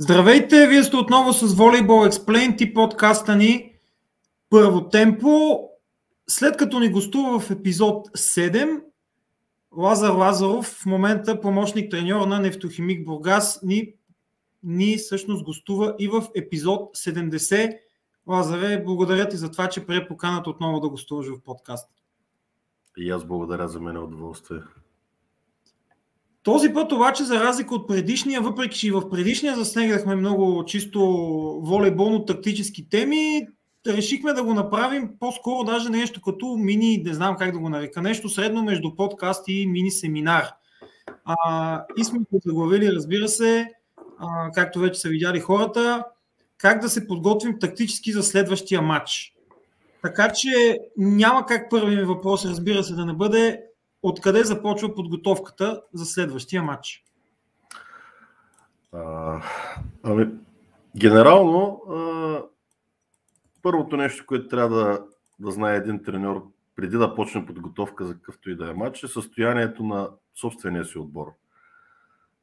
Здравейте, 0.00 0.66
вие 0.66 0.82
сте 0.82 0.96
отново 0.96 1.32
с 1.32 1.48
Volleyball 1.48 2.10
Explained 2.10 2.62
и 2.62 2.74
подкаста 2.74 3.36
ни 3.36 3.72
Първо 4.50 4.88
темпо. 4.88 5.60
След 6.28 6.56
като 6.56 6.80
ни 6.80 6.90
гостува 6.90 7.40
в 7.40 7.50
епизод 7.50 8.08
7, 8.08 8.82
Лазар 9.76 10.10
Лазаров, 10.10 10.66
в 10.66 10.86
момента 10.86 11.40
помощник 11.40 11.90
треньор 11.90 12.26
на 12.26 12.40
Нефтохимик 12.40 13.04
Бургас, 13.04 13.60
ни, 13.62 13.94
ни 14.62 14.96
всъщност 14.96 15.44
гостува 15.44 15.94
и 15.98 16.08
в 16.08 16.26
епизод 16.34 16.96
70. 16.96 17.78
Лазаре, 18.26 18.82
благодаря 18.84 19.28
ти 19.28 19.36
за 19.36 19.50
това, 19.50 19.68
че 19.68 19.86
прие 19.86 20.08
поканата 20.08 20.50
отново 20.50 20.80
да 20.80 20.88
гостуваш 20.88 21.26
в 21.26 21.40
подкаста. 21.44 21.94
И 22.96 23.10
аз 23.10 23.24
благодаря 23.24 23.68
за 23.68 23.80
мен 23.80 23.96
е 23.96 23.98
удоволствие. 23.98 24.58
Този 26.48 26.72
път 26.72 26.92
обаче, 26.92 27.24
за 27.24 27.40
разлика 27.40 27.74
от 27.74 27.88
предишния, 27.88 28.40
въпреки 28.40 28.78
че 28.78 28.86
и 28.86 28.90
в 28.90 29.10
предишния 29.10 29.56
заснегнахме 29.56 30.14
много 30.14 30.64
чисто 30.64 30.98
волейболно-тактически 31.64 32.90
теми, 32.90 33.46
решихме 33.86 34.32
да 34.32 34.42
го 34.42 34.54
направим 34.54 35.10
по-скоро 35.20 35.64
даже 35.64 35.90
нещо 35.90 36.20
като 36.22 36.56
мини, 36.58 37.02
не 37.04 37.14
знам 37.14 37.36
как 37.36 37.52
да 37.52 37.58
го 37.58 37.68
нарека, 37.68 38.02
нещо 38.02 38.28
средно 38.28 38.62
между 38.62 38.94
подкаст 38.94 39.44
и 39.48 39.66
мини 39.66 39.90
семинар. 39.90 40.44
А, 41.24 41.84
и 41.96 42.04
сме 42.04 42.20
заглавили, 42.44 42.92
разбира 42.92 43.28
се, 43.28 43.68
а, 44.18 44.50
както 44.52 44.80
вече 44.80 45.00
са 45.00 45.08
видяли 45.08 45.40
хората, 45.40 46.04
как 46.58 46.80
да 46.80 46.88
се 46.88 47.06
подготвим 47.06 47.58
тактически 47.58 48.12
за 48.12 48.22
следващия 48.22 48.82
матч. 48.82 49.34
Така 50.02 50.32
че 50.32 50.78
няма 50.96 51.46
как 51.46 51.70
първият 51.70 52.00
ми 52.00 52.06
въпрос, 52.14 52.44
разбира 52.44 52.82
се, 52.82 52.94
да 52.94 53.06
не 53.06 53.12
бъде 53.12 53.67
откъде 54.02 54.44
започва 54.44 54.94
подготовката 54.94 55.82
за 55.92 56.04
следващия 56.04 56.62
матч? 56.62 57.04
А, 58.92 59.42
ами, 60.02 60.28
генерално, 60.96 61.82
а, 61.90 62.42
първото 63.62 63.96
нещо, 63.96 64.26
което 64.26 64.48
трябва 64.48 64.76
да, 64.76 65.04
да 65.38 65.50
знае 65.50 65.76
един 65.76 66.02
треньор 66.02 66.46
преди 66.76 66.96
да 66.96 67.14
почне 67.14 67.46
подготовка 67.46 68.04
за 68.04 68.14
какъвто 68.14 68.50
и 68.50 68.56
да 68.56 68.70
е 68.70 68.74
матч, 68.74 69.02
е 69.02 69.08
състоянието 69.08 69.84
на 69.84 70.10
собствения 70.34 70.84
си 70.84 70.98
отбор. 70.98 71.26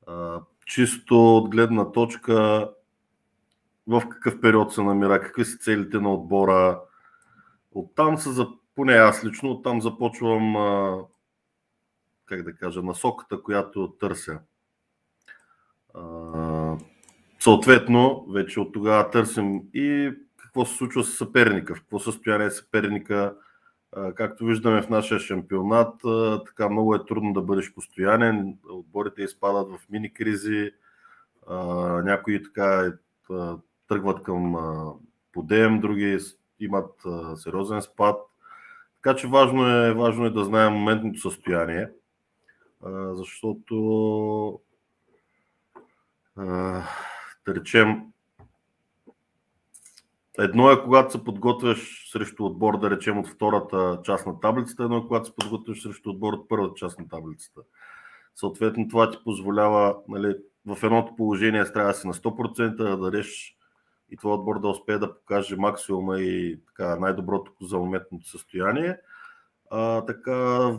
А, 0.07 0.41
чисто 0.65 1.37
от 1.37 1.49
гледна 1.49 1.91
точка 1.91 2.69
в 3.87 4.03
какъв 4.09 4.41
период 4.41 4.73
се 4.73 4.83
намира, 4.83 5.21
какви 5.21 5.45
са 5.45 5.57
целите 5.57 5.99
на 5.99 6.13
отбора. 6.13 6.81
Оттам 7.71 8.17
за, 8.17 8.47
поне 8.75 8.93
аз 8.93 9.25
лично, 9.25 9.51
оттам 9.51 9.81
започвам 9.81 10.55
а, 10.55 10.97
как 12.25 12.43
да 12.43 12.53
кажа, 12.53 12.81
насоката, 12.81 13.41
която 13.41 13.93
търся. 13.99 14.39
Съответно, 17.39 18.25
вече 18.29 18.59
от 18.59 18.73
тогава 18.73 19.09
търсим 19.09 19.61
и 19.73 20.13
какво 20.37 20.65
се 20.65 20.75
случва 20.75 21.03
с 21.03 21.17
съперника, 21.17 21.75
в 21.75 21.79
какво 21.79 21.99
състояние 21.99 22.47
е 22.47 22.51
съперника. 22.51 23.35
Както 24.15 24.45
виждаме 24.45 24.81
в 24.81 24.89
нашия 24.89 25.19
шампионат, 25.19 25.93
така 26.45 26.69
много 26.69 26.95
е 26.95 27.05
трудно 27.05 27.33
да 27.33 27.41
бъдеш 27.41 27.73
постоянен. 27.73 28.57
Отборите 28.69 29.21
изпадат 29.21 29.71
в 29.71 29.89
мини 29.89 30.13
кризи, 30.13 30.71
някои 32.03 32.43
така 32.43 32.93
тръгват 33.87 34.23
към 34.23 34.55
подем, 35.33 35.79
други 35.79 36.17
имат 36.59 36.91
сериозен 37.35 37.81
спад. 37.81 38.21
Така 38.95 39.15
че 39.15 39.27
важно 39.27 39.67
е, 39.69 39.93
важно 39.93 40.25
е 40.25 40.29
да 40.29 40.43
знаем 40.43 40.73
моментното 40.73 41.19
състояние 41.19 41.89
защото 43.13 44.59
да 47.45 47.55
речем 47.55 48.03
едно 50.39 50.71
е 50.71 50.83
когато 50.83 51.11
се 51.11 51.23
подготвяш 51.23 52.09
срещу 52.11 52.45
отбор, 52.45 52.79
да 52.79 52.89
речем 52.89 53.19
от 53.19 53.27
втората 53.27 53.99
част 54.03 54.25
на 54.25 54.39
таблицата, 54.39 54.83
едно 54.83 54.97
е 54.97 55.07
когато 55.07 55.25
се 55.25 55.35
подготвяш 55.35 55.81
срещу 55.81 56.09
отбор 56.09 56.33
от 56.33 56.49
първата 56.49 56.73
част 56.75 56.99
на 56.99 57.07
таблицата. 57.07 57.61
Съответно 58.35 58.87
това 58.87 59.11
ти 59.11 59.17
позволява 59.23 59.97
нали, 60.07 60.35
в 60.65 60.83
едното 60.83 61.15
положение 61.15 61.65
трябва 61.65 61.91
да 61.91 61.97
си 61.97 62.07
на 62.07 62.13
100% 62.13 62.75
да 62.75 62.97
дадеш 62.97 63.57
и 64.09 64.17
твой 64.17 64.33
отбор 64.33 64.61
да 64.61 64.67
успее 64.67 64.97
да 64.97 65.15
покаже 65.15 65.55
максимума 65.55 66.19
и 66.19 66.59
така, 66.67 66.95
най-доброто 66.95 67.51
за 67.61 67.77
моментното 67.77 68.27
състояние– 68.27 68.97
а, 69.71 70.05
така, 70.05 70.35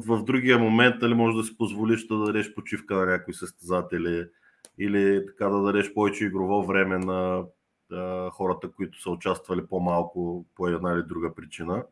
в 0.06 0.24
другия 0.24 0.58
момент 0.58 1.02
нали, 1.02 1.14
може 1.14 1.36
да 1.36 1.44
си 1.44 1.56
позволиш 1.56 2.06
да 2.06 2.19
дадеш 2.19 2.54
почивка 2.54 2.94
на 2.94 3.06
някои 3.06 3.34
състезатели 3.34 4.28
или 4.78 5.26
така 5.26 5.48
да 5.48 5.62
дадеш 5.62 5.94
повече 5.94 6.24
игрово 6.24 6.66
време 6.66 6.98
на 6.98 7.44
а, 7.92 8.30
хората, 8.30 8.70
които 8.70 9.02
са 9.02 9.10
участвали 9.10 9.66
по-малко 9.66 10.47
по 10.54 10.69
една 10.69 10.92
или 10.92 11.02
друга 11.02 11.34
причина. 11.34 11.84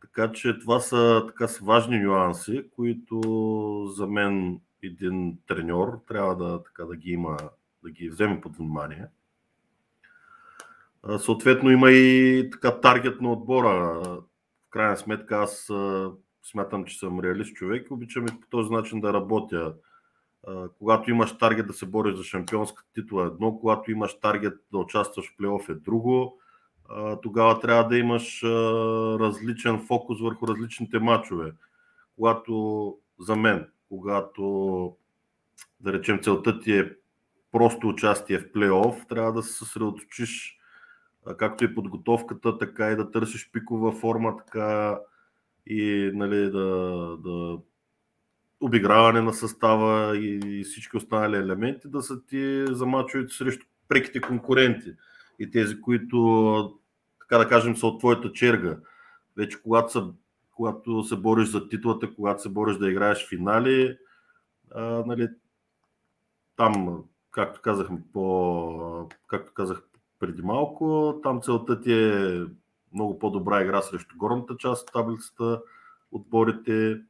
Така 0.00 0.32
че 0.32 0.58
това 0.58 0.80
са, 0.80 1.24
така, 1.26 1.48
са 1.48 1.64
важни 1.64 1.98
нюанси, 1.98 2.64
които 2.76 3.20
за 3.96 4.06
мен 4.06 4.60
един 4.82 5.38
треньор 5.46 6.00
трябва 6.08 6.36
да, 6.36 6.62
така, 6.62 6.84
да 6.84 6.96
ги 6.96 7.10
има, 7.10 7.36
да 7.82 7.90
ги 7.90 8.10
вземе 8.10 8.40
под 8.40 8.56
внимание. 8.56 9.06
Съответно 11.18 11.70
има 11.70 11.90
и 11.90 12.48
така 12.52 12.80
таргет 12.80 13.20
на 13.20 13.32
отбора 13.32 14.02
крайна 14.70 14.96
сметка 14.96 15.36
аз 15.36 15.70
смятам, 16.42 16.84
че 16.84 16.98
съм 16.98 17.20
реалист 17.20 17.54
човек 17.54 17.86
и 17.90 17.92
обичам 17.94 18.24
и 18.24 18.40
по 18.40 18.46
този 18.50 18.70
начин 18.70 19.00
да 19.00 19.12
работя. 19.12 19.74
Когато 20.78 21.10
имаш 21.10 21.38
таргет 21.38 21.66
да 21.66 21.72
се 21.72 21.86
бориш 21.86 22.16
за 22.16 22.24
шампионска 22.24 22.84
титла 22.94 23.22
е 23.22 23.26
едно, 23.26 23.58
когато 23.58 23.90
имаш 23.90 24.20
таргет 24.20 24.58
да 24.72 24.78
участваш 24.78 25.32
в 25.32 25.36
плейоф 25.36 25.68
е 25.68 25.74
друго, 25.74 26.38
тогава 27.22 27.60
трябва 27.60 27.88
да 27.88 27.98
имаш 27.98 28.42
различен 29.20 29.86
фокус 29.86 30.20
върху 30.20 30.48
различните 30.48 30.98
матчове. 30.98 31.52
Когато 32.16 32.96
за 33.18 33.36
мен, 33.36 33.68
когато 33.88 34.96
да 35.80 35.92
речем 35.92 36.20
целта 36.22 36.60
ти 36.60 36.78
е 36.78 36.92
просто 37.52 37.88
участие 37.88 38.38
в 38.38 38.52
плейоф, 38.52 39.06
трябва 39.06 39.32
да 39.32 39.42
се 39.42 39.52
съсредоточиш 39.52 40.59
както 41.38 41.64
и 41.64 41.74
подготовката, 41.74 42.58
така 42.58 42.90
и 42.90 42.96
да 42.96 43.10
търсиш 43.10 43.50
пикова 43.52 43.92
форма, 43.92 44.36
така 44.36 44.98
и 45.66 46.10
нали, 46.14 46.50
да, 46.50 47.16
да 47.24 47.58
обиграване 48.60 49.20
на 49.20 49.32
състава 49.32 50.18
и, 50.18 50.64
всички 50.64 50.96
останали 50.96 51.36
елементи 51.36 51.88
да 51.88 52.02
са 52.02 52.24
ти 52.26 52.64
за 52.70 52.86
мачовете 52.86 53.34
срещу 53.34 53.66
преките 53.88 54.20
конкуренти 54.20 54.94
и 55.38 55.50
тези, 55.50 55.80
които, 55.80 56.80
така 57.20 57.38
да 57.38 57.48
кажем, 57.48 57.76
са 57.76 57.86
от 57.86 57.98
твоята 57.98 58.32
черга. 58.32 58.78
Вече 59.36 59.62
когато, 59.62 59.92
са, 59.92 60.12
когато 60.54 61.04
се 61.04 61.16
бориш 61.16 61.48
за 61.48 61.68
титлата, 61.68 62.14
когато 62.14 62.42
се 62.42 62.48
бориш 62.48 62.76
да 62.76 62.90
играеш 62.90 63.28
финали, 63.28 63.98
а, 64.74 64.82
нали, 65.06 65.28
там, 66.56 67.04
както 67.30 67.60
казахме, 67.60 67.98
по, 68.12 69.08
както 69.26 69.52
казах 69.54 69.82
преди 70.20 70.42
малко. 70.42 71.14
Там 71.22 71.40
целта 71.42 71.80
ти 71.80 71.92
е 71.92 72.40
много 72.94 73.18
по-добра 73.18 73.62
игра 73.62 73.82
срещу 73.82 74.16
горната 74.16 74.56
част 74.56 74.82
от 74.82 74.92
таблицата, 74.92 75.62
отборите. 76.12 77.00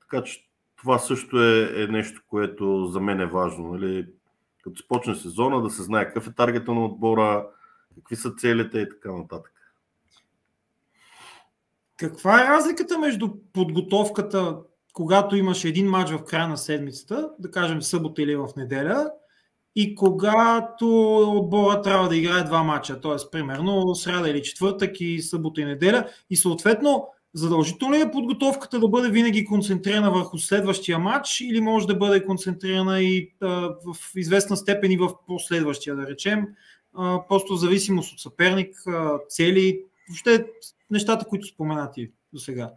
Така 0.00 0.24
че 0.24 0.48
това 0.76 0.98
също 0.98 1.42
е, 1.42 1.82
е 1.82 1.86
нещо, 1.86 2.22
което 2.28 2.86
за 2.86 3.00
мен 3.00 3.20
е 3.20 3.26
важно. 3.26 3.72
Нали? 3.72 4.06
Като 4.64 4.76
започне 4.76 5.14
сезона, 5.14 5.62
да 5.62 5.70
се 5.70 5.82
знае 5.82 6.06
какъв 6.06 6.26
е 6.26 6.34
таргета 6.34 6.74
на 6.74 6.84
отбора, 6.84 7.46
какви 7.94 8.16
са 8.16 8.34
целите 8.34 8.78
и 8.78 8.88
така 8.88 9.12
нататък. 9.12 9.52
Каква 11.96 12.44
е 12.44 12.48
разликата 12.48 12.98
между 12.98 13.28
подготовката, 13.52 14.58
когато 14.92 15.36
имаш 15.36 15.64
един 15.64 15.90
матч 15.90 16.10
в 16.10 16.24
края 16.24 16.48
на 16.48 16.56
седмицата, 16.56 17.30
да 17.38 17.50
кажем 17.50 17.82
събота 17.82 18.22
или 18.22 18.36
в 18.36 18.48
неделя, 18.56 19.10
и 19.80 19.94
когато 19.94 20.86
отбора 21.38 21.82
трябва 21.82 22.08
да 22.08 22.16
играе 22.16 22.44
два 22.44 22.62
мача, 22.62 23.00
т.е. 23.00 23.30
примерно 23.32 23.94
сряда 23.94 24.30
или 24.30 24.42
четвъртък 24.42 25.00
и 25.00 25.22
събота 25.22 25.60
и 25.60 25.64
неделя 25.64 26.08
и 26.30 26.36
съответно 26.36 27.08
задължително 27.34 27.94
ли 27.94 28.00
е 28.00 28.10
подготовката 28.10 28.80
да 28.80 28.88
бъде 28.88 29.10
винаги 29.10 29.44
концентрирана 29.44 30.10
върху 30.10 30.38
следващия 30.38 30.98
матч 30.98 31.40
или 31.40 31.60
може 31.60 31.86
да 31.86 31.96
бъде 31.96 32.24
концентрирана 32.24 33.00
и 33.00 33.32
а, 33.40 33.48
в 33.86 33.96
известна 34.16 34.56
степен 34.56 34.90
и 34.90 34.96
в 34.96 35.10
последващия, 35.26 35.96
да 35.96 36.06
речем, 36.06 36.46
а, 36.94 37.20
просто 37.28 37.54
в 37.54 37.60
зависимост 37.60 38.12
от 38.12 38.20
съперник, 38.20 38.76
а, 38.86 39.18
цели, 39.28 39.82
въобще 40.08 40.46
нещата, 40.90 41.24
които 41.24 41.46
споменати 41.46 42.10
до 42.32 42.38
сега. 42.38 42.70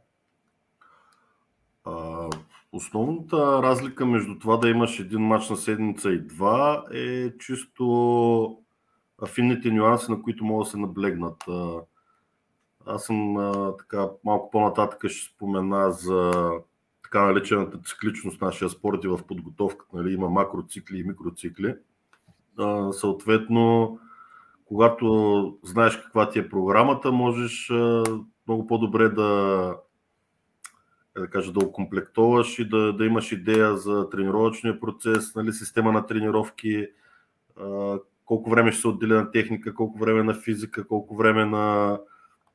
Основната 2.73 3.63
разлика 3.63 4.05
между 4.05 4.39
това 4.39 4.57
да 4.57 4.69
имаш 4.69 4.99
един 4.99 5.21
матч 5.21 5.49
на 5.49 5.57
седмица 5.57 6.11
и 6.11 6.19
два 6.19 6.85
е 6.93 7.37
чисто 7.37 8.57
финните 9.27 9.71
нюанси, 9.71 10.11
на 10.11 10.21
които 10.21 10.45
могат 10.45 10.65
да 10.65 10.69
се 10.71 10.77
наблегнат. 10.77 11.43
Аз 12.85 13.03
съм 13.03 13.35
така 13.79 14.09
малко 14.23 14.51
по-нататък 14.51 15.09
ще 15.09 15.33
спомена 15.33 15.91
за 15.91 16.51
така 17.03 17.25
наречената 17.25 17.77
цикличност 17.77 18.37
в 18.37 18.41
нашия 18.41 18.69
спорт 18.69 19.03
и 19.03 19.07
в 19.07 19.19
подготовката. 19.27 19.97
Нали? 19.97 20.13
Има 20.13 20.29
макроцикли 20.29 20.99
и 20.99 21.03
микроцикли. 21.03 21.75
Съответно, 22.91 23.99
когато 24.65 25.57
знаеш 25.63 25.97
каква 25.97 26.29
ти 26.29 26.39
е 26.39 26.49
програмата, 26.49 27.11
можеш 27.11 27.71
много 28.47 28.67
по-добре 28.67 29.09
да, 29.09 29.75
да, 31.17 31.27
кажа, 31.27 31.51
да 31.51 31.65
окомплектоваш 31.65 32.59
и 32.59 32.69
да, 32.69 32.93
да 32.93 33.05
имаш 33.05 33.31
идея 33.31 33.77
за 33.77 34.09
тренировъчния 34.09 34.79
процес, 34.79 35.35
нали, 35.35 35.53
система 35.53 35.91
на 35.91 36.05
тренировки, 36.05 36.87
колко 38.25 38.49
време 38.49 38.71
ще 38.71 38.81
се 38.81 38.87
отделя 38.87 39.15
на 39.15 39.31
техника, 39.31 39.73
колко 39.73 39.99
време 39.99 40.23
на 40.23 40.33
физика, 40.33 40.87
колко 40.87 41.15
време 41.15 41.45
на, 41.45 41.99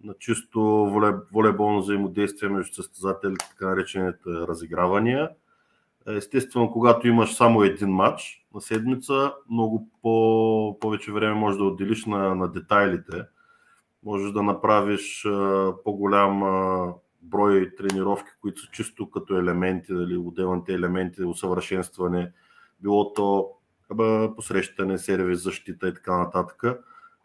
на 0.04 0.14
чисто 0.18 0.60
воле, 0.60 1.14
волейболно 1.32 1.80
взаимодействие 1.80 2.48
между 2.48 2.74
състезателите, 2.74 3.46
така 3.50 3.68
наречените 3.68 4.30
разигравания. 4.30 5.30
Естествено, 6.06 6.70
когато 6.70 7.08
имаш 7.08 7.34
само 7.34 7.62
един 7.62 7.88
матч 7.88 8.46
на 8.54 8.60
седмица, 8.60 9.32
много 9.50 9.88
по- 10.02 10.78
повече 10.80 11.12
време 11.12 11.34
можеш 11.34 11.58
да 11.58 11.64
отделиш 11.64 12.06
на, 12.06 12.34
на 12.34 12.48
детайлите. 12.48 13.22
Можеш 14.04 14.32
да 14.32 14.42
направиш 14.42 15.24
а, 15.24 15.72
по-голям 15.84 16.42
а, 16.42 16.92
брой 17.22 17.74
тренировки, 17.76 18.30
които 18.40 18.60
са 18.60 18.68
чисто 18.72 19.10
като 19.10 19.38
елементи, 19.38 19.94
дали, 19.94 20.16
отделните 20.16 20.74
елементи, 20.74 21.22
усъвършенстване, 21.22 22.32
било 22.80 23.12
то 23.12 23.50
посрещане, 24.36 24.98
сервис, 24.98 25.42
защита 25.42 25.88
и 25.88 25.94
така 25.94 26.18
нататък. 26.18 26.62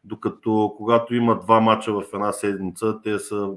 Докато 0.04 0.74
когато 0.78 1.16
има 1.16 1.40
два 1.40 1.60
мача 1.60 1.94
в 1.94 2.04
една 2.14 2.32
седмица, 2.32 3.00
те 3.04 3.20
са 3.20 3.54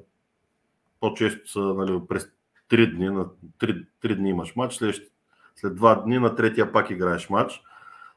по-често 1.01 1.51
са 1.51 1.61
нали, 1.61 2.01
през 2.09 2.29
3 2.71 2.97
дни, 2.97 3.09
на 3.09 3.27
3, 3.59 3.87
3 4.03 4.17
дни 4.17 4.31
имаш 4.31 4.57
матч, 4.57 4.75
след, 4.75 4.97
след 5.57 5.73
2 5.73 6.05
дни 6.05 6.19
на 6.19 6.35
третия 6.35 6.73
пак 6.73 6.91
играеш 6.91 7.31
матч. 7.31 7.63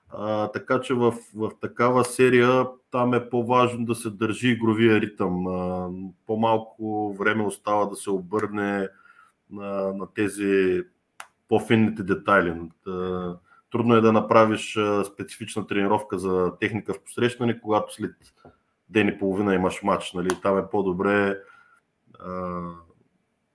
А, 0.10 0.48
така 0.48 0.82
че 0.82 0.94
в, 0.94 1.14
в 1.36 1.52
такава 1.62 2.06
серия 2.06 2.66
там 2.92 3.14
е 3.14 3.30
по-важно 3.30 3.86
да 3.86 3.96
се 3.96 4.10
държи 4.10 4.50
игровия 4.50 5.02
ритъм. 5.02 5.44
По-малко 6.26 7.14
време 7.20 7.44
остава 7.44 7.86
да 7.86 7.96
се 7.96 8.10
обърне 8.10 8.90
на, 9.50 9.94
на 9.94 10.14
тези 10.14 10.82
по-финните 11.48 12.04
детайли. 12.04 12.54
Трудно 13.72 13.96
е 13.96 14.02
да 14.02 14.14
направиш 14.14 14.80
специфична 15.14 15.68
тренировка 15.68 16.20
за 16.20 16.52
техника 16.60 16.94
в 16.94 17.04
посрещане, 17.04 17.62
когато 17.62 17.94
след 17.94 18.16
ден 18.90 19.08
и 19.08 19.20
половина 19.20 19.56
имаш 19.56 19.84
матч. 19.84 20.14
Нали? 20.14 20.30
Там 20.42 20.58
е 20.58 20.70
по-добре. 20.70 21.38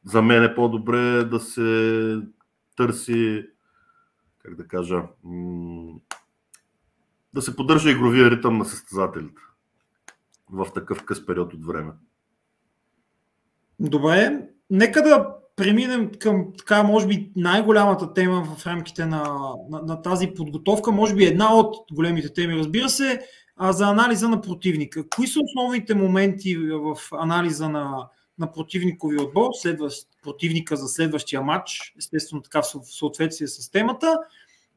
За 0.05 0.23
мен 0.23 0.45
е 0.45 0.55
по-добре 0.55 1.25
да 1.25 1.41
се 1.41 2.21
търси, 2.77 3.47
как 4.39 4.55
да 4.55 4.69
кажа, 4.69 5.03
да 7.35 7.43
се 7.43 7.57
поддържа 7.57 7.91
игровия 7.91 8.31
ритъм 8.31 8.59
на 8.59 8.65
състезателите 8.65 9.43
в 10.51 10.67
такъв 10.75 11.05
къс 11.05 11.27
период 11.27 11.55
от 11.55 11.67
време. 11.67 11.93
Добре, 13.81 14.49
нека 14.71 15.03
да 15.03 15.37
преминем 15.57 16.11
към 16.19 16.47
така, 16.59 16.83
може 16.83 17.07
би, 17.07 17.33
най-голямата 17.37 18.15
тема 18.15 18.45
в 18.45 18.67
рамките 18.67 19.07
на, 19.07 19.55
на, 19.71 19.83
на 19.83 20.03
тази 20.03 20.27
подготовка, 20.27 20.93
може 20.93 21.15
би 21.15 21.25
една 21.25 21.55
от 21.55 21.77
големите 21.93 22.33
теми, 22.33 22.55
разбира 22.55 22.89
се, 22.89 23.21
а 23.57 23.73
за 23.73 23.89
анализа 23.89 24.29
на 24.29 24.41
противника. 24.41 25.09
Кои 25.09 25.27
са 25.27 25.41
основните 25.41 25.95
моменти 25.95 26.57
в 26.57 26.97
анализа 27.13 27.69
на, 27.69 28.09
на 28.39 28.53
противникови 28.53 29.19
отбор, 29.19 29.51
следващ, 29.55 30.09
противника 30.23 30.77
за 30.77 30.89
следващия 30.89 31.43
матч, 31.43 31.95
естествено 31.99 32.43
така 32.43 32.63
в 32.63 32.85
съответствие 32.85 33.49
с 33.49 33.71
темата, 33.71 34.19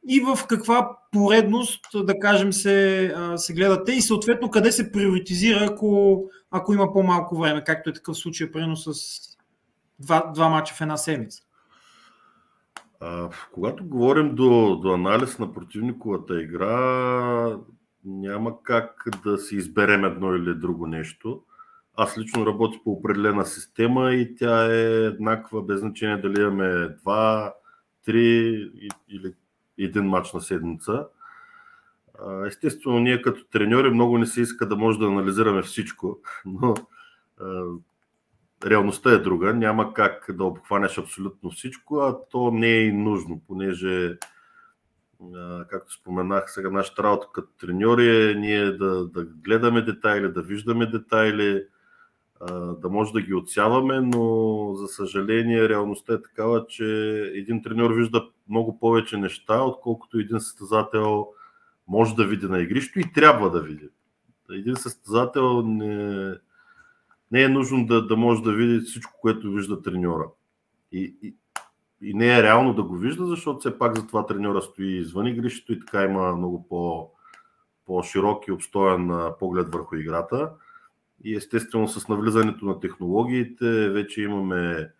и 0.07 0.19
в 0.19 0.47
каква 0.47 0.97
поредност, 1.11 1.85
да 1.93 2.19
кажем, 2.19 2.53
се, 2.53 3.15
се 3.35 3.53
гледате 3.53 3.91
и 3.91 4.01
съответно 4.01 4.49
къде 4.49 4.71
се 4.71 4.91
приоритизира, 4.91 5.67
ако, 5.71 6.23
ако 6.51 6.73
има 6.73 6.93
по-малко 6.93 7.37
време, 7.37 7.63
както 7.63 7.89
е 7.89 7.93
такъв 7.93 8.17
случай, 8.17 8.51
примерно 8.51 8.75
с 8.75 8.93
два, 9.99 10.31
два 10.35 10.49
мача 10.49 10.73
в 10.73 10.81
една 10.81 10.97
седмица? 10.97 11.43
А, 12.99 13.29
когато 13.51 13.85
говорим 13.85 14.35
до, 14.35 14.79
до 14.81 14.93
анализ 14.93 15.39
на 15.39 15.53
противниковата 15.53 16.41
игра, 16.41 17.57
няма 18.05 18.63
как 18.63 19.07
да 19.23 19.37
си 19.37 19.55
изберем 19.55 20.05
едно 20.05 20.35
или 20.35 20.55
друго 20.55 20.87
нещо. 20.87 21.41
Аз 21.97 22.17
лично 22.17 22.45
работя 22.45 22.77
по 22.83 22.91
определена 22.91 23.45
система 23.45 24.13
и 24.13 24.35
тя 24.35 24.73
е 24.73 25.05
еднаква, 25.05 25.63
без 25.63 25.79
значение 25.79 26.17
дали 26.17 26.41
имаме 26.41 26.89
два, 27.01 27.53
три 28.05 28.49
или 29.09 29.33
един 29.77 30.03
матч 30.03 30.33
на 30.33 30.41
седмица. 30.41 31.07
Естествено, 32.47 32.99
ние 32.99 33.21
като 33.21 33.45
треньори 33.45 33.89
много 33.89 34.17
не 34.17 34.25
се 34.25 34.41
иска 34.41 34.67
да 34.67 34.75
може 34.75 34.99
да 34.99 35.05
анализираме 35.05 35.61
всичко, 35.61 36.19
но 36.45 36.75
реалността 38.65 39.11
е 39.11 39.17
друга. 39.17 39.53
Няма 39.53 39.93
как 39.93 40.25
да 40.29 40.43
обхванеш 40.43 40.97
абсолютно 40.97 41.51
всичко, 41.51 41.97
а 41.97 42.17
то 42.31 42.51
не 42.51 42.67
е 42.67 42.85
и 42.85 42.91
нужно, 42.93 43.41
понеже, 43.47 44.17
както 45.69 45.93
споменах, 45.93 46.51
сега 46.51 46.69
нашата 46.69 47.03
работа 47.03 47.27
като 47.33 47.47
треньори 47.59 48.31
е 48.31 48.35
ние 48.35 48.71
да, 48.71 49.07
да 49.07 49.25
гледаме 49.25 49.81
детайли, 49.81 50.33
да 50.33 50.41
виждаме 50.41 50.85
детайли, 50.85 51.63
да 52.81 52.89
може 52.89 53.13
да 53.13 53.21
ги 53.21 53.33
отсяваме, 53.33 54.01
но 54.01 54.73
за 54.75 54.87
съжаление 54.87 55.69
реалността 55.69 56.13
е 56.13 56.21
такава, 56.21 56.65
че 56.67 56.85
един 57.33 57.63
треньор 57.63 57.91
вижда 57.91 58.29
много 58.49 58.79
повече 58.79 59.17
неща, 59.17 59.63
отколкото 59.63 60.19
един 60.19 60.39
състезател 60.39 61.27
може 61.87 62.15
да 62.15 62.27
види 62.27 62.47
на 62.47 62.59
игрището 62.59 62.99
и 62.99 63.13
трябва 63.13 63.51
да 63.51 63.61
види. 63.61 63.89
Един 64.51 64.75
състезател 64.75 65.61
не, 65.61 66.33
не 67.31 67.43
е 67.43 67.49
нужно 67.49 67.85
да, 67.85 68.07
да 68.07 68.17
може 68.17 68.41
да 68.41 68.53
види 68.53 68.79
всичко, 68.79 69.13
което 69.21 69.51
вижда 69.51 69.81
треньора. 69.81 70.25
И, 70.91 71.15
и, 71.21 71.35
и 72.01 72.13
не 72.13 72.37
е 72.37 72.43
реално 72.43 72.73
да 72.73 72.83
го 72.83 72.95
вижда, 72.95 73.25
защото 73.25 73.59
все 73.59 73.77
пак 73.77 73.95
за 73.95 74.07
това 74.07 74.25
треньора 74.25 74.61
стои 74.61 74.97
извън 74.97 75.27
игрището 75.27 75.73
и 75.73 75.79
така 75.79 76.03
има 76.03 76.35
много 76.35 76.67
по, 76.67 77.09
по-широк 77.85 78.47
и 78.47 78.51
обстоен 78.51 79.11
поглед 79.39 79.73
върху 79.73 79.95
играта. 79.95 80.51
И 81.25 81.35
естествено 81.35 81.87
с 81.87 82.07
навлизането 82.07 82.65
на 82.65 82.79
технологиите 82.79 83.89
вече 83.89 84.21
имаме 84.21 84.91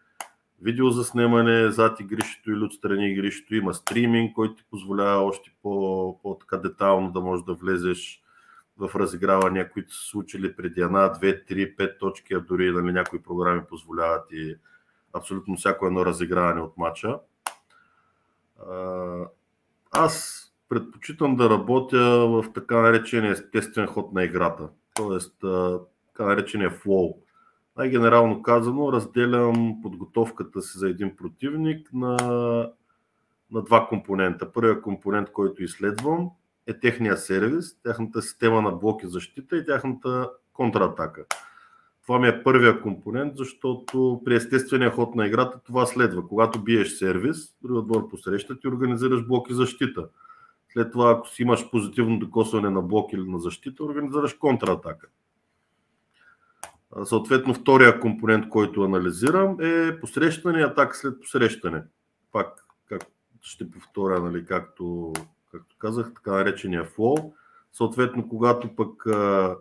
видео 0.62 0.90
за 0.90 1.04
снимане 1.04 1.72
зад 1.72 2.00
игрището 2.00 2.52
или 2.52 2.64
отстрани 2.64 3.12
игрището, 3.12 3.56
има 3.56 3.74
стриминг, 3.74 4.34
който 4.34 4.56
ти 4.56 4.64
позволява 4.70 5.24
още 5.24 5.56
по, 5.62 6.20
по-така 6.22 6.58
да 6.58 7.22
можеш 7.22 7.46
да 7.46 7.54
влезеш 7.54 8.22
в 8.78 8.92
разигравания, 8.96 9.70
които 9.70 9.96
са 9.96 10.08
случили 10.08 10.56
преди 10.56 10.82
една, 10.82 11.10
две, 11.10 11.46
три, 11.46 11.76
пет 11.76 12.00
точки, 12.00 12.34
а 12.34 12.40
дори 12.40 12.72
нали, 12.72 12.92
някои 12.92 13.24
програми 13.24 13.62
позволяват 13.70 14.26
и 14.32 14.56
абсолютно 15.14 15.56
всяко 15.56 15.86
едно 15.86 16.06
разиграване 16.06 16.62
от 16.62 16.78
матча. 16.78 17.20
Аз 19.92 20.46
предпочитам 20.70 21.36
да 21.36 21.50
работя 21.50 22.28
в 22.28 22.46
така 22.54 22.82
наречения 22.82 23.32
естествен 23.32 23.88
ход 23.88 24.14
на 24.14 24.24
играта, 24.24 24.70
т.е. 24.94 25.48
така 26.16 26.30
наречения 26.30 26.70
флоу. 26.70 27.18
Най-генерално 27.78 28.42
казано, 28.42 28.94
разделям 28.94 29.80
подготовката 29.82 30.62
си 30.62 30.78
за 30.78 30.90
един 30.90 31.16
противник 31.16 31.90
на, 31.94 32.18
на 33.52 33.62
два 33.62 33.88
компонента. 33.88 34.52
Първият 34.52 34.82
компонент, 34.82 35.32
който 35.32 35.64
изследвам, 35.64 36.30
е 36.68 36.80
техния 36.80 37.18
сервис, 37.18 37.82
тяхната 37.84 38.22
система 38.22 38.62
на 38.62 38.72
блоки 38.72 39.08
защита 39.08 39.58
и 39.58 39.66
тяхната 39.66 40.30
контратака. 40.54 41.26
Това 42.04 42.20
ми 42.20 42.28
е 42.28 42.44
първия 42.44 42.82
компонент, 42.82 43.38
защото 43.38 44.22
при 44.26 44.36
естествения 44.36 44.92
ход 44.92 45.16
на 45.16 45.28
играта 45.28 45.60
това 45.66 45.86
следва. 45.86 46.28
Когато 46.28 46.64
биеш 46.64 46.90
сервис, 46.90 47.56
друг 47.62 47.78
отбор 47.78 48.10
посреща 48.10 48.60
ти 48.60 48.68
организираш 48.68 49.28
блоки 49.28 49.54
защита. 49.54 50.08
След 50.74 50.92
това, 50.92 51.12
ако 51.12 51.30
си 51.30 51.42
имаш 51.42 51.70
позитивно 51.72 52.20
докосване 52.20 52.70
на 52.70 52.82
блок 52.82 53.14
или 53.14 53.30
на 53.30 53.40
защита, 53.40 53.84
организираш 53.84 54.34
контратака. 54.34 55.08
Съответно, 57.04 57.54
втория 57.54 58.00
компонент, 58.00 58.50
който 58.50 58.84
анализирам 58.84 59.58
е 59.62 60.00
посрещане 60.00 60.60
и 60.60 60.64
атака 60.64 60.96
след 60.96 61.22
посрещане. 61.22 61.84
Пак, 62.32 62.66
как 62.86 63.02
ще 63.42 63.72
повторя, 63.72 64.22
нали, 64.22 64.46
както 64.46 65.14
както 65.56 65.76
казах, 65.78 66.14
така 66.14 66.32
наречения 66.32 66.84
флоу. 66.84 67.34
Съответно, 67.72 68.30
когато 68.30 68.76
пък 68.76 69.08
а, 69.08 69.56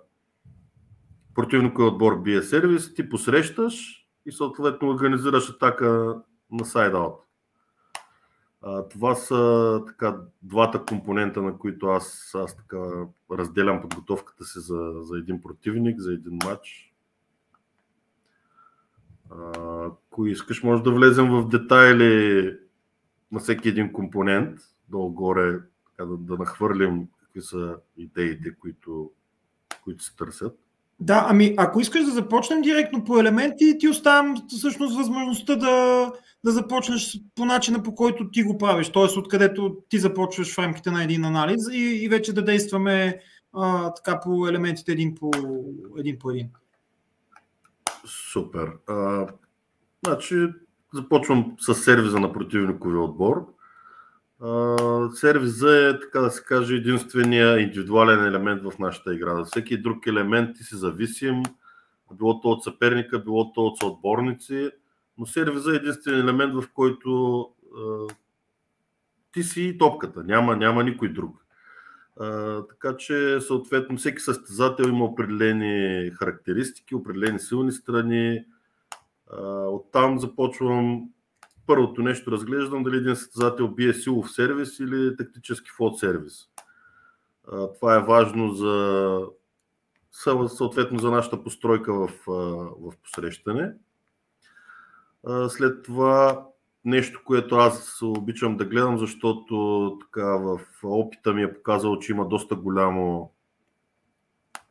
противниковия 1.34 1.92
отбор 1.92 2.22
бие 2.22 2.42
сервис, 2.42 2.94
ти 2.94 3.08
посрещаш 3.08 4.06
и 4.26 4.32
съответно 4.32 4.88
организираш 4.88 5.50
атака 5.50 6.16
на 6.50 6.64
сайд-аут. 6.64 7.20
Това 8.90 9.14
са 9.14 9.82
така, 9.86 10.16
двата 10.42 10.84
компонента, 10.84 11.42
на 11.42 11.58
които 11.58 11.86
аз, 11.86 12.30
аз 12.34 12.56
така 12.56 12.78
разделям 13.30 13.80
подготовката 13.80 14.44
си 14.44 14.58
за, 14.60 14.92
за 15.00 15.18
един 15.18 15.42
противник, 15.42 16.00
за 16.00 16.12
един 16.12 16.38
матч. 16.44 16.93
Ако 19.86 20.26
искаш, 20.26 20.62
може 20.62 20.82
да 20.82 20.90
влезем 20.90 21.30
в 21.30 21.48
детайли 21.48 22.56
на 23.32 23.40
всеки 23.40 23.68
един 23.68 23.92
компонент, 23.92 24.60
долу-горе 24.88 25.58
да, 25.98 26.06
да 26.06 26.36
нахвърлим 26.36 27.08
какви 27.22 27.42
са 27.42 27.76
идеите, 27.96 28.54
които, 28.60 29.10
които 29.84 30.04
се 30.04 30.16
търсят. 30.16 30.58
Да, 31.00 31.26
ами 31.28 31.54
ако 31.56 31.80
искаш 31.80 32.04
да 32.04 32.10
започнем 32.10 32.62
директно 32.62 33.04
по 33.04 33.18
елементи, 33.18 33.78
ти 33.78 33.88
оставям 33.88 34.36
всъщност 34.48 34.96
възможността 34.96 35.56
да, 35.56 36.12
да 36.44 36.50
започнеш 36.50 37.20
по 37.34 37.44
начина 37.44 37.82
по 37.82 37.94
който 37.94 38.30
ти 38.30 38.42
го 38.42 38.58
правиш, 38.58 38.88
т.е. 38.88 39.18
откъдето 39.18 39.76
ти 39.88 39.98
започваш 39.98 40.54
в 40.54 40.58
рамките 40.58 40.90
на 40.90 41.04
един 41.04 41.24
анализ 41.24 41.68
и, 41.72 42.04
и 42.04 42.08
вече 42.08 42.32
да 42.32 42.44
действаме 42.44 43.20
а, 43.52 43.94
така 43.94 44.20
по 44.20 44.48
елементите 44.48 44.92
един 44.92 45.14
по 45.14 45.30
един. 45.98 46.18
По 46.18 46.30
един. 46.30 46.48
Супер. 48.04 48.72
А, 48.86 49.26
значи, 50.06 50.48
започвам 50.94 51.56
с 51.58 51.74
сервиза 51.74 52.20
на 52.20 52.32
противниковия 52.32 53.00
отбор. 53.00 53.54
А, 54.40 54.76
сервиза 55.12 55.88
е, 55.88 56.00
така 56.00 56.20
да 56.20 56.30
се 56.30 56.44
каже, 56.44 56.74
единствения 56.74 57.60
индивидуален 57.60 58.24
елемент 58.24 58.62
в 58.62 58.78
нашата 58.78 59.14
игра. 59.14 59.36
За 59.36 59.44
всеки 59.44 59.82
друг 59.82 60.06
елемент 60.06 60.56
ти 60.56 60.64
си 60.64 60.76
зависим, 60.76 61.42
било 62.12 62.40
то 62.40 62.48
от 62.48 62.64
съперника, 62.64 63.18
било 63.18 63.52
то 63.52 63.66
от 63.66 63.78
съотборници, 63.78 64.70
но 65.18 65.26
сервиза 65.26 65.72
е 65.72 65.76
единствен 65.76 66.20
елемент, 66.20 66.54
в 66.54 66.64
който 66.74 67.40
а, 67.76 68.14
ти 69.32 69.42
си 69.42 69.78
топката, 69.78 70.24
няма, 70.24 70.56
няма 70.56 70.84
никой 70.84 71.08
друг. 71.08 71.43
Така 72.68 72.96
че, 72.96 73.40
съответно, 73.40 73.96
всеки 73.96 74.22
състезател 74.22 74.84
има 74.84 75.04
определени 75.04 76.10
характеристики, 76.10 76.94
определени 76.94 77.40
силни 77.40 77.72
страни. 77.72 78.44
А, 79.30 79.66
оттам 79.66 80.18
започвам 80.18 81.10
първото 81.66 82.02
нещо, 82.02 82.32
разглеждам 82.32 82.82
дали 82.82 82.96
един 82.96 83.16
състезател 83.16 83.68
бие 83.68 83.92
силов 83.92 84.32
сервис 84.32 84.78
или 84.80 85.16
тактически 85.16 85.70
флот 85.76 85.98
сервис. 85.98 86.48
А, 87.52 87.72
това 87.72 87.96
е 87.96 88.02
важно 88.02 88.50
за 88.54 89.18
съответно 90.48 90.98
за 90.98 91.10
нашата 91.10 91.42
постройка 91.42 91.94
в, 91.94 92.10
в 92.80 92.92
посрещане. 93.02 93.72
След 95.48 95.82
това 95.82 96.46
нещо, 96.84 97.20
което 97.24 97.56
аз 97.56 98.02
обичам 98.02 98.56
да 98.56 98.64
гледам, 98.64 98.98
защото 98.98 99.98
така 100.00 100.26
в 100.26 100.60
опита 100.82 101.32
ми 101.32 101.42
е 101.42 101.54
показал, 101.54 101.98
че 101.98 102.12
има 102.12 102.28
доста 102.28 102.54
голямо 102.54 103.30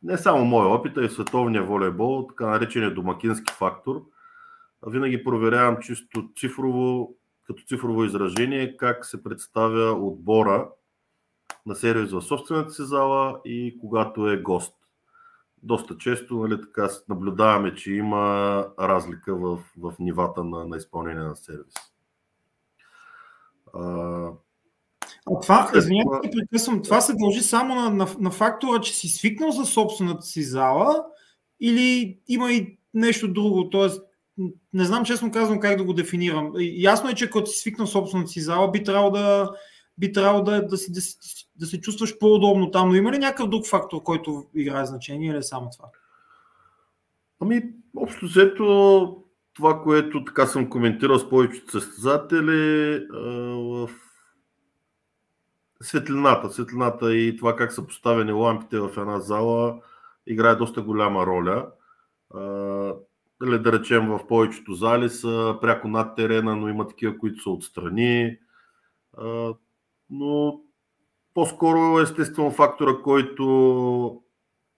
не 0.04 0.18
само 0.18 0.44
моя 0.44 0.68
опит, 0.68 0.96
а 0.96 1.04
и 1.04 1.08
световния 1.08 1.64
волейбол, 1.64 2.26
така 2.28 2.46
наречения 2.46 2.94
домакински 2.94 3.52
фактор. 3.52 4.02
Винаги 4.86 5.24
проверявам 5.24 5.76
чисто 5.80 6.28
цифрово, 6.36 7.14
като 7.46 7.62
цифрово 7.66 8.04
изражение, 8.04 8.76
как 8.76 9.04
се 9.04 9.22
представя 9.22 9.92
отбора 9.92 10.68
на 11.66 11.74
сервис 11.74 12.12
в 12.12 12.22
собствената 12.22 12.70
си 12.70 12.82
зала 12.82 13.40
и 13.44 13.78
когато 13.80 14.28
е 14.28 14.36
гост. 14.36 14.74
Доста 15.62 15.98
често 15.98 16.36
нали, 16.36 16.60
така, 16.60 16.88
наблюдаваме, 17.08 17.74
че 17.74 17.92
има 17.92 18.66
разлика 18.80 19.36
в, 19.36 19.58
в 19.78 19.94
нивата 19.98 20.44
на, 20.44 20.64
на 20.64 20.76
изпълнение 20.76 21.22
на 21.22 21.36
сервис. 21.36 21.74
А 23.74 25.40
това, 25.42 25.70
извинявайте, 25.76 26.30
прекъсвам, 26.30 26.82
това 26.82 27.00
се 27.00 27.14
дължи 27.14 27.42
само 27.42 27.74
на, 27.74 27.90
на, 27.90 28.06
на 28.18 28.30
фактора, 28.30 28.80
че 28.80 28.94
си 28.94 29.08
свикнал 29.08 29.50
за 29.50 29.64
собствената 29.64 30.22
си 30.22 30.42
зала 30.42 31.04
или 31.60 32.18
има 32.28 32.52
и 32.52 32.78
нещо 32.94 33.32
друго? 33.32 33.70
Тоест, 33.70 34.02
не 34.72 34.84
знам 34.84 35.04
честно 35.04 35.30
казвам 35.30 35.60
как 35.60 35.76
да 35.76 35.84
го 35.84 35.92
дефинирам. 35.92 36.52
Ясно 36.58 37.10
е, 37.10 37.14
че 37.14 37.30
като 37.30 37.46
си 37.46 37.58
свикнал 37.58 37.86
собствената 37.86 38.30
си 38.30 38.40
зала, 38.40 38.70
би 38.70 38.84
трябвало 38.84 39.10
да, 39.10 39.50
би 39.98 40.12
трябвало 40.12 40.44
да, 40.44 40.66
да, 40.66 40.76
си, 40.76 40.92
да, 40.92 41.00
си, 41.00 41.18
да 41.56 41.66
се 41.66 41.80
чувстваш 41.80 42.18
по-удобно 42.18 42.70
там, 42.70 42.88
но 42.88 42.94
има 42.94 43.12
ли 43.12 43.18
някакъв 43.18 43.48
друг 43.48 43.66
фактор, 43.66 44.02
който 44.02 44.44
играе 44.54 44.86
значение 44.86 45.30
или 45.30 45.36
е 45.36 45.42
само 45.42 45.70
това? 45.70 45.88
Ами, 47.40 47.62
общо 47.96 48.26
взето, 48.26 49.23
това, 49.54 49.82
което 49.82 50.24
така 50.24 50.46
съм 50.46 50.70
коментирал 50.70 51.18
с 51.18 51.28
повечето 51.28 51.70
състезатели, 51.70 53.06
в 53.54 53.90
светлината, 55.82 56.50
светлината 56.50 57.16
и 57.16 57.36
това 57.36 57.56
как 57.56 57.72
са 57.72 57.86
поставени 57.86 58.32
лампите 58.32 58.80
в 58.80 58.90
една 58.96 59.20
зала 59.20 59.80
играе 60.26 60.54
доста 60.54 60.82
голяма 60.82 61.26
роля. 61.26 61.66
Дали 63.40 63.58
да 63.58 63.72
речем 63.72 64.08
в 64.08 64.26
повечето 64.28 64.74
зали 64.74 65.10
са 65.10 65.58
пряко 65.60 65.88
над 65.88 66.16
терена, 66.16 66.56
но 66.56 66.68
има 66.68 66.88
такива, 66.88 67.18
които 67.18 67.42
са 67.42 67.50
отстрани. 67.50 68.38
Но 70.10 70.60
по-скоро 71.34 71.98
естествено 72.00 72.50
фактора, 72.50 72.96
който 73.02 74.22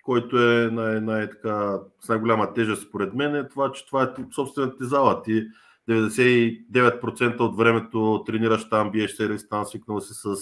който 0.06 0.38
е 0.38 0.70
най- 0.70 1.00
най- 1.00 1.30
така, 1.30 1.78
с 2.00 2.08
най-голяма 2.08 2.52
тежест 2.52 2.82
според 2.88 3.14
мен 3.14 3.34
е 3.36 3.48
това, 3.48 3.72
че 3.72 3.86
това 3.86 4.02
е 4.02 4.34
собствената 4.34 4.76
ти 4.76 4.84
зала. 4.84 5.22
Ти 5.22 5.46
99% 5.88 7.40
от 7.40 7.56
времето 7.56 8.22
тренираш 8.26 8.68
там, 8.68 8.90
биеш 8.90 9.14
сервис 9.14 9.48
там, 9.48 9.64
свикнал 9.64 10.00
си 10.00 10.14
с, 10.14 10.36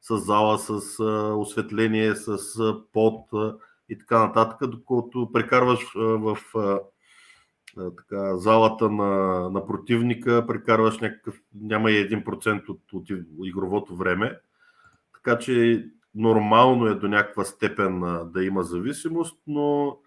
с 0.00 0.18
зала, 0.18 0.58
с 0.58 1.00
а, 1.00 1.34
осветление, 1.34 2.14
с 2.14 2.28
а, 2.60 2.76
пот 2.92 3.32
а, 3.32 3.54
и 3.88 3.98
така 3.98 4.26
нататък, 4.26 4.70
докато 4.70 5.32
прекарваш 5.32 5.96
а, 5.96 6.00
в 6.00 6.38
а, 6.56 6.78
така, 7.96 8.36
залата 8.36 8.90
на, 8.90 9.10
на 9.50 9.66
противника, 9.66 10.46
прекарваш 10.46 10.98
някакъв, 10.98 11.34
няма 11.54 11.90
и 11.90 12.10
1% 12.10 12.68
от, 12.68 12.80
от 12.92 13.06
игровото 13.44 13.96
време. 13.96 14.38
Така 15.14 15.38
че 15.38 15.84
нормално 16.14 16.86
е 16.86 16.94
до 16.94 17.08
някаква 17.08 17.44
степен 17.44 18.00
да 18.32 18.44
има 18.44 18.62
зависимост, 18.62 19.38
но 19.46 19.98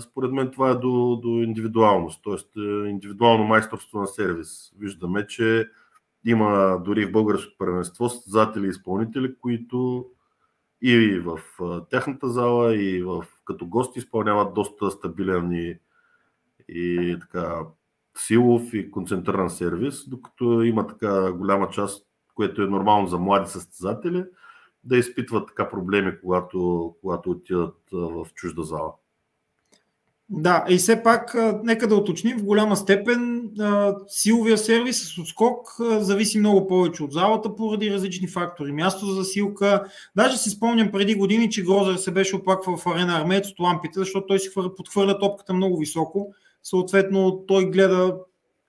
според 0.00 0.32
мен 0.32 0.50
това 0.50 0.70
е 0.70 0.74
до, 0.74 1.20
до 1.22 1.28
индивидуалност, 1.28 2.24
т.е. 2.24 2.60
индивидуално 2.88 3.44
майсторство 3.44 4.00
на 4.00 4.06
сервис. 4.06 4.72
Виждаме, 4.78 5.26
че 5.26 5.70
има 6.24 6.80
дори 6.84 7.06
в 7.06 7.12
българското 7.12 7.58
първенство 7.58 8.08
състезатели 8.08 8.66
и 8.66 8.68
изпълнители, 8.68 9.34
които 9.40 10.06
и 10.82 11.18
в 11.18 11.40
тяхната 11.90 12.28
зала, 12.28 12.76
и 12.76 13.02
в, 13.02 13.24
като 13.44 13.66
гости 13.66 13.98
изпълняват 13.98 14.54
доста 14.54 14.90
стабилен 14.90 15.52
и, 15.52 15.78
и 16.68 17.16
така 17.20 17.60
силов 18.18 18.74
и 18.74 18.90
концентриран 18.90 19.50
сервис, 19.50 20.08
докато 20.08 20.62
има 20.62 20.86
така 20.86 21.32
голяма 21.32 21.70
част, 21.70 22.06
което 22.34 22.62
е 22.62 22.66
нормално 22.66 23.06
за 23.06 23.18
млади 23.18 23.50
състезатели, 23.50 24.24
да 24.86 24.96
изпитват 24.96 25.48
така 25.48 25.68
проблеми, 25.68 26.12
когато, 26.22 26.94
когато 27.00 27.30
отидат 27.30 27.76
в 27.92 28.26
чужда 28.34 28.62
зала. 28.62 28.92
Да, 30.28 30.64
и 30.68 30.76
все 30.76 31.02
пак, 31.02 31.36
нека 31.62 31.88
да 31.88 31.96
уточним, 31.96 32.38
в 32.38 32.44
голяма 32.44 32.76
степен 32.76 33.50
силовия 34.08 34.58
сервис 34.58 35.14
с 35.14 35.18
отскок 35.18 35.76
зависи 35.80 36.38
много 36.38 36.66
повече 36.66 37.02
от 37.02 37.12
залата 37.12 37.56
поради 37.56 37.90
различни 37.90 38.28
фактори. 38.28 38.72
Място 38.72 39.06
за 39.06 39.14
засилка. 39.14 39.84
Даже 40.16 40.36
си 40.36 40.50
спомням 40.50 40.92
преди 40.92 41.14
години, 41.14 41.50
че 41.50 41.64
Грозър 41.64 41.96
се 41.96 42.10
беше 42.10 42.36
оплаквал 42.36 42.76
в 42.76 42.86
арена 42.86 43.18
Армеец 43.18 43.48
от 43.48 43.60
лампите, 43.60 43.98
защото 43.98 44.26
той 44.26 44.38
си 44.38 44.50
подхвърля 44.76 45.18
топката 45.18 45.54
много 45.54 45.78
високо. 45.78 46.32
Съответно, 46.62 47.44
той 47.46 47.70
гледа 47.70 48.16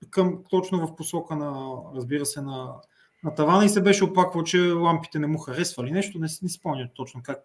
към, 0.09 0.39
точно 0.49 0.87
в 0.87 0.95
посока 0.95 1.35
на, 1.35 1.75
разбира 1.95 2.25
се, 2.25 2.41
на, 2.41 2.73
на 3.27 3.35
тавана 3.35 3.65
и 3.65 3.69
се 3.69 3.81
беше 3.81 4.03
оплаквал, 4.03 4.43
че 4.43 4.71
лампите 4.71 5.19
не 5.19 5.27
му 5.27 5.37
харесвали 5.37 5.91
нещо. 5.91 6.19
Не, 6.19 6.27
не 6.41 6.49
спомням 6.49 6.87
точно 6.95 7.21
как 7.23 7.43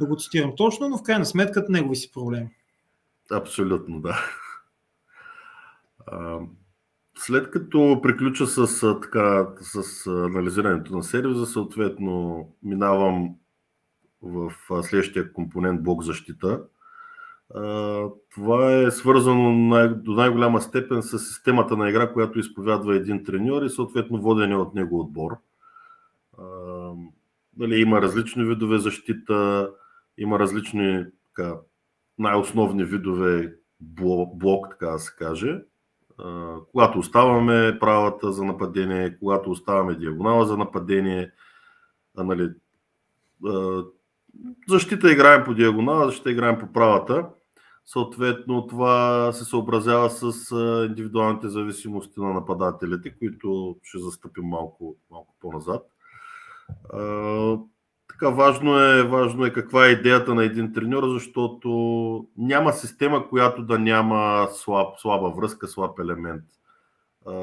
да 0.00 0.06
го 0.06 0.16
цитирам 0.16 0.52
точно, 0.56 0.88
но 0.88 0.98
в 0.98 1.02
крайна 1.02 1.26
сметка 1.26 1.66
негови 1.68 1.96
си 1.96 2.12
проблеми. 2.12 2.48
Абсолютно, 3.30 4.00
да. 4.00 4.18
След 7.16 7.50
като 7.50 8.00
приключа 8.02 8.46
с, 8.46 8.80
така, 9.02 9.48
с 9.60 10.06
анализирането 10.06 10.96
на 10.96 11.02
сервиза, 11.02 11.46
съответно 11.46 12.46
минавам 12.62 13.34
в 14.22 14.52
следващия 14.82 15.32
компонент 15.32 15.82
блок 15.82 16.02
защита. 16.02 16.62
Това 18.34 18.72
е 18.72 18.90
свързано 18.90 19.78
до 19.88 20.12
най-голяма 20.12 20.60
степен 20.60 21.02
с 21.02 21.18
системата 21.18 21.76
на 21.76 21.88
игра, 21.88 22.12
която 22.12 22.38
изповядва 22.38 22.96
един 22.96 23.24
треньор 23.24 23.62
и 23.62 23.70
съответно 23.70 24.20
водения 24.20 24.58
от 24.58 24.74
него 24.74 25.00
отбор. 25.00 25.36
Дали, 27.52 27.80
има 27.80 28.02
различни 28.02 28.44
видове 28.44 28.78
защита, 28.78 29.70
има 30.18 30.38
различни 30.38 31.04
така, 31.26 31.54
най-основни 32.18 32.84
видове 32.84 33.54
блок, 33.80 34.66
така 34.70 34.86
да 34.86 34.98
се 34.98 35.16
каже. 35.18 35.60
Когато 36.72 36.98
оставаме 36.98 37.78
правата 37.80 38.32
за 38.32 38.44
нападение, 38.44 39.18
когато 39.18 39.50
оставаме 39.50 39.94
диагонала 39.94 40.46
за 40.46 40.56
нападение, 40.56 41.30
нали, 42.16 42.50
защита 44.68 45.12
играем 45.12 45.44
по 45.44 45.54
диагонала, 45.54 46.06
защита 46.06 46.30
играем 46.30 46.58
по 46.58 46.72
правата. 46.72 47.26
Съответно, 47.92 48.66
това 48.66 49.32
се 49.32 49.44
съобразява 49.44 50.10
с 50.10 50.50
индивидуалните 50.88 51.48
зависимости 51.48 52.20
на 52.20 52.32
нападателите, 52.32 53.14
които 53.18 53.76
ще 53.82 53.98
застъпим 53.98 54.44
малко, 54.44 54.96
малко 55.10 55.34
по-назад. 55.40 55.86
така 58.08 58.28
важно 58.28 58.78
е, 58.78 59.02
важно 59.02 59.44
е 59.44 59.52
каква 59.52 59.86
е 59.86 59.90
идеята 59.90 60.34
на 60.34 60.44
един 60.44 60.72
треньор, 60.72 61.08
защото 61.08 61.68
няма 62.36 62.72
система, 62.72 63.28
която 63.28 63.62
да 63.62 63.78
няма 63.78 64.48
слаб, 64.52 64.98
слаба 64.98 65.30
връзка, 65.30 65.68
слаб 65.68 65.98
елемент. 65.98 66.44
А, 67.26 67.34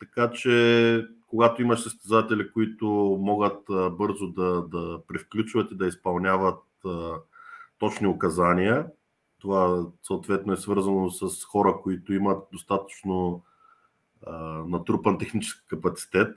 така 0.00 0.30
че, 0.30 1.06
когато 1.26 1.62
имаш 1.62 1.80
състезатели, 1.80 2.52
които 2.52 2.86
могат 3.20 3.62
бързо 3.92 4.28
да, 4.28 4.62
да 4.62 5.00
превключват 5.08 5.72
и 5.72 5.76
да 5.76 5.86
изпълняват 5.86 6.62
а, 6.86 7.12
точни 7.78 8.06
указания, 8.06 8.86
това 9.40 9.86
съответно 10.02 10.52
е 10.52 10.56
свързано 10.56 11.10
с 11.10 11.44
хора, 11.44 11.76
които 11.82 12.12
имат 12.12 12.48
достатъчно 12.52 13.42
а, 14.26 14.38
натрупан 14.66 15.18
технически 15.18 15.66
капацитет 15.68 16.36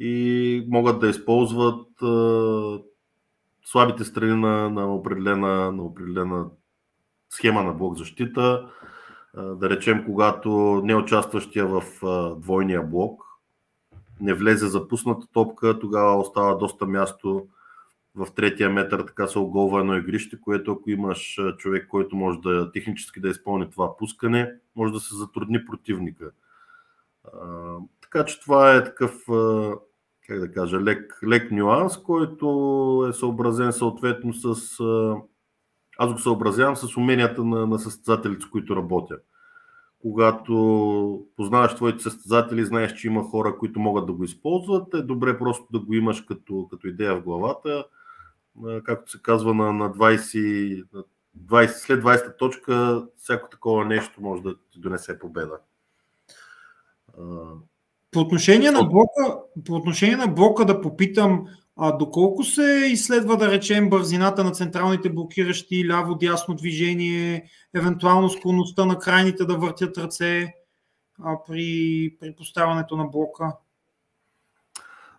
и 0.00 0.66
могат 0.68 1.00
да 1.00 1.08
използват 1.08 2.02
а, 2.02 2.80
слабите 3.64 4.04
страни 4.04 4.40
на, 4.40 4.70
на, 4.70 4.94
определена, 4.94 5.72
на 5.72 5.82
определена 5.82 6.46
схема 7.30 7.62
на 7.62 7.72
блок 7.72 7.96
защита. 7.96 8.70
А, 9.34 9.42
да 9.42 9.70
речем, 9.70 10.04
когато 10.04 10.80
не 10.84 10.96
участващия 10.96 11.66
в 11.66 11.82
а, 12.02 12.34
двойния 12.34 12.82
блок 12.82 13.26
не 14.20 14.34
влезе 14.34 14.66
запусната 14.66 15.26
топка, 15.32 15.78
тогава 15.78 16.20
остава 16.20 16.54
доста 16.54 16.86
място 16.86 17.46
в 18.16 18.26
третия 18.34 18.70
метър 18.70 19.00
така 19.00 19.26
се 19.26 19.38
оголва 19.38 19.80
едно 19.80 19.96
игрище, 19.96 20.40
което 20.40 20.72
ако 20.72 20.90
имаш 20.90 21.40
човек, 21.58 21.86
който 21.88 22.16
може 22.16 22.38
да 22.38 22.72
технически 22.72 23.20
да 23.20 23.28
изпълни 23.28 23.70
това 23.70 23.96
пускане, 23.96 24.52
може 24.76 24.92
да 24.92 25.00
се 25.00 25.16
затрудни 25.16 25.64
противника. 25.64 26.30
Така 28.02 28.24
че 28.24 28.40
това 28.40 28.74
е 28.74 28.84
такъв, 28.84 29.24
как 30.26 30.40
да 30.40 30.52
кажа, 30.52 30.80
лек, 30.80 31.18
лек 31.28 31.50
нюанс, 31.50 31.96
който 31.96 33.06
е 33.10 33.12
съобразен 33.12 33.72
съответно 33.72 34.32
с. 34.34 34.78
Аз 35.98 36.12
го 36.12 36.18
съобразявам 36.18 36.76
с 36.76 36.96
уменията 36.96 37.44
на, 37.44 37.66
на 37.66 37.78
състезателите, 37.78 38.42
с 38.42 38.48
които 38.48 38.76
работя. 38.76 39.18
Когато 39.98 41.26
познаваш 41.36 41.74
твоите 41.74 42.02
състезатели, 42.02 42.64
знаеш, 42.64 42.92
че 42.92 43.06
има 43.06 43.22
хора, 43.22 43.58
които 43.58 43.80
могат 43.80 44.06
да 44.06 44.12
го 44.12 44.24
използват, 44.24 44.94
е 44.94 45.02
добре 45.02 45.38
просто 45.38 45.66
да 45.72 45.78
го 45.78 45.94
имаш 45.94 46.20
като, 46.20 46.68
като 46.70 46.88
идея 46.88 47.16
в 47.16 47.22
главата 47.22 47.84
както 48.84 49.10
се 49.10 49.22
казва, 49.22 49.54
на, 49.54 49.72
на 49.72 49.92
20, 49.92 50.84
20, 51.38 51.66
след 51.66 52.04
20-та 52.04 52.36
точка, 52.36 53.06
всяко 53.16 53.48
такова 53.48 53.84
нещо 53.84 54.22
може 54.22 54.42
да 54.42 54.54
ти 54.72 54.80
донесе 54.80 55.18
победа. 55.18 55.58
По 58.10 58.20
отношение, 58.20 58.70
на 58.70 58.82
блока, 58.82 59.38
по 59.66 59.74
отношение 59.74 60.16
на 60.16 60.26
блока 60.26 60.64
да 60.64 60.80
попитам, 60.80 61.46
а 61.76 61.92
доколко 61.92 62.44
се 62.44 62.88
изследва, 62.92 63.36
да 63.36 63.50
речем, 63.50 63.90
бързината 63.90 64.44
на 64.44 64.52
централните 64.52 65.10
блокиращи, 65.10 65.88
ляво-дясно 65.88 66.54
движение, 66.54 67.50
евентуално 67.74 68.30
склонността 68.30 68.84
на 68.84 68.98
крайните 68.98 69.44
да 69.44 69.56
въртят 69.56 69.98
ръце 69.98 70.54
а, 71.22 71.44
при, 71.46 72.16
при 72.20 72.34
поставянето 72.34 72.96
на 72.96 73.04
блока? 73.04 73.52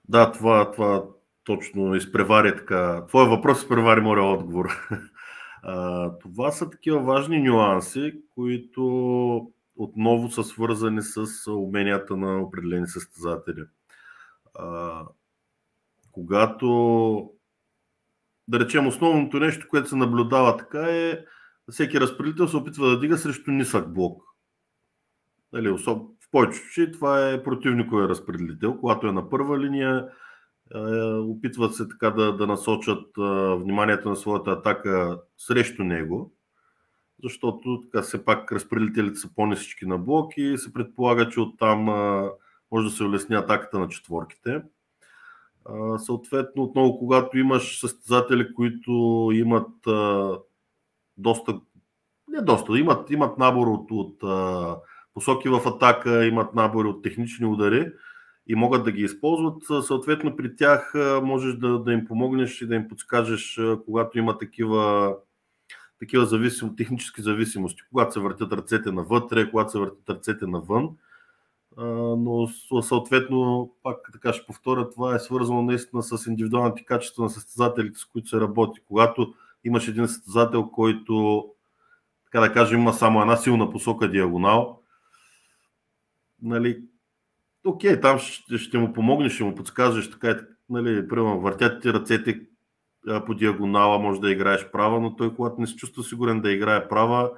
Да, 0.09 0.31
това, 0.31 0.71
това 0.71 1.03
точно 1.47 1.95
изпревари 1.95 2.55
така. 2.55 3.05
Твоя 3.07 3.29
въпрос 3.29 3.57
изпревари 3.57 4.01
моя 4.01 4.23
отговор. 4.23 4.69
А, 5.63 6.11
това 6.17 6.51
са 6.51 6.69
такива 6.69 6.99
важни 6.99 7.39
нюанси, 7.43 8.13
които 8.35 9.51
отново 9.75 10.29
са 10.31 10.43
свързани 10.43 11.01
с 11.01 11.51
уменията 11.51 12.17
на 12.17 12.41
определени 12.41 12.87
състезатели. 12.87 13.63
А, 14.59 15.01
когато, 16.11 17.29
да 18.47 18.59
речем, 18.59 18.87
основното 18.87 19.39
нещо, 19.39 19.67
което 19.69 19.89
се 19.89 19.95
наблюдава 19.95 20.57
така 20.57 20.81
е, 20.81 21.19
всеки 21.71 21.99
разпределител 21.99 22.47
се 22.47 22.57
опитва 22.57 22.89
да 22.89 22.99
дига 22.99 23.17
срещу 23.17 23.51
нисък 23.51 23.93
блок. 23.93 24.23
Дали, 25.53 25.69
особ... 25.69 26.11
В 26.21 26.31
повечето 26.31 26.65
случаи 26.65 26.91
това 26.91 27.29
е 27.29 27.43
противниковия 27.43 28.09
разпределител, 28.09 28.77
когато 28.79 29.07
е 29.07 29.11
на 29.11 29.29
първа 29.29 29.59
линия, 29.59 30.07
опитват 31.19 31.75
се 31.75 31.87
така 31.87 32.09
да, 32.09 32.37
да 32.37 32.47
насочат 32.47 33.05
вниманието 33.61 34.09
на 34.09 34.15
своята 34.15 34.51
атака 34.51 35.21
срещу 35.37 35.83
него, 35.83 36.33
защото 37.23 37.81
така 37.81 38.01
все 38.01 38.25
пак 38.25 38.51
разпределителите 38.51 39.19
са 39.19 39.29
по-нисички 39.35 39.85
на 39.85 39.97
блок 39.97 40.33
и 40.37 40.57
се 40.57 40.73
предполага, 40.73 41.29
че 41.29 41.39
оттам 41.39 41.79
може 42.71 42.89
да 42.89 42.95
се 42.95 43.03
улесни 43.03 43.35
атаката 43.35 43.79
на 43.79 43.87
четворките. 43.87 44.61
Съответно, 45.97 46.63
отново, 46.63 46.99
когато 46.99 47.37
имаш 47.37 47.79
състезатели, 47.79 48.53
които 48.53 48.91
имат 49.33 49.69
доста, 51.17 51.59
не 52.27 52.41
доста, 52.41 52.79
имат, 52.79 53.11
имат 53.11 53.37
набор 53.37 53.67
от, 53.67 53.91
от 53.91 54.23
посоки 55.13 55.49
в 55.49 55.61
атака, 55.65 56.25
имат 56.25 56.55
набори 56.55 56.87
от 56.87 57.03
технични 57.03 57.45
удари, 57.45 57.91
и 58.47 58.55
могат 58.55 58.83
да 58.83 58.91
ги 58.91 59.01
използват. 59.01 59.85
Съответно, 59.85 60.35
при 60.35 60.55
тях 60.55 60.93
можеш 61.23 61.55
да, 61.55 61.79
да 61.79 61.93
им 61.93 62.05
помогнеш 62.05 62.61
и 62.61 62.67
да 62.67 62.75
им 62.75 62.87
подскажеш, 62.87 63.59
когато 63.85 64.17
има 64.17 64.37
такива, 64.37 65.15
такива 65.99 66.25
зависим, 66.25 66.75
технически 66.75 67.21
зависимости, 67.21 67.81
когато 67.89 68.13
се 68.13 68.19
въртят 68.19 68.53
ръцете 68.53 68.91
навътре, 68.91 69.51
когато 69.51 69.71
се 69.71 69.79
въртят 69.79 70.09
ръцете 70.09 70.47
навън. 70.47 70.89
Но 72.17 72.47
съответно, 72.81 73.71
пак 73.83 73.97
така 74.13 74.33
ще 74.33 74.45
повторя, 74.45 74.89
това 74.89 75.15
е 75.15 75.19
свързано 75.19 75.61
наистина 75.61 76.03
с 76.03 76.25
индивидуалните 76.27 76.85
качества 76.85 77.23
на 77.23 77.29
състезателите, 77.29 77.99
с 77.99 78.05
които 78.05 78.27
се 78.27 78.39
работи. 78.39 78.81
Когато 78.87 79.33
имаш 79.63 79.87
един 79.87 80.07
състезател, 80.07 80.69
който, 80.69 81.45
така 82.25 82.39
да 82.39 82.53
кажем, 82.53 82.79
има 82.79 82.93
само 82.93 83.21
една 83.21 83.35
силна 83.37 83.71
посока 83.71 84.11
диагонал, 84.11 84.81
нали, 86.41 86.83
окей, 87.65 88.01
там 88.01 88.19
ще, 88.19 88.57
ще 88.57 88.77
му 88.77 88.93
помогнеш, 88.93 89.33
ще 89.33 89.43
му 89.43 89.55
подскажеш, 89.55 90.11
така 90.11 90.39
нали, 90.69 91.07
примерно, 91.07 91.41
въртят 91.41 91.81
ти 91.81 91.93
ръцете 91.93 92.41
по 93.25 93.33
диагонала, 93.33 93.99
може 93.99 94.21
да 94.21 94.31
играеш 94.31 94.71
права, 94.71 95.01
но 95.01 95.15
той, 95.15 95.35
когато 95.35 95.61
не 95.61 95.67
се 95.67 95.75
чувства 95.75 96.03
сигурен 96.03 96.41
да 96.41 96.51
играе 96.51 96.87
права, 96.87 97.31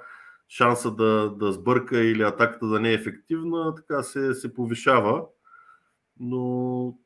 шанса 0.50 0.92
да, 0.92 1.30
да 1.30 1.52
сбърка 1.52 2.04
или 2.04 2.22
атаката 2.22 2.68
да 2.68 2.80
не 2.80 2.90
е 2.90 2.94
ефективна, 2.94 3.76
така 3.76 4.04
се, 4.04 4.34
се 4.34 4.54
повишава. 4.54 5.26
Но 6.20 6.98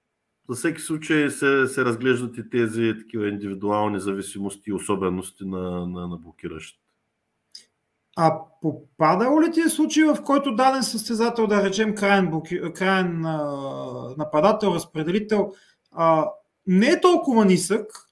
за 0.49 0.56
всеки 0.56 0.82
случай 0.82 1.30
се, 1.30 1.67
се 1.67 1.86
разглеждат 1.86 2.38
и 2.38 2.49
тези 2.49 2.95
такива 2.99 3.30
индивидуални 3.30 3.99
зависимости 3.99 4.69
и 4.69 4.73
особености 4.73 5.45
на, 5.45 5.88
на, 5.88 6.08
на 6.08 6.17
блокиращите. 6.17 6.82
А 8.15 8.39
попадало 8.62 9.41
ли 9.41 9.52
ти 9.52 9.62
е 9.62 9.69
случай, 9.69 10.04
в 10.04 10.17
който 10.23 10.56
даден 10.56 10.84
състезател, 10.84 11.47
да 11.47 11.63
речем 11.63 11.95
крайен, 11.95 12.30
буки, 12.30 12.62
крайен 12.76 13.26
а, 13.26 14.15
нападател, 14.17 14.67
разпределител, 14.67 15.52
а, 15.91 16.30
не 16.67 16.88
е 16.88 17.02
толкова 17.02 17.45
нисък, 17.45 18.10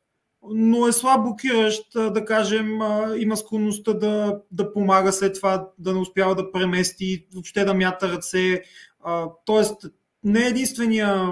но 0.50 0.88
е 0.88 0.92
слаб 0.92 1.24
блокиращ, 1.24 1.92
да 1.94 2.26
кажем, 2.26 2.82
а, 2.82 3.16
има 3.18 3.38
склонността 3.38 3.94
да, 3.94 4.42
да 4.52 4.74
помага 4.74 5.12
след 5.12 5.36
това, 5.36 5.68
да 5.78 5.94
не 5.94 6.00
успява 6.00 6.36
да 6.36 6.52
премести, 6.52 7.26
въобще 7.34 7.66
да 7.66 7.74
мята 7.74 8.10
ръце. 8.10 8.62
А, 9.04 9.28
тоест, 9.46 9.86
не 10.24 10.44
е 10.44 10.48
единствения, 10.48 11.32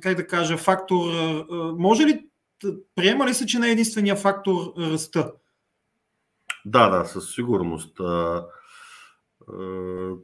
как 0.00 0.16
да 0.16 0.26
кажа, 0.26 0.56
фактор. 0.56 1.12
А, 1.14 1.44
може 1.78 2.06
ли, 2.06 2.26
приема 2.94 3.26
ли 3.26 3.34
се, 3.34 3.46
че 3.46 3.58
не 3.58 3.68
е 3.68 3.72
единствения 3.72 4.16
фактор 4.16 4.72
ръста? 4.78 5.32
Да, 6.68 6.88
да, 6.88 7.04
със 7.04 7.34
сигурност. 7.34 8.00
А, 8.00 8.44
а, 9.52 10.14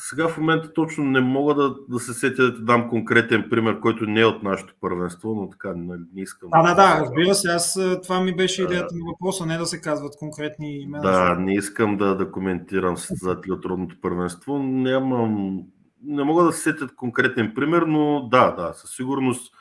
сега 0.00 0.28
в 0.28 0.38
момента 0.38 0.72
точно 0.72 1.04
не 1.04 1.20
мога 1.20 1.54
да, 1.54 1.74
да 1.88 1.98
се 1.98 2.14
сетя 2.14 2.42
да 2.42 2.54
ти 2.54 2.62
дам 2.62 2.88
конкретен 2.88 3.46
пример, 3.50 3.80
който 3.80 4.06
не 4.06 4.20
е 4.20 4.26
от 4.26 4.42
нашето 4.42 4.74
първенство, 4.80 5.34
но 5.34 5.50
така 5.50 5.72
не, 5.76 5.96
не 6.14 6.22
искам. 6.22 6.48
А, 6.52 6.62
да, 6.62 6.74
да, 6.74 7.00
разбира 7.00 7.34
се, 7.34 7.48
аз 7.48 7.78
това 8.02 8.20
ми 8.20 8.36
беше 8.36 8.62
идеята 8.62 8.94
на 8.94 9.04
въпроса, 9.06 9.46
не 9.46 9.58
да 9.58 9.66
се 9.66 9.80
казват 9.80 10.16
конкретни 10.18 10.82
имена. 10.82 11.02
Да, 11.02 11.34
не 11.34 11.54
искам 11.54 11.96
да, 11.96 12.16
да 12.16 12.30
коментирам 12.30 12.96
състезатели 12.96 13.52
от 13.52 13.64
родното 13.64 13.96
първенство. 14.02 14.58
Нямам, 14.58 15.60
не 16.02 16.24
мога 16.24 16.44
да 16.44 16.52
се 16.52 16.62
сетят 16.62 16.94
конкретен 16.94 17.52
пример, 17.54 17.82
но 17.82 18.28
да, 18.28 18.50
да, 18.50 18.72
със 18.74 18.90
сигурност 18.90 19.54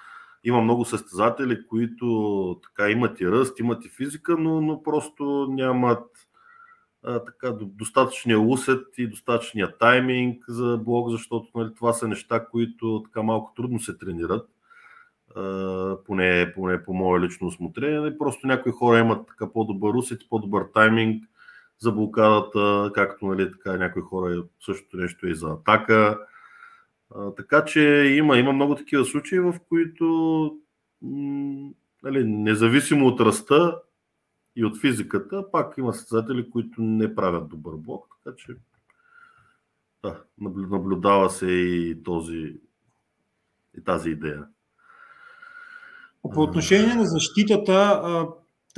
има 0.43 0.61
много 0.61 0.85
състезатели, 0.85 1.67
които 1.67 2.59
така 2.63 2.89
имат 2.89 3.21
и 3.21 3.31
ръст, 3.31 3.59
имат 3.59 3.85
и 3.85 3.89
физика, 3.89 4.35
но, 4.39 4.61
но 4.61 4.83
просто 4.83 5.47
нямат 5.49 6.03
така, 7.03 7.51
достатъчния 7.51 8.39
усет 8.39 8.87
и 8.97 9.07
достатъчния 9.07 9.77
тайминг 9.77 10.43
за 10.47 10.77
блок, 10.77 11.09
защото 11.09 11.47
нали, 11.55 11.73
това 11.75 11.93
са 11.93 12.07
неща, 12.07 12.45
които 12.45 13.03
така 13.03 13.21
малко 13.21 13.53
трудно 13.55 13.79
се 13.79 13.97
тренират. 13.97 14.49
Поне, 16.05 16.53
поне 16.55 16.83
по 16.83 16.93
мое 16.93 17.19
лично 17.19 17.47
осмотрение. 17.47 17.99
Нали, 17.99 18.17
просто 18.17 18.47
някои 18.47 18.71
хора 18.71 18.99
имат 18.99 19.27
така 19.27 19.53
по-добър 19.53 19.93
усет, 19.93 20.29
по-добър 20.29 20.65
тайминг 20.73 21.23
за 21.79 21.91
блокадата, 21.91 22.91
както 22.95 23.25
нали, 23.25 23.51
така, 23.51 23.77
някои 23.77 24.01
хора 24.01 24.43
същото 24.59 24.97
нещо 24.97 25.27
и 25.27 25.35
за 25.35 25.47
атака. 25.47 26.19
Така 27.37 27.65
че 27.65 27.81
има, 28.17 28.37
има 28.37 28.53
много 28.53 28.75
такива 28.75 29.05
случаи, 29.05 29.39
в 29.39 29.55
които 29.69 30.57
нали, 32.03 32.23
независимо 32.23 33.07
от 33.07 33.19
ръста 33.19 33.79
и 34.55 34.65
от 34.65 34.81
физиката, 34.81 35.51
пак 35.51 35.77
има 35.77 35.93
състезатели, 35.93 36.49
които 36.49 36.81
не 36.81 37.15
правят 37.15 37.49
добър 37.49 37.75
блок, 37.75 38.15
така 38.23 38.35
че 38.35 38.55
да, 40.03 40.23
наблюдава 40.41 41.29
се 41.29 41.47
и, 41.47 42.03
този, 42.03 42.59
и 43.77 43.83
тази 43.85 44.09
идея. 44.09 44.47
По 46.33 46.41
отношение 46.41 46.95
на 46.95 47.05
защитата, 47.05 48.01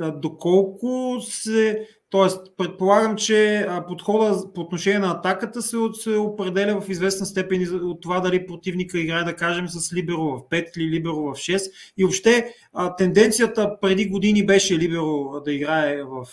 доколко 0.00 1.18
се 1.20 1.88
Тоест, 2.10 2.56
предполагам, 2.56 3.16
че 3.16 3.66
подхода 3.88 4.52
по 4.54 4.60
отношение 4.60 4.98
на 4.98 5.10
атаката 5.10 5.62
се, 5.62 5.76
се 5.92 6.10
определя 6.10 6.80
в 6.80 6.88
известна 6.88 7.26
степен 7.26 7.80
от 7.82 8.00
това 8.00 8.20
дали 8.20 8.46
противника 8.46 8.98
играе, 8.98 9.24
да 9.24 9.36
кажем, 9.36 9.68
с 9.68 9.92
Либеро 9.92 10.22
в 10.22 10.40
5 10.50 10.78
или 10.78 10.90
Либеро 10.90 11.16
в 11.16 11.34
6. 11.34 11.70
И 11.96 12.04
въобще 12.04 12.54
тенденцията 12.98 13.80
преди 13.80 14.08
години 14.08 14.46
беше 14.46 14.78
Либеро 14.78 15.40
да 15.44 15.52
играе 15.52 16.02
в... 16.02 16.26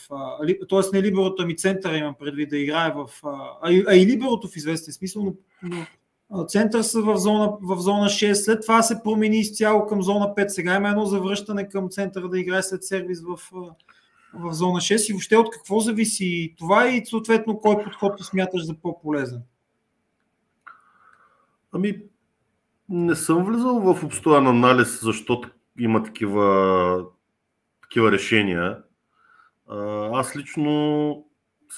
Тоест 0.69 0.93
не 0.93 1.01
Либерото, 1.01 1.43
ами 1.43 1.55
центъра 1.55 1.97
имам 1.97 2.15
предвид 2.19 2.49
да 2.49 2.57
играе 2.57 2.93
в... 2.95 3.09
А 3.61 3.95
и 3.95 4.05
Либерото 4.05 4.47
в 4.47 4.55
известен 4.55 4.93
смисъл, 4.93 5.23
но, 5.23 5.33
но 6.29 6.45
център 6.45 6.81
са 6.81 7.01
в 7.01 7.17
зона, 7.17 7.53
в 7.61 7.81
зона 7.81 8.05
6, 8.05 8.33
след 8.33 8.61
това 8.61 8.81
се 8.81 9.03
промени 9.03 9.39
изцяло 9.39 9.85
към 9.85 10.03
зона 10.03 10.25
5. 10.37 10.47
Сега 10.47 10.75
има 10.75 10.89
едно 10.89 11.05
завръщане 11.05 11.69
към 11.69 11.89
центъра 11.89 12.29
да 12.29 12.39
играе 12.39 12.63
след 12.63 12.83
сервис 12.83 13.21
в, 13.21 13.51
в 14.33 14.53
зона 14.53 14.79
6 14.79 15.09
и 15.09 15.13
въобще 15.13 15.37
от 15.37 15.49
какво 15.53 15.79
зависи 15.79 16.55
това 16.57 16.89
и 16.89 17.05
съответно 17.05 17.59
кой 17.59 17.83
подход 17.83 18.17
ти 18.17 18.23
смяташ 18.23 18.65
за 18.65 18.75
по-полезен? 18.81 19.41
Ами, 21.71 22.01
не 22.89 23.15
съм 23.15 23.45
влизал 23.45 23.79
в 23.79 24.03
обстоен 24.03 24.47
анализ, 24.47 25.01
защото 25.01 25.49
има 25.79 26.03
такива, 26.03 27.05
такива 27.81 28.11
решения. 28.11 28.83
Аз 30.13 30.35
лично 30.35 31.25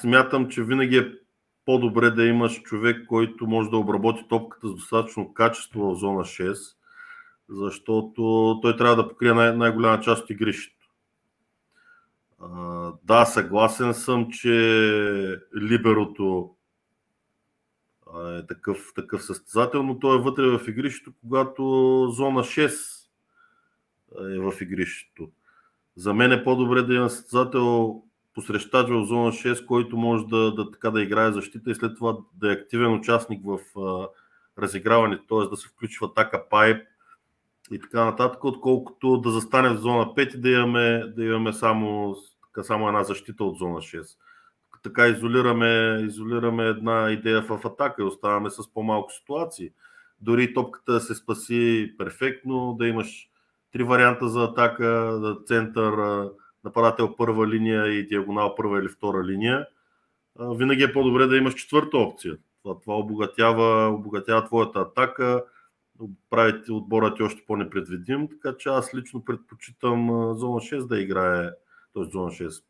смятам, 0.01 0.49
че 0.49 0.63
винаги 0.63 0.97
е 0.97 1.11
по-добре 1.65 2.11
да 2.11 2.25
имаш 2.25 2.61
човек, 2.61 3.05
който 3.07 3.47
може 3.47 3.69
да 3.69 3.77
обработи 3.77 4.25
топката 4.29 4.67
с 4.67 4.75
достатъчно 4.75 5.33
качество 5.33 5.91
в 5.91 5.99
зона 5.99 6.23
6, 6.23 6.75
защото 7.49 8.59
той 8.61 8.77
трябва 8.77 8.95
да 8.95 9.09
покрие 9.09 9.33
най- 9.33 9.55
най-голяма 9.55 9.99
част 9.99 10.23
от 10.23 10.29
игрището. 10.29 10.74
Да, 13.03 13.25
съгласен 13.25 13.93
съм, 13.93 14.31
че 14.31 14.51
Либерото 15.61 16.55
е 18.15 18.47
такъв, 18.47 18.91
такъв 18.95 19.23
състезател, 19.23 19.83
но 19.83 19.99
той 19.99 20.17
е 20.17 20.21
вътре 20.21 20.57
в 20.57 20.67
игрището, 20.67 21.13
когато 21.21 21.63
зона 22.11 22.43
6 22.43 23.05
е 24.35 24.39
в 24.39 24.53
игрището. 24.61 25.29
За 25.95 26.13
мен 26.13 26.31
е 26.31 26.43
по-добре 26.43 26.81
да 26.81 26.93
има 26.93 27.09
състезател 27.09 28.01
посрещач 28.33 28.87
в 28.89 29.05
зона 29.05 29.31
6, 29.31 29.65
който 29.65 29.97
може 29.97 30.25
да, 30.25 30.53
да, 30.53 30.71
така, 30.71 30.91
да 30.91 31.01
играе 31.01 31.31
защита 31.31 31.71
и 31.71 31.75
след 31.75 31.95
това 31.97 32.17
да 32.33 32.49
е 32.49 32.53
активен 32.53 32.93
участник 32.93 33.41
в 33.45 33.59
а, 33.79 34.07
разиграването, 34.61 35.23
т.е. 35.29 35.49
да 35.49 35.57
се 35.57 35.67
включва 35.67 36.13
така 36.13 36.43
пайп 36.49 36.87
и 37.71 37.79
така 37.79 38.05
нататък, 38.05 38.43
отколкото 38.43 39.17
да 39.17 39.31
застане 39.31 39.69
в 39.69 39.77
зона 39.77 40.05
5 40.05 40.35
и 40.35 40.41
да 40.41 40.49
имаме, 40.49 41.03
да 41.15 41.23
имаме 41.25 41.53
само 41.53 42.15
само 42.61 42.87
една 42.87 43.03
защита 43.03 43.43
от 43.43 43.57
зона 43.57 43.77
6. 43.77 44.17
Така 44.83 45.07
изолираме, 45.07 45.99
изолираме 46.01 46.65
една 46.65 47.11
идея 47.11 47.41
в 47.41 47.65
атака 47.65 48.01
и 48.01 48.05
оставаме 48.05 48.49
с 48.49 48.73
по-малко 48.73 49.11
ситуации. 49.11 49.69
Дори 50.21 50.53
топката 50.53 50.93
да 50.93 50.99
се 50.99 51.15
спаси 51.15 51.93
перфектно, 51.97 52.75
да 52.79 52.87
имаш 52.87 53.29
три 53.71 53.83
варианта 53.83 54.29
за 54.29 54.43
атака, 54.43 55.19
център, 55.45 55.93
нападател 56.63 57.15
първа 57.15 57.47
линия 57.47 57.87
и 57.87 58.07
диагонал 58.07 58.55
първа 58.55 58.79
или 58.79 58.87
втора 58.87 59.23
линия. 59.23 59.67
Винаги 60.39 60.83
е 60.83 60.93
по-добре 60.93 61.27
да 61.27 61.37
имаш 61.37 61.53
четвърта 61.53 61.97
опция. 61.97 62.37
Това, 62.63 62.79
това 62.79 62.95
обогатява, 62.95 63.89
обогатява 63.89 64.45
твоята 64.45 64.79
атака, 64.79 65.43
прави 66.29 66.71
отбора 66.71 67.15
ти 67.15 67.23
още 67.23 67.43
по-непредвидим, 67.47 68.27
така 68.27 68.57
че 68.57 68.69
аз 68.69 68.93
лично 68.95 69.25
предпочитам 69.25 70.07
зона 70.37 70.59
6 70.59 70.87
да 70.87 71.01
играе 71.01 71.49
т.е. 71.93 72.03
зона 72.03 72.31
6. 72.31 72.63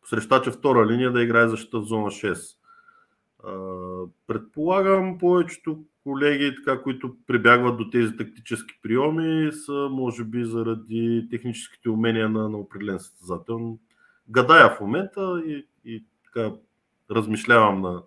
Посрещача 0.00 0.52
втора 0.52 0.86
линия 0.86 1.12
да 1.12 1.22
играе 1.22 1.48
защита 1.48 1.80
в 1.80 1.84
зона 1.84 2.06
6. 2.06 2.56
Предполагам, 4.26 5.18
повечето 5.18 5.84
колеги, 6.04 6.56
така, 6.56 6.82
които 6.82 7.16
прибягват 7.26 7.76
до 7.76 7.90
тези 7.90 8.16
тактически 8.16 8.74
приеми, 8.82 9.52
са 9.52 9.88
може 9.90 10.24
би 10.24 10.44
заради 10.44 11.28
техническите 11.30 11.90
умения 11.90 12.28
на, 12.28 12.48
на 12.48 12.58
определен 12.58 13.00
състезател. 13.00 13.78
Гадая 14.28 14.70
в 14.70 14.80
момента 14.80 15.42
и, 15.46 15.66
и 15.84 16.04
така 16.24 16.52
размишлявам 17.10 17.80
на. 17.80 18.02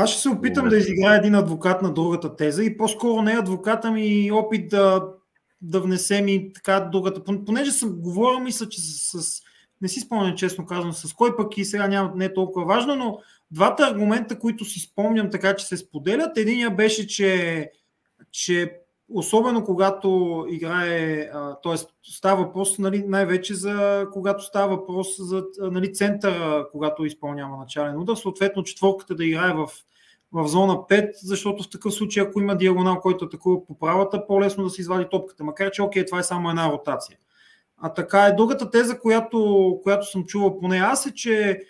Аз 0.00 0.10
ще 0.10 0.20
се 0.20 0.28
опитам 0.28 0.68
да 0.68 0.76
изиграя 0.76 1.18
един 1.18 1.34
адвокат 1.34 1.82
на 1.82 1.94
другата 1.94 2.36
теза 2.36 2.64
и 2.64 2.76
по-скоро 2.76 3.22
не 3.22 3.32
адвоката 3.32 3.90
ми 3.90 4.30
опит 4.32 4.68
да, 4.68 5.08
да 5.62 5.80
внесем 5.80 6.28
и 6.28 6.52
така 6.52 6.80
другата. 6.80 7.22
Понеже 7.46 7.72
съм 7.72 8.00
говорил, 8.00 8.40
мисля, 8.40 8.68
че 8.68 8.80
с, 8.80 9.22
с 9.22 9.42
не 9.82 9.88
си 9.88 10.00
спомням 10.00 10.36
честно 10.36 10.66
казвам 10.66 10.92
с 10.92 11.14
кой 11.14 11.36
пък 11.36 11.58
и 11.58 11.64
сега 11.64 11.88
няма, 11.88 12.12
не 12.14 12.24
е 12.24 12.34
толкова 12.34 12.66
важно, 12.66 12.96
но 12.96 13.18
двата 13.50 13.82
аргумента, 13.82 14.38
които 14.38 14.64
си 14.64 14.80
спомням 14.80 15.30
така, 15.30 15.56
че 15.56 15.66
се 15.66 15.76
споделят, 15.76 16.38
единия 16.38 16.70
беше, 16.70 17.06
че, 17.06 17.70
че 18.30 18.72
особено 19.14 19.64
когато 19.64 20.46
играе, 20.50 21.30
т.е. 21.62 21.76
става 22.02 22.44
въпрос 22.44 22.78
нали, 22.78 23.04
най-вече 23.06 23.54
за 23.54 24.06
когато 24.12 24.44
става 24.44 24.76
въпрос 24.76 25.08
за 25.18 25.44
нали, 25.60 25.92
центъра, 25.92 26.66
когато 26.72 27.04
изпълнява 27.04 27.56
начален 27.56 28.00
удар, 28.00 28.14
съответно 28.16 28.62
четворката 28.62 29.14
да 29.14 29.24
играе 29.24 29.52
в, 29.52 29.68
в 30.32 30.48
зона 30.48 30.74
5, 30.74 31.10
защото 31.22 31.62
в 31.62 31.70
такъв 31.70 31.94
случай, 31.94 32.22
ако 32.22 32.40
има 32.40 32.56
диагонал, 32.56 33.00
който 33.00 33.24
атакува 33.24 33.66
по 33.66 33.78
правата, 33.78 34.26
по-лесно 34.26 34.64
да 34.64 34.70
се 34.70 34.80
извади 34.80 35.06
топката. 35.10 35.44
Макар 35.44 35.70
че, 35.70 35.82
окей, 35.82 36.06
това 36.06 36.18
е 36.18 36.22
само 36.22 36.50
една 36.50 36.72
ротация. 36.72 37.18
А 37.76 37.94
така 37.94 38.26
е. 38.26 38.32
Другата 38.32 38.70
теза, 38.70 38.98
която, 38.98 39.80
която 39.82 40.10
съм 40.10 40.24
чувал 40.24 40.58
поне 40.58 40.76
аз 40.76 41.06
е, 41.06 41.14
че, 41.14 41.60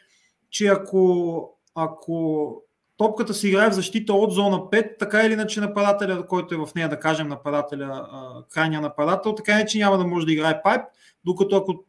че 0.51 0.67
ако, 0.67 1.59
ако 1.75 2.63
топката 2.97 3.35
се 3.35 3.49
играе 3.49 3.71
в 3.71 3.75
защита 3.75 4.13
от 4.13 4.33
зона 4.33 4.57
5, 4.57 4.99
така 4.99 5.23
или 5.23 5.33
иначе 5.33 5.61
нападателя, 5.61 6.27
който 6.27 6.55
е 6.55 6.59
в 6.59 6.69
нея, 6.75 6.89
да 6.89 7.01
кажем 7.01 7.29
нападателя, 7.29 8.09
крайния 8.51 8.81
нападател, 8.81 9.35
така 9.35 9.53
иначе 9.53 9.79
няма 9.79 9.99
да 9.99 10.07
може 10.07 10.27
да 10.27 10.33
играе 10.33 10.63
пайп, 10.63 10.83
докато 11.25 11.57
ако 11.57 11.85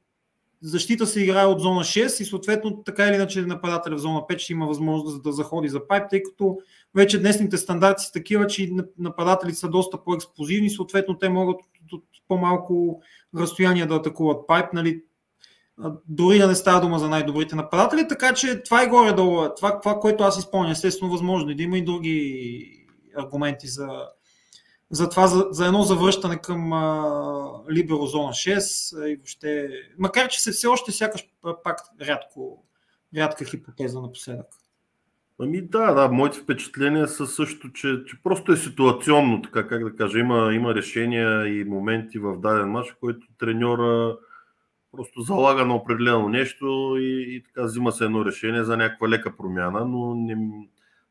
защита 0.62 1.08
се 1.08 1.24
играе 1.24 1.46
от 1.46 1.62
зона 1.62 1.82
6 1.82 2.22
и 2.22 2.26
съответно 2.26 2.84
така 2.84 3.08
или 3.08 3.16
иначе 3.16 3.42
нападателя 3.42 3.96
в 3.96 4.00
зона 4.00 4.20
5 4.20 4.38
ще 4.38 4.54
има 4.54 4.68
възможност 4.68 5.24
да 5.24 5.32
заходи 5.32 5.70
за 5.70 5.88
пайп, 5.88 6.10
тъй 6.10 6.24
като 6.24 6.58
вече 6.96 7.20
днесните 7.20 7.58
стандарти 7.58 8.04
са 8.04 8.12
такива, 8.12 8.48
че 8.48 8.70
нападателите 8.98 9.58
са 9.58 9.70
доста 9.70 10.04
по-експлозивни, 10.04 10.70
съответно 10.70 11.18
те 11.18 11.30
могат 11.30 11.60
от 11.92 12.04
по-малко 12.28 13.02
разстояние 13.38 13.86
да 13.86 13.96
атакуват 13.96 14.48
пайп, 14.48 14.74
нали, 14.74 15.02
дори 16.08 16.38
да 16.38 16.48
не 16.48 16.56
става 16.56 16.82
дума 16.82 17.00
за 17.00 17.10
най-добрите 17.10 17.56
нападатели, 17.56 18.08
така 18.08 18.34
че 18.34 18.64
това 18.64 18.84
е 18.84 18.88
горе-долу, 18.88 19.48
това, 19.56 19.80
това 19.80 20.00
което 20.00 20.24
аз 20.24 20.40
изпълня, 20.40 20.72
естествено 20.72 21.12
възможно 21.12 21.50
и 21.50 21.56
да 21.56 21.64
има 21.64 21.78
и 21.78 21.86
други 21.86 22.88
аргументи 23.18 23.68
за, 23.68 23.88
за 24.92 25.10
това, 25.10 25.28
за, 25.28 25.48
за 25.52 25.66
едно 25.66 25.84
завръщане 25.84 26.38
към 26.38 26.74
а, 26.74 27.64
Либеро 27.72 28.06
зона 28.06 28.30
6 28.30 29.08
и 29.08 29.16
въобще, 29.16 29.70
макар 29.98 30.28
че 30.28 30.42
се 30.42 30.52
все 30.52 30.68
още 30.68 30.92
сякаш 30.92 31.30
пак 31.64 31.80
рядко, 32.02 32.66
рядка 33.16 33.46
хипотеза 33.46 34.02
напоследък. 34.02 34.48
Ами 35.42 35.62
да, 35.62 35.94
да, 35.94 36.08
моите 36.08 36.40
впечатления 36.40 37.08
са 37.08 37.28
също, 37.28 37.72
че, 37.72 38.04
че 38.08 38.24
просто 38.24 38.52
е 38.52 38.58
ситуационно, 38.58 39.42
така 39.42 39.68
как 39.68 39.84
да 39.84 39.96
кажа. 39.96 40.20
Има, 40.20 40.54
има 40.54 40.76
решения 40.76 41.48
и 41.48 41.64
моменти 41.64 42.20
в 42.20 42.40
даден 42.40 42.70
матч, 42.70 42.92
в 42.92 42.96
който 43.00 43.28
треньора 43.38 44.18
просто 44.92 45.22
залага 45.22 45.66
на 45.66 45.76
определено 45.76 46.30
нещо 46.30 46.96
и, 47.00 47.36
и 47.36 47.44
така 47.44 47.64
взима 47.64 47.92
се 47.92 48.06
едно 48.06 48.26
решение 48.26 48.64
за 48.64 48.78
някаква 48.78 49.10
лека 49.10 49.38
промяна, 49.38 49.86
но 49.86 50.16
не, 50.16 50.36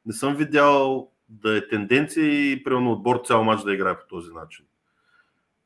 не 0.06 0.12
съм 0.12 0.36
видял 0.36 1.10
да 1.28 1.56
е 1.56 1.68
тенденция 1.68 2.52
и 2.52 2.64
примерно 2.64 2.92
отбор 2.92 3.20
цял 3.24 3.44
матч 3.44 3.62
да 3.62 3.74
играе 3.74 3.98
по 3.98 4.06
този 4.08 4.32
начин. 4.32 4.64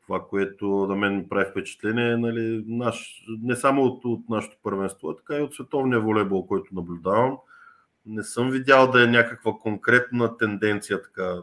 Това, 0.03 0.27
което 0.29 0.67
на 0.67 0.97
мен 0.97 1.17
ми 1.17 1.29
прави 1.29 1.51
впечатление 1.51 2.13
е 2.13 2.17
нали, 2.17 2.65
наш, 2.67 3.25
не 3.43 3.57
само 3.57 3.83
от, 3.83 4.05
от 4.05 4.29
нашето 4.29 4.57
първенство, 4.63 5.11
а 5.11 5.17
така 5.17 5.37
и 5.37 5.43
от 5.43 5.55
световния 5.55 6.01
волейбол, 6.01 6.47
който 6.47 6.75
наблюдавам– 6.75 7.37
не 8.07 8.23
съм 8.23 8.51
видял 8.51 8.91
да 8.91 9.05
е 9.05 9.07
някаква 9.07 9.53
конкретна 9.53 10.37
тенденция 10.37 11.03
така 11.03 11.43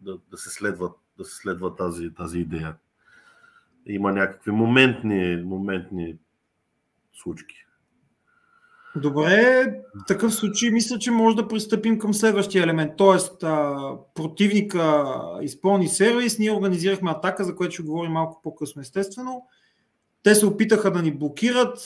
да, 0.00 0.18
да, 0.30 0.36
се, 0.36 0.50
следва, 0.50 0.92
да 1.18 1.24
се 1.24 1.36
следва 1.36 1.76
тази, 1.76 2.14
тази 2.14 2.38
идея. 2.38 2.76
Има 3.86 4.12
някакви 4.12 4.50
моментни, 4.50 5.42
моментни 5.44 6.18
случки. 7.12 7.65
Добре, 8.96 9.66
в 9.94 10.06
такъв 10.06 10.34
случай 10.34 10.70
мисля, 10.70 10.98
че 10.98 11.10
може 11.10 11.36
да 11.36 11.48
пристъпим 11.48 11.98
към 11.98 12.14
следващия 12.14 12.62
елемент. 12.62 12.92
Тоест, 12.96 13.40
противника 14.14 15.04
изпълни 15.42 15.88
сервис, 15.88 16.38
ние 16.38 16.52
организирахме 16.52 17.10
атака, 17.10 17.44
за 17.44 17.56
което 17.56 17.74
ще 17.74 17.82
говорим 17.82 18.12
малко 18.12 18.40
по-късно, 18.42 18.82
естествено. 18.82 19.46
те 20.22 20.34
се 20.34 20.46
опитаха 20.46 20.90
да 20.90 21.02
ни 21.02 21.12
блокират, 21.12 21.78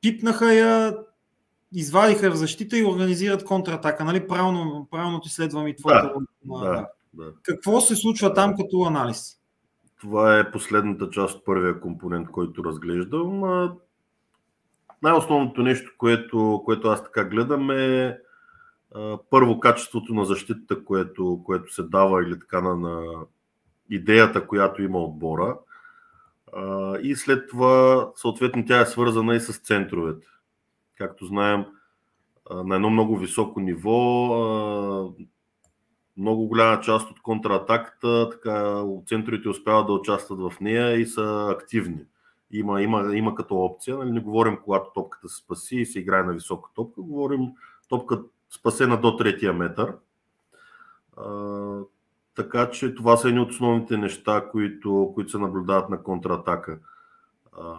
пипнаха 0.00 0.54
я, 0.54 0.96
извадиха 1.72 2.30
в 2.30 2.36
защита 2.36 2.78
и 2.78 2.84
организират 2.84 3.44
контратака. 3.44 4.04
Нали? 4.04 4.26
Правилно, 4.26 4.88
правилно 4.90 5.20
ти 5.20 5.28
следвам 5.28 5.68
и 5.68 5.76
твоята 5.76 6.12
да, 6.44 6.58
да, 6.58 6.86
да. 7.12 7.32
Какво 7.42 7.80
се 7.80 7.96
случва 7.96 8.34
там 8.34 8.56
като 8.56 8.82
анализ? 8.82 9.34
Това 10.00 10.38
е 10.38 10.50
последната 10.50 11.10
част 11.10 11.36
от 11.36 11.44
първия 11.44 11.80
компонент, 11.80 12.30
който 12.30 12.64
разглеждам. 12.64 13.42
Най-основното 15.02 15.62
нещо, 15.62 15.92
което, 15.98 16.62
което 16.64 16.88
аз 16.88 17.04
така 17.04 17.24
гледам 17.24 17.70
е 17.70 18.18
първо 19.30 19.60
качеството 19.60 20.14
на 20.14 20.24
защитата, 20.24 20.84
което, 20.84 21.42
което 21.44 21.74
се 21.74 21.82
дава 21.82 22.22
или 22.22 22.40
така 22.40 22.60
на, 22.60 22.76
на 22.76 23.04
идеята, 23.90 24.46
която 24.46 24.82
има 24.82 24.98
отбора. 24.98 25.58
И 27.02 27.16
след 27.16 27.48
това, 27.48 28.08
съответно, 28.14 28.64
тя 28.66 28.80
е 28.80 28.86
свързана 28.86 29.34
и 29.34 29.40
с 29.40 29.58
центровете. 29.58 30.26
Както 30.96 31.26
знаем, 31.26 31.64
на 32.50 32.74
едно 32.74 32.90
много 32.90 33.16
високо 33.16 33.60
ниво, 33.60 33.94
много 36.16 36.46
голяма 36.46 36.80
част 36.80 37.10
от 37.10 37.22
контратаката, 37.22 38.30
така, 38.30 38.84
центровете 39.06 39.48
успяват 39.48 39.86
да 39.86 39.92
участват 39.92 40.52
в 40.52 40.60
нея 40.60 41.00
и 41.00 41.06
са 41.06 41.48
активни. 41.50 42.00
Има, 42.52 42.82
има, 42.82 43.16
има 43.16 43.34
като 43.34 43.56
опция. 43.56 43.96
Нали, 43.96 44.10
не 44.10 44.20
говорим 44.20 44.58
когато 44.64 44.90
топката 44.94 45.28
се 45.28 45.36
спаси 45.36 45.76
и 45.76 45.86
се 45.86 45.98
играе 45.98 46.22
на 46.22 46.32
висока 46.32 46.70
топка, 46.74 47.02
говорим 47.02 47.40
топка 47.88 48.22
спасена 48.50 49.00
до 49.00 49.16
третия 49.16 49.52
метър. 49.52 49.94
А, 51.16 51.80
така 52.34 52.70
че 52.70 52.94
това 52.94 53.16
са 53.16 53.28
едни 53.28 53.40
от 53.40 53.50
основните 53.50 53.96
неща, 53.96 54.48
които, 54.50 55.12
които 55.14 55.30
се 55.30 55.38
наблюдават 55.38 55.90
на 55.90 56.02
контратака. 56.02 56.78
А, 57.58 57.74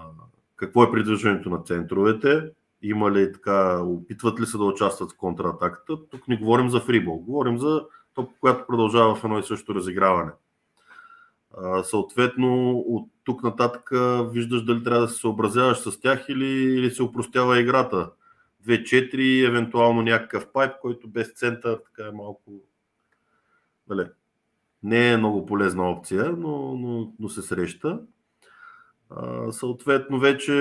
какво 0.55 0.83
е 0.83 0.91
придвижването 0.91 1.49
на 1.49 1.63
центровете? 1.63 2.51
Има 2.81 3.11
ли 3.11 3.33
така, 3.33 3.81
опитват 3.83 4.39
ли 4.39 4.45
се 4.45 4.57
да 4.57 4.63
участват 4.63 5.11
в 5.11 5.17
контратаката? 5.17 6.07
Тук 6.09 6.27
не 6.27 6.37
говорим 6.37 6.69
за 6.69 6.79
фрибол, 6.79 7.17
говорим 7.17 7.57
за 7.57 7.85
топка, 8.13 8.35
която 8.39 8.67
продължава 8.67 9.15
в 9.15 9.23
едно 9.23 9.39
и 9.39 9.43
също 9.43 9.75
разиграване. 9.75 10.31
Съответно, 11.83 12.79
от 12.79 13.09
тук 13.23 13.43
нататък 13.43 13.89
виждаш 14.31 14.63
дали 14.63 14.83
трябва 14.83 15.01
да 15.01 15.07
се 15.07 15.19
съобразяваш 15.19 15.77
с 15.77 15.99
тях 15.99 16.25
или, 16.29 16.47
или 16.47 16.91
се 16.91 17.03
упростява 17.03 17.59
играта. 17.59 18.11
2-4, 18.67 19.47
евентуално 19.47 20.01
някакъв 20.01 20.51
пайп, 20.51 20.71
който 20.81 21.07
без 21.07 21.33
център 21.33 21.79
така 21.85 22.09
е 22.09 22.11
малко. 22.11 22.51
Дали, 23.87 24.05
не 24.83 25.11
е 25.11 25.17
много 25.17 25.45
полезна 25.45 25.89
опция, 25.89 26.35
но, 26.37 26.75
но, 26.75 27.13
но 27.19 27.29
се 27.29 27.41
среща. 27.41 27.99
А, 29.09 29.51
съответно, 29.51 30.19
вече 30.19 30.53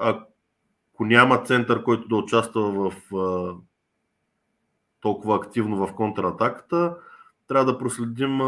ако 0.00 1.04
няма 1.04 1.42
център, 1.42 1.82
който 1.82 2.08
да 2.08 2.16
участва 2.16 2.90
в 2.90 3.16
а, 3.16 3.54
толкова 5.00 5.36
активно 5.36 5.86
в 5.86 5.94
контратаката, 5.94 6.96
трябва 7.52 7.72
да 7.72 7.78
проследим 7.78 8.38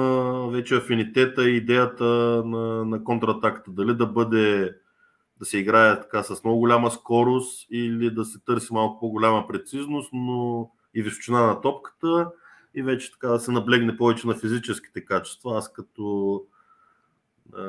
вече 0.50 0.76
афинитета 0.76 1.50
и 1.50 1.56
идеята 1.56 2.04
на, 2.44 2.84
на 2.84 3.04
контратаката. 3.04 3.70
Дали 3.70 3.94
да 3.94 4.06
бъде 4.06 4.74
да 5.38 5.44
се 5.44 5.58
играе 5.58 6.00
така 6.00 6.22
с 6.22 6.44
много 6.44 6.58
голяма 6.58 6.90
скорост 6.90 7.66
или 7.70 8.10
да 8.10 8.24
се 8.24 8.38
търси 8.44 8.72
малко 8.72 9.00
по-голяма 9.00 9.46
прецизност, 9.48 10.10
но 10.12 10.70
и 10.94 11.02
височина 11.02 11.46
на 11.46 11.60
топката 11.60 12.30
и 12.74 12.82
вече 12.82 13.12
така 13.12 13.28
да 13.28 13.40
се 13.40 13.52
наблегне 13.52 13.96
повече 13.96 14.26
на 14.26 14.34
физическите 14.34 15.04
качества. 15.04 15.58
Аз 15.58 15.72
като, 15.72 16.42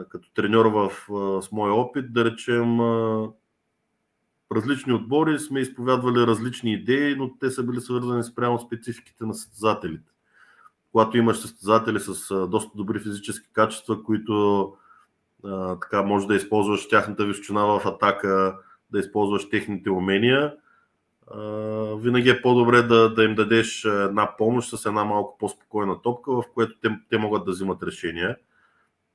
като 0.10 0.34
треньор 0.34 0.66
в, 0.66 0.92
с 1.42 1.52
моя 1.52 1.74
опит, 1.74 2.14
да 2.14 2.26
речем, 2.26 2.80
различни 4.52 4.94
отбори 4.94 5.40
сме 5.40 5.60
изповядвали 5.60 6.28
различни 6.28 6.74
идеи, 6.74 7.16
но 7.16 7.38
те 7.38 7.52
са 7.52 7.64
били 7.64 7.82
свързани 7.82 8.24
с 8.24 8.36
прямо 8.36 8.60
спецификите 8.60 9.26
на 9.26 9.34
състезателите. 9.34 10.15
Когато 10.96 11.18
имаш 11.18 11.38
състезатели 11.38 12.00
с 12.00 12.48
доста 12.48 12.78
добри 12.78 13.00
физически 13.00 13.50
качества, 13.54 14.04
които 14.04 14.74
а, 15.44 15.80
така 15.80 16.04
може 16.04 16.28
да 16.28 16.36
използваш 16.36 16.88
тяхната 16.88 17.26
височина 17.26 17.66
в 17.66 17.82
атака, 17.86 18.58
да 18.92 19.00
използваш 19.00 19.50
техните 19.50 19.90
умения. 19.90 20.54
А, 21.32 21.40
винаги 21.96 22.30
е 22.30 22.42
по-добре 22.42 22.82
да, 22.82 23.14
да 23.14 23.24
им 23.24 23.36
дадеш 23.36 23.86
една 23.86 24.38
помощ 24.38 24.78
с 24.78 24.86
една 24.86 25.06
малко 25.06 25.38
по-спокойна 25.38 26.02
топка, 26.02 26.32
в 26.32 26.44
което 26.54 26.80
те, 26.82 27.00
те 27.10 27.18
могат 27.18 27.46
да 27.46 27.52
взимат 27.52 27.84
решения. 27.84 28.38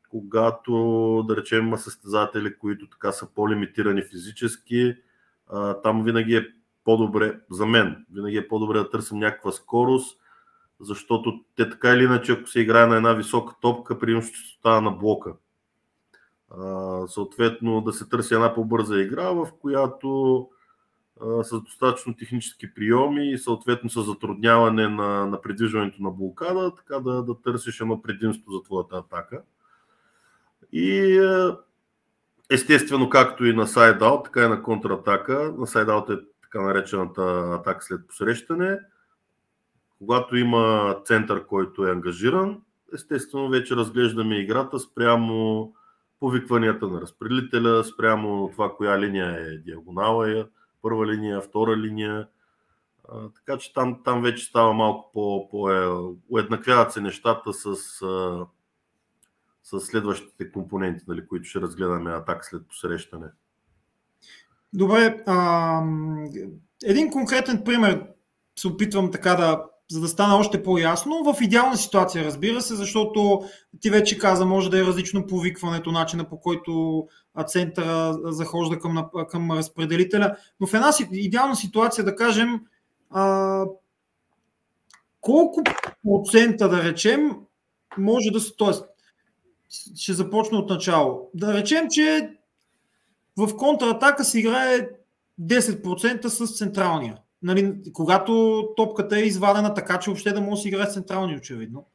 Когато, 0.08 1.24
да 1.28 1.36
речем, 1.36 1.66
има 1.66 1.78
състезатели, 1.78 2.58
които 2.58 2.88
така 2.88 3.12
са 3.12 3.34
по-лимитирани 3.34 4.02
физически, 4.02 4.94
а, 5.48 5.74
там 5.74 6.04
винаги 6.04 6.36
е 6.36 6.46
по-добре, 6.84 7.40
за 7.50 7.66
мен, 7.66 8.06
винаги 8.12 8.36
е 8.36 8.48
по-добре 8.48 8.78
да 8.78 8.90
търсим 8.90 9.18
някаква 9.18 9.52
скорост, 9.52 10.19
защото 10.80 11.40
те 11.56 11.70
така 11.70 11.90
или 11.90 12.04
иначе, 12.04 12.32
ако 12.32 12.46
се 12.46 12.60
играе 12.60 12.86
на 12.86 12.96
една 12.96 13.12
висока 13.12 13.54
топка, 13.60 13.98
преимуществото 13.98 14.58
става 14.58 14.80
на 14.80 14.90
блока. 14.90 15.32
Съответно 17.06 17.80
да 17.80 17.92
се 17.92 18.08
търси 18.08 18.34
една 18.34 18.54
по-бърза 18.54 19.00
игра, 19.00 19.30
в 19.30 19.48
която 19.60 20.48
с 21.42 21.60
достатъчно 21.60 22.16
технически 22.16 22.74
приеми 22.74 23.32
и 23.32 23.38
съответно 23.38 23.90
с 23.90 24.02
затрудняване 24.02 24.88
на, 24.88 25.26
на 25.26 25.40
придвижването 25.40 26.02
на 26.02 26.10
блокада, 26.10 26.74
така 26.74 27.00
да, 27.00 27.22
да 27.22 27.40
търсиш 27.42 27.80
едно 27.80 28.02
предимство 28.02 28.52
за 28.52 28.62
твоята 28.62 28.96
атака. 28.96 29.42
И 30.72 31.20
естествено, 32.50 33.08
както 33.08 33.44
и 33.44 33.52
на 33.52 33.66
сайдаут, 33.66 34.24
така 34.24 34.44
и 34.44 34.48
на 34.48 34.62
контратака, 34.62 35.54
на 35.58 35.66
сайдаут 35.66 36.10
е 36.10 36.18
така 36.42 36.60
наречената 36.60 37.22
атака 37.60 37.84
след 37.84 38.06
посрещане, 38.06 38.78
когато 40.00 40.36
има 40.36 40.96
център, 41.04 41.46
който 41.46 41.86
е 41.86 41.90
ангажиран, 41.90 42.62
естествено 42.94 43.48
вече 43.48 43.76
разглеждаме 43.76 44.38
играта 44.38 44.78
спрямо 44.78 45.72
повикванията 46.20 46.88
на 46.88 47.00
разпределителя, 47.00 47.84
спрямо 47.84 48.50
това 48.52 48.76
коя 48.76 49.00
линия 49.00 49.36
е 49.40 49.58
диагонала, 49.58 50.40
е 50.40 50.44
първа 50.82 51.06
линия, 51.06 51.40
втора 51.40 51.76
линия. 51.76 52.28
А, 53.08 53.28
така 53.28 53.58
че 53.58 53.72
там, 53.72 54.00
там 54.04 54.22
вече 54.22 54.44
става 54.44 54.72
малко 54.72 55.10
по, 55.12 55.48
по 55.50 55.70
е, 55.70 55.88
уеднаквяват 56.28 56.92
се 56.92 57.00
нещата 57.00 57.52
с, 57.52 57.66
а, 58.02 58.46
с 59.62 59.80
следващите 59.80 60.52
компоненти, 60.52 61.04
нали, 61.08 61.26
които 61.26 61.44
ще 61.48 61.60
разгледаме 61.60 62.10
атак 62.10 62.44
след 62.44 62.68
посрещане. 62.68 63.26
Добре, 64.72 65.22
а, 65.26 65.82
един 66.84 67.10
конкретен 67.10 67.64
пример 67.64 68.06
се 68.56 68.68
опитвам 68.68 69.10
така 69.10 69.34
да 69.34 69.64
за 69.90 70.00
да 70.00 70.08
стане 70.08 70.34
още 70.34 70.62
по-ясно. 70.62 71.24
В 71.24 71.40
идеална 71.40 71.76
ситуация, 71.76 72.24
разбира 72.24 72.60
се, 72.60 72.74
защото 72.74 73.42
ти 73.80 73.90
вече 73.90 74.18
каза, 74.18 74.46
може 74.46 74.70
да 74.70 74.80
е 74.80 74.84
различно 74.84 75.26
повикването, 75.26 75.92
начина 75.92 76.28
по 76.28 76.40
който 76.40 77.06
центъра 77.46 78.18
захожда 78.24 78.78
към, 78.78 79.04
към 79.28 79.50
разпределителя. 79.50 80.36
Но 80.60 80.66
в 80.66 80.74
една 80.74 80.90
идеална 81.12 81.56
ситуация, 81.56 82.04
да 82.04 82.16
кажем, 82.16 82.60
а, 83.10 83.64
колко 85.20 85.62
процента, 86.04 86.68
да 86.68 86.84
речем, 86.84 87.30
може 87.98 88.30
да 88.30 88.40
се. 88.40 88.52
Тоест, 88.56 88.84
ще 89.96 90.12
започна 90.12 90.58
от 90.58 90.70
начало. 90.70 91.30
Да 91.34 91.54
речем, 91.54 91.88
че 91.90 92.30
в 93.36 93.56
контратака 93.56 94.24
се 94.24 94.38
играе 94.38 94.88
10% 95.40 96.26
с 96.26 96.58
централния 96.58 97.18
нали, 97.42 97.74
когато 97.92 98.64
топката 98.76 99.18
е 99.18 99.22
извадена 99.22 99.74
така, 99.74 99.98
че 99.98 100.10
въобще 100.10 100.32
да 100.32 100.40
може 100.40 100.58
да 100.58 100.62
си 100.62 100.68
играе 100.68 100.90
централни, 100.90 101.36
очевидно. 101.36 101.86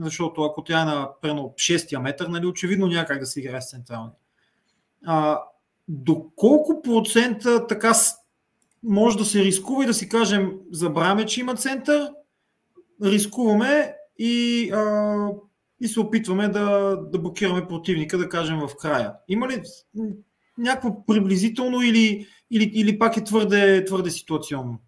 Защото 0.00 0.42
ако 0.42 0.64
тя 0.64 0.82
е 0.82 0.84
на 0.84 1.08
прено 1.22 1.42
6 1.42 1.98
метър, 1.98 2.26
нали, 2.26 2.46
очевидно 2.46 2.86
някак 2.86 3.20
да 3.20 3.26
се 3.26 3.40
играе 3.40 3.60
с 3.60 3.70
централни. 3.70 4.12
А, 5.06 5.40
до 5.88 6.26
колко 6.36 6.82
процента 6.82 7.66
така 7.66 7.92
може 8.82 9.18
да 9.18 9.24
се 9.24 9.44
рискува 9.44 9.84
и 9.84 9.86
да 9.86 9.94
си 9.94 10.08
кажем, 10.08 10.52
забравяме, 10.72 11.26
че 11.26 11.40
има 11.40 11.54
център, 11.54 12.10
рискуваме 13.02 13.94
и, 14.18 14.70
а, 14.70 15.28
и 15.80 15.88
се 15.88 16.00
опитваме 16.00 16.48
да, 16.48 16.96
да 16.96 17.18
блокираме 17.18 17.68
противника, 17.68 18.18
да 18.18 18.28
кажем 18.28 18.58
в 18.58 18.76
края. 18.76 19.12
Има 19.28 19.48
ли 19.48 19.62
някакво 20.58 21.04
приблизително 21.06 21.82
или, 21.82 22.26
или, 22.50 22.70
или 22.74 22.98
пак 22.98 23.16
е 23.16 23.24
твърде, 23.24 23.84
твърде 23.84 24.10
ситуационно? 24.10 24.78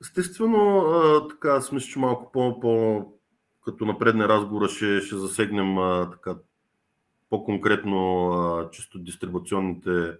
Естествено, 0.00 0.84
така, 1.30 1.48
аз 1.48 1.72
мисля, 1.72 1.88
че 1.88 1.98
малко 1.98 2.32
по, 2.32 2.60
по 2.60 3.04
като 3.64 3.84
напредне 3.84 4.28
разговора 4.28 4.68
ще, 4.68 5.00
ще 5.00 5.16
засегнем 5.16 5.76
така, 6.12 6.36
по-конкретно 7.30 8.68
чисто 8.72 8.98
дистрибуционните 8.98 10.12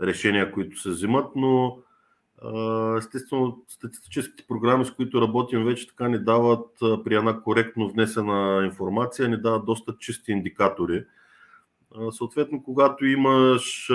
решения, 0.00 0.52
които 0.52 0.80
се 0.80 0.90
взимат, 0.90 1.36
но 1.36 1.78
естествено 2.98 3.64
статистическите 3.68 4.44
програми, 4.48 4.84
с 4.84 4.90
които 4.90 5.20
работим 5.20 5.64
вече 5.64 5.88
така 5.88 6.08
ни 6.08 6.18
дават 6.18 6.66
при 6.80 7.14
една 7.14 7.40
коректно 7.42 7.88
внесена 7.88 8.64
информация, 8.64 9.28
ни 9.28 9.36
дават 9.36 9.66
доста 9.66 9.96
чисти 9.98 10.32
индикатори 10.32 11.04
Съответно, 12.10 12.62
когато 12.62 13.06
имаш 13.06 13.90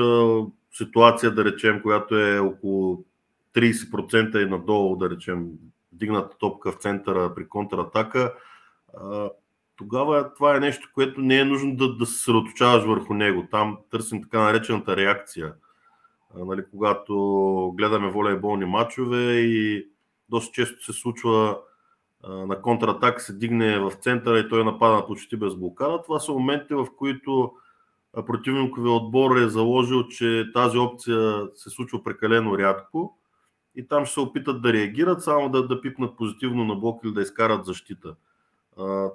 ситуация, 0.73 1.31
да 1.31 1.45
речем, 1.45 1.81
която 1.81 2.17
е 2.17 2.39
около 2.39 3.05
30% 3.55 4.45
и 4.45 4.49
надолу, 4.49 4.95
да 4.95 5.09
речем, 5.09 5.47
дигната 5.91 6.37
топка 6.37 6.71
в 6.71 6.75
центъра 6.75 7.35
при 7.35 7.47
контратака, 7.47 8.33
тогава 9.75 10.33
това 10.33 10.55
е 10.55 10.59
нещо, 10.59 10.89
което 10.93 11.21
не 11.21 11.39
е 11.39 11.45
нужно 11.45 11.75
да, 11.75 11.95
да 11.95 12.05
се 12.05 12.13
съсредоточаваш 12.13 12.83
върху 12.83 13.13
него. 13.13 13.47
Там 13.51 13.77
търсим 13.91 14.21
така 14.23 14.39
наречената 14.39 14.97
реакция. 14.97 15.53
нали, 16.35 16.63
когато 16.71 17.13
гледаме 17.77 18.09
волейболни 18.09 18.65
матчове 18.65 19.33
и 19.33 19.87
доста 20.29 20.53
често 20.53 20.83
се 20.83 20.93
случва 20.93 21.57
на 22.27 22.61
контратак 22.61 23.21
се 23.21 23.33
дигне 23.33 23.79
в 23.79 23.91
центъра 23.91 24.39
и 24.39 24.49
той 24.49 24.63
напада 24.63 25.07
почти 25.07 25.37
без 25.37 25.55
блокада. 25.55 26.01
Това 26.01 26.19
са 26.19 26.31
моменти, 26.31 26.73
в 26.73 26.87
които 26.97 27.53
противниковия 28.21 28.93
отбор 28.93 29.37
е 29.37 29.49
заложил, 29.49 30.07
че 30.07 30.49
тази 30.53 30.77
опция 30.77 31.47
се 31.55 31.69
случва 31.69 32.03
прекалено 32.03 32.57
рядко 32.57 33.17
и 33.75 33.87
там 33.87 34.05
ще 34.05 34.13
се 34.13 34.19
опитат 34.19 34.61
да 34.61 34.73
реагират, 34.73 35.23
само 35.23 35.49
да, 35.49 35.67
да 35.67 35.81
пипнат 35.81 36.17
позитивно 36.17 36.65
на 36.65 36.75
блок 36.75 37.01
или 37.03 37.13
да 37.13 37.21
изкарат 37.21 37.65
защита. 37.65 38.15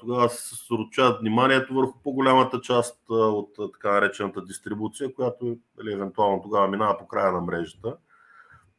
Тогава 0.01 0.29
се 0.29 0.49
съсредоточават 0.49 1.21
вниманието 1.21 1.75
върху 1.75 1.99
по-голямата 2.05 2.61
част 2.61 3.01
от 3.09 3.51
така 3.73 3.93
наречената 3.93 4.43
дистрибуция, 4.45 5.15
която 5.15 5.57
нали, 5.79 5.93
евентуално 5.93 6.43
тогава 6.43 6.69
минава 6.69 6.99
по 6.99 7.07
края 7.07 7.33
на 7.33 7.41
мрежата. 7.41 7.97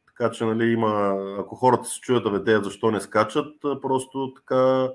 Така 0.06 0.30
че, 0.30 0.44
нали, 0.44 0.72
има, 0.72 1.16
ако 1.38 1.54
хората 1.54 1.84
се 1.84 2.00
чуят 2.00 2.24
да 2.24 2.44
те 2.44 2.60
защо 2.60 2.90
не 2.90 3.00
скачат, 3.00 3.54
просто 3.60 4.34
така, 4.36 4.88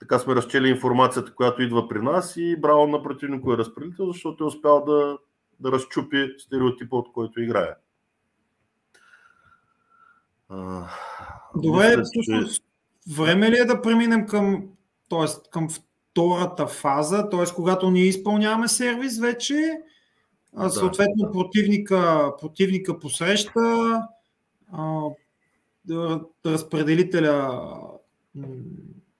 така 0.00 0.18
сме 0.18 0.34
разчели 0.34 0.68
информацията, 0.68 1.34
която 1.34 1.62
идва 1.62 1.88
при 1.88 1.98
нас 2.02 2.36
и 2.36 2.56
браво 2.60 2.86
на 2.86 3.02
противнико 3.02 3.52
е 3.52 3.56
разпределител, 3.56 4.12
защото 4.12 4.44
е 4.44 4.46
успял 4.46 4.84
да, 4.84 5.18
да 5.60 5.72
разчупи 5.72 6.34
стереотипа, 6.38 6.96
от 6.96 7.12
който 7.12 7.40
играе. 7.40 7.74
Добре, 11.56 11.96
мисля, 11.96 12.22
че... 12.22 12.60
време 13.16 13.50
ли 13.50 13.58
е 13.58 13.64
да 13.64 13.82
преминем 13.82 14.26
към, 14.26 14.68
т.е. 15.08 15.50
към 15.50 15.68
втората 15.70 16.66
фаза, 16.66 17.28
т.е. 17.30 17.54
когато 17.54 17.90
ние 17.90 18.04
изпълняваме 18.04 18.68
сервис 18.68 19.18
вече, 19.18 19.80
да, 20.52 20.70
съответно 20.70 21.26
да. 21.26 21.30
противника, 21.30 22.32
противника 22.40 22.98
посреща, 22.98 24.00
разпределителя 26.46 27.60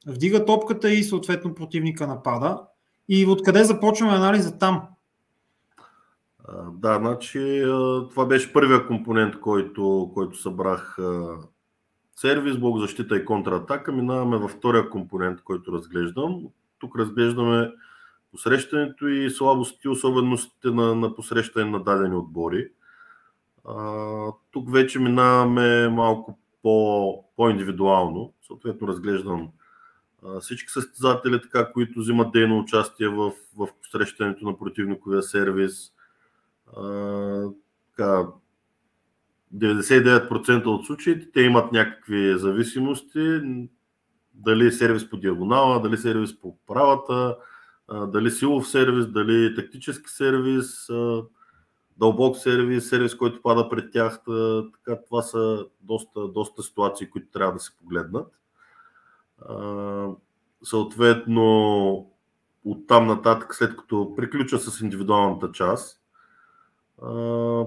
вдига 0.07 0.45
топката 0.45 0.91
и 0.91 1.03
съответно 1.03 1.55
противника 1.55 2.07
напада. 2.07 2.63
И 3.09 3.27
откъде 3.27 3.65
започваме 3.65 4.13
анализа 4.13 4.59
там? 4.59 4.83
Да, 6.73 6.99
значи 6.99 7.63
това 8.11 8.27
беше 8.27 8.53
първия 8.53 8.87
компонент, 8.87 9.41
който, 9.41 10.11
който 10.15 10.39
събрах 10.39 10.99
сервис, 12.17 12.59
блок 12.59 12.81
защита 12.81 13.17
и 13.17 13.25
контратака. 13.25 13.93
Минаваме 13.93 14.37
във 14.37 14.51
втория 14.51 14.91
компонент, 14.91 15.43
който 15.43 15.73
разглеждам. 15.73 16.47
Тук 16.79 16.99
разглеждаме 16.99 17.73
посрещането 18.33 19.09
и 19.09 19.31
слабости, 19.31 19.89
особеностите 19.89 20.71
на, 20.71 20.95
на 20.95 21.15
посрещане 21.15 21.71
на 21.71 21.83
дадени 21.83 22.15
отбори. 22.15 22.69
А, 23.65 24.33
тук 24.51 24.73
вече 24.73 24.99
минаваме 24.99 25.89
малко 25.89 26.39
по, 26.63 27.25
по-индивидуално. 27.37 28.33
Съответно 28.47 28.89
разглеждам 28.89 29.49
всички 30.41 30.71
състезатели, 30.71 31.43
така, 31.43 31.73
които 31.73 32.01
взимат 32.01 32.33
дейно 32.33 32.59
участие 32.59 33.09
в, 33.09 33.33
в 33.57 33.69
посрещането 33.83 34.45
на 34.45 34.59
противниковия 34.59 35.23
сервис. 35.23 35.93
Така, 37.97 38.27
99% 39.55 40.67
от 40.67 40.87
случаите 40.87 41.31
те 41.33 41.41
имат 41.41 41.73
някакви 41.73 42.39
зависимости. 42.39 43.41
Дали 44.35 44.73
сервис 44.73 45.11
по 45.11 45.17
диагонала, 45.17 45.83
дали 45.83 45.97
сервис 45.97 46.41
по 46.41 46.57
правата, 46.67 47.37
дали 48.07 48.31
силов 48.31 48.69
сервис, 48.69 49.07
дали 49.07 49.55
тактически 49.55 50.11
сервис 50.11 50.89
дълбок 52.01 52.37
сервис, 52.37 52.89
сервис, 52.89 53.15
който 53.15 53.43
пада 53.43 53.69
пред 53.69 53.93
тях. 53.93 54.21
Така, 54.73 55.03
това 55.07 55.23
са 55.23 55.67
доста, 55.81 56.29
доста 56.29 56.63
ситуации, 56.63 57.11
които 57.11 57.31
трябва 57.31 57.53
да 57.53 57.59
се 57.59 57.77
погледнат. 57.79 58.40
Съответно, 60.63 62.11
от 62.65 62.87
там 62.87 63.07
нататък, 63.07 63.55
след 63.55 63.77
като 63.77 64.15
приключа 64.17 64.59
с 64.59 64.81
индивидуалната 64.81 65.53
част, 65.53 66.01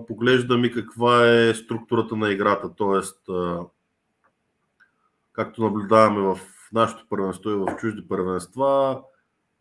поглеждам 0.07 0.65
и 0.65 0.71
каква 0.71 1.31
е 1.31 1.53
структурата 1.53 2.15
на 2.15 2.31
играта, 2.31 2.75
т.е. 2.75 3.33
както 5.33 5.63
наблюдаваме 5.63 6.21
в 6.21 6.39
нашето 6.73 7.05
първенство 7.09 7.49
и 7.49 7.53
в 7.53 7.75
чужди 7.79 8.07
първенства, 8.07 9.01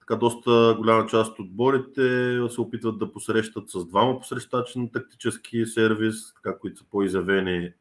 така 0.01 0.17
доста 0.17 0.75
голяма 0.79 1.07
част 1.07 1.33
от 1.33 1.39
отборите 1.39 2.39
се 2.49 2.61
опитват 2.61 2.99
да 2.99 3.13
посрещат 3.13 3.71
с 3.71 3.85
двама 3.85 4.19
посрещачи 4.19 4.79
на 4.79 4.91
тактически 4.93 5.67
сервис, 5.67 6.35
така, 6.35 6.59
които 6.59 6.79
са 6.79 6.85
по-изявени 6.91 7.73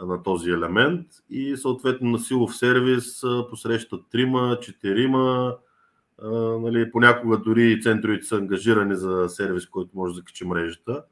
на 0.00 0.22
този 0.22 0.50
елемент 0.50 1.06
и 1.30 1.56
съответно 1.56 2.10
на 2.10 2.18
силов 2.18 2.56
сервис 2.56 3.22
посрещат 3.50 4.00
трима, 4.10 4.58
четирима, 4.62 5.56
нали, 6.60 6.90
понякога 6.90 7.38
дори 7.38 7.80
центровите 7.80 8.26
са 8.26 8.36
ангажирани 8.36 8.96
за 8.96 9.28
сервис, 9.28 9.66
който 9.66 9.90
може 9.94 10.14
да 10.14 10.22
качи 10.22 10.44
мрежата. 10.44 11.04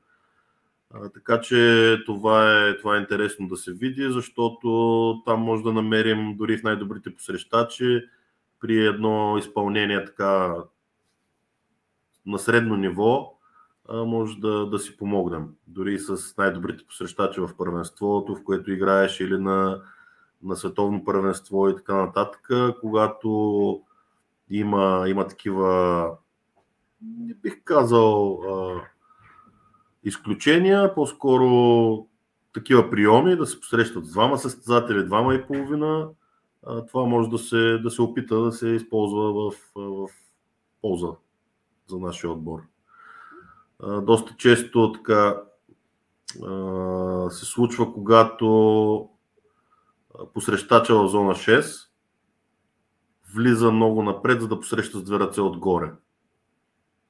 Така 1.15 1.41
че 1.41 1.99
това 2.07 2.67
е, 2.69 2.77
това 2.77 2.97
е 2.97 3.01
интересно 3.01 3.49
да 3.49 3.57
се 3.57 3.73
види, 3.73 4.13
защото 4.13 5.23
там 5.27 5.41
може 5.41 5.63
да 5.63 5.73
намерим 5.73 6.37
дори 6.37 6.59
в 6.59 6.63
най-добрите 6.63 7.15
посрещачи 7.15 8.01
при 8.61 8.87
едно 8.87 9.37
изпълнение 9.39 10.05
така 10.05 10.55
на 12.27 12.39
средно 12.39 12.77
ниво, 12.77 13.39
може 13.89 14.39
да, 14.39 14.67
да 14.67 14.79
си 14.79 14.97
помогнем. 14.97 15.49
Дори 15.67 15.99
с 15.99 16.37
най-добрите 16.39 16.87
посрещачи 16.87 17.41
в 17.41 17.51
първенството, 17.59 18.35
в 18.35 18.45
което 18.45 18.73
играеш 18.73 19.21
или 19.21 19.39
на, 19.39 19.83
на 20.43 20.57
световно 20.57 21.05
първенство 21.05 21.69
и 21.69 21.77
така 21.77 21.95
нататък, 21.95 22.51
когато 22.81 23.83
има, 24.51 25.05
има 25.09 25.27
такива, 25.27 26.11
не 27.03 27.35
бих 27.35 27.65
казал, 27.65 28.41
изключения, 30.05 30.95
по-скоро 30.95 32.07
такива 32.53 32.91
приеми, 32.91 33.37
да 33.37 33.47
се 33.47 33.61
посрещат 33.61 34.07
с 34.07 34.13
двама 34.13 34.39
състезатели, 34.39 35.07
двама 35.07 35.35
и 35.35 35.47
половина, 35.47 36.09
това 36.89 37.05
може 37.05 37.29
да 37.29 37.39
се, 37.39 37.79
да 37.79 37.91
се 37.91 38.03
опита 38.03 38.41
да 38.41 38.53
се 38.53 38.69
използва 38.69 39.33
в, 39.33 39.55
в 39.75 40.09
полза 40.83 41.09
за 41.87 41.99
нашия 41.99 42.31
отбор. 42.31 42.72
Доста 43.83 44.35
често 44.37 44.93
така 44.93 45.43
се 47.31 47.45
случва, 47.45 47.93
когато 47.93 49.09
посрещача 50.35 50.95
в 50.95 51.09
зона 51.09 51.35
6 51.35 51.89
влиза 53.35 53.73
много 53.73 54.03
напред, 54.03 54.41
за 54.41 54.49
да 54.49 54.61
посреща 54.61 54.99
с 54.99 55.03
две 55.03 55.19
ръце 55.19 55.41
отгоре. 55.41 55.93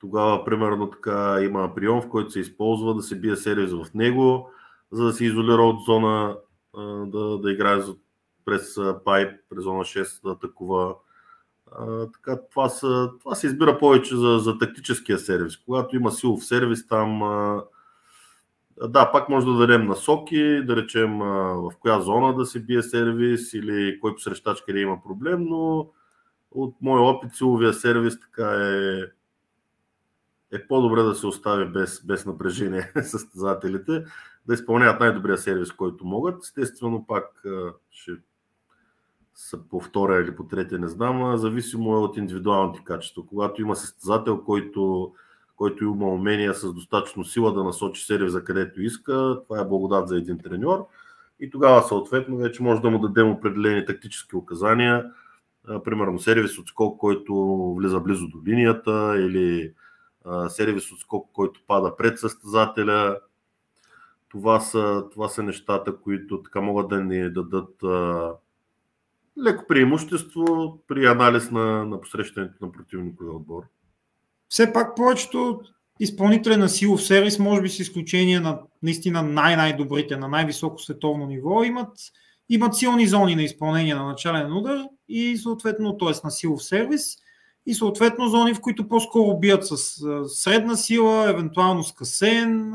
Тогава, 0.01 0.45
примерно, 0.45 0.91
така 0.91 1.39
има 1.43 1.75
прием, 1.75 2.01
в 2.01 2.09
който 2.09 2.31
се 2.31 2.41
използва 2.41 2.95
да 2.95 3.03
се 3.03 3.21
бие 3.21 3.37
сервис 3.37 3.73
в 3.73 3.95
него, 3.95 4.51
за 4.93 5.05
да 5.05 5.13
се 5.13 5.25
изолира 5.25 5.63
от 5.63 5.85
зона, 5.85 6.37
да, 7.07 7.39
да 7.39 7.53
играе 7.53 7.83
през 8.45 8.79
пайп, 9.05 9.41
през 9.51 9.65
зона 9.65 9.85
6 9.85 10.23
да 10.25 10.31
атакува. 10.31 10.95
Така, 12.13 12.39
това, 12.51 12.69
са, 12.69 13.11
това 13.21 13.35
се 13.35 13.47
избира 13.47 13.79
повече 13.79 14.17
за, 14.17 14.39
за 14.39 14.59
тактическия 14.59 15.19
сервис. 15.19 15.57
Когато 15.57 15.97
има 15.97 16.13
силов 16.13 16.45
сервис, 16.45 16.87
там 16.87 17.23
а, 17.23 17.63
да, 18.89 19.13
пак 19.13 19.29
може 19.29 19.47
да 19.47 19.53
дадем 19.53 19.87
насоки, 19.87 20.63
да 20.65 20.77
речем 20.77 21.23
а, 21.23 21.55
в 21.55 21.73
коя 21.81 22.01
зона 22.01 22.35
да 22.35 22.47
се 22.47 22.61
бие 22.61 22.83
сервис 22.83 23.55
или 23.55 24.01
кой 24.01 24.15
посрещач 24.15 24.63
къде 24.67 24.81
има 24.81 25.03
проблем, 25.03 25.45
но 25.45 25.91
от 26.51 26.75
моя 26.81 27.03
опит 27.03 27.35
силовия 27.35 27.73
сервис 27.73 28.21
така 28.21 28.53
е, 28.53 29.01
е 30.57 30.67
по-добре 30.67 31.03
да 31.03 31.15
се 31.15 31.27
остави 31.27 31.65
без, 31.65 32.07
без 32.07 32.27
напрежение 32.27 32.93
състезателите, 33.03 34.05
да 34.47 34.55
изпълняват 34.55 35.01
най-добрия 35.01 35.39
сервис, 35.39 35.73
който 35.73 36.05
могат. 36.05 36.43
Естествено, 36.43 37.07
пак 37.07 37.45
ще 37.91 38.13
са 39.35 39.59
по 39.69 39.81
втория 39.81 40.21
или 40.21 40.37
по 40.37 40.45
третия, 40.45 40.79
не 40.79 40.89
знам, 40.89 41.37
зависимо 41.37 41.93
е 41.93 41.99
от 41.99 42.17
индивидуалните 42.17 42.85
качества. 42.85 43.27
Когато 43.27 43.63
има 43.63 43.77
състезател, 43.77 44.45
който, 44.45 45.13
който 45.57 45.85
има 45.85 46.07
умения 46.07 46.55
с 46.55 46.73
достатъчно 46.73 47.25
сила 47.25 47.53
да 47.53 47.65
насочи 47.65 48.05
сервис 48.05 48.33
за 48.33 48.45
където 48.45 48.83
иска, 48.83 49.41
това 49.45 49.61
е 49.61 49.69
благодат 49.69 50.09
за 50.09 50.17
един 50.17 50.39
треньор. 50.39 50.87
И 51.41 51.51
тогава 51.51 51.83
съответно 51.83 52.37
вече 52.37 52.63
може 52.63 52.81
да 52.81 52.91
му 52.91 52.99
дадем 52.99 53.31
определени 53.31 53.87
тактически 53.87 54.37
указания, 54.37 55.13
примерно 55.85 56.19
сервис 56.19 56.59
от 56.59 56.69
скок, 56.69 57.01
който 57.01 57.35
влиза 57.79 58.01
близо 58.01 58.29
до 58.29 58.39
линията 58.47 59.15
или 59.19 59.73
сервис 60.49 60.93
от 60.93 61.01
скок, 61.01 61.31
който 61.33 61.61
пада 61.67 61.97
пред 61.97 62.19
състезателя. 62.19 63.19
Това 64.29 64.61
са, 64.61 65.05
това 65.13 65.29
са 65.29 65.43
нещата, 65.43 65.97
които 65.97 66.43
така 66.43 66.61
могат 66.61 66.89
да 66.89 67.01
ни 67.01 67.31
дадат 67.31 67.75
леко 69.45 69.65
преимущество 69.69 70.79
при 70.89 71.07
анализ 71.07 71.51
на, 71.51 71.85
на 71.85 72.01
посрещането 72.01 72.65
на 72.67 72.73
противниковия 72.73 73.33
отбор. 73.33 73.63
Все 74.49 74.73
пак 74.73 74.97
повечето 74.97 75.61
изпълнители 76.01 76.57
на 76.57 76.69
силов 76.69 77.03
сервис, 77.03 77.39
може 77.39 77.63
би 77.63 77.69
с 77.69 77.79
изключение 77.79 78.41
на 78.41 78.61
наистина 78.83 79.23
най-най-добрите, 79.23 80.17
на 80.17 80.29
най-високо 80.29 80.79
световно 80.79 81.27
ниво, 81.27 81.65
имат, 81.65 81.93
имат 82.49 82.77
силни 82.77 83.07
зони 83.07 83.37
на 83.37 83.43
изпълнение 83.43 83.95
на 83.95 84.07
начален 84.07 84.53
удар 84.53 84.85
и 85.09 85.37
съответно, 85.37 85.99
т.е. 85.99 86.13
на 86.25 86.31
силов 86.31 86.65
сервис 86.65 87.17
и 87.67 87.75
съответно 87.75 88.29
зони, 88.29 88.55
в 88.55 88.61
които 88.61 88.89
по-скоро 88.89 89.39
бият 89.39 89.67
с 89.67 89.77
средна 90.29 90.77
сила, 90.77 91.31
евентуално 91.31 91.85
с 91.85 91.93
касен 91.93 92.75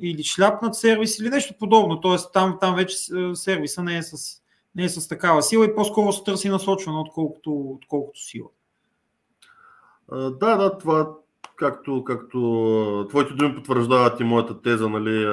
или 0.00 0.22
шляпнат 0.24 0.74
сервис 0.74 1.18
или 1.18 1.30
нещо 1.30 1.54
подобно. 1.58 2.00
Т.е. 2.00 2.16
там, 2.32 2.58
там 2.60 2.76
вече 2.76 2.96
сервиса 3.34 3.82
не 3.82 3.96
е, 3.96 4.02
с, 4.02 4.42
не 4.76 4.84
е 4.84 4.88
с 4.88 5.08
такава 5.08 5.42
сила 5.42 5.64
и 5.64 5.74
по-скоро 5.74 6.12
се 6.12 6.24
търси 6.24 6.48
насочване, 6.48 6.98
отколкото, 6.98 7.52
отколкото 7.52 8.20
сила. 8.20 8.48
Да, 10.12 10.56
да, 10.56 10.78
това, 10.78 11.14
както, 11.56 12.04
както 12.04 13.06
твоите 13.08 13.34
думи 13.34 13.54
потвърждават 13.54 14.20
и 14.20 14.24
моята 14.24 14.62
теза, 14.62 14.88
нали, 14.88 15.26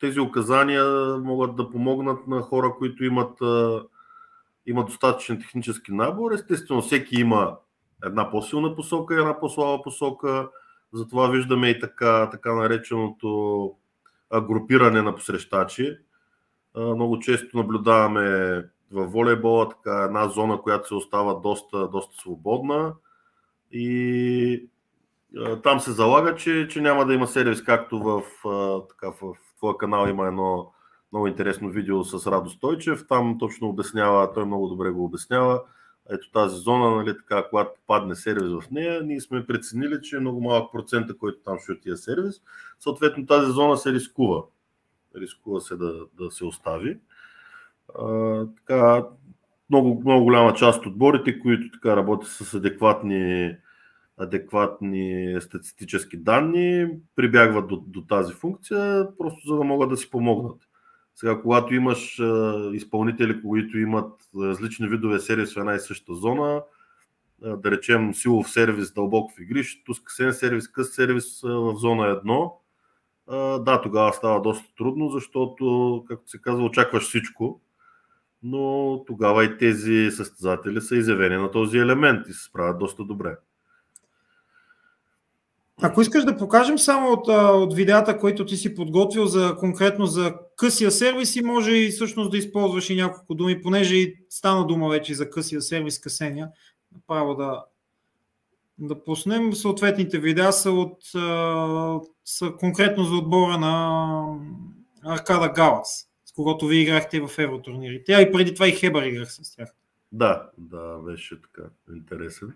тези 0.00 0.20
указания 0.20 0.84
могат 1.18 1.56
да 1.56 1.70
помогнат 1.70 2.26
на 2.26 2.40
хора, 2.40 2.74
които 2.78 3.04
имат, 3.04 3.38
имат 4.66 4.86
достатъчен 4.86 5.40
технически 5.40 5.92
набор. 5.92 6.32
Естествено, 6.32 6.82
всеки 6.82 7.20
има 7.20 7.56
една 8.04 8.30
по-силна 8.30 8.76
посока 8.76 9.14
и 9.14 9.18
една 9.18 9.40
по-слаба 9.40 9.82
посока. 9.82 10.48
Затова 10.92 11.28
виждаме 11.28 11.68
и 11.68 11.80
така, 11.80 12.30
така 12.30 12.54
нареченото 12.54 13.74
групиране 14.34 15.02
на 15.02 15.14
посрещачи. 15.14 15.98
Много 16.76 17.18
често 17.18 17.56
наблюдаваме 17.56 18.56
в 18.92 19.06
волейбола 19.06 19.68
така 19.68 20.04
една 20.04 20.28
зона, 20.28 20.62
която 20.62 20.88
се 20.88 20.94
остава 20.94 21.34
доста, 21.34 21.88
доста 21.88 22.16
свободна 22.16 22.94
и 23.72 24.68
там 25.62 25.80
се 25.80 25.92
залага, 25.92 26.34
че, 26.36 26.68
че 26.70 26.80
няма 26.80 27.06
да 27.06 27.14
има 27.14 27.26
сервис, 27.26 27.64
както 27.64 27.98
в, 27.98 28.22
така, 28.88 29.10
в 29.22 29.34
твоя 29.56 29.76
канал 29.76 30.08
има 30.08 30.26
едно 30.26 30.72
много 31.12 31.26
интересно 31.26 31.68
видео 31.68 32.04
с 32.04 32.30
Радо 32.30 32.50
Стойчев. 32.50 33.06
Там 33.08 33.38
точно 33.38 33.68
обяснява, 33.68 34.32
той 34.32 34.44
много 34.44 34.68
добре 34.68 34.90
го 34.90 35.04
обяснява. 35.04 35.62
Ето 36.10 36.30
тази 36.30 36.56
зона, 36.56 36.96
нали, 36.96 37.16
така, 37.16 37.48
когато 37.50 37.80
падне 37.86 38.14
сервис 38.14 38.52
в 38.52 38.70
нея, 38.70 39.02
ние 39.02 39.20
сме 39.20 39.46
преценили, 39.46 40.02
че 40.02 40.16
е 40.16 40.20
много 40.20 40.40
малък 40.40 40.72
процента, 40.72 41.16
който 41.18 41.38
там 41.44 41.58
ще 41.58 41.72
отиде 41.72 41.96
сервис. 41.96 42.42
Съответно 42.80 43.26
тази 43.26 43.52
зона 43.52 43.76
се 43.76 43.92
рискува. 43.92 44.42
Рискува 45.16 45.60
се 45.60 45.76
да, 45.76 46.06
да 46.18 46.30
се 46.30 46.44
остави. 46.44 46.98
А, 47.98 48.46
така, 48.56 49.06
много, 49.70 50.02
много 50.04 50.24
голяма 50.24 50.54
част 50.54 50.80
от 50.80 50.86
отборите, 50.86 51.40
които 51.40 51.70
така 51.70 51.96
работят 51.96 52.28
с 52.28 52.54
адекватни 52.54 53.56
адекватни 54.16 55.36
статистически 55.40 56.16
данни, 56.16 56.88
прибягват 57.16 57.68
до, 57.68 57.76
до 57.86 58.02
тази 58.02 58.34
функция, 58.34 59.08
просто 59.18 59.48
за 59.48 59.56
да 59.56 59.64
могат 59.64 59.90
да 59.90 59.96
си 59.96 60.10
помогнат. 60.10 60.60
Сега, 61.14 61.42
когато 61.42 61.74
имаш 61.74 62.20
а, 62.20 62.70
изпълнители, 62.72 63.42
които 63.42 63.78
имат 63.78 64.12
различни 64.40 64.88
видове 64.88 65.18
сервис 65.18 65.54
в 65.54 65.56
една 65.56 65.74
и 65.74 65.80
съща 65.80 66.14
зона, 66.14 66.62
а, 67.44 67.56
да 67.56 67.70
речем 67.70 68.14
силов 68.14 68.50
сервис 68.50 68.92
дълбоко 68.92 69.32
в 69.32 69.40
игрището, 69.40 69.94
скъсен 69.94 70.32
сервис, 70.32 70.68
къс 70.68 70.94
сервис 70.94 71.44
а, 71.44 71.48
в 71.48 71.74
зона 71.76 72.04
1, 72.04 72.46
а, 72.46 72.50
да, 73.58 73.80
тогава 73.82 74.12
става 74.12 74.40
доста 74.40 74.74
трудно, 74.78 75.08
защото, 75.08 76.04
както 76.08 76.30
се 76.30 76.40
казва, 76.40 76.64
очакваш 76.64 77.04
всичко, 77.04 77.60
но 78.42 79.04
тогава 79.06 79.44
и 79.44 79.58
тези 79.58 80.10
състезатели 80.10 80.80
са 80.80 80.96
изявени 80.96 81.36
на 81.36 81.50
този 81.50 81.78
елемент 81.78 82.28
и 82.28 82.32
се 82.32 82.44
справят 82.44 82.78
доста 82.78 83.04
добре. 83.04 83.36
Ако 85.82 86.00
искаш 86.00 86.24
да 86.24 86.36
покажем 86.36 86.78
само 86.78 87.12
от, 87.12 87.28
от 87.28 87.74
видеята, 87.74 88.18
които 88.18 88.46
ти 88.46 88.56
си 88.56 88.74
подготвил 88.74 89.26
за 89.26 89.56
конкретно 89.56 90.06
за 90.06 90.34
късия 90.56 90.90
сервис 90.90 91.36
и 91.36 91.42
може 91.42 91.72
и 91.72 91.90
всъщност 91.90 92.30
да 92.30 92.38
използваш 92.38 92.90
и 92.90 92.96
няколко 92.96 93.34
думи, 93.34 93.62
понеже 93.62 93.96
и 93.96 94.16
стана 94.30 94.66
дума 94.66 94.88
вече 94.88 95.14
за 95.14 95.30
късия 95.30 95.62
сервис, 95.62 96.00
късения, 96.00 96.48
направо 96.94 97.34
да, 97.34 97.64
да 98.86 99.04
пуснем. 99.04 99.52
Съответните 99.52 100.18
видеа 100.18 100.52
са, 100.52 100.70
от, 100.70 100.98
са 102.24 102.52
конкретно 102.58 103.04
за 103.04 103.14
отбора 103.14 103.58
на 103.58 104.22
Аркада 105.04 105.48
Галац, 105.48 105.88
с 106.24 106.32
когото 106.34 106.66
ви 106.66 106.76
играхте 106.76 107.20
в 107.20 107.38
евротурнирите. 107.38 108.12
А 108.12 108.20
и 108.20 108.32
преди 108.32 108.54
това 108.54 108.68
и 108.68 108.72
Хебър 108.72 109.02
играх 109.02 109.32
с 109.32 109.56
тях. 109.56 109.68
Да, 110.12 110.50
да, 110.58 110.98
беше 110.98 111.42
така 111.42 111.68
интересен. 111.94 112.54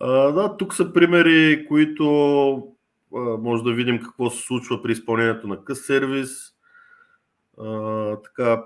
А, 0.00 0.08
да, 0.32 0.56
тук 0.56 0.74
са 0.74 0.92
примери, 0.92 1.66
които 1.68 2.06
а, 3.14 3.18
може 3.18 3.62
да 3.62 3.72
видим 3.72 4.00
какво 4.02 4.30
се 4.30 4.42
случва 4.42 4.82
при 4.82 4.92
изпълнението 4.92 5.48
на 5.48 5.64
къс 5.64 5.86
сервис. 5.86 6.54
А, 7.58 8.16
така, 8.16 8.64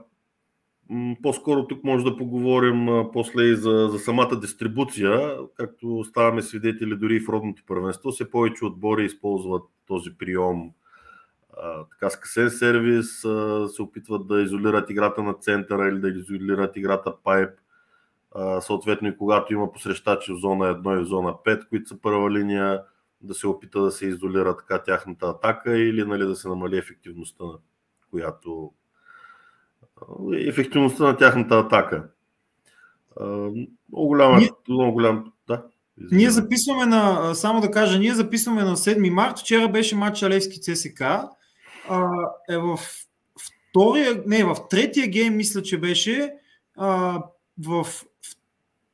по-скоро 1.23 1.67
тук 1.67 1.85
може 1.85 2.05
да 2.05 2.17
поговорим 2.17 2.89
а, 2.89 3.13
после 3.13 3.43
и 3.43 3.57
за, 3.57 3.89
за 3.93 3.99
самата 3.99 4.41
дистрибуция, 4.41 5.39
както 5.57 6.05
ставаме 6.05 6.43
свидетели 6.43 6.97
дори 6.97 7.17
и 7.17 7.21
в 7.21 7.29
родното 7.29 7.63
първенство. 7.67 8.11
Все 8.11 8.31
повече 8.31 8.65
отбори 8.65 9.05
използват 9.05 9.63
този 9.87 10.11
прием 10.19 10.71
а, 11.63 11.85
така 11.85 12.11
скъсен 12.11 12.51
сервис, 12.51 13.25
а, 13.25 13.69
се 13.69 13.83
опитват 13.83 14.27
да 14.27 14.43
изолират 14.43 14.91
играта 14.91 15.23
на 15.23 15.35
центъра 15.35 15.89
или 15.89 16.01
да 16.01 16.09
изолират 16.09 16.77
играта 16.77 17.15
пайп 17.25 17.51
съответно 18.61 19.09
и 19.09 19.17
когато 19.17 19.53
има 19.53 19.73
посрещачи 19.73 20.33
в 20.33 20.41
зона 20.41 20.65
1 20.65 21.01
и 21.01 21.05
в 21.05 21.09
зона 21.09 21.35
5, 21.47 21.69
които 21.69 21.89
са 21.89 22.01
първа 22.01 22.31
линия, 22.31 22.83
да 23.21 23.35
се 23.35 23.47
опита 23.47 23.83
да 23.83 23.91
се 23.91 24.07
изолира 24.07 24.57
така 24.57 24.83
тяхната 24.83 25.27
атака 25.27 25.79
или 25.79 26.05
нали, 26.05 26.27
да 26.27 26.37
се 26.37 26.49
намали 26.49 26.79
ефективността 26.79 27.45
която 28.11 28.73
ефективността 30.49 31.05
на 31.05 31.17
тяхната 31.17 31.59
атака. 31.59 32.09
Много 33.21 34.07
голяма, 34.07 34.39
ние, 34.39 34.51
много 34.69 34.93
голям, 34.93 35.33
да. 35.49 35.63
Ние 36.13 36.31
записваме 36.31 36.87
на, 36.87 37.35
само 37.35 37.61
да 37.61 37.71
кажа, 37.71 37.99
ние 37.99 38.15
записваме 38.15 38.63
на 38.63 38.77
7 38.77 39.11
март, 39.11 39.39
вчера 39.39 39.69
беше 39.69 39.97
матч 39.97 40.23
Алевски 40.23 40.61
ЦСК, 40.61 41.01
е 42.51 42.59
в 42.59 42.79
втория, 43.71 44.23
не, 44.27 44.45
в 44.45 44.57
третия 44.71 45.07
гейм 45.07 45.37
мисля, 45.37 45.63
че 45.63 45.79
беше, 45.79 46.35
в 47.59 47.87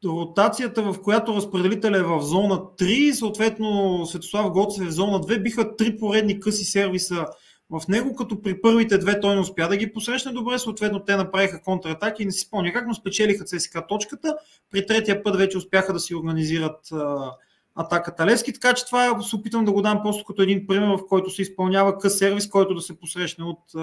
ротацията, 0.04 0.82
в 0.82 1.02
която 1.02 1.34
разпределителя 1.34 1.98
е 1.98 2.02
в 2.02 2.20
зона 2.20 2.54
3, 2.54 3.12
съответно 3.12 4.02
Светослав 4.06 4.52
Гоцев 4.52 4.84
е 4.84 4.88
в 4.88 4.92
зона 4.92 5.20
2, 5.20 5.42
биха 5.42 5.76
три 5.76 5.96
поредни 5.96 6.40
къси 6.40 6.64
сервиса 6.64 7.26
в 7.70 7.88
него, 7.88 8.14
като 8.14 8.42
при 8.42 8.60
първите 8.60 8.98
две 8.98 9.20
той 9.20 9.34
не 9.34 9.40
успя 9.40 9.68
да 9.68 9.76
ги 9.76 9.92
посрещне 9.92 10.32
добре, 10.32 10.58
съответно 10.58 11.00
те 11.00 11.16
направиха 11.16 11.62
контратаки 11.62 12.22
и 12.22 12.26
не 12.26 12.32
си 12.32 12.40
спомня 12.40 12.72
как, 12.72 12.86
но 12.86 12.94
спечелиха 12.94 13.44
ЦСК 13.44 13.78
точката. 13.88 14.36
При 14.70 14.86
третия 14.86 15.22
път 15.22 15.36
вече 15.36 15.58
успяха 15.58 15.92
да 15.92 16.00
си 16.00 16.14
организират 16.14 16.92
а, 16.92 17.32
атаката 17.74 18.26
Левски, 18.26 18.52
така 18.52 18.74
че 18.74 18.86
това 18.86 19.22
се 19.22 19.36
опитвам 19.36 19.64
да 19.64 19.72
го 19.72 19.82
дам 19.82 20.02
просто 20.02 20.24
като 20.24 20.42
един 20.42 20.66
пример, 20.66 20.88
в 20.88 21.06
който 21.08 21.30
се 21.30 21.42
изпълнява 21.42 21.98
къс 21.98 22.18
сервис, 22.18 22.48
който 22.48 22.74
да 22.74 22.80
се 22.80 22.98
посрещне 22.98 23.44
от, 23.44 23.60
а, 23.76 23.80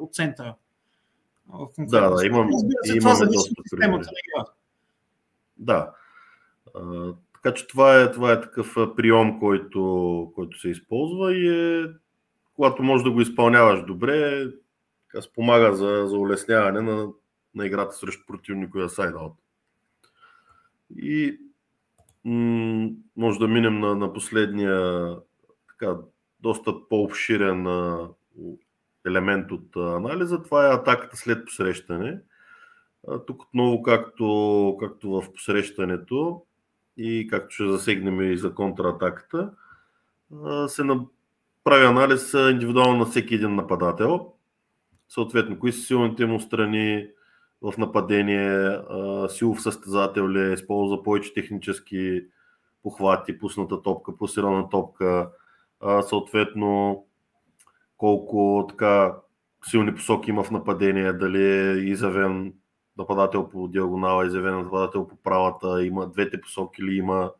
от 0.00 0.14
центъра. 0.14 0.54
Да, 1.78 2.10
да, 2.10 2.26
имам, 2.26 2.48
се, 2.82 2.96
имаме 2.96 3.26
доста 3.26 3.54
примери. 3.70 4.02
Да. 5.56 5.90
А, 6.74 7.12
така 7.34 7.54
че 7.54 7.66
това 7.66 8.00
е, 8.00 8.12
това 8.12 8.32
е 8.32 8.40
такъв 8.40 8.74
прием, 8.96 9.38
който, 9.40 10.32
който 10.34 10.60
се 10.60 10.68
използва 10.68 11.34
и 11.36 11.48
е, 11.48 11.86
когато 12.62 12.82
можеш 12.82 13.04
да 13.04 13.10
го 13.10 13.20
изпълняваш 13.20 13.84
добре, 13.84 14.46
спомага 15.20 15.74
за, 15.74 16.06
за 16.06 16.16
улесняване 16.16 16.80
на, 16.80 17.08
на 17.54 17.66
играта 17.66 17.92
срещу 17.92 18.26
противниковия 18.26 18.88
сайдаут. 18.88 19.32
И 20.96 21.38
м- 22.24 22.90
може 23.16 23.38
да 23.38 23.48
минем 23.48 23.80
на, 23.80 23.94
на 23.94 24.12
последния 24.12 25.06
така, 25.68 25.96
доста 26.40 26.88
по-обширен 26.88 27.66
елемент 29.06 29.50
от 29.50 29.76
анализа. 29.76 30.42
Това 30.42 30.66
е 30.66 30.74
атаката 30.74 31.16
след 31.16 31.44
посрещане. 31.44 32.20
Тук 33.26 33.42
отново, 33.42 33.82
както, 33.82 34.76
както 34.80 35.10
в 35.10 35.32
посрещането 35.32 36.42
и 36.96 37.28
както 37.30 37.54
ще 37.54 37.70
засегнем 37.70 38.32
и 38.32 38.36
за 38.36 38.54
контратаката, 38.54 39.50
се 40.66 40.84
прави 41.64 41.84
анализ 41.86 42.34
индивидуално 42.34 42.98
на 42.98 43.04
всеки 43.06 43.34
един 43.34 43.54
нападател. 43.54 44.32
Съответно, 45.08 45.58
кои 45.58 45.72
са 45.72 45.80
силните 45.80 46.26
му 46.26 46.40
страни 46.40 47.06
в 47.62 47.74
нападение, 47.78 48.78
силов 49.28 49.62
състезател 49.62 50.30
ли 50.30 50.50
е, 50.50 50.52
използва 50.52 51.02
повече 51.02 51.34
технически 51.34 52.24
похвати, 52.82 53.38
пусната 53.38 53.82
топка, 53.82 54.16
пласирана 54.16 54.68
топка, 54.68 55.30
съответно 56.02 57.04
колко 57.96 58.66
така 58.68 59.16
силни 59.66 59.94
посоки 59.94 60.30
има 60.30 60.44
в 60.44 60.50
нападение, 60.50 61.12
дали 61.12 61.44
е 61.44 61.72
изявен 61.72 62.54
нападател 62.98 63.48
по 63.48 63.68
диагонала, 63.68 64.26
изявен 64.26 64.58
нападател 64.58 65.08
по 65.08 65.16
правата, 65.16 65.84
има 65.84 66.08
двете 66.08 66.40
посоки 66.40 66.82
или 66.82 66.96
има. 66.96 67.32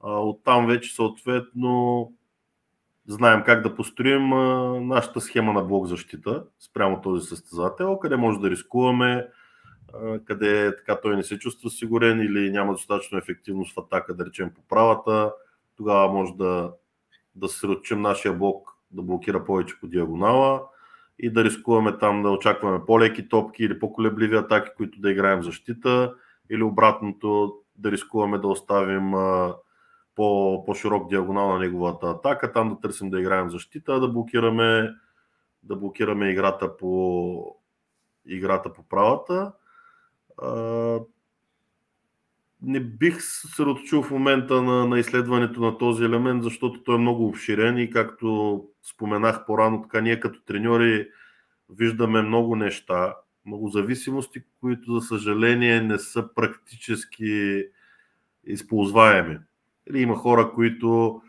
Оттам 0.00 0.66
вече 0.66 0.94
съответно 0.94 2.12
знаем 3.08 3.42
как 3.46 3.62
да 3.62 3.74
построим 3.74 4.32
а, 4.32 4.80
нашата 4.80 5.20
схема 5.20 5.52
на 5.52 5.62
блок 5.62 5.86
защита 5.86 6.44
спрямо 6.60 7.00
този 7.00 7.26
състезател, 7.26 7.98
къде 7.98 8.16
може 8.16 8.38
да 8.38 8.50
рискуваме, 8.50 9.28
а, 9.94 10.18
къде 10.24 10.76
така 10.76 11.00
той 11.00 11.16
не 11.16 11.22
се 11.22 11.38
чувства 11.38 11.70
сигурен 11.70 12.20
или 12.20 12.50
няма 12.50 12.72
достатъчно 12.72 13.18
ефективност 13.18 13.74
в 13.74 13.80
атака, 13.80 14.14
да 14.14 14.26
речем 14.26 14.50
по 14.54 14.62
правата. 14.68 15.32
Тогава 15.76 16.12
може 16.12 16.32
да, 16.32 16.72
да 17.34 17.48
сръчим 17.48 18.00
нашия 18.00 18.34
блок 18.34 18.76
да 18.90 19.02
блокира 19.02 19.44
повече 19.44 19.80
по 19.80 19.86
диагонала 19.86 20.62
и 21.18 21.30
да 21.32 21.44
рискуваме 21.44 21.98
там 21.98 22.22
да 22.22 22.30
очакваме 22.30 22.84
по-леки 22.86 23.28
топки 23.28 23.64
или 23.64 23.78
по-колебливи 23.78 24.36
атаки, 24.36 24.70
които 24.76 25.00
да 25.00 25.10
играем 25.10 25.42
защита 25.42 26.14
или 26.50 26.62
обратното 26.62 27.54
да 27.76 27.92
рискуваме 27.92 28.38
да 28.38 28.48
оставим 28.48 29.14
по, 30.16 30.64
по-широк 30.64 31.08
диагонал 31.08 31.52
на 31.52 31.58
неговата 31.58 32.06
атака, 32.06 32.52
там 32.52 32.68
да 32.68 32.80
търсим 32.80 33.10
да 33.10 33.20
играем 33.20 33.50
защита, 33.50 34.00
да 34.00 34.08
блокираме, 34.08 34.94
да 35.62 35.76
блокираме 35.76 36.30
играта 36.30 36.76
по, 36.76 37.56
играта 38.26 38.72
по 38.72 38.82
правата. 38.82 39.52
Не 42.62 42.80
бих 42.80 43.22
се 43.22 43.40
съсредоточил 43.40 44.02
в 44.02 44.10
момента 44.10 44.62
на, 44.62 44.86
на 44.86 44.98
изследването 44.98 45.60
на 45.60 45.78
този 45.78 46.04
елемент, 46.04 46.42
защото 46.42 46.82
той 46.82 46.94
е 46.94 46.98
много 46.98 47.26
обширен 47.26 47.78
и 47.78 47.90
както 47.90 48.64
споменах 48.82 49.46
по-рано, 49.46 49.82
така 49.82 50.00
ние 50.00 50.20
като 50.20 50.40
треньори 50.40 51.08
виждаме 51.70 52.22
много 52.22 52.56
неща, 52.56 53.14
много 53.46 53.68
зависимости, 53.68 54.42
които 54.60 54.98
за 54.98 55.06
съжаление 55.06 55.80
не 55.80 55.98
са 55.98 56.34
практически 56.34 57.64
използваеми. 58.44 59.38
Или 59.90 60.00
има 60.00 60.16
хора, 60.16 60.52
които 60.54 61.20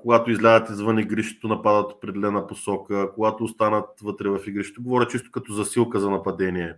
когато 0.00 0.30
излядат 0.30 0.70
извън 0.70 0.98
игрището, 0.98 1.48
нападат 1.48 1.92
определена 1.92 2.46
посока, 2.46 3.12
когато 3.14 3.44
останат 3.44 3.88
вътре 4.02 4.28
в 4.28 4.40
игрището. 4.46 4.82
Говоря 4.82 5.08
чисто 5.08 5.30
като 5.30 5.52
засилка 5.52 6.00
за 6.00 6.10
нападение. 6.10 6.74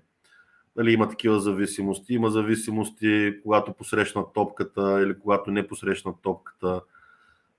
Нали, 0.77 0.93
има 0.93 1.09
такива 1.09 1.41
зависимости. 1.41 2.15
Има 2.15 2.31
зависимости, 2.31 3.35
когато 3.43 3.73
посрещнат 3.73 4.33
топката 4.35 5.03
или 5.03 5.19
когато 5.19 5.51
не 5.51 5.67
посрещнат 5.67 6.17
топката. 6.23 6.81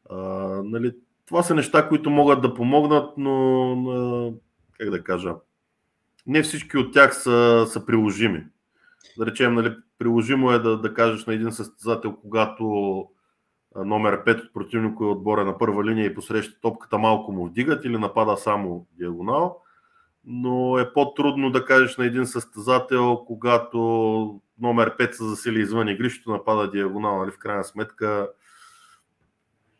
А, 0.09 0.17
нали, 0.63 0.95
това 1.25 1.43
са 1.43 1.55
неща, 1.55 1.87
които 1.87 2.09
могат 2.09 2.41
да 2.41 2.53
помогнат, 2.53 3.17
но 3.17 4.33
как 4.79 4.89
да 4.89 5.03
кажа, 5.03 5.35
не 6.27 6.43
всички 6.43 6.77
от 6.77 6.93
тях 6.93 7.15
са, 7.15 7.65
са 7.69 7.85
приложими. 7.85 8.43
Да 9.17 9.25
речем, 9.25 9.53
нали, 9.53 9.75
приложимо 9.97 10.51
е 10.51 10.59
да, 10.59 10.77
да 10.77 10.93
кажеш 10.93 11.25
на 11.25 11.33
един 11.33 11.51
състезател, 11.51 12.15
когато 12.15 12.65
номер 13.75 14.23
5 14.23 14.45
от 14.45 14.53
противника 14.53 15.03
е 15.03 15.07
отбора 15.07 15.45
на 15.45 15.57
първа 15.57 15.85
линия 15.85 16.05
и 16.05 16.15
посреща 16.15 16.61
топката 16.61 16.97
малко 16.97 17.31
му 17.31 17.45
вдигат 17.45 17.85
или 17.85 17.97
напада 17.97 18.37
само 18.37 18.87
диагонал, 18.99 19.61
но 20.25 20.77
е 20.79 20.93
по-трудно 20.93 21.51
да 21.51 21.65
кажеш 21.65 21.97
на 21.97 22.05
един 22.05 22.25
състезател, 22.25 23.23
когато 23.27 23.77
номер 24.59 24.97
5 24.97 25.11
се 25.11 25.23
засили 25.23 25.59
извън 25.59 25.87
игрището, 25.87 26.31
напада 26.31 26.71
диагонал, 26.71 27.17
нали, 27.19 27.31
в 27.31 27.37
крайна 27.37 27.63
сметка 27.63 28.29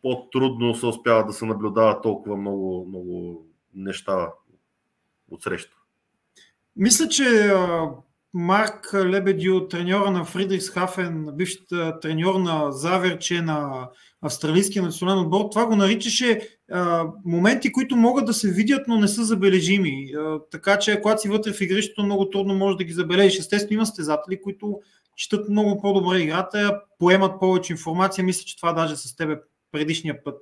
по-трудно 0.02 0.76
се 0.76 0.86
успява 0.86 1.26
да 1.26 1.34
се 1.34 1.46
наблюдава 1.46 2.02
толкова 2.02 2.38
много, 2.38 2.86
много 2.88 3.46
неща 3.74 4.32
от 5.32 5.44
среща. 5.44 5.78
Мисля, 6.76 7.08
че 7.08 7.54
Марк 8.38 8.94
Лебедио, 8.94 9.68
треньора 9.68 10.12
на 10.12 10.26
Фридрихс 10.26 10.70
Хафен, 10.70 11.28
бивш 11.34 11.58
треньор 12.02 12.36
на 12.36 12.72
Заверче 12.72 13.42
на 13.42 13.90
австралийския 14.22 14.84
национален 14.84 15.20
отбор, 15.20 15.48
това 15.52 15.66
го 15.66 15.76
наричаше 15.76 16.50
а, 16.72 17.06
моменти, 17.26 17.72
които 17.72 17.96
могат 17.96 18.26
да 18.26 18.34
се 18.34 18.52
видят, 18.52 18.88
но 18.88 19.00
не 19.00 19.08
са 19.08 19.24
забележими. 19.24 20.14
А, 20.18 20.40
така 20.52 20.80
че, 20.80 21.02
когато 21.02 21.22
си 21.22 21.30
вътре 21.30 21.54
в 21.54 21.62
игрището, 21.62 22.04
много 22.04 22.30
трудно 22.30 22.56
може 22.56 22.78
да 22.78 22.84
ги 22.84 22.94
забележиш. 22.94 23.40
Естествено, 23.40 23.74
има 23.74 23.86
стезатели, 23.86 24.42
които 24.42 24.80
четат 25.16 25.50
много 25.50 25.82
по-добре 25.82 26.20
играта, 26.20 26.82
поемат 27.00 27.40
повече 27.40 27.74
информация. 27.74 28.26
Мисля, 28.26 28.44
че 28.46 28.58
това 28.58 28.74
даже 28.74 28.96
с 28.96 29.16
тебе 29.16 29.40
предишния 29.72 30.24
път 30.24 30.38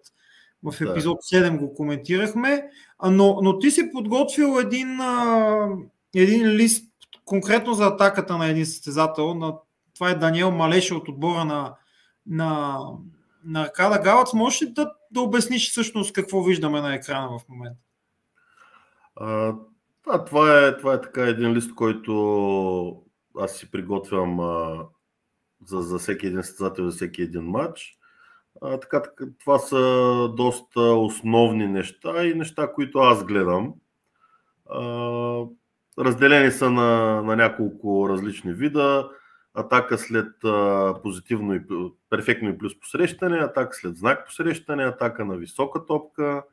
в 0.63 0.81
епизод 0.81 1.17
7 1.17 1.59
го 1.59 1.73
коментирахме. 1.73 2.63
Но, 3.09 3.39
но 3.41 3.59
ти 3.59 3.71
си 3.71 3.91
подготвил 3.91 4.59
един, 4.59 5.01
а, 5.01 5.67
един 6.15 6.47
лист 6.47 6.92
конкретно 7.25 7.73
за 7.73 7.85
атаката 7.85 8.37
на 8.37 8.47
един 8.47 8.65
състезател. 8.65 9.33
На, 9.33 9.53
това 9.93 10.09
е 10.09 10.15
Даниел 10.15 10.51
Малеше 10.51 10.93
от 10.93 11.07
отбора 11.07 11.45
на, 11.45 11.75
на, 12.27 12.79
на 13.45 13.61
Аркада 13.61 13.99
Галац. 13.99 14.33
Можеш 14.33 14.61
ли 14.61 14.73
да, 14.73 14.91
да 15.11 15.21
обясниш 15.21 15.71
всъщност 15.71 16.13
какво 16.13 16.43
виждаме 16.43 16.81
на 16.81 16.95
екрана 16.95 17.39
в 17.39 17.49
момента? 17.49 17.79
Да, 20.07 20.25
това 20.25 20.67
е, 20.67 20.77
това 20.77 20.93
е 20.93 21.01
така 21.01 21.21
един 21.21 21.53
лист, 21.53 21.75
който 21.75 23.03
аз 23.39 23.51
си 23.51 23.71
приготвям 23.71 24.39
а, 24.39 24.85
за, 25.65 25.81
за 25.81 25.97
всеки 25.99 26.27
един 26.27 26.43
състезател, 26.43 26.89
за 26.89 26.95
всеки 26.95 27.21
един 27.21 27.43
матч. 27.43 27.97
А, 28.61 28.79
така, 28.79 29.01
така, 29.01 29.25
това 29.39 29.59
са 29.59 30.29
доста 30.37 30.81
основни 30.81 31.67
неща 31.67 32.25
и 32.25 32.33
неща, 32.33 32.73
които 32.73 32.99
аз 32.99 33.23
гледам. 33.23 33.73
А, 34.69 34.81
разделени 35.99 36.51
са 36.51 36.71
на, 36.71 37.21
на 37.21 37.35
няколко 37.35 38.09
различни 38.09 38.53
вида. 38.53 39.09
Атака 39.53 39.97
след 39.97 40.43
а, 40.43 40.93
позитивно 41.03 41.53
и 41.53 41.61
перфектно 42.09 42.49
и 42.49 42.57
плюс 42.57 42.79
посрещане, 42.79 43.37
атака 43.37 43.75
след 43.75 43.97
знак 43.97 44.25
посрещане, 44.25 44.83
атака 44.83 45.25
на 45.25 45.35
висока 45.35 45.85
топка, 45.85 46.43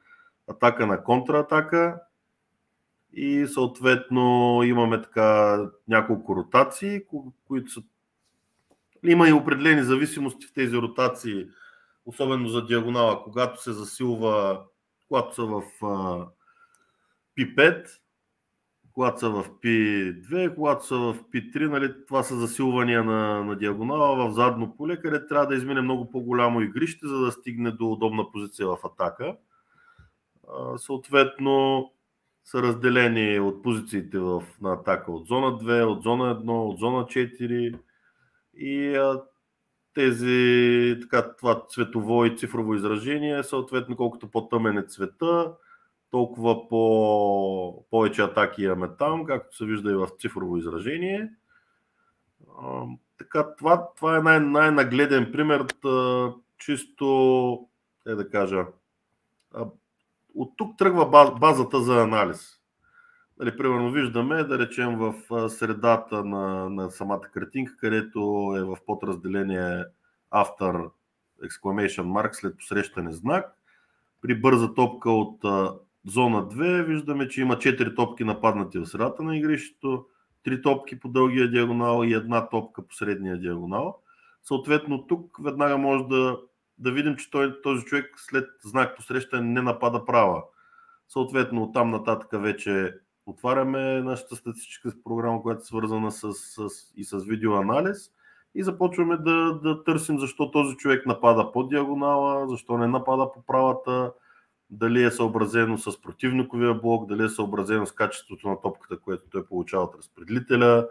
атака 0.49 0.87
на 0.87 1.05
контратака 1.05 2.01
и 3.13 3.47
съответно 3.47 4.61
имаме 4.65 5.03
така 5.03 5.61
няколко 5.89 6.37
ротации, 6.37 7.01
които 7.47 7.73
са 7.73 7.83
има 9.05 9.29
и 9.29 9.33
определени 9.33 9.83
зависимости 9.83 10.47
в 10.47 10.53
тези 10.53 10.77
ротации 10.77 11.47
особено 12.07 12.49
за 12.49 12.67
диагонала, 12.67 13.23
когато 13.25 13.63
се 13.63 13.73
засилва, 13.73 14.63
когато 15.09 15.35
са 15.35 15.43
в 15.43 15.63
P5, 17.39 17.87
когато 18.95 19.21
са 19.21 19.31
в 19.31 19.45
P2, 19.51 20.55
когато 20.55 20.87
са 20.87 20.97
в 20.97 21.17
P3, 21.35 21.69
нали, 21.69 21.95
това 22.09 22.23
са 22.23 22.37
засилвания 22.37 23.05
на, 23.05 23.45
на 23.45 23.57
диагонала 23.57 24.29
в 24.29 24.35
задно 24.35 24.77
поле, 24.77 25.01
къде 25.01 25.27
трябва 25.27 25.47
да 25.47 25.55
измине 25.55 25.81
много 25.81 26.11
по-голямо 26.11 26.61
игрище, 26.61 27.07
за 27.07 27.19
да 27.19 27.33
стигне 27.33 27.71
до 27.71 27.93
удобна 27.93 28.31
позиция 28.33 28.69
в 28.69 28.79
атака. 28.85 29.37
Съответно, 30.77 31.91
са 32.45 32.63
разделени 32.63 33.41
от 33.41 33.63
позициите 33.63 34.19
в, 34.19 34.43
на 34.61 34.73
атака 34.73 35.13
от 35.13 35.27
зона 35.27 35.47
2, 35.47 35.85
от 35.85 36.03
зона 36.03 36.41
1, 36.45 36.49
от 36.49 36.79
зона 36.79 37.05
4 37.05 37.79
и 38.55 38.99
тези, 39.95 41.01
така, 41.01 41.35
това 41.37 41.63
цветово 41.69 42.25
и 42.25 42.37
цифрово 42.37 42.75
изражение, 42.75 43.43
съответно 43.43 43.97
колкото 43.97 44.31
по-тъмен 44.31 44.79
е 44.79 44.83
цвета, 44.83 45.53
толкова 46.11 46.69
по, 46.69 47.85
повече 47.91 48.23
атаки 48.23 48.63
имаме 48.63 48.89
там, 48.99 49.25
както 49.25 49.57
се 49.57 49.65
вижда 49.65 49.91
и 49.91 49.95
в 49.95 50.09
цифрово 50.19 50.57
изражение. 50.57 51.31
Така, 53.19 53.55
това, 53.57 53.89
това 53.97 54.17
е 54.17 54.23
най- 54.23 54.41
най-нагледен 54.41 55.33
пример, 55.33 55.67
чисто, 56.59 57.69
е 58.07 58.15
да 58.15 58.31
кажа, 58.31 58.67
от 60.35 60.53
тук 60.57 60.79
тръгва 60.79 61.07
баз, 61.07 61.31
базата 61.41 61.81
за 61.81 62.03
анализ. 62.03 62.61
Нали, 63.39 63.57
примерно 63.57 63.91
виждаме, 63.91 64.45
да 64.45 64.59
речем 64.59 64.99
в 64.99 65.15
средата 65.49 66.25
на, 66.25 66.71
на 66.71 66.91
самата 66.91 67.21
картинка, 67.21 67.77
където 67.77 68.19
е 68.57 68.63
в 68.65 68.77
подразделение 68.87 69.85
автор 70.31 70.93
exclamation 71.45 72.03
mark 72.03 72.33
след 72.33 72.57
посрещане 72.57 73.13
знак. 73.13 73.57
При 74.23 74.41
бърза 74.41 74.75
топка 74.75 75.11
от 75.11 75.45
зона 76.07 76.49
2 76.49 76.83
виждаме, 76.85 77.29
че 77.29 77.41
има 77.41 77.57
4 77.57 77.97
топки 77.97 78.25
нападнати 78.25 78.79
в 78.79 78.87
средата 78.87 79.23
на 79.23 79.37
игрището, 79.37 80.07
3 80.47 80.63
топки 80.63 81.01
по 81.01 81.09
дългия 81.09 81.51
диагонал 81.51 82.05
и 82.05 82.13
една 82.13 82.49
топка 82.49 82.87
по 82.87 82.95
средния 82.95 83.39
диагонал. 83.39 83.99
Съответно 84.45 85.07
тук 85.07 85.37
веднага 85.45 85.79
може 85.79 86.05
да, 86.05 86.39
да 86.79 86.93
видим, 86.93 87.17
че 87.17 87.31
той, 87.31 87.63
този 87.63 87.85
човек 87.85 88.15
след 88.17 88.49
знак 88.65 88.97
посрещане 88.97 89.43
не 89.43 89.63
напада 89.63 90.05
права. 90.05 90.43
Съответно 91.09 91.63
от 91.63 91.75
там 91.75 91.91
нататък 91.91 92.43
вече 92.43 92.95
отваряме 93.27 94.01
нашата 94.01 94.37
статистическа 94.37 94.93
програма, 95.05 95.43
която 95.43 95.61
е 95.61 95.65
свързана 95.65 96.13
с, 96.13 96.33
с, 96.35 96.69
и 96.97 97.05
с 97.05 97.25
видеоанализ 97.25 98.11
и 98.55 98.63
започваме 98.63 99.17
да, 99.17 99.61
да 99.63 99.85
търсим 99.85 100.19
защо 100.19 100.51
този 100.51 100.77
човек 100.77 101.07
напада 101.07 101.53
по 101.53 101.65
диагонала, 101.65 102.49
защо 102.49 102.79
не 102.79 102.87
напада 102.87 103.33
по 103.33 103.43
правата, 103.43 104.13
дали 104.71 105.05
е 105.05 105.11
съобразено 105.11 105.79
с 105.79 106.01
противниковия 106.01 106.75
блок, 106.75 107.09
дали 107.09 107.25
е 107.25 107.29
съобразено 107.29 107.87
с 107.87 107.93
качеството 107.93 108.49
на 108.49 108.61
топката, 108.61 109.01
което 109.01 109.31
той 109.31 109.47
получава 109.47 109.85
от 109.85 109.97
разпределителя, 109.97 110.89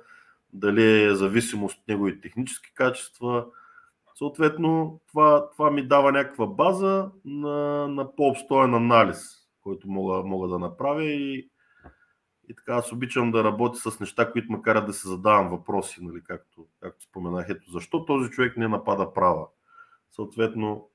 дали 0.54 1.04
е 1.04 1.16
зависимост 1.16 1.78
от 1.78 1.88
негови 1.88 2.22
технически 2.22 2.74
качества. 2.74 3.46
Съответно, 4.16 5.00
това, 5.08 5.50
това 5.50 5.72
ми 5.72 5.88
дава 5.88 6.12
някаква 6.12 6.48
база 6.48 7.12
на, 7.26 7.88
на 7.88 8.16
по-обстоен 8.16 8.74
анализ, 8.74 9.48
който 9.62 9.90
мога, 9.90 10.24
мога 10.24 10.48
да 10.48 10.60
направя 10.60 11.04
и, 11.04 11.50
и 12.50 12.56
така 12.56 12.76
аз 12.76 12.92
обичам 12.92 13.32
да 13.32 13.44
работя 13.44 13.92
с 13.92 14.00
неща, 14.00 14.32
които 14.32 14.52
ме 14.52 14.82
да 14.82 14.94
се 14.94 15.08
задавам 15.08 15.50
въпроси, 15.50 16.00
нали, 16.04 16.22
както, 16.24 16.66
както 16.80 17.04
споменах. 17.04 17.46
Ето, 17.50 17.72
защо 17.72 18.06
този 18.06 18.30
човек 18.30 18.58
не 18.58 18.68
напада 18.68 19.14
права? 19.14 19.48
Съответно, 20.12 20.90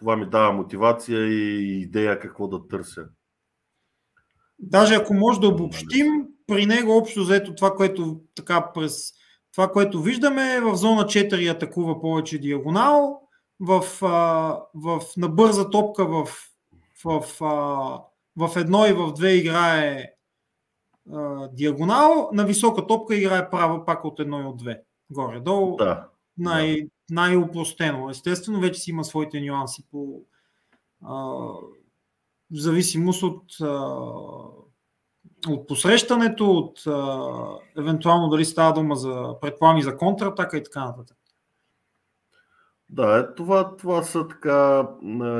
това 0.00 0.16
ми 0.16 0.26
дава 0.26 0.52
мотивация 0.52 1.26
и 1.26 1.80
идея 1.80 2.18
какво 2.20 2.48
да 2.48 2.68
търся. 2.68 3.04
Даже 4.58 4.94
ако 4.94 5.14
може 5.14 5.40
да 5.40 5.48
обобщим, 5.48 6.06
при 6.46 6.66
него 6.66 6.96
общо 6.96 7.22
заето 7.22 7.54
това, 7.54 7.74
което 7.74 8.20
така 8.34 8.72
през 8.74 9.12
това, 9.52 9.72
което 9.72 10.02
виждаме 10.02 10.54
е 10.54 10.60
в 10.60 10.76
зона 10.76 11.02
4 11.02 11.50
атакува 11.50 12.00
повече 12.00 12.38
диагонал, 12.38 13.20
в, 13.60 13.84
в, 14.74 15.00
на 15.16 15.28
бърза 15.28 15.70
топка 15.70 16.06
в, 16.06 16.24
в, 17.04 17.20
в, 17.40 18.00
в 18.36 18.56
едно 18.56 18.86
и 18.86 18.92
в 18.92 19.12
две 19.12 19.34
играе 19.34 20.12
а, 21.12 21.48
диагонал, 21.48 22.30
на 22.32 22.44
висока 22.44 22.86
топка 22.86 23.16
играе 23.16 23.50
права 23.50 23.84
пак 23.84 24.04
от 24.04 24.20
едно 24.20 24.40
и 24.40 24.44
от 24.44 24.56
две. 24.56 24.82
Горе-долу. 25.10 25.76
Да. 25.76 26.08
Най- 26.38 26.86
най-упростено. 27.10 28.10
Естествено, 28.10 28.60
вече 28.60 28.80
си 28.80 28.90
има 28.90 29.04
своите 29.04 29.40
нюанси 29.40 29.82
по 29.90 30.22
а, 31.04 31.14
в 32.50 32.56
зависимост 32.56 33.22
от, 33.22 33.44
а, 33.60 33.66
от 35.48 35.68
посрещането, 35.68 36.50
от 36.50 36.86
а, 36.86 37.28
евентуално 37.78 38.28
дали 38.28 38.44
става 38.44 38.72
дума 38.72 38.96
за 38.96 39.34
предплами 39.40 39.82
за 39.82 39.96
контратака 39.96 40.56
и 40.56 40.64
така 40.64 40.84
нататък. 40.84 41.16
Да, 42.90 43.18
е, 43.18 43.34
това, 43.34 43.76
това 43.76 44.02
са 44.02 44.28
така, 44.28 44.88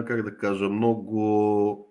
как 0.06 0.22
да 0.22 0.36
кажа, 0.36 0.68
много. 0.68 1.86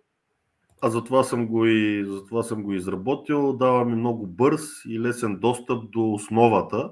А 0.81 0.89
затова 0.89 1.23
съм 1.23 1.47
го 1.47 1.65
и 1.65 2.05
затова 2.07 2.43
съм 2.43 2.63
го 2.63 2.73
изработил. 2.73 3.53
Дава 3.53 3.85
ми 3.85 3.95
много 3.95 4.27
бърз 4.27 4.61
и 4.87 4.99
лесен 4.99 5.39
достъп 5.39 5.91
до 5.91 6.13
основата, 6.13 6.91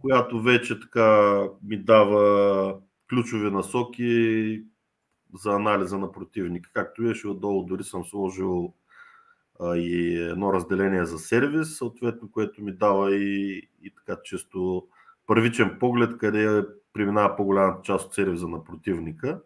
която 0.00 0.42
вече 0.42 0.80
така 0.80 1.42
ми 1.62 1.76
дава 1.76 2.76
ключови 3.08 3.50
насоки 3.50 4.62
за 5.34 5.52
анализа 5.52 5.98
на 5.98 6.12
противника. 6.12 6.70
Както 6.72 7.02
виж, 7.02 7.24
отдолу 7.24 7.64
дори 7.64 7.84
съм 7.84 8.04
сложил 8.04 8.74
а, 9.60 9.76
и 9.76 10.14
едно 10.14 10.52
разделение 10.52 11.04
за 11.04 11.18
сервис, 11.18 11.76
съответно, 11.76 12.30
което 12.30 12.62
ми 12.62 12.72
дава 12.72 13.16
и, 13.16 13.68
и 13.82 13.94
така 13.94 14.20
често 14.24 14.86
първичен 15.26 15.76
поглед, 15.80 16.18
къде 16.18 16.64
преминава 16.92 17.36
по-голямата 17.36 17.82
част 17.82 18.06
от 18.06 18.14
сервиза 18.14 18.48
на 18.48 18.64
противника. 18.64 19.40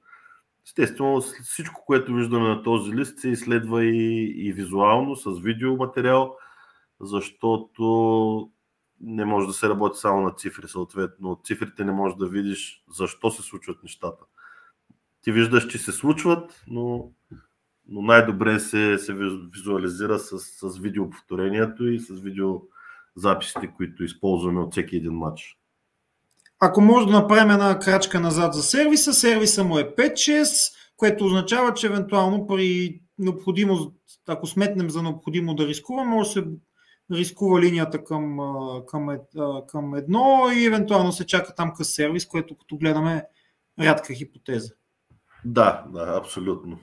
Естествено, 0.66 1.20
всичко, 1.20 1.84
което 1.86 2.14
виждаме 2.14 2.48
на 2.48 2.62
този 2.62 2.92
лист, 2.92 3.18
се 3.18 3.28
изследва 3.28 3.84
и, 3.84 4.24
и 4.36 4.52
визуално, 4.52 5.16
с 5.16 5.40
видеоматериал, 5.40 6.36
защото 7.00 8.50
не 9.02 9.24
може 9.24 9.46
да 9.46 9.52
се 9.52 9.68
работи 9.68 9.98
само 9.98 10.20
на 10.22 10.30
цифри. 10.30 10.68
Съответно, 10.68 11.30
от 11.30 11.46
цифрите 11.46 11.84
не 11.84 11.92
можеш 11.92 12.16
да 12.18 12.28
видиш 12.28 12.84
защо 12.90 13.30
се 13.30 13.42
случват 13.42 13.82
нещата. 13.82 14.24
Ти 15.22 15.32
виждаш, 15.32 15.66
че 15.66 15.78
се 15.78 15.92
случват, 15.92 16.62
но, 16.66 17.10
но 17.88 18.02
най-добре 18.02 18.60
се, 18.60 18.98
се 18.98 19.14
визуализира 19.52 20.18
с, 20.18 20.38
с 20.38 20.78
видеоповторението 20.78 21.86
и 21.86 22.00
с 22.00 22.20
видеозаписите, 22.20 23.72
които 23.76 24.04
използваме 24.04 24.60
от 24.60 24.72
всеки 24.72 24.96
един 24.96 25.12
матч. 25.12 25.58
Ако 26.60 26.80
може 26.80 27.06
да 27.06 27.12
направим 27.12 27.50
една 27.50 27.78
крачка 27.78 28.20
назад 28.20 28.54
за 28.54 28.62
сервиса, 28.62 29.14
сервиса 29.14 29.64
му 29.64 29.78
е 29.78 29.94
5-6, 29.96 30.72
което 30.96 31.26
означава, 31.26 31.74
че 31.74 31.86
евентуално 31.86 32.46
при 32.46 33.00
необходимост, 33.18 33.92
ако 34.28 34.46
сметнем 34.46 34.90
за 34.90 35.02
необходимо 35.02 35.54
да 35.54 35.66
рискуваме, 35.66 36.10
може 36.10 36.28
да 36.28 36.32
се 36.32 36.46
рискува 37.12 37.60
линията 37.60 38.04
към, 38.04 38.38
към, 38.88 39.18
към 39.68 39.94
едно 39.94 40.50
и 40.56 40.64
евентуално 40.64 41.12
се 41.12 41.26
чака 41.26 41.54
там 41.54 41.72
къс 41.76 41.94
сервис, 41.94 42.26
което 42.26 42.56
като 42.56 42.76
гледаме 42.76 43.24
рядка 43.80 44.14
хипотеза. 44.14 44.70
Да, 45.44 45.84
да, 45.88 46.14
абсолютно. 46.18 46.78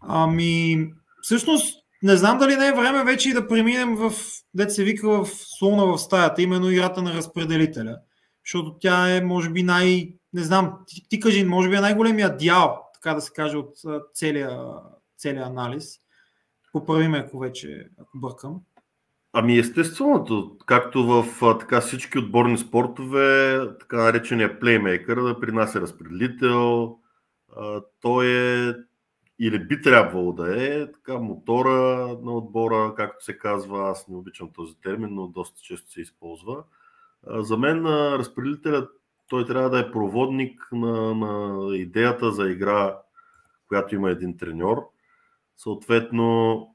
Ами, 0.00 0.92
всъщност, 1.22 1.84
не 2.02 2.16
знам 2.16 2.38
дали 2.38 2.56
не 2.56 2.68
е 2.68 2.72
време 2.72 3.04
вече 3.04 3.30
и 3.30 3.32
да 3.32 3.48
преминем 3.48 3.96
в, 3.96 4.12
дете 4.54 4.70
се 4.70 4.84
вика, 4.84 5.08
в 5.08 5.26
слона 5.26 5.84
в 5.84 5.98
стаята, 5.98 6.42
именно 6.42 6.70
играта 6.70 7.02
на 7.02 7.14
разпределителя. 7.14 7.98
Защото 8.44 8.76
тя 8.80 9.16
е, 9.16 9.20
може 9.20 9.50
би, 9.50 9.62
най... 9.62 10.12
Не 10.32 10.42
знам, 10.42 10.78
ти, 10.86 11.08
ти 11.08 11.20
кажи, 11.20 11.44
може 11.44 11.68
би 11.68 11.76
е 11.76 11.80
най-големия 11.80 12.36
дял, 12.36 12.82
така 12.94 13.14
да 13.14 13.20
се 13.20 13.32
каже, 13.32 13.56
от 13.56 13.74
целия, 14.14 14.60
целия 15.16 15.46
анализ. 15.46 16.00
Поправи 16.72 17.08
ме, 17.08 17.18
ако 17.18 17.38
вече, 17.38 17.88
ако 17.98 18.18
бъркам. 18.18 18.60
Ами 19.32 19.58
естественото, 19.58 20.56
както 20.66 21.06
в 21.06 21.24
така, 21.58 21.80
всички 21.80 22.18
отборни 22.18 22.58
спортове, 22.58 23.60
така 23.80 23.96
наречения 23.96 24.60
плеймейкър 24.60 25.22
да 25.22 25.40
принася 25.40 25.80
разпределител, 25.80 26.96
той 28.00 28.26
е 28.26 28.74
или 29.40 29.58
би 29.58 29.82
трябвало 29.82 30.32
да 30.32 30.64
е 30.64 30.92
така 30.92 31.18
мотора 31.18 32.06
на 32.22 32.32
отбора, 32.32 32.94
както 32.96 33.24
се 33.24 33.38
казва, 33.38 33.90
аз 33.90 34.08
не 34.08 34.16
обичам 34.16 34.50
този 34.52 34.80
термин, 34.80 35.08
но 35.12 35.26
доста 35.26 35.60
често 35.62 35.90
се 35.90 36.00
използва. 36.00 36.64
За 37.26 37.56
мен 37.56 37.86
разпределителят 37.86 38.90
той 39.28 39.46
трябва 39.46 39.70
да 39.70 39.78
е 39.78 39.90
проводник 39.90 40.68
на, 40.72 41.14
на 41.14 41.76
идеята 41.76 42.32
за 42.32 42.50
игра, 42.50 42.98
която 43.68 43.94
има 43.94 44.10
един 44.10 44.36
треньор. 44.36 44.88
Съответно, 45.56 46.66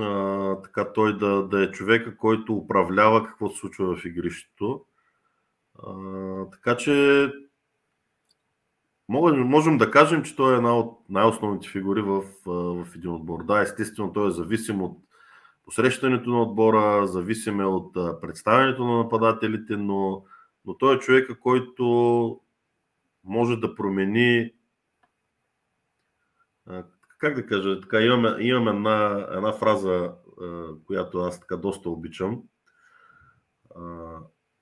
а, 0.00 0.62
така 0.62 0.92
той 0.92 1.18
да, 1.18 1.42
да 1.42 1.64
е 1.64 1.70
човека, 1.70 2.16
който 2.16 2.56
управлява 2.56 3.26
какво 3.26 3.48
се 3.48 3.58
случва 3.58 3.96
в 3.96 4.04
игрището. 4.04 4.84
А, 5.86 5.94
така 6.50 6.76
че 6.76 7.32
можем, 9.08 9.40
можем 9.40 9.78
да 9.78 9.90
кажем, 9.90 10.22
че 10.22 10.36
той 10.36 10.54
е 10.54 10.56
една 10.56 10.78
от 10.78 10.98
най-основните 11.08 11.68
фигури 11.68 12.02
в, 12.02 12.24
в 12.46 12.86
един 12.94 13.10
отбор. 13.10 13.44
Да, 13.44 13.60
естествено, 13.60 14.12
той 14.12 14.28
е 14.28 14.30
зависим 14.30 14.82
от 14.82 14.98
посрещането 15.64 16.30
на 16.30 16.42
отбора, 16.42 17.06
зависим 17.06 17.60
е 17.60 17.64
от 17.64 18.20
представянето 18.20 18.84
на 18.84 18.98
нападателите, 18.98 19.76
но, 19.76 20.24
но 20.64 20.74
той 20.74 20.96
е 20.96 20.98
човека, 20.98 21.40
който 21.40 22.40
може 23.24 23.56
да 23.56 23.74
промени 23.74 24.52
как 27.18 27.34
да 27.34 27.46
кажа, 27.46 27.80
така, 27.80 28.00
имам, 28.00 28.36
имам 28.40 28.68
една, 28.68 29.28
една 29.30 29.52
фраза, 29.52 30.12
която 30.86 31.18
аз 31.18 31.40
така 31.40 31.56
доста 31.56 31.90
обичам. 31.90 32.42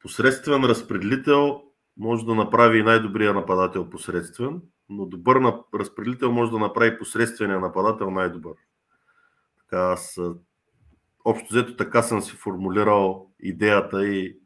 Посредствен 0.01 0.65
разпределител 0.65 1.63
може 1.97 2.27
да 2.27 2.35
направи 2.35 2.79
и 2.79 2.83
най-добрия 2.83 3.35
нападател 3.35 3.91
посредствен, 3.91 4.63
но 4.89 5.07
добър 5.07 5.37
разпределител 5.75 6.33
може 6.33 6.51
да 6.51 6.59
направи 6.59 6.99
посредствения 6.99 7.61
нападател 7.61 8.11
най-добър. 8.11 8.55
Така 9.59 9.83
аз 9.83 10.21
общо 11.25 11.47
взето 11.51 11.77
така 11.77 12.03
съм 12.03 12.23
си 12.23 12.37
формулирал 12.37 13.31
идеята 13.41 14.07
и, 14.07 14.39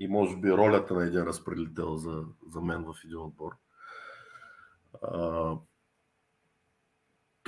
и 0.00 0.08
може 0.08 0.36
би 0.36 0.52
ролята 0.52 0.94
на 0.94 1.06
един 1.06 1.22
разпределител 1.22 1.96
за, 1.96 2.24
за 2.48 2.60
мен 2.60 2.84
в 2.84 2.94
един 3.04 3.18
отбор. 3.18 3.52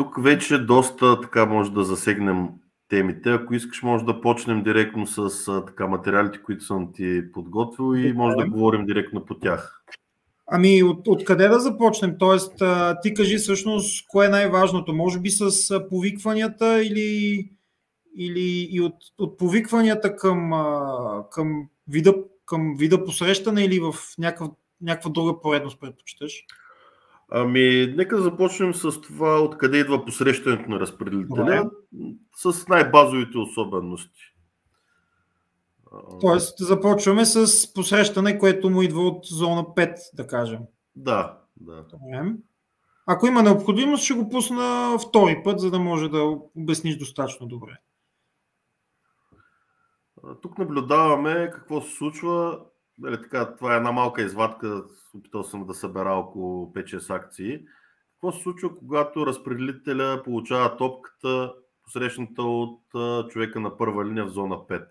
Тук 0.00 0.22
вече 0.22 0.58
доста 0.58 1.20
така 1.20 1.46
може 1.46 1.72
да 1.72 1.84
засегнем 1.84 2.48
темите. 2.88 3.30
Ако 3.30 3.54
искаш, 3.54 3.82
може 3.82 4.04
да 4.04 4.20
почнем 4.20 4.62
директно 4.62 5.06
с 5.06 5.44
така 5.66 5.86
материалите, 5.86 6.42
които 6.42 6.64
съм 6.64 6.92
ти 6.92 7.32
подготвил 7.32 7.94
и 7.94 8.12
може 8.12 8.36
да 8.36 8.50
говорим 8.50 8.86
директно 8.86 9.24
по 9.24 9.34
тях. 9.34 9.84
Ами, 10.46 10.82
от, 10.82 11.08
откъде 11.08 11.48
да 11.48 11.60
започнем? 11.60 12.16
Тоест, 12.18 12.62
ти 13.02 13.14
кажи 13.14 13.36
всъщност 13.36 14.06
кое 14.08 14.26
е 14.26 14.28
най-важното. 14.28 14.92
Може 14.92 15.20
би 15.20 15.30
с 15.30 15.80
повикванията 15.88 16.84
или, 16.84 17.50
или 18.16 18.68
и 18.70 18.80
от, 18.80 18.96
от 19.18 19.38
повикванията 19.38 20.16
към, 20.16 20.50
към, 21.32 21.68
вида, 21.88 22.14
към 22.46 22.76
вида 22.78 23.04
посрещане 23.04 23.64
или 23.64 23.80
в 23.80 23.94
някаква, 24.18 24.50
някаква 24.80 25.10
друга 25.10 25.40
поредност 25.40 25.80
предпочиташ? 25.80 26.44
Ами, 27.30 27.94
нека 27.96 28.22
започнем 28.22 28.74
с 28.74 29.00
това 29.00 29.40
откъде 29.40 29.78
идва 29.78 30.04
посрещането 30.04 30.70
на 30.70 30.80
разпределителя, 30.80 31.70
с 32.36 32.68
най-базовите 32.68 33.38
особености. 33.38 34.20
Тоест, 36.20 36.58
започваме 36.58 37.24
с 37.24 37.72
посрещане, 37.74 38.38
което 38.38 38.70
му 38.70 38.82
идва 38.82 39.00
от 39.00 39.26
зона 39.26 39.62
5, 39.62 39.96
да 40.14 40.26
кажем. 40.26 40.60
Да, 40.96 41.38
да. 41.56 41.84
Ако 43.06 43.26
има 43.26 43.42
необходимост, 43.42 44.04
ще 44.04 44.14
го 44.14 44.28
пусна 44.28 44.98
втори 45.08 45.40
път, 45.44 45.60
за 45.60 45.70
да 45.70 45.78
може 45.78 46.08
да 46.08 46.38
обясниш 46.56 46.96
достатъчно 46.96 47.46
добре. 47.46 47.72
Тук 50.42 50.58
наблюдаваме 50.58 51.50
какво 51.54 51.80
се 51.80 51.96
случва. 51.96 52.60
Дали, 53.00 53.22
така, 53.22 53.56
това 53.56 53.74
е 53.74 53.76
една 53.76 53.92
малка 53.92 54.22
извадка, 54.22 54.84
опитал 55.14 55.44
съм 55.44 55.66
да 55.66 55.74
събера 55.74 56.10
около 56.10 56.72
5-6 56.72 57.10
акции. 57.16 57.64
Какво 58.12 58.32
се 58.32 58.42
случва, 58.42 58.78
когато 58.78 59.26
разпределителя 59.26 60.22
получава 60.24 60.76
топката, 60.76 61.54
посрещната 61.84 62.42
от 62.42 62.80
човека 63.30 63.60
на 63.60 63.76
първа 63.76 64.04
линия 64.04 64.24
в 64.24 64.30
зона 64.30 64.56
5? 64.56 64.86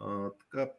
А, 0.00 0.30
така, 0.30 0.70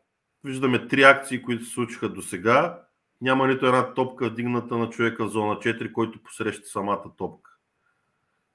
виждаме 0.44 0.88
три 0.88 1.04
акции, 1.04 1.42
които 1.42 1.66
се 1.66 1.72
случиха 1.72 2.10
до 2.10 2.22
сега. 2.22 2.82
Няма 3.22 3.48
нито 3.48 3.66
една 3.66 3.94
топка 3.94 4.30
вдигната 4.30 4.78
на 4.78 4.90
човека 4.90 5.26
в 5.26 5.32
зона 5.32 5.56
4, 5.56 5.92
който 5.92 6.24
посреща 6.24 6.68
самата 6.68 7.16
топка. 7.18 7.52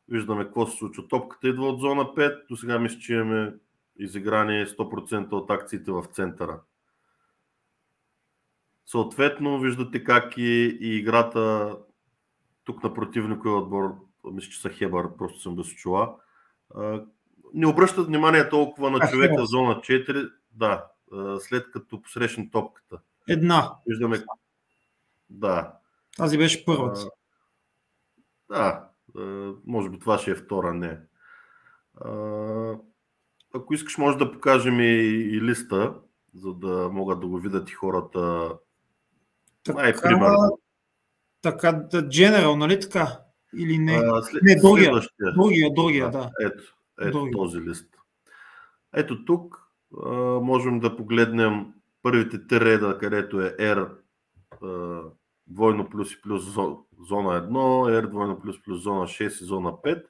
Виждаме 0.08 0.44
какво 0.44 0.66
се 0.66 0.76
случва. 0.76 1.08
Топката 1.08 1.48
идва 1.48 1.68
от 1.68 1.80
зона 1.80 2.02
5. 2.02 2.48
До 2.48 2.56
сега 2.56 2.78
мисля, 2.78 2.98
че 2.98 3.14
имаме 3.14 3.54
изиграни 3.98 4.66
100% 4.66 5.32
от 5.32 5.50
акциите 5.50 5.92
в 5.92 6.04
центъра. 6.12 6.60
Съответно, 8.86 9.60
виждате 9.60 10.04
как 10.04 10.38
и, 10.38 10.78
и 10.80 10.96
играта 10.96 11.76
тук 12.64 12.82
на 12.82 12.94
противниковия 12.94 13.58
отбор, 13.58 13.94
мисля, 14.32 14.50
че 14.50 14.60
са 14.60 14.70
Хебър, 14.70 15.16
просто 15.16 15.40
съм 15.40 15.56
без 15.56 15.66
чула, 15.66 16.16
не 17.54 17.66
обръщат 17.66 18.06
внимание 18.06 18.48
толкова 18.48 18.90
на 18.90 19.08
човека 19.10 19.42
в 19.42 19.46
зона 19.46 19.74
4, 19.74 20.32
да, 20.52 20.86
след 21.38 21.70
като 21.70 22.02
посрещне 22.02 22.50
топката. 22.50 23.00
Една. 23.28 23.72
Виждаме. 23.86 24.24
Да. 25.30 25.72
Тази 26.16 26.38
беше 26.38 26.64
първата. 26.64 27.10
Да, 28.48 28.88
може 29.66 29.90
би 29.90 29.98
това 29.98 30.18
ще 30.18 30.30
е 30.30 30.34
втора, 30.34 30.74
не. 30.74 31.00
Ако 33.54 33.74
искаш, 33.74 33.98
може 33.98 34.18
да 34.18 34.32
покажем 34.32 34.80
и, 34.80 34.84
и 34.84 35.40
листа, 35.42 35.94
за 36.34 36.54
да 36.54 36.88
могат 36.92 37.20
да 37.20 37.26
го 37.26 37.38
видят 37.38 37.70
и 37.70 37.72
хората. 37.72 38.52
Така, 39.66 39.82
Най-примерно. 39.82 40.58
Така, 41.42 41.72
да, 41.72 42.02
General, 42.08 42.56
нали 42.56 42.80
така? 42.80 43.18
Или 43.56 43.78
не? 43.78 43.92
А, 43.92 44.22
след, 44.22 44.42
не, 44.42 44.56
другия, 44.56 44.92
другия, 45.36 45.74
другия, 45.74 46.10
да. 46.10 46.30
Ето, 46.40 46.62
ето 47.00 47.18
другия. 47.18 47.32
този 47.32 47.60
лист. 47.60 47.88
Ето 48.94 49.24
тук 49.24 49.70
а, 50.06 50.10
можем 50.40 50.80
да 50.80 50.96
погледнем 50.96 51.66
първите 52.02 52.46
три 52.46 52.60
реда, 52.60 52.98
където 52.98 53.40
е 53.40 53.56
R 53.56 53.88
а, 54.62 55.00
двойно 55.46 55.90
плюс 55.90 56.12
и 56.12 56.22
плюс 56.22 56.44
зона 56.44 56.76
1, 57.08 57.50
R 58.02 58.10
двойно 58.10 58.40
плюс 58.40 58.62
плюс 58.62 58.82
зона 58.82 59.04
6 59.04 59.26
и 59.26 59.44
зона 59.44 59.72
5. 59.72 60.04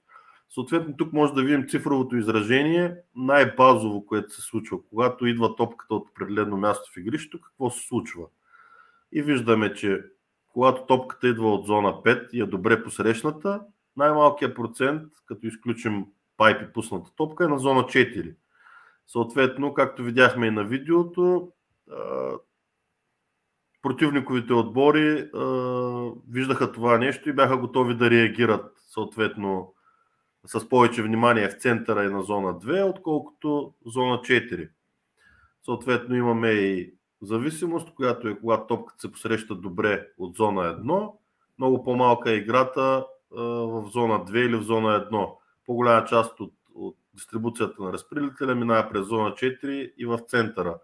Съответно, 0.51 0.97
тук 0.97 1.13
може 1.13 1.33
да 1.33 1.43
видим 1.43 1.69
цифровото 1.69 2.17
изражение, 2.17 2.97
най-базово, 3.17 4.07
което 4.07 4.35
се 4.35 4.41
случва. 4.43 4.79
Когато 4.91 5.27
идва 5.27 5.57
топката 5.57 5.95
от 5.95 6.09
определено 6.11 6.57
място 6.57 6.91
в 6.95 6.97
игрището, 6.97 7.41
какво 7.41 7.71
се 7.71 7.87
случва? 7.87 8.27
И 9.13 9.23
виждаме, 9.23 9.75
че 9.75 10.05
когато 10.49 10.87
топката 10.87 11.29
идва 11.29 11.55
от 11.55 11.67
зона 11.67 11.89
5 11.89 12.31
и 12.31 12.41
е 12.41 12.47
добре 12.47 12.83
посрещната, 12.83 13.63
най-малкият 13.97 14.57
процент, 14.57 15.03
като 15.27 15.47
изключим 15.47 16.07
пайпи 16.37 16.73
пусната 16.73 17.11
топка, 17.17 17.45
е 17.45 17.49
на 17.49 17.59
зона 17.59 17.83
4. 17.83 18.35
Съответно, 19.07 19.75
както 19.75 20.03
видяхме 20.03 20.47
и 20.47 20.51
на 20.51 20.65
видеото, 20.65 21.53
противниковите 23.83 24.53
отбори 24.53 25.31
виждаха 26.31 26.73
това 26.73 26.99
нещо 26.99 27.29
и 27.29 27.33
бяха 27.33 27.57
готови 27.57 27.95
да 27.95 28.11
реагират 28.11 28.73
съответно 28.77 29.75
с 30.47 30.69
повече 30.69 31.03
внимание 31.03 31.49
в 31.49 31.59
центъра 31.59 32.05
и 32.05 32.09
на 32.09 32.23
зона 32.23 32.49
2, 32.49 32.91
отколкото 32.91 33.75
зона 33.87 34.17
4. 34.17 34.69
Съответно 35.65 36.17
имаме 36.17 36.49
и 36.49 36.96
зависимост, 37.23 37.95
която 37.95 38.29
е 38.29 38.39
когато 38.39 38.67
топката 38.67 39.01
се 39.01 39.13
посреща 39.13 39.55
добре 39.55 40.09
от 40.19 40.37
зона 40.37 40.63
1, 40.63 41.13
много 41.59 41.85
по-малка 41.85 42.31
е 42.31 42.37
играта 42.37 43.07
в 43.31 43.89
зона 43.93 44.25
2 44.25 44.37
или 44.37 44.57
в 44.57 44.63
зона 44.63 45.09
1. 45.11 45.31
По-голяма 45.67 46.07
част 46.07 46.41
от, 46.41 46.53
от 46.75 46.97
дистрибуцията 47.15 47.83
на 47.83 47.93
разпределителя 47.93 48.55
минава 48.55 48.89
през 48.91 49.07
зона 49.07 49.31
4 49.31 49.93
и 49.99 50.07
в 50.07 50.19
центъра. 50.19 50.79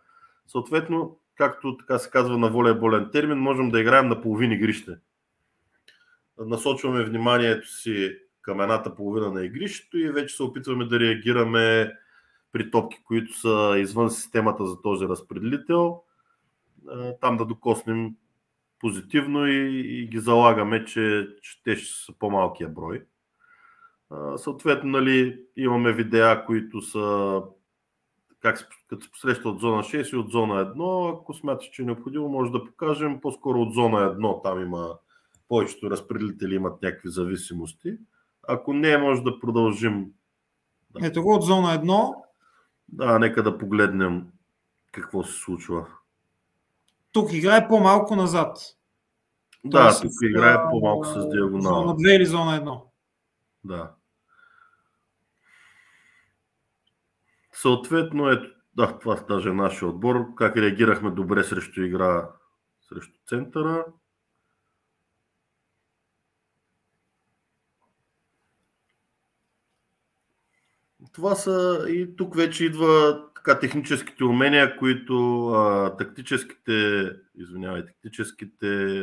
Съответно, 0.47 1.19
както 1.37 1.77
така 1.77 1.99
се 1.99 2.11
казва 2.11 2.39
на 2.39 2.51
волейболен 2.51 3.11
термин, 3.13 3.39
можем 3.39 3.71
да 3.71 3.81
играем 3.81 4.09
на 4.09 4.21
половини 4.21 4.55
игрище. 4.55 4.93
Насочваме 6.39 7.05
вниманието 7.05 7.69
си 7.69 8.17
към 8.43 8.61
едната 8.61 8.95
половина 8.95 9.31
на 9.31 9.45
игрището 9.45 9.99
и 9.99 10.11
вече 10.11 10.37
се 10.37 10.43
опитваме 10.43 10.85
да 10.85 11.01
реагираме 11.01 11.93
при 12.53 12.71
топки, 12.71 13.03
които 13.05 13.39
са 13.39 13.75
извън 13.79 14.11
системата 14.11 14.67
за 14.67 14.83
този 14.83 15.09
разпределител, 15.09 16.03
там 17.21 17.37
да 17.37 17.45
докоснем 17.45 18.15
позитивно 18.79 19.47
и, 19.47 19.83
и 19.85 20.07
ги 20.07 20.19
залагаме, 20.19 20.85
че, 20.85 21.29
че 21.43 21.63
те 21.63 21.77
ще 21.77 22.05
са 22.05 22.13
по-малкия 22.19 22.69
брой. 22.69 23.03
Съответно, 24.37 24.91
нали, 24.91 25.45
имаме 25.57 25.93
видеа, 25.93 26.45
които 26.47 26.81
са 26.81 27.41
как 28.41 28.69
като 28.89 29.05
се 29.05 29.11
посреща 29.11 29.49
от 29.49 29.61
зона 29.61 29.83
6 29.83 30.13
и 30.13 30.17
от 30.17 30.31
зона 30.31 30.75
1. 30.75 31.21
Ако 31.21 31.35
смяташ, 31.35 31.71
че 31.71 31.83
е 31.83 31.85
необходимо, 31.85 32.29
може 32.29 32.53
да 32.53 32.65
покажем 32.65 33.21
по-скоро 33.21 33.61
от 33.61 33.75
зона 33.75 33.99
1. 33.99 34.43
Там 34.43 34.63
има 34.63 34.99
повечето 35.49 35.91
разпределители 35.91 36.55
имат 36.55 36.83
някакви 36.83 37.09
зависимости. 37.09 37.99
Ако 38.49 38.73
не, 38.73 38.99
може 38.99 39.23
да 39.23 39.41
продължим. 39.41 40.07
Да. 40.91 41.07
Ето 41.07 41.23
го 41.23 41.35
от 41.35 41.43
зона 41.43 41.69
1. 41.69 42.15
Да, 42.89 43.19
нека 43.19 43.43
да 43.43 43.59
погледнем 43.59 44.27
какво 44.93 45.23
се 45.23 45.33
случва. 45.33 45.87
Тук 47.13 47.33
играе 47.33 47.69
по-малко 47.69 48.17
назад. 48.17 48.59
Да, 49.65 49.83
Тоест, 49.83 50.03
тук 50.03 50.13
играе 50.23 50.57
по-малко 50.71 51.05
с 51.05 51.29
диагонал. 51.31 51.75
Зона 51.75 51.93
2 51.97 52.17
или 52.17 52.25
зона 52.27 52.61
1. 52.63 52.81
Да. 53.65 53.95
Съответно, 57.53 58.31
ето, 58.31 58.51
да, 58.77 58.99
това 58.99 59.15
даже 59.29 59.49
е 59.49 59.53
нашия 59.53 59.89
отбор. 59.89 60.35
Как 60.35 60.57
реагирахме 60.57 61.11
добре 61.11 61.45
срещу 61.45 61.83
игра 61.83 62.31
срещу 62.89 63.19
центъра. 63.27 63.85
Това 71.13 71.35
са 71.35 71.87
и 71.89 72.17
тук 72.17 72.37
вече 72.37 72.65
идва 72.65 73.23
така 73.35 73.59
техническите 73.59 74.25
умения, 74.25 74.77
които 74.77 75.47
а, 75.49 75.97
тактическите, 75.97 77.11
извинявай, 77.35 77.87
тактическите 77.87 79.01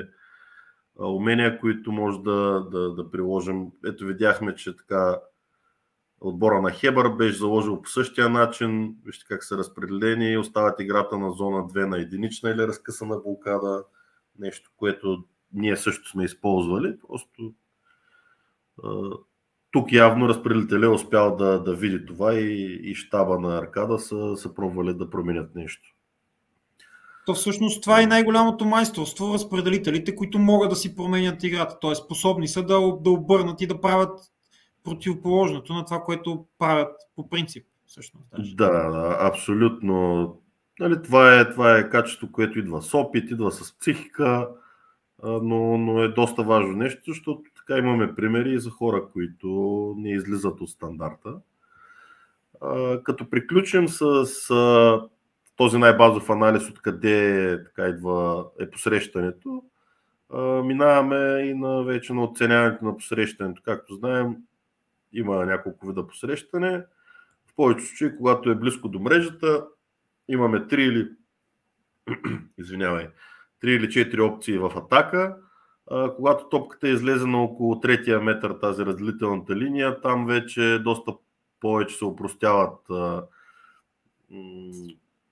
а, 0.99 1.07
умения, 1.07 1.60
които 1.60 1.91
може 1.91 2.20
да, 2.20 2.68
да, 2.72 2.93
да 2.93 3.12
приложим. 3.12 3.68
Ето 3.86 4.05
видяхме, 4.05 4.55
че 4.55 4.78
така 4.78 5.20
отбора 6.22 6.62
на 6.62 6.72
Хебър 6.72 7.10
беше 7.10 7.38
заложил 7.38 7.82
по 7.82 7.89
същия 7.89 8.30
начин. 8.30 8.95
Вижте 9.05 9.26
как 9.28 9.43
са 9.43 9.57
разпределени. 9.57 10.38
Остават 10.38 10.80
играта 10.80 11.18
на 11.18 11.32
зона 11.32 11.57
2 11.57 11.86
на 11.86 11.99
единична 11.99 12.49
или 12.49 12.68
разкъсана 12.68 13.18
блокада. 13.18 13.84
Нещо, 14.39 14.72
което 14.78 15.24
ние 15.53 15.78
също 15.78 16.10
сме 16.10 16.24
използвали. 16.24 16.97
Просто 17.07 17.53
тук 19.72 19.91
явно 19.91 20.30
разпределителя 20.30 20.86
е 20.86 20.89
успял 20.89 21.36
да, 21.36 21.63
да 21.63 21.76
види 21.76 22.05
това 22.05 22.34
и, 22.34 22.80
и 22.84 22.95
щаба 22.95 23.39
на 23.39 23.57
Аркада 23.57 23.99
са, 23.99 24.38
са 24.38 24.53
пробвали 24.53 24.93
да 24.93 25.09
променят 25.09 25.55
нещо. 25.55 25.95
То 27.26 27.34
всъщност 27.34 27.82
това 27.82 28.01
е 28.01 28.07
най-голямото 28.07 28.65
майсторство, 28.65 29.34
разпределителите, 29.34 30.15
които 30.15 30.39
могат 30.39 30.70
да 30.70 30.76
си 30.76 30.95
променят 30.95 31.43
играта, 31.43 31.80
т.е. 31.82 31.95
способни 31.95 32.47
са 32.47 32.63
да, 32.63 32.97
да 33.01 33.09
обърнат 33.09 33.61
и 33.61 33.67
да 33.67 33.82
правят 33.82 34.20
противоположното 34.84 35.74
на 35.74 35.86
това, 35.86 36.01
което 36.01 36.45
правят 36.59 36.95
по 37.15 37.30
принцип. 37.30 37.65
Всъщност, 37.86 38.26
даже. 38.38 38.55
Да, 38.55 38.89
да, 38.89 39.17
абсолютно. 39.20 40.36
Нали, 40.80 41.01
това, 41.03 41.39
е, 41.39 41.49
това 41.49 41.78
е 41.78 41.89
качество, 41.89 42.32
което 42.32 42.59
идва 42.59 42.82
с 42.82 42.93
опит, 42.93 43.32
идва 43.32 43.51
с 43.51 43.78
психика, 43.78 44.47
но, 45.24 45.78
но 45.78 46.03
е 46.03 46.07
доста 46.07 46.43
важно 46.43 46.74
нещо, 46.74 47.01
защото 47.07 47.41
така 47.70 47.80
имаме 47.80 48.15
примери 48.15 48.53
и 48.53 48.59
за 48.59 48.70
хора, 48.70 49.07
които 49.13 49.47
не 49.97 50.11
излизат 50.11 50.61
от 50.61 50.70
стандарта. 50.70 51.36
Като 53.03 53.30
приключим 53.30 53.88
с, 53.88 54.26
с 54.26 54.49
този 55.55 55.78
най-базов 55.78 56.30
анализ, 56.30 56.70
откъде 56.70 57.63
така 57.63 57.88
идва 57.88 58.45
е 58.59 58.70
посрещането, 58.70 59.63
минаваме 60.63 61.41
и 61.45 61.53
на 61.53 61.84
вече 61.84 62.13
на 62.13 62.24
оценяването 62.24 62.86
на 62.86 62.97
посрещането. 62.97 63.61
Както 63.65 63.95
знаем, 63.95 64.36
има 65.13 65.45
няколко 65.45 65.88
вида 65.88 66.07
посрещане. 66.07 66.86
В 67.47 67.55
повечето 67.55 67.88
случаи, 67.88 68.17
когато 68.17 68.49
е 68.49 68.55
близко 68.55 68.89
до 68.89 68.99
мрежата, 68.99 69.65
имаме 70.28 70.59
3 70.59 70.76
или 70.76 71.09
извинявай, 72.57 73.07
3 73.63 73.67
или 73.67 73.88
4 73.88 74.20
опции 74.20 74.57
в 74.57 74.72
атака. 74.76 75.38
Когато 76.15 76.49
топката 76.49 76.87
е 76.87 76.91
излезена 76.91 77.43
около 77.43 77.79
третия 77.79 78.19
метър 78.19 78.53
тази 78.53 78.85
разделителната 78.85 79.55
линия, 79.55 80.01
там 80.01 80.25
вече 80.25 80.79
доста 80.83 81.13
повече 81.59 81.95
се 81.95 82.05
упростяват 82.05 82.79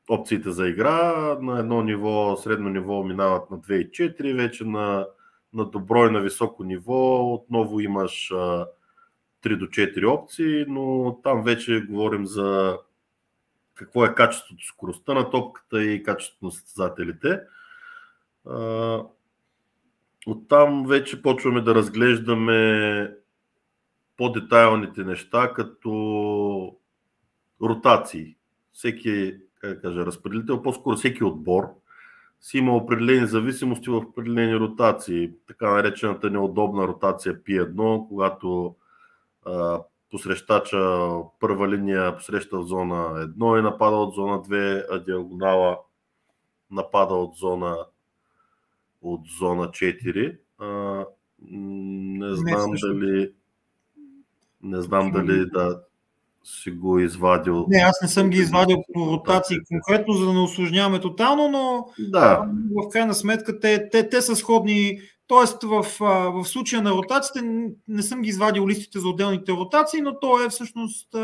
опциите 0.09 0.51
за 0.51 0.67
игра. 0.67 1.13
На 1.41 1.59
едно 1.59 1.81
ниво, 1.81 2.37
средно 2.37 2.69
ниво 2.69 3.03
минават 3.03 3.51
на 3.51 3.57
2 3.57 3.73
и 3.73 3.91
4, 3.91 4.35
вече 4.35 4.65
на, 4.65 5.07
на 5.53 5.65
добро 5.65 6.07
и 6.07 6.11
на 6.11 6.21
високо 6.21 6.63
ниво 6.63 7.33
отново 7.33 7.79
имаш 7.79 8.31
а, 8.31 8.67
3 9.43 9.57
до 9.57 9.65
4 9.65 10.07
опции, 10.07 10.65
но 10.67 11.19
там 11.23 11.43
вече 11.43 11.85
говорим 11.89 12.25
за 12.25 12.77
какво 13.75 14.05
е 14.05 14.15
качеството, 14.15 14.65
скоростта 14.65 15.13
на 15.13 15.29
топката 15.29 15.83
и 15.83 16.03
качеството 16.03 16.45
на 16.45 16.51
състезателите. 16.51 17.41
Оттам 20.25 20.87
вече 20.87 21.21
почваме 21.21 21.61
да 21.61 21.75
разглеждаме 21.75 23.11
по-детайлните 24.17 25.03
неща, 25.03 25.53
като 25.53 26.75
ротации. 27.61 28.35
Всеки, 28.73 29.35
как 29.61 29.81
кажа, 29.81 30.05
разпределител, 30.05 30.61
по-скоро 30.61 30.95
всеки 30.95 31.23
отбор 31.23 31.73
си 32.41 32.57
има 32.57 32.75
определени 32.75 33.27
зависимости 33.27 33.89
в 33.89 33.97
определени 33.97 34.55
ротации. 34.55 35.31
Така 35.47 35.71
наречената 35.71 36.29
неудобна 36.29 36.87
ротация 36.87 37.43
P1, 37.43 38.07
когато 38.07 38.75
а, 39.45 39.81
посрещача 40.11 41.09
първа 41.39 41.69
линия 41.69 42.15
посреща 42.15 42.57
в 42.57 42.63
зона 42.63 43.27
1 43.27 43.59
и 43.59 43.61
напада 43.61 43.95
от 43.95 44.15
зона 44.15 44.41
2, 44.41 44.85
а 44.91 44.99
диагонала 44.99 45.79
напада 46.71 47.13
от 47.13 47.35
зона 47.35 47.77
от 49.13 49.21
зона 49.39 49.67
4. 49.67 50.37
А, 50.59 51.05
не 51.51 52.35
знам 52.35 52.71
не, 52.71 52.77
дали 52.81 53.31
не 54.63 54.81
знам 54.81 55.11
дали 55.11 55.45
да 55.45 55.81
си 56.43 56.71
го 56.71 56.99
извадил. 56.99 57.65
Не, 57.69 57.77
аз 57.77 58.01
не 58.01 58.07
съм 58.07 58.29
ги 58.29 58.37
извадил 58.37 58.83
по 58.93 59.11
ротации 59.11 59.57
конкретно, 59.67 60.13
за 60.13 60.25
да 60.25 60.33
не 60.33 60.39
осложняваме 60.39 60.99
тотално, 60.99 61.47
но 61.47 61.87
да. 62.09 62.49
в 62.75 62.89
крайна 62.89 63.13
сметка 63.13 63.59
те, 63.59 63.89
те, 63.89 64.09
те 64.09 64.21
са 64.21 64.35
сходни. 64.35 64.99
Тоест 65.27 65.63
в, 65.63 65.85
в 65.99 66.45
случая 66.45 66.81
на 66.81 66.91
ротациите 66.91 67.47
не 67.87 68.03
съм 68.03 68.21
ги 68.21 68.29
извадил 68.29 68.67
листите 68.67 68.99
за 68.99 69.07
отделните 69.07 69.51
ротации, 69.51 70.01
но 70.01 70.19
то 70.19 70.43
е 70.43 70.49
всъщност 70.49 71.15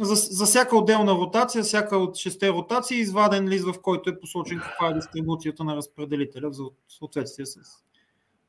за, 0.00 0.14
за 0.14 0.44
всяка 0.44 0.76
отделна 0.76 1.12
ротация, 1.12 1.64
всяка 1.64 1.96
от 1.96 2.16
шесте 2.16 2.50
ротации, 2.50 2.98
изваден 2.98 3.48
лист, 3.48 3.64
в 3.64 3.74
който 3.82 4.10
е 4.10 4.20
посочен 4.20 4.60
каква 4.60 4.88
е 4.88 4.94
дистрибуцията 4.94 5.64
на 5.64 5.76
разпределителя 5.76 6.50
в 6.50 6.70
съответствие 6.88 7.46
с. 7.46 7.58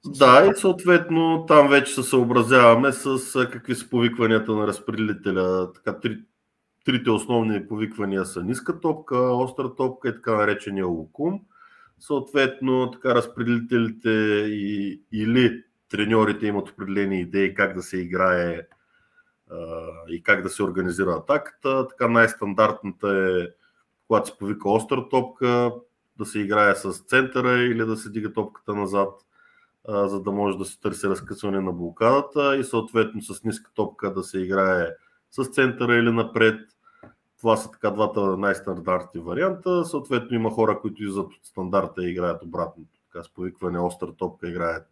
Да, 0.06 0.50
и 0.52 0.60
съответно 0.60 1.46
там 1.48 1.70
вече 1.70 1.94
се 1.94 2.04
съобразяваме 2.04 2.92
с 2.92 3.20
какви 3.52 3.76
са 3.76 3.90
повикванията 3.90 4.52
на 4.52 4.68
разпределителя. 4.68 5.74
Така, 5.74 6.00
три, 6.00 6.18
трите 6.86 7.10
основни 7.10 7.68
повиквания 7.68 8.26
са 8.26 8.44
ниска 8.44 8.80
топка, 8.80 9.18
остра 9.18 9.76
топка 9.76 10.10
и 10.10 10.14
така 10.14 10.36
наречения 10.36 10.88
лукум. 10.88 11.40
Съответно, 12.00 12.92
така 12.92 13.16
разпределителите 13.16 14.10
и, 14.50 15.02
или 15.12 15.64
треньорите 15.90 16.48
имат 16.48 16.70
определени 16.70 17.20
идеи 17.20 17.54
как 17.54 17.76
да 17.76 17.82
се 17.82 17.98
играе 17.98 18.62
и 20.08 20.24
как 20.24 20.44
да 20.44 20.50
се 20.50 20.64
организира 20.64 21.12
атаката. 21.12 21.88
Така 21.88 22.08
най-стандартната 22.08 23.08
е, 23.10 23.48
когато 24.08 24.28
се 24.28 24.38
повика 24.38 24.70
остра 24.70 25.10
топка, 25.10 25.74
да 26.18 26.26
се 26.26 26.40
играе 26.40 26.76
с 26.76 26.94
центъра 26.94 27.58
или 27.58 27.86
да 27.86 27.98
се 27.98 28.10
дига 28.10 28.34
топката 28.34 28.76
назад, 28.76 29.26
за 29.88 30.22
да 30.22 30.32
може 30.32 30.58
да 30.58 30.66
се 30.66 30.80
търси 30.80 31.08
разкъсване 31.08 31.62
на 31.62 31.72
блокадата 31.72 32.58
и 32.58 32.64
съответно 32.64 33.22
с 33.22 33.44
ниска 33.44 33.72
топка 33.74 34.14
да 34.14 34.24
се 34.24 34.40
играе 34.40 34.88
с 35.32 35.46
центъра 35.46 35.96
или 35.96 36.12
напред. 36.12 36.60
Това 37.38 37.58
са 37.58 37.72
така 37.72 37.92
двата 37.92 38.38
най-стандартни 38.38 39.22
варианта. 39.22 39.86
Съответно 39.86 40.36
има 40.36 40.52
хора, 40.52 40.80
които 40.80 41.04
излизат 41.04 41.26
от 41.26 41.46
стандарта 41.46 42.04
и 42.04 42.12
играят 42.12 42.44
обратното. 42.44 43.00
Така 43.12 43.24
с 43.24 43.34
повикване 43.34 43.80
остра 43.80 44.14
топка 44.14 44.50
играят 44.50 44.88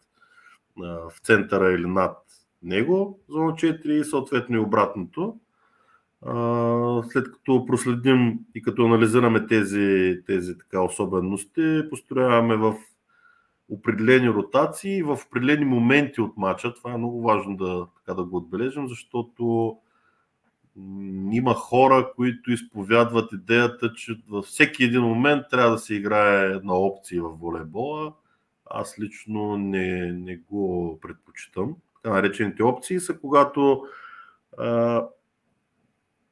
в 0.77 1.13
центъра 1.23 1.71
или 1.71 1.87
над 1.87 2.17
него, 2.64 3.20
зона 3.30 3.51
4 3.51 3.88
и 3.88 4.03
съответно 4.03 4.55
и 4.55 4.59
обратното. 4.59 5.38
След 7.11 7.32
като 7.32 7.66
проследим 7.66 8.39
и 8.55 8.61
като 8.61 8.86
анализираме 8.86 9.47
тези, 9.47 10.20
тези 10.28 10.57
така 10.57 10.82
особености, 10.82 11.82
построяваме 11.89 12.55
в 12.55 12.76
определени 13.70 14.30
ротации, 14.30 15.03
в 15.03 15.20
определени 15.28 15.66
моменти 15.66 16.22
от 16.22 16.38
матча. 16.38 16.74
Това 16.74 16.93
е 16.93 16.97
много 16.97 17.22
важно 17.22 17.57
да, 17.57 17.88
така 17.95 18.14
да 18.14 18.24
го 18.24 18.38
отбележим, 18.38 18.88
защото 18.88 19.78
има 21.32 21.53
хора, 21.53 22.11
които 22.16 22.51
изповядват 22.51 23.32
идеята, 23.34 23.93
че 23.93 24.22
във 24.30 24.45
всеки 24.45 24.84
един 24.84 25.01
момент 25.01 25.45
трябва 25.49 25.72
да 25.72 25.78
се 25.78 25.95
играе 25.95 26.45
една 26.45 26.74
опция 26.74 27.24
в 27.24 27.30
волейбола. 27.30 28.14
Аз 28.66 28.99
лично 28.99 29.57
не, 29.57 30.11
не 30.11 30.38
го 30.38 30.99
предпочитам 31.01 31.76
наречените 32.09 32.63
опции, 32.63 32.99
са 32.99 33.19
когато, 33.19 33.87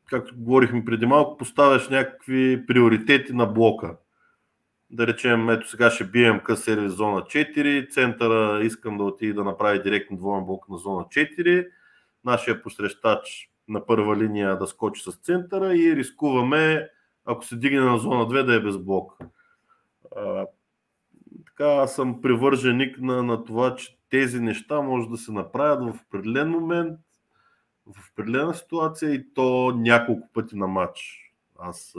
както 0.10 0.36
говорихме 0.38 0.86
преди 0.86 1.06
малко, 1.06 1.38
поставяш 1.38 1.90
някакви 1.90 2.66
приоритети 2.68 3.34
на 3.34 3.46
блока. 3.46 3.98
Да 4.90 5.08
речем, 5.08 5.50
ето 5.50 5.70
сега 5.70 5.90
ще 5.90 6.04
бием 6.04 6.40
къс 6.40 6.64
сервис 6.64 6.94
зона 6.94 7.22
4, 7.22 7.92
центъра 7.92 8.64
искам 8.64 8.98
да 8.98 9.04
отиде 9.04 9.34
да 9.34 9.44
направи 9.44 9.82
директно 9.82 10.18
двоен 10.18 10.46
блок 10.46 10.70
на 10.70 10.78
зона 10.78 11.04
4, 11.04 11.68
нашия 12.26 12.64
посрещач 12.64 13.50
на 13.68 13.86
първа 13.86 14.18
линия 14.18 14.58
да 14.58 14.68
скочи 14.68 15.02
с 15.02 15.12
центъра 15.16 15.76
и 15.76 15.96
рискуваме, 15.96 16.90
ако 17.26 17.46
се 17.46 17.56
дигне 17.56 17.80
на 17.80 17.98
зона 17.98 18.26
2, 18.26 18.44
да 18.44 18.56
е 18.56 18.60
без 18.60 18.78
блок. 18.78 19.18
Така, 21.52 21.70
аз 21.70 21.96
съм 21.96 22.22
привърженик 22.22 23.02
на, 23.02 23.24
на 23.24 23.44
това, 23.44 23.76
че 23.76 23.98
тези 24.10 24.40
неща 24.40 24.82
може 24.82 25.10
да 25.10 25.18
се 25.18 25.32
направят 25.32 25.96
в 25.96 26.02
определен 26.08 26.50
момент, 26.50 27.00
в 27.86 28.12
определена 28.12 28.54
ситуация 28.54 29.14
и 29.14 29.34
то 29.34 29.74
няколко 29.78 30.30
пъти 30.34 30.58
на 30.58 30.68
матч. 30.68 31.18
Аз, 31.60 31.96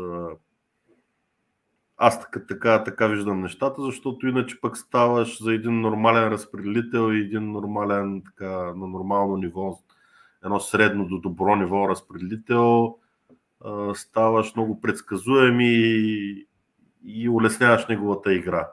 аз 1.96 2.20
така, 2.20 2.46
така, 2.46 2.84
така 2.84 3.06
виждам 3.06 3.40
нещата, 3.40 3.82
защото 3.82 4.26
иначе 4.26 4.60
пък 4.60 4.76
ставаш 4.76 5.42
за 5.42 5.54
един 5.54 5.80
нормален 5.80 6.28
разпределител 6.28 7.12
и 7.12 7.20
един 7.20 7.52
нормален, 7.52 8.22
така, 8.24 8.50
на 8.50 8.86
нормално 8.88 9.36
ниво, 9.36 9.78
едно 10.44 10.60
средно 10.60 11.06
до 11.06 11.18
добро 11.18 11.56
ниво 11.56 11.88
разпределител, 11.88 12.96
ставаш 13.94 14.54
много 14.56 14.80
предсказуем 14.80 15.60
и, 15.60 16.46
и 17.04 17.28
улесняваш 17.28 17.86
неговата 17.86 18.34
игра 18.34 18.68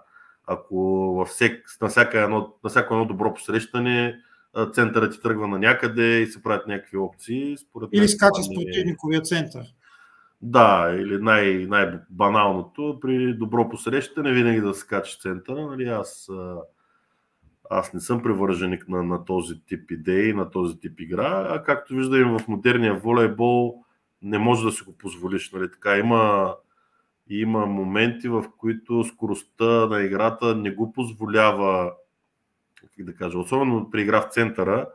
ако 0.50 0.78
във 1.18 1.28
всек, 1.28 1.66
на, 1.82 1.88
всяка 1.88 2.22
едно, 2.22 2.54
на 2.64 2.70
всяко 2.70 2.94
едно 2.94 3.06
добро 3.06 3.34
посрещане 3.34 4.20
центърът 4.74 5.14
ти 5.14 5.22
тръгва 5.22 5.48
на 5.48 5.60
някъде 5.60 6.20
и 6.20 6.28
се 6.28 6.44
правят 6.44 6.68
някакви 6.68 6.98
опции. 6.98 7.58
Според 7.58 7.90
или 7.92 8.08
скача 8.08 8.44
с 8.44 8.56
противниковия 8.56 9.22
център. 9.22 9.64
Да, 10.42 10.96
или 11.00 11.18
най- 11.18 11.66
най-баналното, 11.70 12.98
при 13.02 13.34
добро 13.34 13.70
посрещане 13.70 14.32
винаги 14.32 14.62
да 14.62 14.74
скача 14.74 15.18
центъра. 15.18 15.62
Нали, 15.62 15.88
аз, 15.88 16.30
аз 17.70 17.94
не 17.94 18.00
съм 18.00 18.24
привърженик 18.24 18.90
на, 18.90 19.04
на 19.04 19.26
този 19.26 19.66
тип 19.66 19.92
идеи, 19.92 20.34
на 20.34 20.50
този 20.50 20.80
тип 20.80 21.00
игра, 21.00 21.48
а 21.50 21.64
както 21.64 21.94
виждаме 21.94 22.40
в 22.40 22.48
модерния 22.48 22.94
волейбол, 22.94 23.84
не 24.22 24.38
може 24.38 24.66
да 24.66 24.72
си 24.72 24.84
го 24.84 24.98
позволиш. 24.98 25.52
Нали, 25.52 25.72
така 25.72 25.98
има 25.98 26.54
има 27.30 27.66
моменти, 27.66 28.28
в 28.28 28.46
които 28.58 29.04
скоростта 29.04 29.86
на 29.86 30.02
играта 30.02 30.56
не 30.56 30.72
го 30.72 30.94
позволява, 30.94 31.94
как 32.82 33.06
да 33.06 33.16
кажа, 33.16 33.40
особено 33.40 33.90
при 33.90 34.02
игра 34.02 34.22
в 34.22 34.30
центъра, 34.32 34.90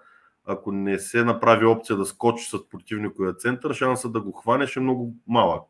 ако 0.44 0.72
не 0.72 0.98
се 0.98 1.24
направи 1.24 1.66
опция 1.66 1.96
да 1.96 2.04
скочи 2.04 2.44
с 2.44 2.68
противниковия 2.68 3.34
център, 3.34 3.74
шансът 3.74 4.12
да 4.12 4.20
го 4.20 4.32
хванеш 4.32 4.76
е 4.76 4.80
много 4.80 5.14
малък. 5.26 5.62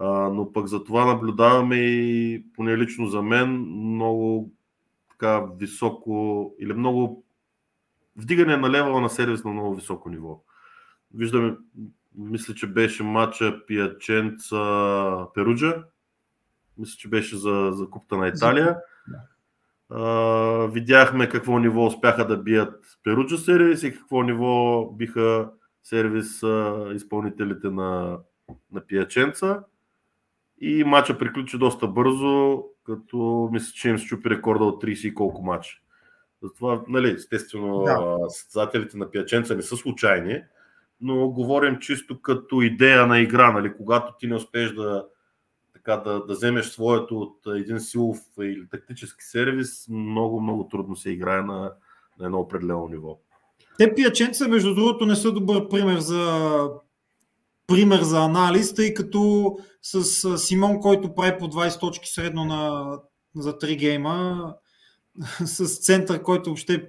А, 0.00 0.08
но 0.28 0.52
пък 0.52 0.66
за 0.66 0.84
това 0.84 1.04
наблюдаваме 1.04 1.76
и, 1.76 2.44
поне 2.54 2.78
лично 2.78 3.06
за 3.06 3.22
мен, 3.22 3.60
много 3.60 4.50
така 5.10 5.46
високо 5.58 6.54
или 6.60 6.72
много 6.72 7.24
вдигане 8.16 8.56
на 8.56 8.70
левела 8.70 9.00
на 9.00 9.10
сервис 9.10 9.44
на 9.44 9.52
много 9.52 9.74
високо 9.74 10.10
ниво. 10.10 10.42
Виждаме 11.14 11.56
мисля, 12.18 12.54
че 12.54 12.66
беше 12.66 13.02
матча 13.02 13.66
Пиаченца 13.66 15.26
Перуджа. 15.34 15.84
Мисля, 16.78 16.96
че 16.98 17.08
беше 17.08 17.36
за, 17.36 17.70
за 17.72 17.90
Купта 17.90 18.16
на 18.16 18.28
Италия. 18.28 18.78
Uh, 19.90 20.72
видяхме 20.72 21.28
какво 21.28 21.58
ниво 21.58 21.86
успяха 21.86 22.26
да 22.26 22.36
бият 22.36 22.84
Перуджа 23.04 23.38
сервис 23.38 23.82
и 23.82 23.92
какво 23.92 24.22
ниво 24.22 24.84
биха 24.92 25.50
сервис 25.82 26.40
uh, 26.40 26.94
изпълнителите 26.94 27.70
на, 27.70 28.18
на 28.72 28.80
Пиаченца. 28.86 29.64
И 30.60 30.84
матча 30.84 31.18
приключи 31.18 31.58
доста 31.58 31.86
бързо, 31.86 32.64
като 32.86 33.48
мисля, 33.52 33.72
че 33.74 33.88
им 33.88 33.98
щупи 33.98 34.30
рекорда 34.30 34.64
от 34.64 34.82
30 34.82 35.08
и 35.08 35.14
колко 35.14 35.42
матча. 35.42 35.78
Затова, 36.42 36.82
нали, 36.88 37.10
естествено, 37.10 37.82
да. 37.82 38.18
състезателите 38.28 38.96
на 38.96 39.10
Пияченца 39.10 39.54
не 39.54 39.62
са 39.62 39.76
случайни, 39.76 40.42
но 41.00 41.28
говорим 41.28 41.78
чисто 41.78 42.22
като 42.22 42.62
идея 42.62 43.06
на 43.06 43.20
игра, 43.20 43.52
нали, 43.52 43.76
когато 43.76 44.12
ти 44.18 44.26
не 44.26 44.34
успееш 44.34 44.72
да, 44.72 45.06
така, 45.72 45.96
да, 45.96 46.26
да 46.26 46.34
вземеш 46.34 46.66
своето 46.66 47.20
от 47.20 47.36
един 47.46 47.80
силов 47.80 48.18
или 48.40 48.68
тактически 48.68 49.24
сервис, 49.24 49.88
много, 49.88 50.40
много 50.40 50.68
трудно 50.68 50.96
се 50.96 51.10
играе 51.10 51.42
на, 51.42 51.72
на 52.18 52.26
едно 52.26 52.40
определено 52.40 52.88
ниво. 52.88 53.18
Те 53.78 53.94
пияченца, 53.94 54.48
между 54.48 54.74
другото, 54.74 55.06
не 55.06 55.16
са 55.16 55.32
добър 55.32 55.68
пример 55.68 55.98
за 55.98 56.68
пример 57.66 58.00
за 58.00 58.24
анализ, 58.24 58.74
тъй 58.74 58.94
като 58.94 59.56
с 59.82 60.38
Симон, 60.38 60.80
който 60.80 61.14
прави 61.14 61.38
по 61.38 61.44
20 61.44 61.80
точки 61.80 62.08
средно 62.08 62.44
на, 62.44 62.92
за 63.36 63.58
3 63.58 63.76
гейма, 63.76 64.54
с 65.44 65.78
център, 65.78 66.22
който 66.22 66.50
въобще 66.50 66.88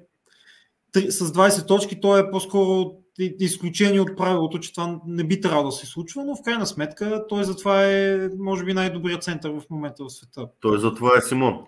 с 0.96 1.32
20 1.32 1.68
точки, 1.68 2.02
той 2.02 2.20
е 2.20 2.32
по-скоро 2.32 3.05
изключение 3.20 4.02
от 4.02 4.18
правилото, 4.18 4.60
че 4.60 4.74
това 4.74 5.00
не 5.08 5.24
би 5.24 5.42
трябвало 5.42 5.66
да 5.66 5.72
се 5.72 5.86
случва, 5.86 6.24
но 6.26 6.36
в 6.36 6.42
крайна 6.42 6.66
сметка 6.66 7.26
той 7.30 7.44
затова 7.44 7.84
е, 7.84 8.30
може 8.40 8.66
би, 8.66 8.74
най-добрият 8.74 9.24
център 9.24 9.50
в 9.50 9.70
момента 9.70 10.04
в 10.04 10.10
света. 10.10 10.48
Той 10.62 10.80
затова 10.80 11.18
е 11.18 11.22
Симон. 11.22 11.60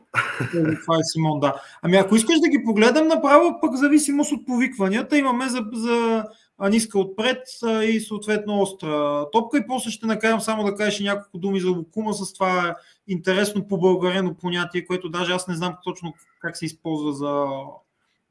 Той 0.52 0.78
това 0.82 0.96
е 0.96 1.04
Симон, 1.04 1.40
да. 1.40 1.62
Ами 1.82 1.98
ако 1.98 2.16
искаш 2.16 2.40
да 2.40 2.50
ги 2.50 2.64
погледам 2.66 3.08
направо, 3.08 3.60
пък 3.62 3.76
зависимост 3.76 4.32
от 4.32 4.46
повикванията, 4.46 5.18
имаме 5.18 5.50
за, 5.50 5.66
за 5.74 6.24
ниска 6.70 7.00
отпред 7.00 7.42
и 7.84 8.00
съответно 8.00 8.62
остра 8.62 9.26
топка 9.32 9.58
и 9.58 9.68
после 9.68 9.92
ще 9.92 10.06
накарам 10.06 10.42
само 10.42 10.64
да 10.64 10.76
кажеш 10.76 11.00
няколко 11.00 11.38
думи 11.38 11.60
за 11.60 11.70
Лукума 11.70 12.14
с 12.14 12.34
това 12.34 12.76
интересно 13.08 13.68
по-българено 13.68 14.34
понятие, 14.34 14.86
което 14.86 15.10
даже 15.10 15.32
аз 15.32 15.48
не 15.48 15.56
знам 15.56 15.76
точно 15.84 16.14
как 16.40 16.58
се 16.58 16.66
използва 16.66 17.14
за 17.14 17.46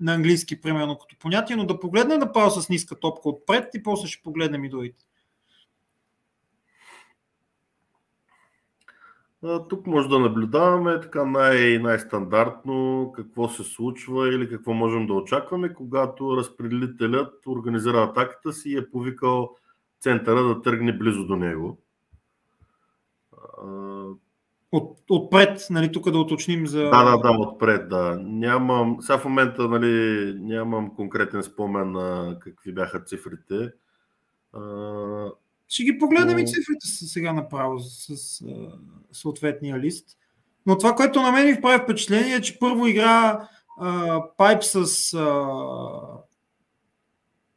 на 0.00 0.14
английски, 0.14 0.60
примерно, 0.60 0.98
като 0.98 1.16
понятие, 1.18 1.56
но 1.56 1.66
да 1.66 1.80
погледнем 1.80 2.18
направо 2.18 2.50
с 2.50 2.68
ниска 2.68 3.00
топка 3.00 3.28
отпред 3.28 3.74
и 3.74 3.82
после 3.82 4.08
ще 4.08 4.22
погледнем 4.22 4.64
и 4.64 4.68
другите. 4.68 5.04
Тук 9.68 9.86
може 9.86 10.08
да 10.08 10.18
наблюдаваме 10.18 11.00
така 11.00 11.24
най- 11.24 11.78
най-стандартно 11.78 13.12
какво 13.16 13.48
се 13.48 13.64
случва 13.64 14.34
или 14.34 14.48
какво 14.48 14.72
можем 14.72 15.06
да 15.06 15.14
очакваме, 15.14 15.74
когато 15.74 16.36
разпределителят 16.36 17.46
организира 17.46 18.02
атаката 18.02 18.52
си 18.52 18.70
и 18.70 18.76
е 18.76 18.90
повикал 18.90 19.56
центъра 20.00 20.42
да 20.42 20.62
тръгне 20.62 20.98
близо 20.98 21.26
до 21.26 21.36
него. 21.36 21.78
От, 24.76 24.98
отпред, 25.10 25.66
нали, 25.70 25.92
тук 25.92 26.10
да 26.10 26.18
уточним 26.18 26.66
за... 26.66 26.82
Да, 26.82 27.04
да, 27.04 27.16
да, 27.16 27.30
отпред, 27.30 27.88
да. 27.88 28.18
Нямам, 28.22 28.96
сега 29.00 29.18
в 29.18 29.24
момента, 29.24 29.68
нали, 29.68 30.34
нямам 30.38 30.94
конкретен 30.94 31.42
спомен 31.42 31.92
на 31.92 32.38
какви 32.40 32.74
бяха 32.74 33.04
цифрите. 33.04 33.72
А... 34.52 34.60
Ще 35.68 35.82
ги 35.84 35.98
погледнем 35.98 36.36
но... 36.36 36.42
и 36.42 36.46
цифрите 36.46 36.86
сега 36.86 37.32
направо 37.32 37.78
с, 37.78 38.16
с 38.16 38.44
съответния 39.12 39.78
лист. 39.78 40.08
Но 40.66 40.78
това, 40.78 40.94
което 40.94 41.22
на 41.22 41.32
мен 41.32 41.46
ми 41.46 41.60
прави 41.60 41.82
впечатление 41.82 42.34
е, 42.34 42.40
че 42.40 42.58
първо 42.58 42.86
игра 42.86 43.48
а, 43.80 44.22
Пайп 44.36 44.64
с 44.64 45.14
а, 45.14 45.46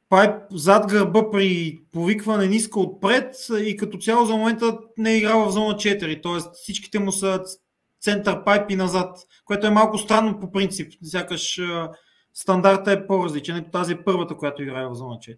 Пайп 0.09 0.33
зад 0.51 0.91
гърба 0.91 1.31
при 1.31 1.79
повикване 1.91 2.47
ниска 2.47 2.79
отпред 2.79 3.35
и 3.63 3.77
като 3.77 3.97
цяло 3.97 4.25
за 4.25 4.35
момента 4.35 4.77
не 4.97 5.11
е 5.11 5.17
играл 5.17 5.45
в 5.45 5.51
зона 5.51 5.73
4, 5.73 6.23
т.е. 6.23 6.51
всичките 6.53 6.99
му 6.99 7.11
са 7.11 7.43
център 8.01 8.43
пайп 8.43 8.71
и 8.71 8.75
назад, 8.75 9.17
което 9.45 9.67
е 9.67 9.69
малко 9.69 9.97
странно 9.97 10.39
по 10.39 10.51
принцип, 10.51 10.93
сякаш 11.03 11.61
стандарта 12.33 12.91
е 12.91 13.07
по-различен. 13.07 13.55
Ето 13.55 13.71
тази 13.71 13.93
е 13.93 14.03
първата, 14.03 14.37
която 14.37 14.63
играе 14.63 14.87
в 14.87 14.95
зона 14.95 15.15
4. 15.15 15.37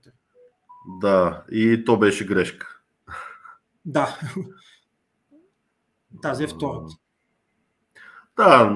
Да, 1.01 1.43
и 1.51 1.83
то 1.85 1.97
беше 1.97 2.25
грешка. 2.25 2.79
Да. 3.85 4.19
Тази 6.21 6.43
е 6.43 6.47
втората. 6.47 6.93
Да, 8.37 8.69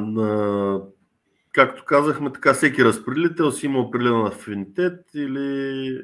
както 1.55 1.85
казахме, 1.85 2.33
така 2.33 2.53
всеки 2.53 2.85
разпределител 2.85 3.51
си 3.51 3.65
има 3.65 3.79
определен 3.79 4.25
афинитет 4.25 4.99
или 5.13 6.01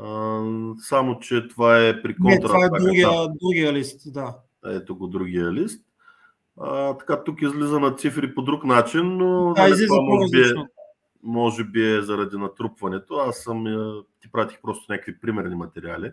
а, 0.00 0.42
само, 0.78 1.18
че 1.18 1.48
това 1.48 1.86
е 1.86 2.02
при 2.02 2.16
контра. 2.16 2.34
Не, 2.34 2.40
това 2.40 2.64
е 2.64 2.68
другия, 2.68 3.10
другия 3.42 3.72
лист, 3.72 4.12
да. 4.12 4.36
Ето 4.66 4.96
го 4.96 5.06
другия 5.06 5.52
лист. 5.52 5.84
А, 6.60 6.96
така, 6.96 7.24
тук 7.24 7.42
излиза 7.42 7.80
на 7.80 7.96
цифри 7.96 8.34
по 8.34 8.42
друг 8.42 8.64
начин, 8.64 9.16
но 9.16 9.54
да, 9.54 9.68
нали, 9.68 9.86
това 9.86 10.00
може 10.02 10.30
би, 10.30 10.40
е, 10.40 10.54
може 11.22 11.64
би 11.64 11.96
е 11.96 12.02
заради 12.02 12.36
натрупването. 12.36 13.14
Аз 13.14 13.36
съм, 13.36 13.64
ти 14.20 14.30
пратих 14.32 14.60
просто 14.62 14.92
някакви 14.92 15.20
примерни 15.20 15.54
материали. 15.54 16.12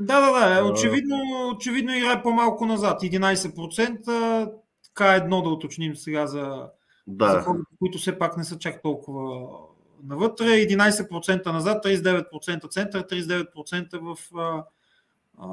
Да, 0.00 0.20
да, 0.20 0.62
да. 0.62 0.70
Очевидно, 0.70 1.16
очевидно 1.56 1.96
играе 1.96 2.22
по-малко 2.22 2.66
назад. 2.66 3.02
11%. 3.02 4.52
Така 4.84 5.14
едно 5.14 5.42
да 5.42 5.48
уточним 5.48 5.96
сега 5.96 6.26
за, 6.26 6.68
да. 7.06 7.30
за 7.30 7.40
хората, 7.40 7.64
които 7.78 7.98
все 7.98 8.18
пак 8.18 8.36
не 8.36 8.44
са 8.44 8.58
чак 8.58 8.82
толкова 8.82 9.48
навътре. 10.04 10.44
11% 10.44 11.46
назад, 11.46 11.84
39% 11.84 12.70
център, 12.70 13.02
39% 13.02 13.98
в 13.98 14.36
а, 14.36 14.64
а, 15.38 15.46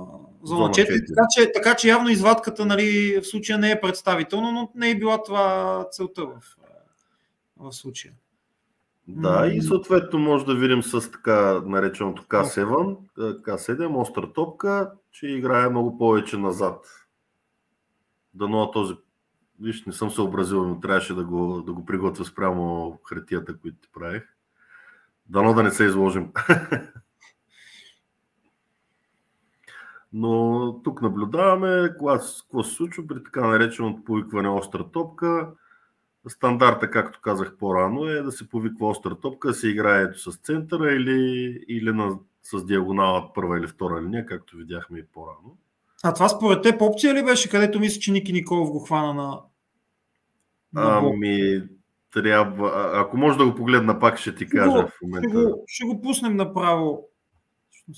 зона 0.44 0.70
4. 0.70 0.74
4. 0.74 1.08
Така, 1.08 1.28
че, 1.36 1.52
така 1.52 1.76
че 1.76 1.88
явно 1.88 2.10
извадката 2.10 2.66
нали, 2.66 3.20
в 3.22 3.28
случая 3.28 3.60
не 3.60 3.72
е 3.72 3.82
представителна, 3.82 4.52
но 4.52 4.72
не 4.76 4.90
е 4.90 4.98
била 4.98 5.24
това 5.24 5.88
целта 5.92 6.26
в, 6.26 6.58
в 7.58 7.72
случая. 7.72 8.14
Да, 9.08 9.48
и 9.54 9.62
съответно 9.62 10.20
може 10.20 10.46
да 10.46 10.56
видим 10.56 10.84
с 10.84 11.12
така 11.12 11.62
нареченото 11.66 12.24
К7, 12.24 12.98
К7, 13.18 14.02
остра 14.02 14.34
топка, 14.34 14.92
че 15.12 15.28
играе 15.28 15.70
много 15.70 15.98
повече 15.98 16.38
назад. 16.38 16.86
Дано 18.34 18.72
този 18.72 18.94
Виж, 19.60 19.86
не 19.86 19.94
съм 19.94 20.12
се 20.12 20.22
образил, 20.22 20.68
но 20.68 20.80
трябваше 20.80 21.14
да 21.14 21.26
го, 21.26 21.62
да 21.62 21.74
го 21.74 21.86
приготвя 21.86 22.26
спрямо 22.26 23.00
хартията, 23.10 23.58
които 23.58 23.78
ти 23.78 23.90
правих. 23.94 24.24
Дано 25.26 25.54
да 25.54 25.64
не 25.64 25.72
се 25.72 25.84
изложим. 25.84 26.32
Но 30.14 30.82
тук 30.84 31.02
наблюдаваме 31.02 31.90
какво 31.90 32.64
се 32.64 32.76
случва 32.76 33.08
при 33.08 33.24
така 33.24 33.48
нареченото 33.48 34.04
повикване 34.04 34.50
остра 34.50 34.92
топка. 34.92 35.52
Стандарта, 36.28 36.92
както 36.92 37.22
казах 37.22 37.58
по-рано, 37.58 38.06
е 38.06 38.22
да 38.22 38.32
се 38.32 38.50
повиква 38.50 38.88
остра 38.88 39.16
топка, 39.16 39.48
да 39.48 39.54
се 39.54 39.70
играе 39.70 40.04
ето 40.04 40.32
с 40.32 40.38
центъра 40.38 40.94
или, 40.94 41.50
или 41.68 41.92
на, 41.92 42.20
с 42.44 42.66
диагонала 42.66 43.34
първа 43.34 43.60
или 43.60 43.68
втора 43.68 44.02
линия, 44.02 44.26
както 44.26 44.58
видяхме 44.58 45.00
и 45.00 45.06
по-рано. 45.06 45.58
А 46.04 46.14
това 46.14 46.30
според 46.30 46.64
теб 46.64 46.82
опция 46.82 47.14
ли 47.14 47.24
беше, 47.24 47.50
където 47.50 47.80
мисля, 47.80 48.00
че 48.00 48.12
Ники 48.12 48.34
Николов 48.34 48.72
го 48.72 48.80
хвана 48.80 49.14
на... 49.14 49.42
Ами, 50.76 51.64
трябва... 52.14 52.92
Ако 52.94 53.18
може 53.18 53.38
да 53.38 53.46
го 53.46 53.56
погледна 53.56 54.00
пак, 54.00 54.18
ще 54.18 54.36
ти 54.36 54.48
кажа 54.48 54.72
го, 54.72 54.88
в 54.88 54.92
момента. 55.04 55.30
Ще 55.30 55.38
го, 55.38 55.64
ще 55.68 55.86
го 55.86 56.02
пуснем 56.02 56.36
направо. 56.36 57.08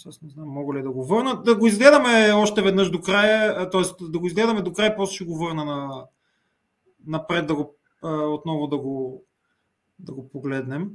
Аз 0.07 0.21
не 0.21 0.29
знам, 0.29 0.47
мога 0.47 0.77
ли 0.77 0.83
да 0.83 0.91
го 0.91 1.05
върна. 1.05 1.41
Да 1.41 1.55
го 1.55 1.67
изгледаме 1.67 2.31
още 2.31 2.61
веднъж 2.61 2.91
до 2.91 3.01
края, 3.01 3.69
т.е. 3.69 3.81
да 4.05 4.19
го 4.19 4.27
изгледаме 4.27 4.61
до 4.61 4.73
края, 4.73 4.95
после 4.95 5.15
ще 5.15 5.25
го 5.25 5.37
върна 5.37 5.65
на, 5.65 6.05
напред 7.07 7.47
да 7.47 7.55
го, 7.55 7.75
отново 8.03 8.67
да 8.67 8.77
го, 8.77 9.23
да 9.99 10.13
го 10.13 10.29
погледнем. 10.29 10.91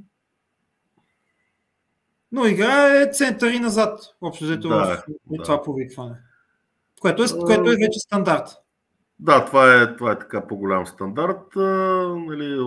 Но 2.33 2.47
игра 2.47 3.03
е 3.03 3.13
център 3.13 3.51
и 3.51 3.59
назад, 3.59 4.01
общо 4.21 4.45
взето 4.45 4.69
да, 4.69 4.77
в, 4.77 5.05
да. 5.31 5.43
това 5.43 5.63
повикване. 5.63 6.17
Което 7.01 7.23
е, 7.23 7.27
което 7.41 7.71
е 7.71 7.77
вече 7.77 7.99
стандарт. 8.01 8.49
Да, 9.19 9.45
това 9.45 9.83
е, 9.83 9.97
това 9.97 10.13
е 10.13 10.19
така 10.19 10.47
по-голям 10.47 10.87
стандарт. 10.87 11.57
Нали, 12.27 12.59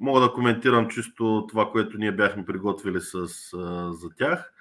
мога 0.00 0.20
да 0.20 0.32
коментирам 0.32 0.88
чисто 0.88 1.46
това, 1.48 1.70
което 1.70 1.98
ние 1.98 2.12
бяхме 2.12 2.44
приготвили 2.44 3.00
с, 3.00 3.26
за 3.92 4.10
тях. 4.18 4.52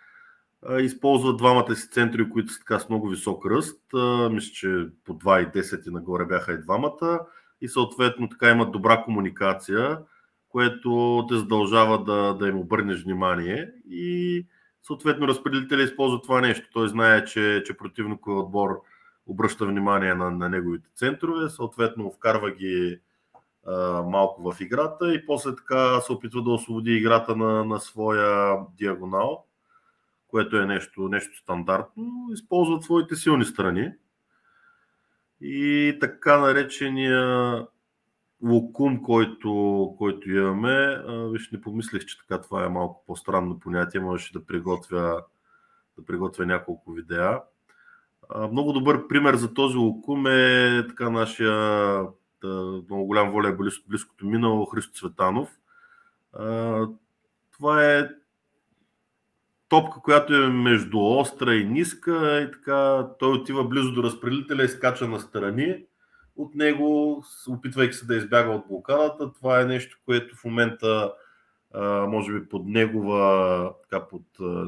Използват 0.80 1.38
двамата 1.38 1.76
си 1.76 1.90
центри, 1.90 2.30
които 2.30 2.54
са 2.54 2.60
така 2.60 2.80
с 2.80 2.90
много 2.90 3.08
висок 3.08 3.46
ръст. 3.46 3.82
Мисля, 4.32 4.52
че 4.54 4.88
по 5.06 5.14
2,10 5.14 5.88
и 5.88 5.92
нагоре 5.92 6.26
бяха 6.26 6.54
и 6.54 6.62
двамата. 6.62 7.20
И 7.62 7.68
съответно 7.68 8.30
така 8.30 8.50
имат 8.50 8.72
добра 8.72 9.04
комуникация, 9.04 10.00
което 10.50 11.26
те 11.30 11.36
задължава 11.36 12.04
да, 12.04 12.34
да 12.34 12.48
им 12.48 12.58
обърнеш 12.60 13.04
внимание. 13.04 13.72
И 13.90 14.46
съответно 14.84 15.28
разпределителя 15.28 15.84
използва 15.84 16.22
това 16.22 16.42
нещо. 16.42 16.70
Той 16.74 16.90
знае, 16.90 17.26
че, 17.26 17.64
че 17.66 17.78
противниковия 17.78 18.40
отбор 18.40 18.82
обръща 19.26 19.66
внимание 19.66 20.14
на, 20.14 20.32
на 20.32 20.50
неговите 20.50 20.90
центрове, 20.96 21.50
съответно 21.50 22.12
вкарва 22.12 22.52
ги 22.52 23.00
а, 23.68 24.04
малко 24.04 24.52
в 24.52 24.62
играта 24.62 25.14
и 25.14 25.26
после 25.26 25.56
така 25.56 26.02
се 26.02 26.12
опитва 26.12 26.44
да 26.44 26.52
освободи 26.52 26.92
играта 26.92 27.36
на, 27.36 27.66
на 27.66 27.80
своя 27.80 28.58
диагонал, 28.78 29.46
което 30.28 30.58
е 30.58 30.66
нещо, 30.66 31.08
нещо 31.08 31.38
стандартно. 31.38 32.30
Използват 32.34 32.84
своите 32.84 33.16
силни 33.16 33.46
страни. 33.46 33.92
и 35.42 35.98
така 36.02 36.38
наречения 36.38 37.68
локум, 38.44 39.02
който, 39.02 39.96
който 39.98 40.32
имаме. 40.32 41.04
Виж, 41.32 41.52
не 41.52 41.62
помислих, 41.62 42.06
че 42.06 42.18
така 42.18 42.42
това 42.42 42.66
е 42.66 42.70
малко 42.70 43.04
по-странно 43.08 43.60
понятие. 43.60 44.00
Можеше 44.00 44.34
да 44.34 44.46
приготвя, 44.46 45.24
да 45.98 46.06
приготвя 46.06 46.46
няколко 46.46 46.92
видеа. 46.92 47.42
Много 48.52 48.74
добър 48.74 49.08
пример 49.08 49.36
за 49.36 49.54
този 49.54 49.78
локум 49.78 50.28
е 50.28 50.86
така 50.88 51.10
нашия 51.10 52.08
много 52.90 53.06
голям 53.06 53.32
волейболист 53.32 53.82
от 53.82 53.90
близкото 53.90 54.26
минало 54.26 54.66
Христо 54.66 54.94
Цветанов. 54.94 55.50
Това 57.52 57.86
е 57.86 58.10
топка, 59.70 60.02
която 60.02 60.34
е 60.34 60.50
между 60.50 61.00
остра 61.00 61.56
и 61.56 61.66
ниска 61.66 62.42
и 62.42 62.52
така 62.52 63.08
той 63.20 63.32
отива 63.32 63.64
близо 63.64 63.94
до 63.94 64.04
разпределителя 64.04 64.64
и 64.64 64.68
скача 64.68 65.08
на 65.08 65.20
страни 65.20 65.86
от 66.40 66.56
него, 66.56 67.24
опитвайки 67.50 67.94
се 67.94 68.06
да 68.06 68.16
избяга 68.16 68.52
от 68.52 68.68
блокадата. 68.68 69.34
Това 69.34 69.62
е 69.62 69.66
нещо, 69.66 69.98
което 70.06 70.36
в 70.36 70.46
момента 70.46 71.14
може 72.08 72.34
би 72.34 72.50
под 72.50 72.66
негова, 72.66 73.74
така, 73.90 74.08
под 74.08 74.24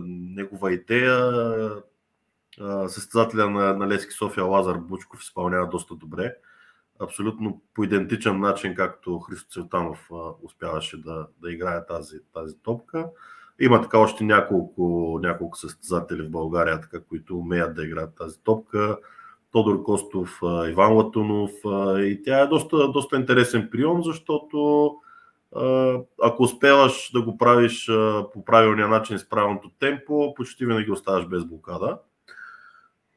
негова 0.07 0.73
идея 0.73 1.31
състезателя 2.87 3.49
на, 3.49 3.73
на 3.73 3.87
Лески 3.87 4.11
София 4.11 4.43
Лазар 4.43 4.77
Бучков 4.77 5.21
изпълнява 5.21 5.67
доста 5.67 5.95
добре. 5.95 6.35
Абсолютно 6.99 7.61
по 7.73 7.83
идентичен 7.83 8.39
начин, 8.39 8.75
както 8.75 9.19
Христо 9.19 9.49
Цветанов 9.49 10.09
успяваше 10.43 11.01
да, 11.01 11.27
да 11.41 11.51
играе 11.51 11.85
тази, 11.85 12.17
тази 12.33 12.57
топка. 12.63 13.09
Има 13.59 13.81
така 13.81 13.99
още 13.99 14.23
няколко, 14.23 15.19
няколко 15.23 15.57
състезатели 15.57 16.21
в 16.21 16.31
България, 16.31 16.81
така, 16.81 17.03
които 17.03 17.37
умеят 17.37 17.75
да 17.75 17.83
играят 17.83 18.15
тази 18.15 18.43
топка. 18.43 18.97
Тодор 19.51 19.83
Костов, 19.83 20.39
Иван 20.69 20.93
Латунов. 20.93 21.51
И 21.97 22.21
тя 22.25 22.39
е 22.39 22.47
доста, 22.47 22.91
доста 22.91 23.15
интересен 23.15 23.69
прием, 23.71 24.03
защото 24.03 24.91
ако 26.23 26.43
успяваш 26.43 27.11
да 27.13 27.21
го 27.21 27.37
правиш 27.37 27.89
по 28.33 28.45
правилния 28.45 28.87
начин 28.87 29.19
с 29.19 29.29
правилното 29.29 29.69
темпо, 29.79 30.33
почти 30.33 30.65
винаги 30.65 30.91
оставаш 30.91 31.27
без 31.27 31.45
блокада. 31.45 31.97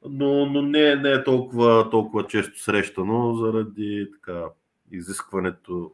Но, 0.09 0.47
но 0.47 0.63
не, 0.63 0.97
не 0.97 1.11
е 1.11 1.25
толкова, 1.25 1.91
толкова 1.91 2.27
често 2.27 2.63
срещано 2.63 3.35
заради 3.35 4.09
така, 4.13 4.45
изискването 4.91 5.93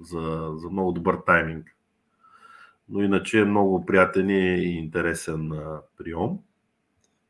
за, 0.00 0.52
за 0.54 0.70
много 0.70 0.92
добър 0.92 1.16
тайминг 1.26 1.76
но 2.88 3.02
иначе 3.02 3.40
е 3.40 3.44
много 3.44 3.86
приятен 3.86 4.30
и 4.30 4.78
интересен 4.78 5.52
прием. 5.98 6.30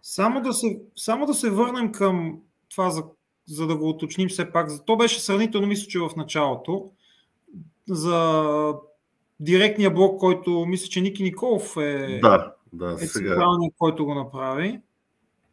Само 0.09 0.40
да 0.40 0.52
се, 0.52 0.80
само 0.96 1.26
да 1.26 1.34
се 1.34 1.50
върнем 1.50 1.92
към 1.92 2.38
това, 2.70 2.90
за, 2.90 3.04
за 3.46 3.66
да 3.66 3.76
го 3.76 3.88
уточним 3.88 4.28
все 4.28 4.52
пак. 4.52 4.70
То 4.86 4.96
беше 4.96 5.20
сравнително, 5.20 5.66
мисля, 5.66 5.88
че 5.88 5.98
в 5.98 6.11
началото. 6.16 6.90
За 7.88 8.74
директния 9.40 9.90
блок, 9.90 10.20
който 10.20 10.66
мисля, 10.66 10.88
че 10.88 11.00
Ники 11.00 11.22
Николов 11.22 11.76
е, 11.76 12.18
да, 12.22 12.54
да, 12.72 12.92
е 12.92 13.07
сега... 13.07 13.46
който 13.78 14.04
го 14.04 14.14
направи. 14.14 14.80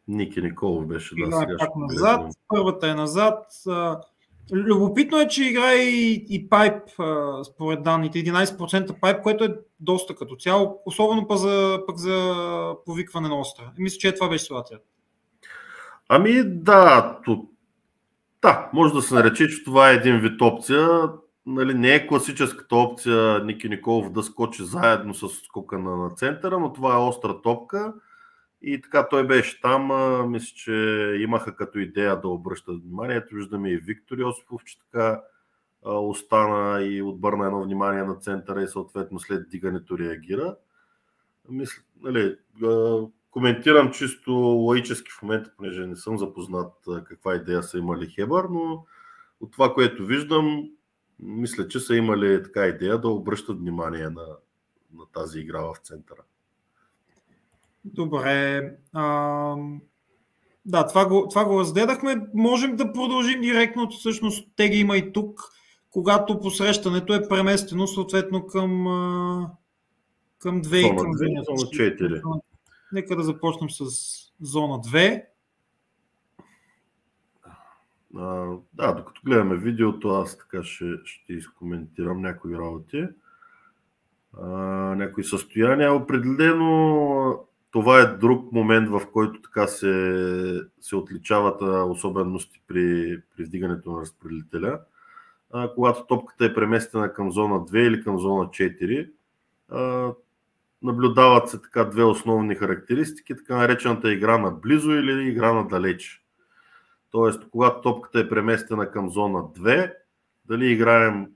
Ники 0.08 0.42
Николов 0.42 0.86
беше, 0.86 1.14
да. 1.14 1.36
Сега 1.36 1.56
пак 1.58 1.76
назад. 1.76 2.32
Първата 2.48 2.90
е 2.90 2.94
назад. 2.94 3.46
Любопитно 4.52 5.20
е, 5.20 5.28
че 5.28 5.44
играе 5.44 5.74
и, 5.74 6.26
и 6.28 6.48
пайп, 6.48 6.82
според 7.44 7.82
данните, 7.82 8.18
11% 8.18 9.00
пайп, 9.00 9.22
което 9.22 9.44
е 9.44 9.56
доста 9.80 10.14
като 10.14 10.36
цяло, 10.36 10.82
особено 10.86 11.26
пък 11.26 11.38
за, 11.38 11.80
пък 11.86 11.96
за 11.96 12.34
повикване 12.86 13.28
на 13.28 13.40
остра. 13.40 13.72
Мисля, 13.78 13.98
че 13.98 14.08
е 14.08 14.14
това 14.14 14.28
беше 14.28 14.44
ситуацията. 14.44 14.84
Ами 16.08 16.42
да, 16.44 17.18
то, 17.24 17.46
да, 18.42 18.70
може 18.72 18.94
да 18.94 19.02
се 19.02 19.14
нарече, 19.14 19.48
че 19.48 19.64
това 19.64 19.90
е 19.90 19.94
един 19.94 20.18
вид 20.18 20.40
опция. 20.40 20.88
Нали, 21.46 21.74
не 21.74 21.94
е 21.94 22.06
класическата 22.06 22.76
опция 22.76 23.44
Ники 23.44 23.68
Николов 23.68 24.12
да 24.12 24.22
скочи 24.22 24.64
заедно 24.64 25.14
с 25.14 25.28
скока 25.28 25.78
на, 25.78 25.96
на 25.96 26.10
центъра, 26.10 26.58
но 26.58 26.72
това 26.72 26.94
е 26.94 26.98
остра 26.98 27.42
топка 27.42 27.94
и 28.66 28.80
така 28.80 29.08
той 29.08 29.26
беше 29.26 29.60
там. 29.60 29.90
Мисля, 30.30 30.52
че 30.56 30.72
имаха 31.20 31.56
като 31.56 31.78
идея 31.78 32.20
да 32.20 32.28
обръщат 32.28 32.82
вниманието. 32.82 33.34
Виждаме 33.34 33.70
и 33.70 33.76
Виктор 33.76 34.18
Йосифов, 34.18 34.64
че 34.64 34.78
така 34.80 35.22
остана 35.82 36.82
и 36.82 37.02
отбърна 37.02 37.46
едно 37.46 37.62
внимание 37.62 38.02
на 38.02 38.14
центъра 38.14 38.62
и 38.62 38.68
съответно 38.68 39.18
след 39.18 39.48
дигането 39.48 39.98
реагира. 39.98 40.56
Мисля, 41.48 41.82
нали, 42.00 42.36
коментирам 43.30 43.92
чисто 43.92 44.32
лаически 44.32 45.10
в 45.10 45.22
момента, 45.22 45.50
понеже 45.56 45.86
не 45.86 45.96
съм 45.96 46.18
запознат 46.18 46.72
каква 47.04 47.34
идея 47.34 47.62
са 47.62 47.78
имали 47.78 48.06
Хебър, 48.06 48.44
но 48.44 48.86
от 49.40 49.52
това, 49.52 49.74
което 49.74 50.06
виждам, 50.06 50.70
мисля, 51.18 51.68
че 51.68 51.80
са 51.80 51.96
имали 51.96 52.42
така 52.42 52.66
идея 52.66 52.98
да 52.98 53.08
обръщат 53.08 53.58
внимание 53.58 54.10
на, 54.10 54.26
на 54.94 55.06
тази 55.12 55.40
игра 55.40 55.60
в 55.60 55.74
центъра. 55.82 56.22
Добре. 57.84 58.70
А, 58.92 59.56
да, 60.66 60.86
това 60.86 61.08
го, 61.08 61.28
това 61.28 61.44
го 61.44 61.60
разгледахме. 61.60 62.26
Можем 62.34 62.76
да 62.76 62.92
продължим 62.92 63.40
директно. 63.40 63.90
Всъщност 63.90 64.48
те 64.56 64.68
ги 64.68 64.78
има 64.78 64.96
и 64.96 65.12
тук, 65.12 65.40
когато 65.90 66.40
посрещането 66.40 67.14
е 67.14 67.28
преместено 67.28 67.86
съответно 67.86 68.46
към, 68.46 68.70
към 70.38 70.62
2 70.62 70.76
и 70.76 70.96
към 70.96 71.06
2, 71.06 71.44
зона 71.44 71.58
4. 71.58 72.40
Нека 72.92 73.16
да 73.16 73.22
започнем 73.22 73.70
с 73.70 73.84
зона 74.40 74.74
2. 74.74 75.24
А, 78.16 78.56
да, 78.72 78.92
докато 78.92 79.20
гледаме 79.24 79.56
видеото, 79.56 80.08
аз 80.08 80.38
така 80.38 80.62
ще, 80.62 80.84
ще 81.04 81.32
изкоментирам 81.32 82.20
някои 82.20 82.58
работи. 82.58 83.04
А, 84.42 84.48
някои 84.96 85.24
състояния. 85.24 85.94
Определено 85.94 87.46
това 87.74 88.00
е 88.00 88.06
друг 88.06 88.52
момент, 88.52 88.88
в 88.88 89.02
който 89.12 89.42
така 89.42 89.66
се, 89.66 90.60
се 90.80 90.96
отличават 90.96 91.62
особености 91.90 92.62
при, 92.68 93.18
при 93.36 93.44
вдигането 93.44 93.92
на 93.92 94.00
разпределителя. 94.00 94.80
А, 95.52 95.74
когато 95.74 96.06
топката 96.06 96.44
е 96.44 96.54
преместена 96.54 97.12
към 97.12 97.32
зона 97.32 97.54
2 97.54 97.76
или 97.76 98.04
към 98.04 98.18
зона 98.18 98.44
4, 98.44 99.10
а, 99.68 100.12
наблюдават 100.82 101.48
се 101.48 101.62
така 101.62 101.84
две 101.84 102.04
основни 102.04 102.54
характеристики, 102.54 103.36
така 103.36 103.56
наречената 103.56 104.12
игра 104.12 104.38
на 104.38 104.50
близо 104.50 104.90
или 104.90 105.28
игра 105.28 105.52
на 105.52 105.68
далеч. 105.68 106.24
Тоест, 107.10 107.48
когато 107.50 107.80
топката 107.80 108.20
е 108.20 108.28
преместена 108.28 108.90
към 108.90 109.10
зона 109.10 109.38
2, 109.38 109.92
дали 110.44 110.72
играем 110.72 111.26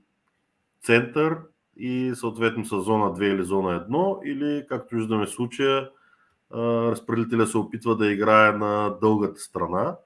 център 0.81 1.37
и 1.77 2.11
съответно 2.15 2.65
с 2.65 2.81
зона 2.81 3.05
2 3.05 3.23
или 3.23 3.43
зона 3.43 3.87
1, 3.89 4.23
или 4.25 4.67
както 4.67 4.95
виждаме 4.95 5.27
случая, 5.27 5.89
разпределителя 6.53 7.47
се 7.47 7.57
опитва 7.57 7.97
да 7.97 8.11
играе 8.11 8.51
на 8.51 8.97
дългата 9.01 9.39
страна, 9.39 9.97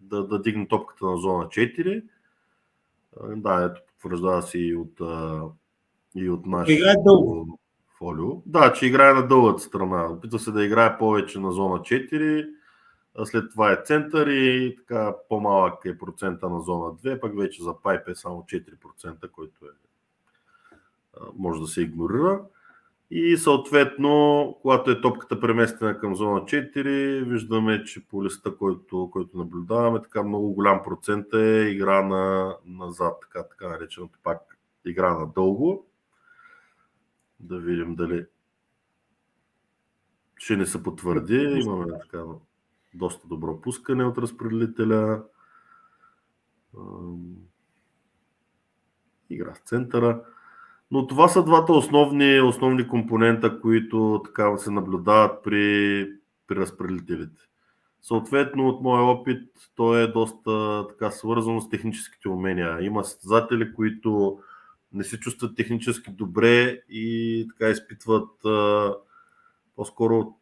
да, 0.00 0.26
да 0.26 0.42
дигне 0.42 0.68
топката 0.68 1.06
на 1.06 1.16
зона 1.16 1.44
4. 1.44 2.02
Да, 3.36 3.64
ето, 3.64 3.80
потвърждава 3.92 4.42
се 4.42 4.58
и 4.58 4.76
от, 4.76 5.00
и 6.14 6.30
от 6.30 6.46
нашото 6.46 7.46
фолио. 7.98 8.42
Да, 8.46 8.72
че 8.72 8.86
играе 8.86 9.12
на 9.12 9.28
дългата 9.28 9.62
страна. 9.62 10.06
Опитва 10.12 10.38
се 10.38 10.50
да 10.50 10.64
играе 10.64 10.98
повече 10.98 11.38
на 11.38 11.52
зона 11.52 11.78
4, 11.78 12.48
след 13.24 13.50
това 13.50 13.72
е 13.72 13.82
център 13.84 14.26
и 14.26 14.76
така 14.76 15.14
по-малък 15.28 15.84
е 15.84 15.98
процента 15.98 16.48
на 16.48 16.60
зона 16.60 16.92
2, 16.92 17.20
пък 17.20 17.36
вече 17.36 17.62
за 17.62 17.74
пайп 17.82 18.08
е 18.08 18.14
само 18.14 18.42
4%, 18.42 19.30
който 19.30 19.66
е, 19.66 19.68
може 21.36 21.60
да 21.60 21.66
се 21.66 21.82
игнорира. 21.82 22.40
И 23.10 23.36
съответно, 23.36 24.58
когато 24.62 24.90
е 24.90 25.00
топката 25.00 25.40
преместена 25.40 25.98
към 25.98 26.16
зона 26.16 26.40
4, 26.40 27.24
виждаме, 27.24 27.84
че 27.84 28.06
по 28.08 28.24
листа, 28.24 28.56
който, 28.56 29.08
който 29.12 29.38
наблюдаваме, 29.38 30.02
така 30.02 30.22
много 30.22 30.52
голям 30.52 30.82
процент 30.84 31.34
е 31.34 31.68
игра 31.68 32.02
на, 32.02 32.56
назад, 32.66 33.14
така, 33.20 33.48
така 33.48 33.68
нареченото 33.68 34.18
пак 34.22 34.58
игра 34.86 35.18
на 35.18 35.26
дълго. 35.26 35.86
Да 37.40 37.58
видим 37.58 37.94
дали 37.94 38.26
ще 40.36 40.56
не 40.56 40.66
се 40.66 40.82
потвърди. 40.82 41.36
Имаме 41.36 41.86
така 42.02 42.24
доста 42.94 43.28
добро 43.28 43.60
пускане 43.60 44.04
от 44.04 44.18
разпределителя. 44.18 45.22
Игра 49.30 49.54
в 49.54 49.58
центъра. 49.58 50.24
Но 50.90 51.06
това 51.06 51.28
са 51.28 51.44
двата 51.44 51.72
основни, 51.72 52.40
основни 52.40 52.88
компонента, 52.88 53.60
които 53.60 54.22
така 54.24 54.56
се 54.56 54.70
наблюдават 54.70 55.44
при, 55.44 56.08
при 56.46 56.56
разпределителите. 56.56 57.40
Съответно, 58.02 58.68
от 58.68 58.82
моя 58.82 59.02
опит, 59.02 59.42
то 59.74 59.98
е 59.98 60.06
доста 60.06 60.86
така 60.88 61.10
свързано 61.10 61.60
с 61.60 61.68
техническите 61.68 62.28
умения. 62.28 62.78
Има 62.80 63.04
състезатели, 63.04 63.74
които 63.74 64.38
не 64.92 65.04
се 65.04 65.20
чувстват 65.20 65.56
технически 65.56 66.10
добре 66.10 66.80
и 66.90 67.48
така 67.48 67.70
изпитват 67.70 68.44
а, 68.44 68.94
по-скоро 69.76 70.34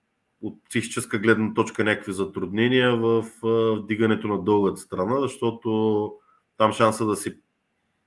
от 0.43 0.65
психическа 0.69 1.19
гледна 1.19 1.55
точка 1.55 1.85
някакви 1.85 2.13
затруднения 2.13 2.97
в 2.97 3.25
вдигането 3.77 4.29
на 4.29 4.43
дългата 4.43 4.81
страна, 4.81 5.21
защото 5.21 6.13
там 6.57 6.73
шанса 6.73 7.07
да 7.07 7.17
си 7.17 7.39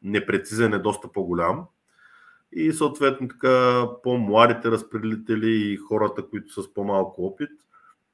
непрецизен 0.03 0.73
е 0.73 0.79
доста 0.79 1.11
по-голям. 1.11 1.65
И 2.51 2.71
съответно 2.71 3.27
така 3.27 3.87
по-младите 4.03 4.71
разпределители 4.71 5.51
и 5.51 5.77
хората, 5.77 6.29
които 6.29 6.53
са 6.53 6.63
с 6.63 6.73
по-малко 6.73 7.25
опит, 7.25 7.49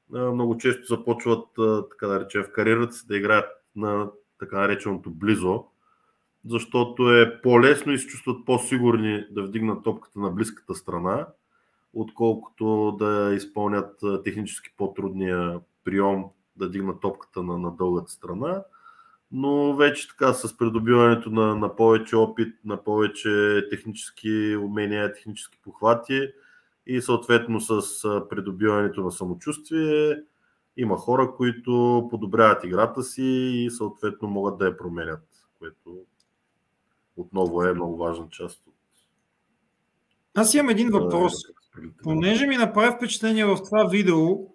много 0.10 0.58
често 0.58 0.86
започват, 0.86 1.48
така 1.92 2.08
да 2.08 2.20
речем, 2.20 2.44
в 2.44 2.52
кариерата 2.52 2.94
си 2.94 3.08
да 3.08 3.18
играят 3.18 3.50
на 3.76 4.10
така 4.40 4.60
нареченото 4.60 5.12
близо, 5.12 5.66
защото 6.50 7.12
е 7.12 7.42
по-лесно 7.42 7.94
и 7.94 7.98
се 7.98 8.08
чувстват 8.08 8.46
по-сигурни 8.46 9.26
да 9.32 9.44
вдигнат 9.44 9.84
топката 9.84 10.20
на 10.20 10.30
близката 10.30 10.76
страна, 10.76 11.28
отколкото 11.94 12.96
да 13.00 13.34
изпълнят 13.36 14.00
технически 14.24 14.70
по-трудния 14.78 15.60
прием 15.84 16.24
да 16.56 16.70
дигнат 16.70 17.02
топката 17.02 17.44
на, 17.44 17.58
на 17.58 17.72
дългата 17.72 18.12
страна. 18.12 18.64
Но 19.36 19.76
вече 19.76 20.08
така 20.08 20.34
с 20.34 20.58
придобиването 20.58 21.30
на, 21.30 21.56
на 21.56 21.76
повече 21.76 22.16
опит, 22.16 22.56
на 22.66 22.84
повече 22.84 23.64
технически 23.70 24.56
умения, 24.56 25.14
технически 25.14 25.60
похвати 25.64 26.28
и 26.86 27.02
съответно 27.02 27.62
с 27.62 27.82
придобиването 28.30 29.02
на 29.02 29.12
самочувствие, 29.12 30.16
има 30.78 30.98
хора, 30.98 31.34
които 31.38 32.08
подобряват 32.10 32.64
играта 32.64 33.04
си 33.04 33.24
и 33.24 33.72
съответно 33.72 34.28
могат 34.28 34.58
да 34.58 34.66
я 34.66 34.78
променят, 34.78 35.24
което 35.60 35.98
отново 37.18 37.64
е 37.64 37.74
много 37.74 37.98
важна 37.98 38.28
част 38.30 38.68
от. 38.68 38.74
Аз 40.36 40.54
имам 40.54 40.70
един 40.70 40.90
въпрос. 40.90 41.34
Понеже 42.04 42.48
ми 42.48 42.58
направи 42.58 42.96
впечатление 42.96 43.46
в 43.46 43.58
това 43.64 43.88
видео 43.92 44.53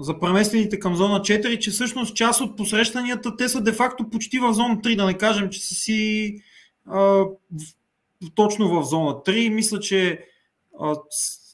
за 0.00 0.20
преместените 0.20 0.78
към 0.78 0.96
зона 0.96 1.20
4, 1.20 1.58
че 1.58 1.70
всъщност 1.70 2.16
част 2.16 2.40
от 2.40 2.56
посрещанията 2.56 3.36
те 3.36 3.48
са 3.48 3.60
де-факто 3.60 4.10
почти 4.10 4.38
в 4.38 4.52
зона 4.52 4.76
3, 4.76 4.96
да 4.96 5.06
не 5.06 5.14
кажем, 5.14 5.50
че 5.50 5.60
са 5.60 5.74
си 5.74 6.34
а, 6.86 7.24
точно 8.34 8.68
в 8.68 8.84
зона 8.84 9.10
3. 9.10 9.48
Мисля, 9.48 9.80
че 9.80 10.24
а, 10.80 10.94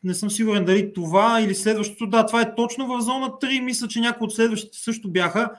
не 0.05 0.15
съм 0.15 0.31
сигурен 0.31 0.65
дали 0.65 0.93
това 0.93 1.41
или 1.41 1.55
следващото. 1.55 2.07
Да, 2.07 2.27
това 2.27 2.41
е 2.41 2.55
точно 2.55 2.87
в 2.87 3.01
зона 3.01 3.27
3. 3.27 3.61
Мисля, 3.61 3.89
че 3.89 4.01
някои 4.01 4.25
от 4.25 4.35
следващите 4.35 4.79
също 4.79 5.11
бяха. 5.11 5.51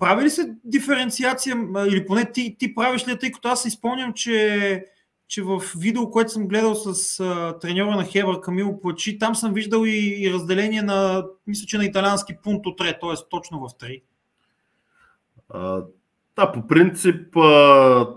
Прави 0.00 0.24
ли 0.24 0.30
се 0.30 0.54
диференциация, 0.64 1.56
или 1.88 2.06
поне 2.06 2.32
ти, 2.32 2.56
ти 2.58 2.74
правиш 2.74 3.08
ли, 3.08 3.18
тъй 3.18 3.30
като 3.30 3.48
аз 3.48 3.64
изпълням, 3.64 4.12
че, 4.12 4.84
че 5.30 5.42
в 5.42 5.62
видео, 5.78 6.10
което 6.10 6.32
съм 6.32 6.48
гледал 6.48 6.74
с 6.74 7.20
а, 7.20 7.58
треньора 7.58 7.96
на 7.96 8.04
Хебър 8.04 8.40
Камил 8.40 8.80
Плачи, 8.80 9.18
там 9.18 9.34
съм 9.34 9.52
виждал 9.52 9.84
и, 9.84 10.24
и 10.24 10.32
разделение 10.32 10.82
на, 10.82 11.26
мисля, 11.46 11.66
че 11.66 11.78
на 11.78 11.84
италиански 11.84 12.36
пункт 12.42 12.66
от 12.66 12.78
т.е. 12.78 12.98
точно 13.30 13.60
в 13.60 13.68
3. 13.68 14.02
А, 15.48 15.84
да, 16.36 16.52
по 16.52 16.66
принцип 16.66 17.36
а, 17.36 18.08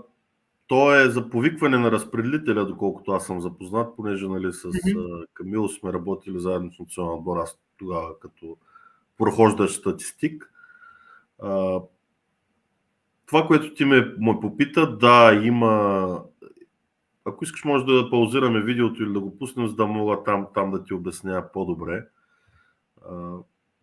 то 0.66 0.94
е 0.94 1.10
за 1.10 1.30
повикване 1.30 1.78
на 1.78 1.90
разпределителя, 1.90 2.66
доколкото 2.66 3.12
аз 3.12 3.26
съм 3.26 3.40
запознат, 3.40 3.96
понеже 3.96 4.28
нали, 4.28 4.52
с 4.52 4.62
mm-hmm. 4.62 5.26
Камил 5.34 5.68
сме 5.68 5.92
работили 5.92 6.40
заедно 6.40 6.72
с 6.72 6.78
националния 6.78 7.18
отбор, 7.18 7.36
аз 7.36 7.58
тогава 7.78 8.18
като 8.18 8.56
прохождащ 9.18 9.80
статистик. 9.80 10.52
А, 11.42 11.80
това, 13.26 13.46
което 13.46 13.74
ти 13.74 13.84
ме, 13.84 14.14
ме 14.18 14.40
попита, 14.40 14.96
да, 14.96 15.40
има. 15.44 16.22
Ако 17.24 17.44
искаш, 17.44 17.64
може 17.64 17.84
да 17.84 18.10
паузираме 18.10 18.62
видеото 18.62 19.02
или 19.02 19.12
да 19.12 19.20
го 19.20 19.38
пуснем, 19.38 19.68
за 19.68 19.74
да 19.74 19.86
мога 19.86 20.22
там, 20.24 20.46
там 20.54 20.70
да 20.70 20.84
ти 20.84 20.94
обясня 20.94 21.52
по-добре. 21.52 22.06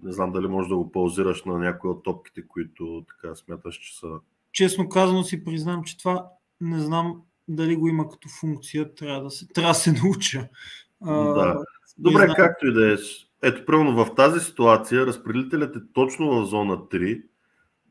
Не 0.04 0.12
знам 0.12 0.32
дали 0.32 0.48
можеш 0.48 0.70
да 0.70 0.76
го 0.76 0.92
паузираш 0.92 1.46
на 1.46 1.60
някои 1.60 1.90
от 1.90 2.04
топките, 2.04 2.48
които 2.48 3.06
така 3.08 3.36
смяташ, 3.36 3.76
че 3.76 4.00
са. 4.00 4.08
Честно 4.52 4.90
казано 4.90 5.24
си 5.24 5.44
признам, 5.44 5.84
че 5.84 5.98
това 5.98 6.28
не 6.62 6.80
знам 6.80 7.22
дали 7.48 7.76
го 7.76 7.88
има 7.88 8.10
като 8.10 8.30
функция, 8.30 8.96
трябва 8.96 9.24
да 9.24 9.30
се, 9.30 9.48
трябва 9.48 9.72
да 9.72 9.76
се 9.76 9.92
науча. 9.92 10.48
Да. 11.02 11.64
Добре, 11.98 12.24
знам... 12.24 12.36
както 12.36 12.68
и 12.68 12.74
да 12.74 12.94
е. 12.94 12.98
Ето, 13.44 13.66
примерно 13.66 14.06
в 14.06 14.16
тази 14.16 14.40
ситуация 14.40 15.06
разпределителят 15.06 15.76
е 15.76 15.80
точно 15.94 16.30
в 16.30 16.46
зона 16.46 16.78
3, 16.78 17.24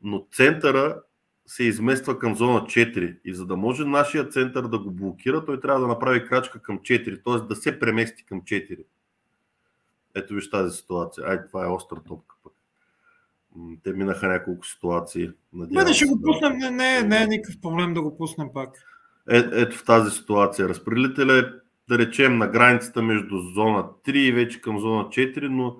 но 0.03 0.27
центъра 0.31 1.01
се 1.51 1.63
измества 1.63 2.19
към 2.19 2.35
зона 2.35 2.59
4 2.59 3.17
и 3.25 3.33
за 3.33 3.45
да 3.45 3.55
може 3.55 3.85
нашия 3.85 4.29
център 4.29 4.67
да 4.67 4.79
го 4.79 4.91
блокира, 4.91 5.45
той 5.45 5.59
трябва 5.59 5.81
да 5.81 5.87
направи 5.87 6.25
крачка 6.25 6.61
към 6.61 6.79
4, 6.79 7.23
т.е. 7.25 7.47
да 7.47 7.55
се 7.55 7.79
премести 7.79 8.25
към 8.25 8.41
4. 8.41 8.83
Ето 10.15 10.33
виж 10.33 10.49
тази 10.49 10.77
ситуация. 10.77 11.27
Ай, 11.27 11.47
това 11.47 11.65
е 11.65 11.69
остра 11.69 11.95
топка 11.95 12.35
пък. 12.43 12.53
Те 13.83 13.93
минаха 13.93 14.27
няколко 14.27 14.65
ситуации. 14.65 15.29
Не, 15.53 15.93
ще 15.93 16.05
го 16.05 16.21
пуснем. 16.21 16.57
Не, 16.57 16.71
не, 16.71 17.03
не 17.03 17.23
е 17.23 17.27
никакъв 17.27 17.61
проблем 17.61 17.93
да 17.93 18.01
го 18.01 18.17
пуснем 18.17 18.47
пак. 18.53 18.69
Е, 19.29 19.37
ето 19.51 19.77
в 19.77 19.85
тази 19.85 20.11
ситуация. 20.11 20.69
Разпределителя 20.69 21.37
е, 21.37 21.43
да 21.87 21.97
речем, 21.97 22.37
на 22.37 22.47
границата 22.47 23.01
между 23.01 23.37
зона 23.37 23.85
3 24.07 24.11
и 24.11 24.31
вече 24.31 24.61
към 24.61 24.79
зона 24.79 25.03
4, 25.03 25.47
но 25.47 25.77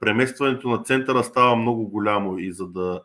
преместването 0.00 0.68
на 0.68 0.82
центъра 0.82 1.24
става 1.24 1.56
много 1.56 1.88
голямо 1.88 2.38
и 2.38 2.52
за 2.52 2.66
да, 2.66 3.02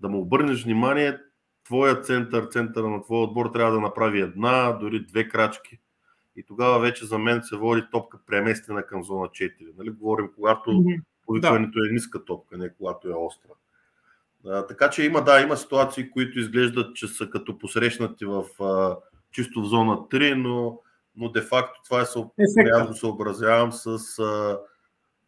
да 0.00 0.08
му 0.08 0.20
обърнеш 0.20 0.64
внимание, 0.64 1.18
твоя 1.64 2.00
център, 2.00 2.46
центъра 2.46 2.88
на 2.88 3.02
твоя 3.02 3.22
отбор 3.22 3.50
трябва 3.52 3.72
да 3.72 3.80
направи 3.80 4.20
една, 4.20 4.72
дори 4.72 5.06
две 5.06 5.28
крачки. 5.28 5.78
И 6.36 6.42
тогава 6.42 6.78
вече 6.78 7.06
за 7.06 7.18
мен 7.18 7.42
се 7.42 7.56
води 7.56 7.82
топка 7.92 8.18
преместена 8.26 8.86
към 8.86 9.04
зона 9.04 9.26
4. 9.26 9.52
Нали? 9.78 9.90
Говорим, 9.90 10.28
когато 10.34 10.84
Повикването 11.26 11.78
да. 11.78 11.88
е 11.88 11.92
ниска 11.92 12.24
топка, 12.24 12.58
не 12.58 12.74
когато 12.74 13.08
е 13.08 13.14
остра. 13.14 13.50
А, 14.46 14.66
така 14.66 14.90
че 14.90 15.04
има, 15.04 15.24
да, 15.24 15.40
има 15.40 15.56
ситуации, 15.56 16.10
които 16.10 16.38
изглеждат, 16.38 16.96
че 16.96 17.08
са 17.08 17.30
като 17.30 17.58
посрещнати 17.58 18.24
в 18.24 18.44
а, 18.62 18.96
чисто 19.32 19.62
в 19.62 19.66
зона 19.66 19.96
3, 19.96 20.34
но, 20.34 20.80
но 21.16 21.28
де-факто 21.28 21.80
това 21.84 22.00
е, 22.00 22.86
го 22.86 22.94
съобразявам 22.94 23.72
с 23.72 24.18
а, 24.18 24.58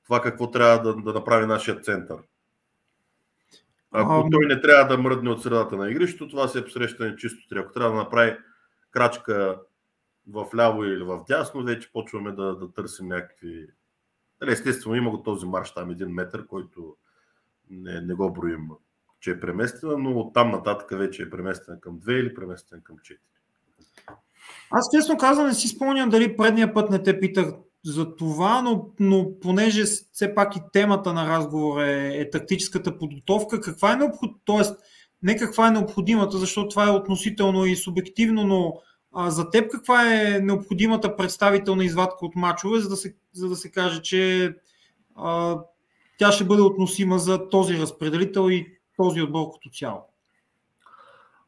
това 0.05 0.21
какво 0.21 0.51
трябва 0.51 0.83
да, 0.83 1.03
да 1.03 1.13
направи 1.13 1.47
нашия 1.47 1.81
център. 1.81 2.17
Ако 3.93 4.13
а, 4.13 4.31
той 4.31 4.47
не 4.47 4.61
трябва 4.61 4.97
да 4.97 5.03
мръдне 5.03 5.31
от 5.31 5.43
средата 5.43 5.77
на 5.77 5.91
игрището, 5.91 6.29
това 6.29 6.49
се 6.49 6.59
е 6.59 6.65
посрещане 6.65 7.17
чисто 7.17 7.55
3. 7.55 7.61
Ако 7.61 7.73
трябва 7.73 7.91
да 7.91 7.99
направи 7.99 8.37
крачка 8.91 9.61
в 10.29 10.47
ляво 10.57 10.85
или 10.85 11.03
в 11.03 11.25
дясно, 11.29 11.65
вече 11.65 11.93
почваме 11.93 12.33
да, 12.33 12.57
да 12.57 12.73
търсим 12.73 13.09
някакви 13.09 13.67
Нали, 14.41 14.53
естествено, 14.53 14.97
има 14.97 15.11
го 15.11 15.23
този 15.23 15.47
марш 15.47 15.75
там 15.75 15.91
един 15.91 16.09
метър, 16.09 16.47
който 16.47 16.97
не, 17.71 18.01
не 18.01 18.15
го 18.15 18.33
броим, 18.33 18.69
че 19.21 19.31
е 19.31 19.41
преместена, 19.41 19.99
но 19.99 20.19
оттам 20.19 20.51
нататък 20.51 20.99
вече 20.99 21.23
е 21.23 21.31
преместена 21.31 21.81
към 21.81 22.01
2 22.01 22.11
или 22.11 22.35
преместена 22.35 22.83
към 22.83 22.97
4. 22.97 23.17
Аз 24.71 24.89
честно 24.97 25.19
казвам, 25.19 25.47
не 25.47 25.55
си 25.55 25.69
спомням 25.69 26.11
дали 26.11 26.37
предния 26.37 26.75
път 26.75 26.91
не 26.91 27.03
те 27.03 27.21
питах 27.21 27.47
за 27.87 28.17
това, 28.17 28.63
но, 28.63 28.91
но 29.01 29.41
понеже 29.41 29.85
все 30.13 30.35
пак 30.35 30.57
и 30.57 30.61
темата 30.73 31.13
на 31.13 31.29
разговор 31.29 31.81
е, 31.81 32.21
е 32.21 32.31
тактическата 32.31 32.99
подготовка, 32.99 33.61
каква 33.61 33.93
е 33.93 33.97
необходимата, 33.97 34.41
т.е. 34.47 34.63
не 35.23 35.37
каква 35.37 35.69
е 35.69 35.71
необходимата, 35.71 36.39
защото 36.39 36.69
това 36.69 36.87
е 36.87 36.91
относително 36.91 37.67
и 37.67 37.77
субективно, 37.77 38.45
но 38.45 38.75
а, 39.13 39.31
за 39.31 39.51
теб 39.51 39.71
каква 39.71 40.15
е 40.15 40.41
необходимата 40.41 41.17
представителна 41.17 41.85
извадка 41.85 42.27
от 42.27 42.37
мачове, 42.37 42.81
за 42.81 42.89
да 42.89 42.97
се, 42.97 43.15
за 43.33 43.49
да 43.49 43.57
се 43.57 43.71
каже, 43.71 44.03
че 44.03 44.55
а, 45.15 45.59
тя 46.19 46.33
ще 46.33 46.45
бъде 46.45 46.63
относима 46.63 47.19
за 47.19 47.49
този 47.49 47.79
разпределител 47.79 48.51
и 48.51 48.67
този 48.97 49.23
отбор 49.23 49.47
като 49.53 49.71
цяло? 49.79 50.01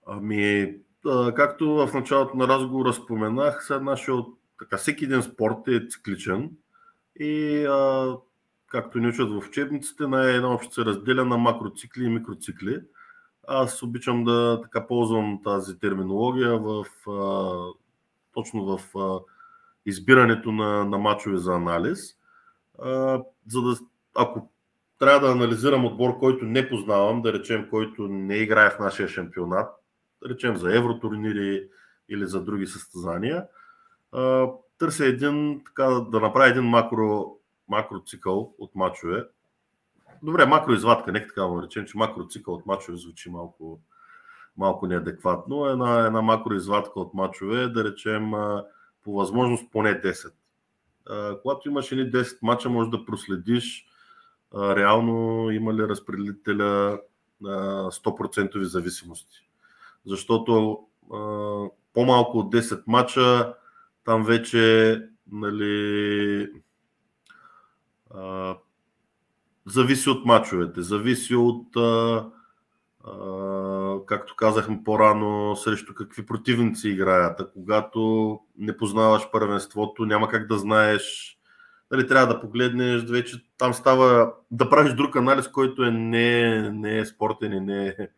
Ами, 0.06 0.74
както 1.36 1.74
в 1.74 1.90
началото 1.94 2.36
на 2.36 2.48
разговора 2.48 2.92
споменах, 2.92 3.64
сега 3.66 3.80
нашия, 3.80 4.16
така, 4.58 4.76
всеки 4.76 5.04
един 5.04 5.22
спорт 5.22 5.68
е 5.68 5.86
цикличен 5.90 6.50
и 7.20 7.64
а, 7.64 8.16
както 8.66 8.98
ни 8.98 9.08
учат 9.08 9.30
в 9.30 9.48
учебниците, 9.48 10.06
най-общо 10.06 10.74
се 10.74 10.84
разделя 10.84 11.24
на 11.24 11.36
макроцикли 11.36 12.04
и 12.04 12.08
микроцикли. 12.08 12.80
Аз 13.48 13.82
обичам 13.82 14.24
да 14.24 14.60
така 14.62 14.86
ползвам 14.86 15.40
тази 15.44 15.78
терминология 15.78 16.58
в, 16.58 16.86
а, 17.10 17.72
точно 18.34 18.64
в 18.64 18.98
а, 18.98 19.20
избирането 19.86 20.52
на, 20.52 20.84
на 20.84 20.98
мачове 20.98 21.36
за 21.36 21.54
анализ. 21.54 22.16
А, 22.82 23.22
за 23.46 23.62
да, 23.62 23.76
ако 24.14 24.50
трябва 24.98 25.26
да 25.26 25.32
анализирам 25.32 25.84
отбор, 25.84 26.18
който 26.18 26.44
не 26.44 26.68
познавам, 26.68 27.22
да 27.22 27.32
речем, 27.32 27.66
който 27.70 28.08
не 28.08 28.36
играе 28.36 28.70
в 28.70 28.78
нашия 28.78 29.08
шампионат, 29.08 29.68
да 30.22 30.28
речем 30.28 30.56
за 30.56 30.76
евротурнири 30.76 31.68
или 32.08 32.26
за 32.26 32.44
други 32.44 32.66
състезания, 32.66 33.44
търся 34.78 35.06
един, 35.06 35.62
така, 35.66 35.84
да 35.84 36.20
направя 36.20 36.48
един 36.48 36.64
макро, 36.64 37.36
макроцикъл 37.68 38.54
от 38.58 38.74
мачове, 38.74 39.24
Добре, 40.22 40.46
макроизвадка, 40.46 41.12
нека 41.12 41.28
така 41.28 41.40
да 41.40 41.48
наречем, 41.48 41.86
че 41.86 41.98
макроцикъл 41.98 42.54
от 42.54 42.66
мачове 42.66 42.98
звучи 42.98 43.30
малко, 43.30 43.80
малко 44.56 44.86
неадекватно. 44.86 45.66
Една, 45.66 46.06
една 46.06 46.22
макроизвадка 46.22 47.00
от 47.00 47.14
мачове, 47.14 47.68
да 47.68 47.84
речем 47.84 48.32
по 49.04 49.12
възможност 49.12 49.72
поне 49.72 50.02
10. 50.02 50.32
когато 51.42 51.68
имаш 51.68 51.92
едни 51.92 52.12
10 52.12 52.38
мача, 52.42 52.70
може 52.70 52.90
да 52.90 53.04
проследиш 53.04 53.86
реално 54.54 55.50
има 55.50 55.74
ли 55.74 55.88
разпределителя 55.88 57.00
100% 57.42 58.62
зависимости. 58.62 59.36
Защото 60.06 60.78
по-малко 61.94 62.38
от 62.38 62.54
10 62.54 62.82
мача 62.86 63.54
там 64.08 64.24
вече 64.24 65.02
нали, 65.32 66.50
зависи 69.66 70.10
от 70.10 70.24
мачовете, 70.24 70.82
зависи 70.82 71.34
от 71.34 71.66
както 74.06 74.36
казахме 74.36 74.80
по-рано, 74.84 75.56
срещу 75.56 75.94
какви 75.94 76.26
противници 76.26 76.88
играят. 76.88 77.40
А 77.40 77.50
когато 77.52 78.40
не 78.58 78.76
познаваш 78.76 79.30
първенството, 79.32 80.04
няма 80.04 80.28
как 80.28 80.46
да 80.46 80.58
знаеш. 80.58 81.38
Дали 81.90 82.06
трябва 82.06 82.34
да 82.34 82.40
погледнеш, 82.40 83.02
вече 83.02 83.44
там 83.58 83.74
става 83.74 84.34
да 84.50 84.70
правиш 84.70 84.92
друг 84.92 85.16
анализ, 85.16 85.48
който 85.48 85.82
е 85.82 85.90
не, 85.90 86.70
не 86.70 86.98
е 86.98 87.06
спортен 87.06 87.52
и 87.52 87.60
не 87.60 87.86
е, 87.86 88.08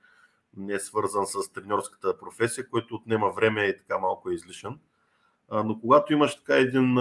не 0.56 0.74
е 0.74 0.78
свързан 0.78 1.26
с 1.26 1.52
тренерската 1.52 2.18
професия, 2.18 2.68
който 2.68 2.94
отнема 2.94 3.30
време 3.30 3.64
и 3.64 3.76
така 3.76 3.98
малко 3.98 4.30
е 4.30 4.34
излишен. 4.34 4.78
Но 5.50 5.80
когато 5.80 6.12
имаш 6.12 6.36
така 6.36 6.54
един, 6.54 6.98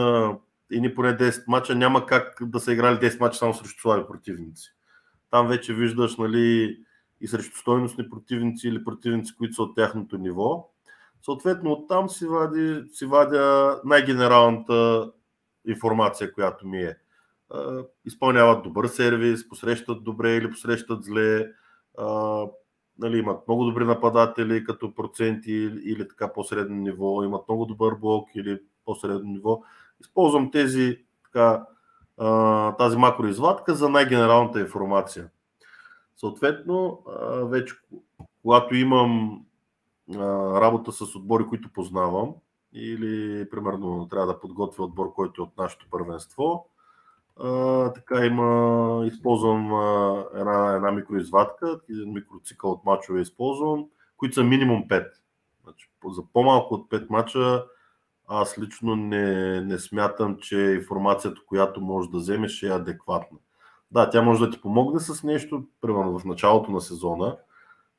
едни 0.71 0.95
поне 0.95 1.17
10 1.17 1.43
мача, 1.47 1.75
няма 1.75 2.05
как 2.05 2.37
да 2.41 2.59
са 2.59 2.73
играли 2.73 2.95
10 2.95 3.19
мача 3.19 3.37
само 3.37 3.53
срещу 3.53 3.81
слаби 3.81 4.07
противници. 4.07 4.69
Там 5.31 5.47
вече 5.47 5.73
виждаш, 5.73 6.17
нали, 6.17 6.77
и 7.21 7.27
срещу 7.27 7.57
стойностни 7.57 8.09
противници 8.09 8.67
или 8.67 8.83
противници, 8.83 9.35
които 9.35 9.53
са 9.53 9.63
от 9.63 9.75
тяхното 9.75 10.17
ниво. 10.17 10.69
Съответно, 11.21 11.71
оттам 11.71 12.09
си, 12.09 12.27
вади, 12.27 12.83
си 12.91 13.05
вадя 13.05 13.81
най-генералната 13.85 15.11
информация, 15.67 16.33
която 16.33 16.67
ми 16.67 16.77
е. 16.77 16.95
Изпълняват 18.05 18.63
добър 18.63 18.87
сервис, 18.87 19.49
посрещат 19.49 20.03
добре 20.03 20.35
или 20.35 20.51
посрещат 20.51 21.03
зле, 21.03 21.47
нали, 22.99 23.17
имат 23.17 23.47
много 23.47 23.63
добри 23.65 23.85
нападатели 23.85 24.63
като 24.63 24.93
проценти 24.93 25.51
или 25.83 26.07
така 26.07 26.33
по-средно 26.33 26.75
ниво, 26.75 27.23
имат 27.23 27.47
много 27.47 27.65
добър 27.65 27.95
блок 27.95 28.29
или 28.35 28.59
по-средно 28.85 29.31
ниво. 29.31 29.61
Използвам 30.01 30.51
тези, 30.51 30.97
така, 31.23 31.65
тази 32.77 32.97
макроизвадка 32.97 33.75
за 33.75 33.89
най-генералната 33.89 34.59
информация. 34.59 35.29
Съответно, 36.17 37.03
вече 37.43 37.75
когато 38.41 38.75
имам 38.75 39.41
работа 40.55 40.91
с 40.91 41.15
отбори, 41.15 41.45
които 41.45 41.69
познавам, 41.73 42.33
или 42.73 43.49
примерно 43.49 44.07
трябва 44.09 44.27
да 44.27 44.39
подготвя 44.39 44.83
отбор, 44.83 45.13
който 45.13 45.41
е 45.41 45.45
от 45.45 45.57
нашето 45.57 45.87
първенство, 45.91 46.68
така 47.95 48.25
има, 48.25 49.01
използвам 49.05 49.65
една, 50.35 50.75
една 50.75 50.91
микроизвадка, 50.91 51.79
един 51.89 52.13
микроцикъл 52.13 52.71
от 52.71 52.85
мачове 52.85 53.21
използвам, 53.21 53.85
които 54.17 54.35
са 54.35 54.43
минимум 54.43 54.83
5. 54.89 55.07
Значи, 55.63 55.91
за 56.09 56.21
по-малко 56.33 56.73
от 56.73 56.89
5 56.89 57.09
мача 57.09 57.65
аз 58.27 58.59
лично 58.59 58.95
не, 58.95 59.61
не 59.61 59.79
смятам, 59.79 60.37
че 60.37 60.57
информацията, 60.57 61.41
която 61.45 61.81
можеш 61.81 62.11
да 62.11 62.17
вземеш 62.17 62.63
е 62.63 62.69
адекватна. 62.69 63.37
Да, 63.91 64.09
тя 64.09 64.21
може 64.21 64.45
да 64.45 64.51
ти 64.51 64.61
помогне 64.61 64.99
с 64.99 65.23
нещо, 65.23 65.63
примерно 65.81 66.19
в 66.19 66.25
началото 66.25 66.71
на 66.71 66.81
сезона, 66.81 67.37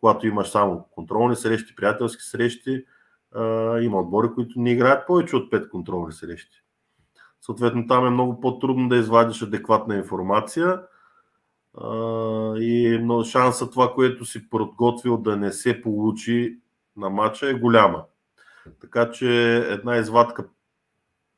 когато 0.00 0.26
имаш 0.26 0.48
само 0.48 0.84
контролни 0.90 1.36
срещи, 1.36 1.74
приятелски 1.74 2.22
срещи, 2.22 2.84
а, 3.34 3.78
има 3.80 4.00
отбори, 4.00 4.28
които 4.34 4.60
не 4.60 4.72
играят 4.72 5.06
повече 5.06 5.36
от 5.36 5.52
5 5.52 5.68
контролни 5.68 6.12
срещи. 6.12 6.62
Съответно, 7.40 7.86
там 7.86 8.06
е 8.06 8.10
много 8.10 8.40
по-трудно 8.40 8.88
да 8.88 8.96
извадиш 8.96 9.42
адекватна 9.42 9.96
информация 9.96 10.82
и 12.56 13.00
шанса 13.24 13.70
това, 13.70 13.92
което 13.94 14.24
си 14.24 14.50
подготвил 14.50 15.16
да 15.16 15.36
не 15.36 15.52
се 15.52 15.82
получи 15.82 16.58
на 16.96 17.10
матча 17.10 17.50
е 17.50 17.54
голяма. 17.54 18.04
Така 18.80 19.10
че 19.10 19.56
една 19.56 19.96
извадка 19.96 20.48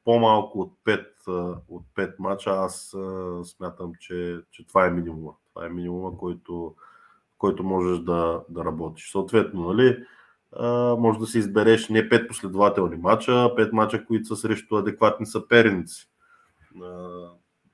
по-малко 0.05 0.61
от 0.61 0.73
5, 0.85 1.07
от 1.69 1.83
5 1.97 2.15
мача, 2.19 2.51
аз 2.51 2.97
смятам, 3.45 3.93
че, 4.01 4.41
че 4.51 4.66
това 4.66 4.87
е 4.87 4.91
минимума. 4.91 5.33
Това 5.55 5.66
е 5.66 5.69
минимума, 5.69 6.19
който, 6.19 6.74
който 7.39 7.65
можеш 7.65 7.99
да, 7.99 8.41
да 8.49 8.65
работиш. 8.65 9.11
Съответно, 9.11 9.73
нали, 9.73 10.05
може 10.99 11.19
да 11.19 11.27
си 11.27 11.39
избереш 11.39 11.89
не 11.89 12.09
5 12.09 12.29
последователни 12.29 12.97
мача, 12.97 13.33
а 13.33 13.49
5 13.49 13.73
мача, 13.73 14.05
които 14.05 14.27
са 14.27 14.37
срещу 14.37 14.77
адекватни 14.77 15.27
съперници. 15.27 16.11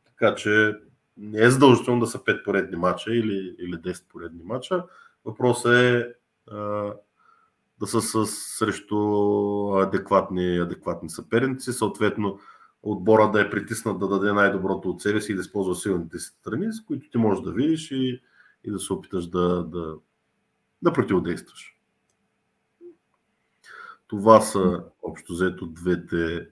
Така 0.04 0.34
че 0.34 0.74
не 1.16 1.42
е 1.42 1.50
задължително 1.50 2.00
да 2.00 2.06
са 2.06 2.18
5 2.18 2.44
поредни 2.44 2.76
мача 2.76 3.14
или, 3.14 3.56
или 3.58 3.74
10 3.74 4.08
поредни 4.08 4.42
мача. 4.44 4.84
Въпросът 5.24 5.72
е 5.72 6.14
да 7.80 7.86
са 7.86 8.02
с, 8.02 8.26
срещу 8.26 8.96
адекватни, 9.74 10.58
адекватни 10.58 11.10
съперници, 11.10 11.72
съответно 11.72 12.38
отбора 12.82 13.30
да 13.30 13.40
е 13.40 13.50
притиснат 13.50 13.98
да 13.98 14.08
даде 14.08 14.32
най-доброто 14.32 14.90
от 14.90 15.02
себе 15.02 15.20
си 15.20 15.32
и 15.32 15.34
да 15.34 15.40
използва 15.40 15.74
силните 15.74 16.18
си 16.18 16.30
страни, 16.40 16.72
с 16.72 16.84
които 16.84 17.10
ти 17.10 17.18
можеш 17.18 17.44
да 17.44 17.52
видиш 17.52 17.90
и, 17.90 18.22
и 18.64 18.70
да 18.70 18.78
се 18.78 18.92
опиташ 18.92 19.26
да, 19.26 19.64
да, 19.64 19.94
да 20.82 20.92
противодействаш. 20.92 21.77
Това 24.08 24.40
са 24.40 24.84
общо 25.02 25.32
взето 25.32 25.66
двете, 25.66 26.48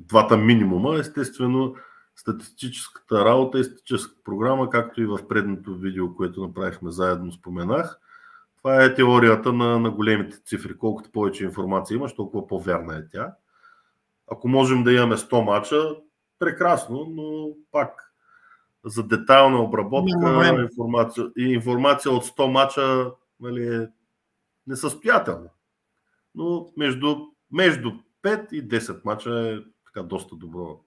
двата 0.00 0.36
минимума. 0.36 0.98
Естествено, 0.98 1.74
статистическата 2.16 3.24
работа 3.24 3.58
и 3.58 3.64
статистическата 3.64 4.20
програма, 4.24 4.70
както 4.70 5.02
и 5.02 5.06
в 5.06 5.28
предното 5.28 5.76
видео, 5.76 6.14
което 6.14 6.46
направихме 6.46 6.90
заедно, 6.90 7.32
споменах. 7.32 8.00
Това 8.56 8.84
е 8.84 8.94
теорията 8.94 9.52
на, 9.52 9.78
на 9.78 9.90
големите 9.90 10.36
цифри. 10.44 10.78
Колкото 10.78 11.12
повече 11.12 11.44
информация 11.44 11.96
имаш, 11.96 12.14
толкова 12.14 12.46
по-вярна 12.46 12.96
е 12.96 13.08
тя. 13.12 13.34
Ако 14.30 14.48
можем 14.48 14.84
да 14.84 14.92
имаме 14.92 15.16
100 15.16 15.44
мача, 15.44 15.96
прекрасно, 16.38 17.06
но 17.10 17.48
пак 17.70 18.14
за 18.84 19.02
детайлна 19.02 19.62
обработка 19.62 20.62
информация, 20.62 21.26
и 21.38 21.42
информация 21.42 22.12
от 22.12 22.24
100 22.24 22.50
мача 22.50 23.12
нали, 23.40 23.76
е 23.76 23.88
несъстоятелна. 24.66 25.48
Но 26.34 26.72
между, 26.76 27.16
между 27.52 27.92
5 28.22 28.52
и 28.52 28.68
10 28.68 29.04
мача 29.04 29.30
е 29.30 29.58
така 29.84 30.02
доста 30.06 30.36
добро 30.36 30.80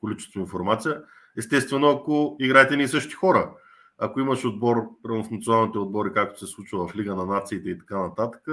количество 0.00 0.40
информация. 0.40 1.02
Естествено, 1.36 1.90
ако 1.90 2.36
играете 2.40 2.76
ни 2.76 2.88
същи 2.88 3.14
хора. 3.14 3.54
Ако 3.98 4.20
имаш 4.20 4.44
отбор, 4.44 4.76
в 5.04 5.30
националните 5.30 5.78
отбори, 5.78 6.12
както 6.12 6.40
се 6.40 6.46
случва 6.46 6.88
в 6.88 6.96
Лига 6.96 7.14
на 7.14 7.26
нациите 7.26 7.70
и 7.70 7.78
така 7.78 7.98
нататък, 7.98 8.48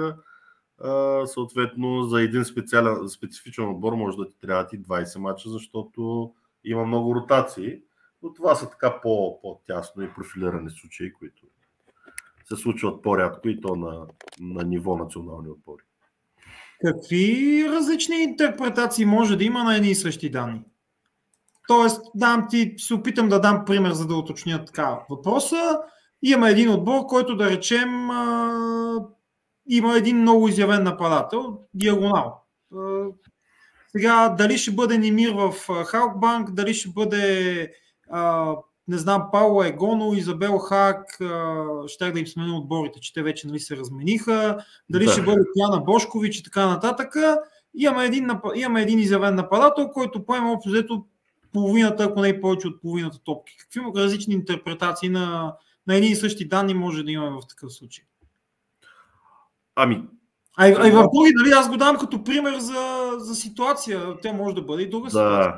съответно 1.26 2.02
за 2.02 2.22
един 2.22 2.44
специален, 2.44 3.08
специфичен 3.08 3.68
отбор 3.68 3.92
може 3.92 4.16
да 4.16 4.28
ти 4.28 4.40
трябват 4.40 4.72
и 4.72 4.82
20 4.82 5.18
мача, 5.18 5.50
защото 5.50 6.32
има 6.64 6.84
много 6.84 7.14
ротации. 7.14 7.80
Но 8.22 8.32
това 8.32 8.54
са 8.54 8.70
така 8.70 9.00
по, 9.00 9.40
по-тясно 9.40 10.02
и 10.02 10.14
профилирани 10.14 10.70
случаи, 10.70 11.12
които 11.12 11.46
се 12.44 12.56
случват 12.56 13.02
по-рядко 13.02 13.48
и 13.48 13.60
то 13.60 13.76
на, 13.76 14.06
на 14.40 14.62
ниво 14.64 14.96
национални 14.96 15.50
отбори. 15.50 15.83
Какви 16.80 17.64
различни 17.68 18.16
интерпретации 18.16 19.04
може 19.04 19.36
да 19.36 19.44
има 19.44 19.64
на 19.64 19.76
едни 19.76 19.90
и 19.90 19.94
същи 19.94 20.30
данни? 20.30 20.60
Тоест, 21.68 22.00
дам 22.14 22.46
ти, 22.50 22.74
се 22.76 22.94
опитам 22.94 23.28
да 23.28 23.40
дам 23.40 23.64
пример, 23.64 23.92
за 23.92 24.06
да 24.06 24.14
уточня 24.14 24.64
така 24.64 24.98
въпроса. 25.10 25.78
Има 26.22 26.50
един 26.50 26.70
отбор, 26.70 27.06
който 27.06 27.36
да 27.36 27.50
речем 27.50 28.10
а, 28.10 29.00
има 29.68 29.96
един 29.96 30.20
много 30.20 30.48
изявен 30.48 30.82
нападател, 30.82 31.58
диагонал. 31.74 32.42
А, 32.76 33.04
сега, 33.88 34.28
дали 34.28 34.58
ще 34.58 34.70
бъде 34.70 34.98
Немир 34.98 35.32
в 35.32 35.54
Халкбанк, 35.84 36.50
дали 36.50 36.74
ще 36.74 36.88
бъде 36.88 37.70
а, 38.10 38.54
не 38.88 38.98
знам, 38.98 39.28
Пауло 39.32 39.62
Егоно, 39.62 40.14
Изабел 40.14 40.58
Хак, 40.58 41.18
щях 41.86 42.12
да 42.12 42.20
им 42.20 42.26
смена 42.26 42.56
отборите, 42.56 43.00
че 43.00 43.12
те 43.12 43.22
вече 43.22 43.46
нали, 43.46 43.60
се 43.60 43.76
размениха, 43.76 44.58
дали 44.90 45.04
да. 45.04 45.12
ще 45.12 45.22
бъде 45.22 45.40
Яна 45.56 45.80
Бошкович 45.80 46.38
и 46.38 46.42
така 46.42 46.66
нататък. 46.66 47.14
Имаме 47.74 48.04
един, 48.04 48.30
имаме 48.54 48.82
един 48.82 48.98
изявен 48.98 49.34
нападател, 49.34 49.88
който 49.88 50.24
поема 50.24 50.52
общо 50.52 50.68
взето 50.68 51.04
половината, 51.52 52.04
ако 52.04 52.20
не 52.20 52.28
и 52.28 52.40
повече 52.40 52.68
от 52.68 52.80
половината 52.80 53.18
топки. 53.18 53.56
Какви 53.58 53.80
различни 53.96 54.34
интерпретации 54.34 55.08
на, 55.08 55.56
на 55.86 55.94
едни 55.94 56.08
и 56.08 56.16
същи 56.16 56.48
данни 56.48 56.74
може 56.74 57.02
да 57.02 57.10
имаме 57.10 57.36
в 57.36 57.46
такъв 57.48 57.72
случай? 57.72 58.04
Ами, 59.76 60.02
а, 60.56 60.68
и, 60.68 60.74
а 60.78 60.88
и 60.88 60.90
в 60.90 61.08
други, 61.14 61.32
нали, 61.34 61.50
аз 61.50 61.68
го 61.68 61.76
дам 61.76 61.96
като 61.98 62.24
пример 62.24 62.58
за, 62.58 63.10
за 63.18 63.34
ситуация. 63.34 64.20
Те 64.22 64.32
може 64.32 64.54
да 64.54 64.62
бъде 64.62 64.82
и 64.82 64.90
друга 64.90 65.04
да. 65.04 65.10
ситуация. 65.10 65.54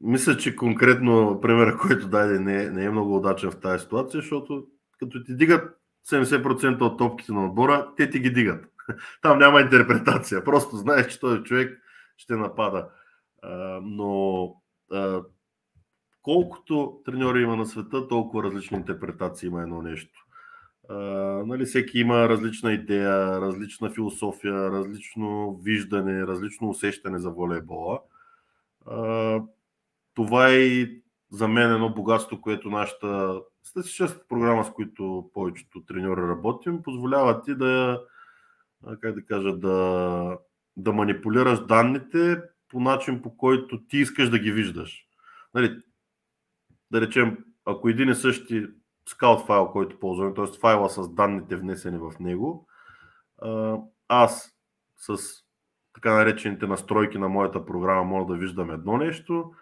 Мисля, 0.00 0.36
че 0.36 0.56
конкретно 0.56 1.38
примера, 1.42 1.78
който 1.78 2.08
даде, 2.08 2.38
не, 2.38 2.70
не 2.70 2.84
е 2.84 2.90
много 2.90 3.16
удачен 3.16 3.50
в 3.50 3.60
тази 3.60 3.82
ситуация, 3.82 4.20
защото 4.20 4.66
като 4.98 5.24
ти 5.24 5.36
дигат 5.36 5.80
70% 6.10 6.80
от 6.80 6.98
топките 6.98 7.32
на 7.32 7.46
отбора, 7.46 7.88
те 7.96 8.10
ти 8.10 8.20
ги 8.20 8.30
дигат. 8.30 8.64
Там 9.22 9.38
няма 9.38 9.60
интерпретация. 9.60 10.44
Просто 10.44 10.76
знаеш, 10.76 11.06
че 11.06 11.20
този 11.20 11.42
човек 11.42 11.82
ще 12.16 12.36
напада. 12.36 12.88
А, 13.42 13.80
но 13.82 14.44
а, 14.92 15.22
колкото 16.22 17.00
треньори 17.04 17.42
има 17.42 17.56
на 17.56 17.66
света, 17.66 18.08
толкова 18.08 18.42
различни 18.42 18.76
интерпретации 18.76 19.46
има 19.46 19.62
едно 19.62 19.82
нещо. 19.82 20.26
А, 20.88 20.94
нали, 21.46 21.64
всеки 21.64 21.98
има 21.98 22.28
различна 22.28 22.72
идея, 22.72 23.40
различна 23.40 23.90
философия, 23.90 24.70
различно 24.70 25.56
виждане, 25.62 26.26
различно 26.26 26.68
усещане 26.68 27.18
за 27.18 27.30
волейбола. 27.30 27.94
А, 27.94 28.19
това 30.14 30.48
е 30.48 30.56
и 30.56 31.02
за 31.30 31.48
мен 31.48 31.72
едно 31.72 31.94
богатство, 31.94 32.40
което 32.40 32.70
нашата 32.70 33.40
статистическа 33.62 34.28
програма, 34.28 34.64
с 34.64 34.70
които 34.70 35.30
повечето 35.34 35.84
треньори 35.84 36.20
работим, 36.20 36.82
позволява 36.82 37.42
ти 37.42 37.54
да, 37.54 38.02
как 39.00 39.14
да 39.14 39.26
кажа, 39.26 39.56
да, 39.56 40.38
да 40.76 40.92
манипулираш 40.92 41.66
данните 41.66 42.42
по 42.68 42.80
начин, 42.80 43.22
по 43.22 43.36
който 43.36 43.84
ти 43.84 43.98
искаш 43.98 44.30
да 44.30 44.38
ги 44.38 44.52
виждаш. 44.52 45.06
Нали, 45.54 45.78
да 46.90 47.00
речем, 47.00 47.44
ако 47.64 47.88
един 47.88 48.08
и 48.08 48.14
същи 48.14 48.66
скаут 49.08 49.46
файл, 49.46 49.68
който 49.68 49.98
ползваме, 49.98 50.34
т.е. 50.34 50.46
файла 50.60 50.90
с 50.90 51.14
данните 51.14 51.56
внесени 51.56 51.98
в 51.98 52.12
него, 52.20 52.66
аз 54.08 54.56
с 54.96 55.18
така 55.94 56.14
наречените 56.14 56.66
настройки 56.66 57.18
на 57.18 57.28
моята 57.28 57.66
програма 57.66 58.04
мога 58.04 58.34
да 58.34 58.40
виждам 58.40 58.70
едно 58.70 58.96
нещо, 58.96 59.52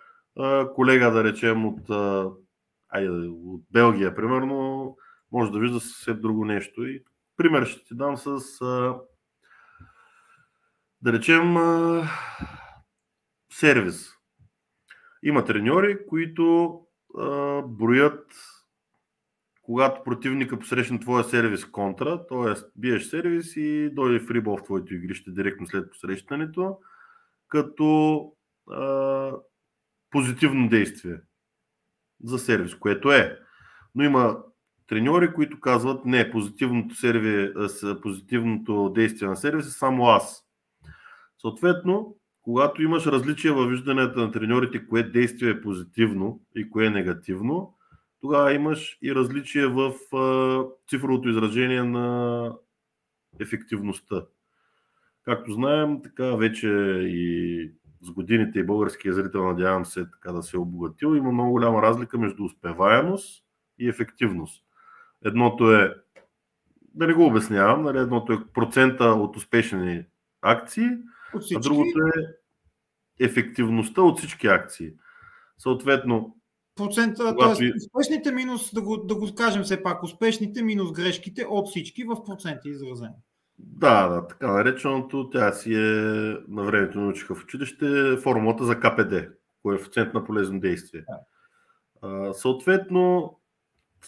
колега, 0.74 1.10
да 1.10 1.24
речем, 1.24 1.66
от, 1.66 1.90
айде, 2.88 3.10
от 3.28 3.62
Белгия, 3.70 4.14
примерно, 4.14 4.96
може 5.32 5.52
да 5.52 5.58
вижда 5.58 5.80
съвсем 5.80 6.20
друго 6.20 6.44
нещо. 6.44 6.86
И 6.86 7.04
пример 7.36 7.64
ще 7.64 7.84
ти 7.84 7.94
дам 7.94 8.16
с, 8.16 8.40
да 11.02 11.12
речем, 11.12 11.56
сервис. 13.52 14.10
Има 15.22 15.44
треньори, 15.44 16.06
които 16.06 16.80
броят 17.64 18.26
когато 19.68 20.04
противника 20.04 20.58
посрещне 20.58 21.00
твоя 21.00 21.24
сервис 21.24 21.64
контра, 21.64 22.26
т.е. 22.26 22.62
биеш 22.76 23.04
сервис 23.04 23.56
и 23.56 23.90
дойде 23.92 24.20
фрибол 24.20 24.56
в 24.56 24.62
твоето 24.62 24.94
игрище 24.94 25.30
директно 25.30 25.66
след 25.66 25.90
посрещането, 25.90 26.78
като 27.48 28.20
а, 28.70 29.32
позитивно 30.10 30.68
действие 30.68 31.20
за 32.24 32.38
сервис, 32.38 32.74
което 32.74 33.12
е. 33.12 33.38
Но 33.94 34.04
има 34.04 34.38
треньори, 34.86 35.34
които 35.34 35.60
казват, 35.60 36.04
не, 36.04 36.30
позитивното, 36.30 36.94
серви, 36.94 37.52
позитивното 38.02 38.92
действие 38.94 39.28
на 39.28 39.36
сервис 39.36 39.66
е 39.66 39.70
само 39.70 40.06
аз. 40.06 40.44
Съответно, 41.40 42.16
когато 42.42 42.82
имаш 42.82 43.06
различия 43.06 43.54
във 43.54 43.70
вижданията 43.70 44.20
на 44.20 44.32
треньорите, 44.32 44.86
кое 44.86 45.02
действие 45.02 45.50
е 45.50 45.60
позитивно 45.60 46.40
и 46.56 46.70
кое 46.70 46.86
е 46.86 46.90
негативно, 46.90 47.77
тогава 48.20 48.54
имаш 48.54 48.98
и 49.02 49.14
различия 49.14 49.70
в 49.70 49.94
цифровото 50.90 51.28
изражение 51.28 51.82
на 51.82 52.52
ефективността. 53.40 54.26
Както 55.24 55.52
знаем, 55.52 56.02
така 56.02 56.36
вече 56.36 56.68
и 57.02 57.72
с 58.00 58.10
годините 58.10 58.58
и 58.58 58.64
българския 58.64 59.14
зрител, 59.14 59.44
надявам 59.44 59.84
се 59.84 60.10
така 60.10 60.32
да 60.32 60.42
се 60.42 60.56
е 60.56 60.60
обогатил, 60.60 61.06
има 61.16 61.32
много 61.32 61.50
голяма 61.50 61.82
разлика 61.82 62.18
между 62.18 62.44
успеваемост 62.44 63.44
и 63.78 63.88
ефективност. 63.88 64.64
Едното 65.24 65.74
е, 65.74 65.94
да 66.94 67.06
не 67.06 67.14
го 67.14 67.26
обяснявам, 67.26 67.82
нали, 67.82 67.98
едното 67.98 68.32
е 68.32 68.44
процента 68.54 69.04
от 69.04 69.36
успешни 69.36 70.04
акции, 70.42 70.88
а 71.56 71.60
другото 71.60 71.98
е 71.98 72.22
ефективността 73.24 74.02
от 74.02 74.18
всички 74.18 74.46
акции. 74.46 74.92
Съответно, 75.58 76.37
процента, 76.78 77.34
когато... 77.38 77.58
т.е. 77.58 77.70
успешните 77.76 78.32
минус, 78.32 78.74
да 78.74 78.82
го, 78.82 78.96
да 78.96 79.14
го 79.14 79.34
кажем 79.34 79.62
все 79.62 79.82
пак, 79.82 80.02
успешните 80.02 80.62
минус 80.62 80.92
грешките 80.92 81.46
от 81.50 81.68
всички 81.68 82.04
в 82.04 82.24
проценти 82.24 82.68
изразено. 82.68 83.14
Да, 83.58 84.08
да, 84.08 84.26
така 84.26 84.52
нареченото, 84.52 85.30
тя 85.30 85.52
си 85.52 85.74
е, 85.74 85.78
на 86.48 86.62
времето 86.62 87.00
научиха 87.00 87.34
в 87.34 87.42
училище, 87.44 88.16
формулата 88.22 88.64
за 88.64 88.80
КПД, 88.80 89.28
коефициент 89.62 90.14
на 90.14 90.24
полезно 90.24 90.60
действие. 90.60 91.04
Да. 91.08 91.18
А, 92.02 92.32
съответно, 92.32 93.36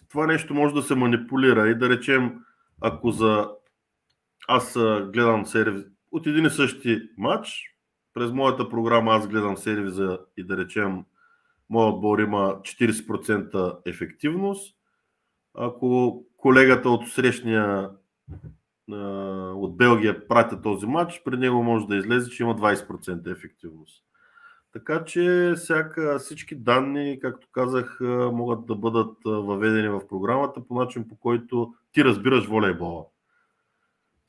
това 0.09 0.26
нещо 0.26 0.55
може 0.55 0.74
да 0.74 0.82
се 0.82 0.94
манипулира 0.94 1.68
и 1.68 1.78
да 1.78 1.88
речем, 1.88 2.44
ако 2.80 3.10
за 3.10 3.51
аз 4.48 4.74
гледам 5.12 5.47
сервис 5.47 5.84
от 6.12 6.26
един 6.26 6.47
и 6.47 6.51
същи 6.51 7.02
матч, 7.18 7.76
през 8.14 8.32
моята 8.32 8.68
програма 8.68 9.12
аз 9.12 9.28
гледам 9.28 9.56
сервиза 9.56 10.18
и 10.36 10.44
да 10.44 10.56
речем, 10.56 11.05
моят 11.70 11.94
отбор 11.94 12.18
има 12.18 12.60
40% 12.60 13.78
ефективност. 13.86 14.76
Ако 15.55 16.22
колегата 16.36 16.90
от 16.90 17.09
срещния 17.09 17.90
от 19.55 19.76
Белгия 19.76 20.28
пратя 20.28 20.62
този 20.62 20.86
матч, 20.86 21.22
при 21.24 21.36
него 21.36 21.62
може 21.62 21.86
да 21.86 21.97
излезе, 21.97 22.30
че 22.30 22.42
има 22.42 22.56
20% 22.56 23.32
ефективност. 23.32 24.05
Така 24.72 25.05
че 25.05 25.52
всяка, 25.56 26.18
всички 26.18 26.55
данни, 26.55 27.18
както 27.22 27.48
казах, 27.52 27.98
могат 28.32 28.66
да 28.66 28.74
бъдат 28.74 29.16
въведени 29.24 29.88
в 29.88 30.09
програмата 30.09 30.66
по 30.66 30.74
начин, 30.74 31.09
по 31.09 31.16
който 31.16 31.74
ти 31.92 32.05
разбираш 32.05 32.47
волейбола. 32.47 33.05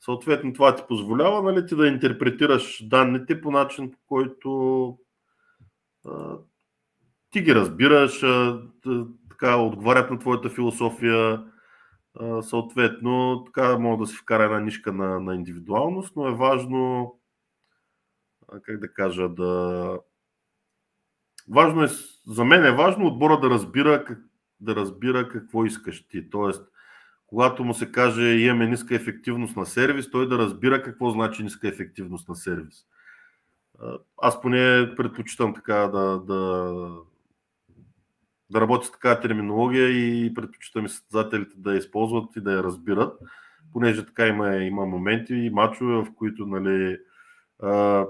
Съответно, 0.00 0.52
това 0.52 0.76
ти 0.76 0.82
позволява 0.88 1.42
нали, 1.42 1.66
ти 1.66 1.76
да 1.76 1.86
интерпретираш 1.86 2.88
данните 2.88 3.40
по 3.40 3.50
начин, 3.50 3.90
по 3.90 3.98
който 4.06 4.98
ти 7.32 7.42
ги 7.42 7.54
разбираш, 7.54 8.24
така 9.30 9.56
отговарят 9.56 10.10
на 10.10 10.18
твоята 10.18 10.50
философия, 10.50 11.44
съответно, 12.42 13.44
така 13.44 13.78
мога 13.78 14.04
да 14.04 14.06
се 14.06 14.16
вкара 14.16 14.44
една 14.44 14.60
нишка 14.60 14.92
на, 14.92 15.20
на 15.20 15.34
индивидуалност, 15.34 16.16
но 16.16 16.28
е 16.28 16.34
важно, 16.34 17.12
как 18.62 18.80
да 18.80 18.92
кажа, 18.92 19.28
да. 19.28 19.98
Важно 21.48 21.84
е, 21.84 21.88
за 22.26 22.44
мен 22.44 22.64
е 22.64 22.76
важно 22.76 23.06
отбора 23.06 23.40
да 23.40 23.50
разбира, 23.50 24.04
да 24.60 24.76
разбира 24.76 25.28
какво 25.28 25.64
искаш 25.64 26.08
ти. 26.08 26.30
Тоест, 26.30 26.68
когато 27.26 27.64
му 27.64 27.74
се 27.74 27.92
каже 27.92 28.22
имаме 28.22 28.66
ниска 28.66 28.94
ефективност 28.94 29.56
на 29.56 29.66
сервис, 29.66 30.10
той 30.10 30.28
да 30.28 30.38
разбира 30.38 30.82
какво 30.82 31.10
значи 31.10 31.42
ниска 31.42 31.68
ефективност 31.68 32.28
на 32.28 32.36
сервис. 32.36 32.86
Аз 34.16 34.40
поне 34.40 34.94
предпочитам 34.96 35.54
така 35.54 35.74
да, 35.74 36.18
да, 36.18 36.72
да 38.52 38.60
работи 38.60 38.86
с 38.86 38.92
такава 38.92 39.20
терминология 39.20 39.88
и 39.88 40.34
предпочитам 40.34 40.86
и 40.86 40.88
състезателите 40.88 41.54
да 41.56 41.72
я 41.72 41.78
използват 41.78 42.36
и 42.36 42.40
да 42.40 42.52
я 42.52 42.62
разбират, 42.62 43.18
понеже 43.72 44.06
така 44.06 44.26
има, 44.26 44.56
има 44.56 44.86
моменти 44.86 45.34
и 45.34 45.50
мачове, 45.50 45.94
в 45.94 46.06
които 46.14 46.46
нали, 46.46 46.98
а, 47.62 48.06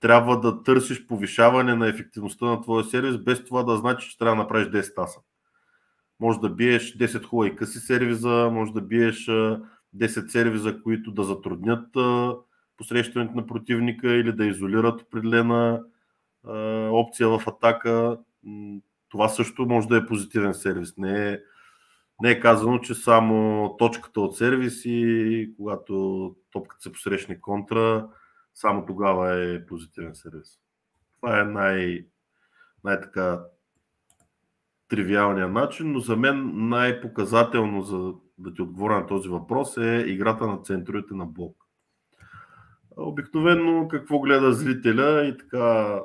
трябва 0.00 0.40
да 0.40 0.62
търсиш 0.62 1.06
повишаване 1.06 1.74
на 1.74 1.88
ефективността 1.88 2.46
на 2.46 2.62
твоя 2.62 2.84
сервис, 2.84 3.18
без 3.18 3.44
това 3.44 3.62
да 3.62 3.76
значи, 3.76 4.10
че 4.10 4.18
трябва 4.18 4.36
да 4.36 4.42
направиш 4.42 4.68
10 4.68 5.04
аса. 5.04 5.20
Може 6.20 6.40
да 6.40 6.50
биеш 6.50 6.98
10 6.98 7.24
хубави 7.24 7.56
къси 7.56 7.78
сервиза, 7.78 8.50
може 8.52 8.72
да 8.72 8.80
биеш 8.80 9.26
10 9.26 10.26
сервиза, 10.26 10.82
които 10.82 11.10
да 11.10 11.24
затруднят 11.24 11.86
посрещането 12.76 13.34
на 13.34 13.46
противника 13.46 14.08
или 14.08 14.32
да 14.32 14.46
изолират 14.46 15.02
определена 15.02 15.82
опция 16.90 17.28
в 17.28 17.42
атака 17.46 18.18
това 19.16 19.28
също 19.28 19.66
може 19.66 19.88
да 19.88 19.96
е 19.96 20.06
позитивен 20.06 20.54
сервис. 20.54 20.96
Не 20.96 21.32
е, 21.32 21.38
не 22.22 22.30
е 22.30 22.40
казано, 22.40 22.78
че 22.78 22.94
само 22.94 23.76
точката 23.78 24.20
от 24.20 24.36
сервис 24.36 24.82
и 24.84 25.54
когато 25.56 26.36
топката 26.52 26.82
се 26.82 26.92
посрещне 26.92 27.40
контра, 27.40 28.08
само 28.54 28.86
тогава 28.86 29.34
е 29.34 29.66
позитивен 29.66 30.14
сервис. 30.14 30.58
Това 31.16 31.40
е 31.40 31.44
най- 31.44 32.06
най-така 32.84 33.40
тривиалният 34.88 35.52
начин, 35.52 35.92
но 35.92 36.00
за 36.00 36.16
мен 36.16 36.68
най-показателно 36.68 37.82
за 37.82 38.14
да 38.38 38.54
ти 38.54 38.62
отговоря 38.62 39.00
на 39.00 39.06
този 39.06 39.28
въпрос 39.28 39.76
е 39.76 40.04
играта 40.06 40.46
на 40.46 40.62
центровете 40.62 41.14
на 41.14 41.26
блок. 41.26 41.56
Обикновено 42.96 43.88
какво 43.88 44.18
гледа 44.18 44.52
зрителя 44.52 45.24
и 45.26 45.36
така 45.36 46.00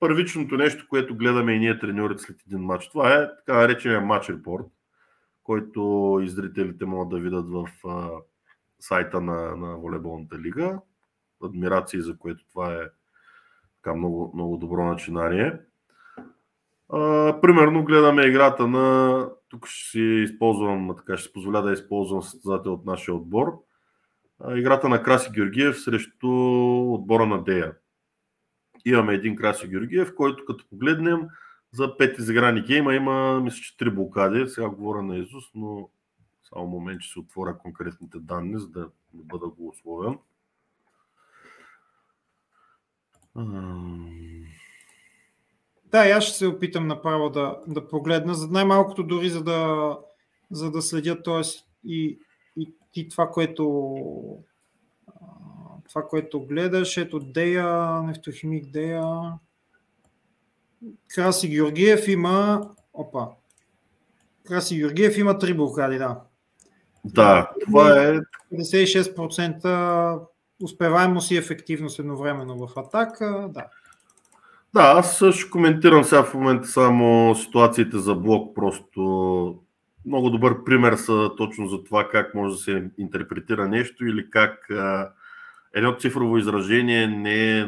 първичното 0.00 0.56
нещо, 0.56 0.86
което 0.88 1.16
гледаме 1.16 1.52
и 1.52 1.58
ние 1.58 1.78
треньорите 1.78 2.22
след 2.22 2.36
един 2.46 2.60
матч. 2.60 2.88
Това 2.88 3.14
е 3.14 3.28
така 3.36 3.58
наречения 3.58 4.00
матч 4.00 4.30
репорт, 4.30 4.66
който 5.42 6.20
и 6.22 6.28
зрителите 6.28 6.84
могат 6.84 7.08
да 7.08 7.18
видят 7.18 7.48
в 7.48 7.68
а, 7.88 8.10
сайта 8.80 9.20
на, 9.20 9.56
на 9.56 9.76
волейболната 9.76 10.38
лига. 10.38 10.80
Адмирации, 11.44 12.00
за 12.00 12.18
което 12.18 12.44
това 12.48 12.74
е 12.74 12.80
така 13.76 13.94
много, 13.94 14.32
много 14.34 14.56
добро 14.56 14.84
начинание. 14.84 15.60
А, 16.88 17.40
примерно 17.40 17.84
гледаме 17.84 18.22
играта 18.22 18.68
на... 18.68 19.28
Тук 19.48 19.66
ще 19.66 19.90
си 19.90 20.00
използвам, 20.00 20.94
така 20.96 21.16
ще 21.16 21.26
си 21.26 21.32
позволя 21.32 21.60
да 21.60 21.72
използвам 21.72 22.22
състезател 22.22 22.72
от 22.72 22.86
нашия 22.86 23.14
отбор. 23.14 23.52
А, 24.40 24.56
играта 24.58 24.88
на 24.88 25.02
Краси 25.02 25.30
Георгиев 25.32 25.80
срещу 25.80 26.28
отбора 26.92 27.26
на 27.26 27.44
Дея 27.44 27.72
имаме 28.84 29.14
един 29.14 29.36
Краси 29.36 29.68
Георгиев, 29.68 30.14
който 30.14 30.44
като 30.44 30.64
погледнем 30.70 31.20
за 31.72 31.96
пет 31.96 32.18
изиграни 32.18 32.62
гейма 32.62 32.94
има, 32.94 33.40
мисля, 33.40 33.62
че 33.62 33.76
три 33.76 33.90
блокади. 33.90 34.48
Сега 34.48 34.68
говоря 34.68 35.02
на 35.02 35.16
Изус, 35.16 35.44
но 35.54 35.88
само 36.48 36.66
момент, 36.66 37.00
че 37.00 37.12
се 37.12 37.18
отворя 37.18 37.58
конкретните 37.58 38.18
данни, 38.18 38.58
за 38.58 38.68
да 38.68 38.88
бъда 39.12 39.48
го 39.48 39.68
условен. 39.68 40.18
Да, 45.84 45.98
аз 45.98 46.24
ще 46.24 46.36
се 46.36 46.46
опитам 46.46 46.86
направо 46.86 47.30
да, 47.30 47.58
да 47.66 47.88
погледна, 47.88 48.34
за 48.34 48.48
най-малкото 48.48 49.02
дори 49.02 49.30
за 49.30 49.44
да, 49.44 49.98
за 50.50 50.70
да 50.70 50.82
следя 50.82 51.22
т.е. 51.22 51.40
И, 51.84 52.18
и, 52.56 52.74
и 52.94 53.08
това, 53.08 53.30
което 53.30 53.94
това, 55.92 56.08
което 56.08 56.40
гледаш, 56.40 56.96
ето 56.96 57.20
Дея, 57.20 58.02
нефтохимик 58.02 58.66
Дея, 58.66 59.32
Краси 61.14 61.48
Георгиев 61.48 62.08
има, 62.08 62.70
опа, 62.92 63.28
Краси 64.44 64.76
Георгиев 64.76 65.18
има 65.18 65.38
три 65.38 65.54
блокади, 65.54 65.98
да. 65.98 66.20
Да, 67.04 67.50
това 67.66 68.02
е... 68.04 68.20
56% 68.54 70.20
успеваемост 70.62 71.30
и 71.30 71.36
ефективност 71.36 71.98
едновременно 71.98 72.66
в 72.66 72.76
атака, 72.76 73.48
да. 73.54 73.66
Да, 74.74 74.82
аз 74.82 75.24
ще 75.32 75.50
коментирам 75.50 76.04
сега 76.04 76.22
в 76.22 76.34
момента 76.34 76.68
само 76.68 77.34
ситуациите 77.34 77.98
за 77.98 78.14
блок, 78.14 78.54
просто 78.54 79.62
много 80.06 80.30
добър 80.30 80.64
пример 80.64 80.94
са 80.96 81.30
точно 81.36 81.68
за 81.68 81.84
това 81.84 82.08
как 82.08 82.34
може 82.34 82.54
да 82.54 82.60
се 82.60 82.90
интерпретира 82.98 83.68
нещо 83.68 84.06
или 84.06 84.30
как 84.30 84.70
а, 84.70 85.12
едно 85.74 85.96
цифрово 85.98 86.38
изражение 86.38 87.06
не 87.06 87.60
е, 87.60 87.66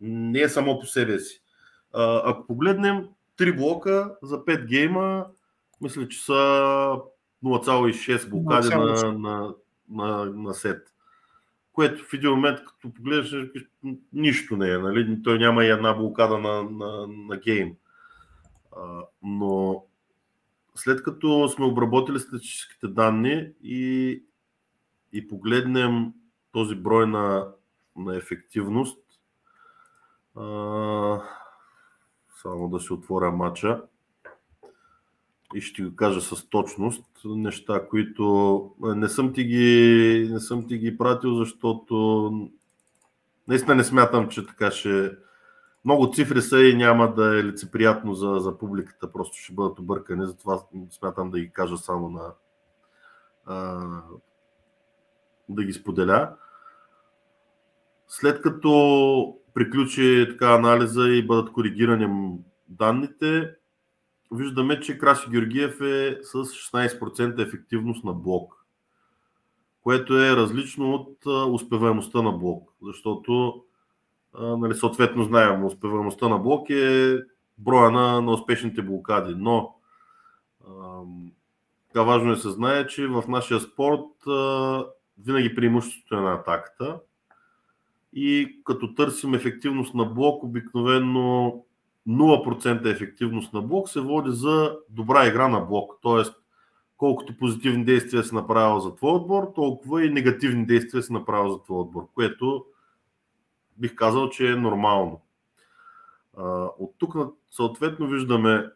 не 0.00 0.40
е 0.40 0.48
само 0.48 0.80
по 0.80 0.86
себе 0.86 1.18
си. 1.18 1.42
А, 1.92 2.30
ако 2.30 2.46
погледнем 2.46 3.08
три 3.36 3.56
блока 3.56 4.16
за 4.22 4.44
5 4.44 4.66
гейма, 4.66 5.26
мисля, 5.80 6.08
че 6.08 6.24
са 6.24 6.32
0,6 6.32 8.28
блокади 8.28 8.68
на, 8.68 9.12
на, 9.18 9.54
на, 9.88 10.24
на 10.24 10.54
сет. 10.54 10.94
Което 11.72 12.04
в 12.04 12.12
един 12.12 12.30
момент, 12.30 12.58
като 12.64 12.94
погледнеш, 12.94 13.34
нищо 14.12 14.56
не 14.56 14.70
е. 14.70 14.78
Нали? 14.78 15.22
Той 15.22 15.38
няма 15.38 15.64
и 15.64 15.70
една 15.70 15.94
блокада 15.94 16.38
на, 16.38 16.62
на, 16.62 17.06
на 17.06 17.36
гейм. 17.36 17.72
А, 18.76 19.02
но 19.22 19.84
след 20.74 21.02
като 21.02 21.48
сме 21.48 21.64
обработили 21.64 22.18
статистическите 22.18 22.88
данни 22.88 23.48
и, 23.62 24.22
и 25.12 25.28
погледнем 25.28 26.12
този 26.54 26.74
брой 26.74 27.06
на, 27.06 27.48
на 27.96 28.16
ефективност, 28.16 28.98
а, 30.36 30.42
само 32.42 32.68
да 32.68 32.80
си 32.80 32.92
отворя 32.92 33.30
матча 33.30 33.82
и 35.54 35.60
ще 35.60 35.82
го 35.82 35.96
кажа 35.96 36.20
с 36.20 36.48
точност 36.48 37.04
неща, 37.24 37.88
които 37.88 38.74
не 38.80 39.08
съм 39.08 39.32
ти 39.32 39.44
ги, 39.44 40.28
не 40.32 40.40
съм 40.40 40.68
ти 40.68 40.78
ги 40.78 40.98
пратил, 40.98 41.34
защото 41.34 42.32
наистина 43.48 43.74
не 43.74 43.84
смятам, 43.84 44.28
че 44.28 44.46
така 44.46 44.70
ще... 44.70 45.16
Много 45.84 46.12
цифри 46.12 46.42
са 46.42 46.62
и 46.62 46.76
няма 46.76 47.14
да 47.14 47.38
е 47.38 47.44
лицеприятно 47.44 48.14
за, 48.14 48.38
за 48.38 48.58
публиката, 48.58 49.12
просто 49.12 49.36
ще 49.36 49.54
бъдат 49.54 49.78
объркани, 49.78 50.26
затова 50.26 50.60
смятам 50.90 51.30
да 51.30 51.40
ги 51.40 51.50
кажа 51.50 51.76
само 51.76 52.08
на... 52.08 52.32
А, 53.46 53.80
да 55.48 55.64
ги 55.64 55.72
споделя. 55.72 56.36
След 58.08 58.40
като 58.40 59.36
приключи 59.54 60.26
така 60.30 60.54
анализа 60.54 61.08
и 61.08 61.26
бъдат 61.26 61.52
коригирани 61.52 62.38
данните, 62.68 63.50
виждаме, 64.32 64.80
че 64.80 64.98
Краси 64.98 65.30
Георгиев 65.30 65.80
е 65.80 66.18
с 66.22 66.34
16% 66.34 67.46
ефективност 67.46 68.04
на 68.04 68.12
блок, 68.12 68.66
което 69.82 70.18
е 70.18 70.36
различно 70.36 70.94
от 70.94 71.26
успеваемостта 71.52 72.22
на 72.22 72.32
блок, 72.32 72.70
защото 72.82 73.62
нали, 74.38 74.74
съответно 74.74 75.24
знаем, 75.24 75.64
успеваемостта 75.64 76.28
на 76.28 76.38
блок 76.38 76.70
е 76.70 77.18
броя 77.58 77.90
на, 77.90 78.20
на 78.20 78.32
успешните 78.32 78.82
блокади, 78.82 79.34
но 79.38 79.74
така 81.88 82.02
важно 82.02 82.32
е 82.32 82.36
се 82.36 82.50
знае, 82.50 82.86
че 82.86 83.06
в 83.06 83.24
нашия 83.28 83.60
спорт 83.60 84.06
винаги 85.18 85.54
преимуществото 85.54 86.14
е 86.14 86.20
на 86.20 86.34
атаката 86.34 87.00
и 88.14 88.60
като 88.64 88.94
търсим 88.94 89.34
ефективност 89.34 89.94
на 89.94 90.04
блок, 90.04 90.42
обикновено 90.42 91.64
0% 92.08 92.92
ефективност 92.92 93.52
на 93.52 93.62
блок 93.62 93.88
се 93.88 94.00
води 94.00 94.30
за 94.30 94.76
добра 94.88 95.26
игра 95.26 95.48
на 95.48 95.60
блок. 95.60 95.98
Тоест, 96.02 96.34
колкото 96.96 97.36
позитивни 97.36 97.84
действия 97.84 98.24
си 98.24 98.34
направил 98.34 98.80
за 98.80 98.94
твой 98.94 99.12
отбор, 99.12 99.52
толкова 99.54 100.04
и 100.04 100.10
негативни 100.10 100.66
действия 100.66 101.02
си 101.02 101.12
направил 101.12 101.52
за 101.52 101.62
твой 101.62 101.80
отбор, 101.80 102.08
което 102.14 102.64
бих 103.76 103.94
казал, 103.94 104.30
че 104.30 104.52
е 104.52 104.56
нормално. 104.56 105.20
От 106.78 106.94
тук 106.98 107.16
съответно 107.50 108.06
виждаме 108.06 108.66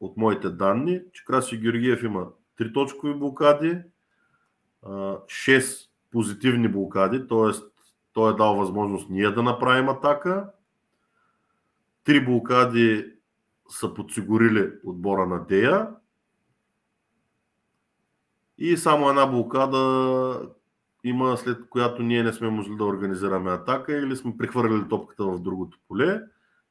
от 0.00 0.16
моите 0.16 0.50
данни, 0.50 1.00
че 1.12 1.24
Краси 1.24 1.58
Георгиев 1.58 2.02
има 2.02 2.26
3 2.60 2.74
точкови 2.74 3.14
блокади, 3.14 3.78
6 4.84 5.88
позитивни 6.10 6.68
блокади, 6.68 7.28
т.е. 7.28 7.77
той 8.12 8.32
е 8.32 8.36
дал 8.36 8.54
възможност 8.54 9.10
ние 9.10 9.30
да 9.30 9.42
направим 9.42 9.88
атака 9.88 10.50
Три 12.04 12.24
блокади 12.24 13.12
са 13.68 13.94
подсигурили 13.94 14.72
отбора 14.84 15.26
на 15.26 15.44
Дея 15.44 15.88
и 18.58 18.76
само 18.76 19.08
една 19.08 19.26
блокада 19.26 20.48
има, 21.04 21.36
след 21.36 21.68
която 21.68 22.02
ние 22.02 22.22
не 22.22 22.32
сме 22.32 22.50
можели 22.50 22.76
да 22.76 22.84
организираме 22.84 23.50
атака 23.50 23.92
или 23.92 24.16
сме 24.16 24.36
прехвърлили 24.38 24.88
топката 24.88 25.24
в 25.24 25.40
другото 25.40 25.78
поле. 25.88 26.22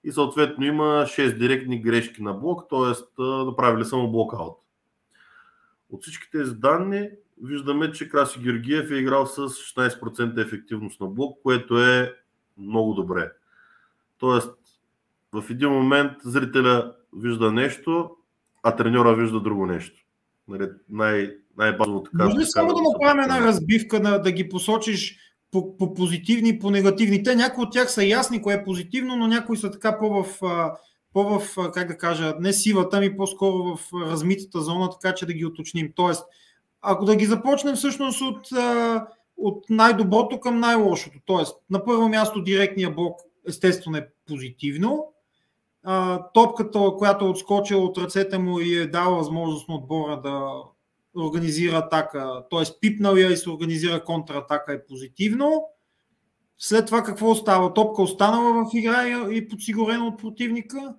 И 0.03 0.11
съответно 0.11 0.65
има 0.65 0.83
6 0.83 1.37
директни 1.37 1.81
грешки 1.81 2.23
на 2.23 2.33
блок, 2.33 2.69
т.е. 2.69 3.21
направили 3.23 3.85
само 3.85 4.11
блокаут. 4.11 4.57
От 5.89 6.01
всички 6.01 6.31
тези 6.31 6.55
данни 6.55 7.09
виждаме, 7.43 7.91
че 7.91 8.09
Краси 8.09 8.39
Георгиев 8.39 8.91
е 8.91 8.95
играл 8.95 9.25
с 9.25 9.37
16% 9.39 10.45
ефективност 10.45 11.01
на 11.01 11.07
блок, 11.07 11.39
което 11.43 11.83
е 11.83 12.13
много 12.57 12.93
добре. 12.93 13.31
Тоест, 14.17 14.53
в 15.33 15.43
един 15.49 15.69
момент 15.69 16.11
зрителя 16.23 16.93
вижда 17.13 17.51
нещо, 17.51 18.09
а 18.63 18.75
треньора 18.75 19.15
вижда 19.15 19.39
друго 19.39 19.65
нещо. 19.65 20.05
Нали, 20.47 20.69
най- 20.89 21.31
най-базово 21.57 22.03
така. 22.03 22.25
Може 22.25 22.37
ли 22.37 22.45
само 22.45 22.73
да 22.73 22.81
направим 22.91 23.23
една 23.23 23.47
разбивка, 23.47 23.99
да, 23.99 24.19
да 24.19 24.31
ги 24.31 24.49
посочиш 24.49 25.17
по, 25.51 25.77
по 25.77 25.93
позитивни 25.93 26.49
и 26.49 26.59
по 26.59 26.71
негативни? 26.71 27.23
Те 27.23 27.35
някои 27.35 27.63
от 27.63 27.73
тях 27.73 27.91
са 27.91 28.03
ясни, 28.03 28.41
кое 28.41 28.53
е 28.53 28.63
позитивно, 28.63 29.15
но 29.15 29.27
някои 29.27 29.57
са 29.57 29.71
така 29.71 29.99
по 29.99 30.23
в, 30.23 30.39
по 31.13 31.39
в 31.39 31.55
как 31.73 31.87
да 31.87 31.97
кажа, 31.97 32.35
не 32.39 32.53
сивата, 32.53 32.99
ми 32.99 33.17
по-скоро 33.17 33.77
в 33.77 33.79
размитата 33.93 34.61
зона, 34.61 34.89
така 34.89 35.15
че 35.15 35.25
да 35.25 35.33
ги 35.33 35.45
уточним. 35.45 35.91
Тоест, 35.95 36.23
ако 36.81 37.05
да 37.05 37.15
ги 37.15 37.25
започнем 37.25 37.75
всъщност 37.75 38.21
от, 38.21 38.47
от 39.37 39.65
най-доброто 39.69 40.39
към 40.39 40.59
най-лошото. 40.59 41.19
Тоест, 41.25 41.57
на 41.69 41.85
първо 41.85 42.09
място 42.09 42.41
директния 42.41 42.91
блок 42.91 43.19
естествено 43.47 43.97
е 43.97 44.09
позитивно, 44.27 45.13
топката, 46.33 46.91
която 46.97 47.25
е 47.25 47.29
отскочила 47.29 47.83
от 47.83 47.97
ръцете 47.97 48.37
му 48.37 48.59
и 48.59 48.77
е 48.77 48.87
дала 48.87 49.17
възможност 49.17 49.69
на 49.69 49.75
отбора 49.75 50.21
да 50.21 50.51
организира 51.17 51.77
атака, 51.77 52.43
т.е. 52.51 52.63
пипнал 52.81 53.15
я 53.15 53.31
и 53.31 53.37
се 53.37 53.49
организира 53.49 54.03
контратака 54.03 54.73
е 54.73 54.85
позитивно. 54.85 55.63
След 56.57 56.85
това 56.85 57.03
какво 57.03 57.29
остава? 57.29 57.73
Топка 57.73 58.01
останала 58.01 58.65
в 58.65 58.69
игра 58.73 59.29
и 59.31 59.47
подсигурена 59.47 60.07
от 60.07 60.19
противника? 60.19 60.95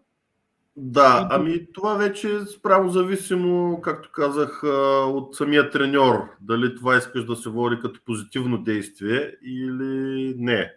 Да, 0.81 1.29
ами 1.31 1.73
това 1.73 1.95
вече 1.95 2.37
е 2.37 2.41
спрямо 2.41 2.89
зависимо, 2.89 3.81
както 3.81 4.11
казах, 4.13 4.63
от 5.07 5.37
самия 5.37 5.71
треньор. 5.71 6.29
Дали 6.41 6.77
това 6.77 6.97
искаш 6.97 7.25
да 7.25 7.37
се 7.37 7.49
води 7.49 7.77
като 7.83 8.01
позитивно 8.07 8.59
действие 8.59 9.35
или 9.45 10.35
не. 10.39 10.73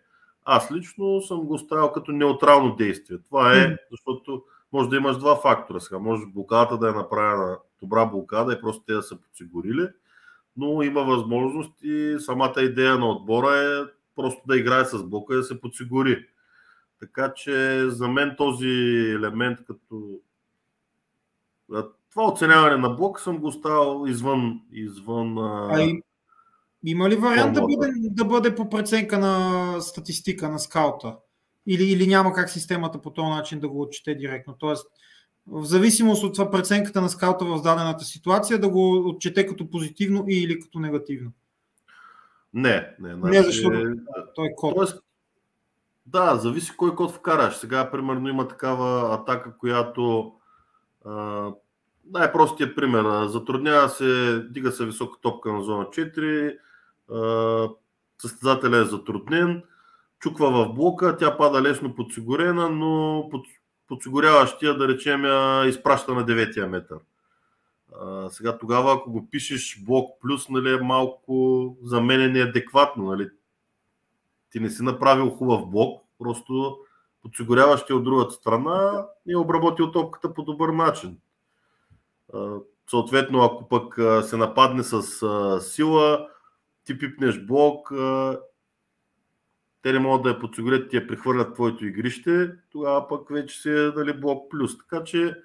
Аз 0.45 0.71
лично 0.71 1.21
съм 1.21 1.39
го 1.39 1.53
оставил 1.53 1.91
като 1.91 2.11
неутрално 2.11 2.75
действие. 2.75 3.17
Това 3.29 3.57
е, 3.57 3.77
защото 3.91 4.43
може 4.73 4.89
да 4.89 4.95
имаш 4.95 5.17
два 5.17 5.35
фактора. 5.35 5.79
Сега 5.79 5.99
може 5.99 6.23
блокадата 6.25 6.77
да 6.77 6.89
е 6.89 6.93
направена 6.93 7.57
добра 7.81 8.05
блокада 8.05 8.53
и 8.53 8.61
просто 8.61 8.83
те 8.87 8.93
да 8.93 9.01
са 9.01 9.15
подсигурили, 9.15 9.87
но 10.57 10.81
има 10.81 11.03
възможност 11.03 11.71
и 11.83 12.15
самата 12.19 12.61
идея 12.61 12.97
на 12.97 13.09
отбора 13.09 13.57
е 13.57 13.91
просто 14.15 14.41
да 14.47 14.57
играе 14.57 14.85
с 14.85 15.03
блока 15.03 15.33
и 15.33 15.37
да 15.37 15.43
се 15.43 15.61
подсигури. 15.61 16.25
Така 17.01 17.33
че 17.35 17.85
за 17.89 18.07
мен 18.07 18.35
този 18.37 18.67
елемент 19.15 19.59
като 19.67 20.19
това 22.11 22.27
оценяване 22.27 22.77
на 22.77 22.89
блок 22.89 23.19
съм 23.19 23.37
го 23.37 23.47
оставил 23.47 24.07
извън, 24.07 24.61
извън 24.71 25.37
а 25.37 25.81
и, 25.81 26.01
има 26.83 27.09
ли 27.09 27.15
вариант 27.15 27.53
да 27.53 27.61
бъде, 27.61 27.91
да 27.95 28.25
бъде 28.25 28.55
по 28.55 28.69
преценка 28.69 29.19
на 29.19 29.75
статистика 29.81 30.49
на 30.49 30.59
скаута? 30.59 31.15
Или, 31.67 31.83
или 31.83 32.07
няма 32.07 32.33
как 32.33 32.49
системата 32.49 33.01
по 33.01 33.13
този 33.13 33.29
начин 33.29 33.59
да 33.59 33.69
го 33.69 33.81
отчете 33.81 34.15
директно. 34.15 34.55
Тоест, 34.59 34.87
в 35.47 35.65
зависимост 35.65 36.23
от 36.23 36.33
това 36.33 36.51
преценката 36.51 37.01
на 37.01 37.09
скаута 37.09 37.45
в 37.45 37.61
дадената 37.61 38.05
ситуация, 38.05 38.59
да 38.59 38.69
го 38.69 39.09
отчете 39.09 39.45
като 39.45 39.69
позитивно 39.69 40.25
или 40.27 40.59
като 40.59 40.79
негативно. 40.79 41.31
Не, 42.53 42.95
не. 42.99 43.13
Значи, 43.15 43.37
не, 43.37 43.43
защото 43.43 43.95
той 44.35 44.47
е 44.47 44.55
код. 44.55 44.75
Тоест, 44.75 45.01
да, 46.05 46.35
зависи 46.35 46.77
кой 46.77 46.95
код 46.95 47.11
вкараш. 47.11 47.55
Сега, 47.55 47.91
примерно, 47.91 48.29
има 48.29 48.47
такава 48.47 49.15
атака, 49.15 49.57
която 49.57 50.33
а, 51.05 51.47
най-простият 52.11 52.75
пример. 52.75 53.25
Затруднява 53.27 53.89
се, 53.89 54.39
дига 54.49 54.71
се 54.71 54.85
висока 54.85 55.19
топка 55.21 55.53
на 55.53 55.61
зона 55.61 55.85
4, 55.85 56.57
а, 57.11 57.69
състезателя 58.21 58.77
е 58.77 58.85
затруднен, 58.85 59.63
чуква 60.19 60.51
в 60.51 60.73
блока, 60.73 61.17
тя 61.17 61.37
пада 61.37 61.61
лесно 61.61 61.95
подсигурена, 61.95 62.69
но 62.69 63.27
под, 63.31 63.45
подсигуряващия, 63.87 64.77
да 64.77 64.87
речем, 64.87 65.25
я 65.25 65.65
изпраща 65.65 66.13
на 66.13 66.25
9 66.25 66.67
метър. 66.67 66.97
А, 67.99 68.29
сега 68.29 68.57
тогава, 68.57 68.93
ако 68.93 69.11
го 69.11 69.29
пишеш 69.29 69.83
блок 69.85 70.21
плюс, 70.21 70.49
нали, 70.49 70.73
е 70.73 70.77
малко 70.77 71.77
за 71.83 72.01
мен 72.01 72.21
е 72.21 72.27
неадекватно. 72.27 73.03
Нали. 73.03 73.29
Ти 74.51 74.59
не 74.59 74.69
си 74.69 74.83
направил 74.83 75.29
хубав 75.29 75.69
блок, 75.69 76.01
просто 76.19 76.77
подсигуряващия 77.21 77.95
от 77.95 78.03
другата 78.03 78.31
страна 78.31 79.05
и 79.27 79.33
е 79.33 79.37
обработил 79.37 79.91
топката 79.91 80.33
по 80.33 80.43
добър 80.43 80.69
начин. 80.69 81.17
Съответно, 82.89 83.43
ако 83.43 83.67
пък 83.67 83.99
се 84.23 84.37
нападне 84.37 84.83
с 84.83 85.01
сила, 85.61 86.27
ти 86.83 86.97
пипнеш 86.97 87.45
блок, 87.45 87.91
те 89.81 89.93
не 89.93 89.99
могат 89.99 90.23
да 90.23 90.29
я 90.29 90.39
подсигурят, 90.39 90.89
ти 90.89 90.95
я 90.95 91.07
прехвърлят 91.07 91.53
твоето 91.53 91.85
игрище, 91.85 92.51
тогава 92.71 93.07
пък 93.07 93.29
вече 93.29 93.61
си 93.61 93.69
е 93.69 93.91
дали 93.91 94.13
блок 94.13 94.51
плюс. 94.51 94.77
Така 94.77 95.03
че 95.03 95.35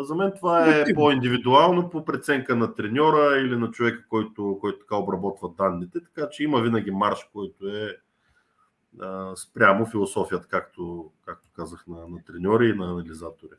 за 0.00 0.14
мен 0.14 0.32
това 0.36 0.74
е 0.74 0.84
по-индивидуално 0.94 1.90
по 1.90 2.04
преценка 2.04 2.56
на 2.56 2.74
треньора 2.74 3.38
или 3.38 3.56
на 3.56 3.70
човека, 3.70 4.04
който, 4.08 4.58
който 4.60 4.78
така 4.78 4.96
обработва 4.96 5.48
данните. 5.58 5.98
Така 6.04 6.28
че 6.28 6.44
има 6.44 6.60
винаги 6.60 6.90
марш, 6.90 7.28
който 7.32 7.68
е 7.68 7.96
спрямо 9.36 9.86
философията, 9.86 10.46
както, 10.48 11.10
както 11.24 11.48
казах 11.56 11.84
на, 11.88 11.96
на 11.96 12.24
треньори 12.26 12.68
и 12.68 12.72
на 12.72 12.90
анализатори. 12.90 13.52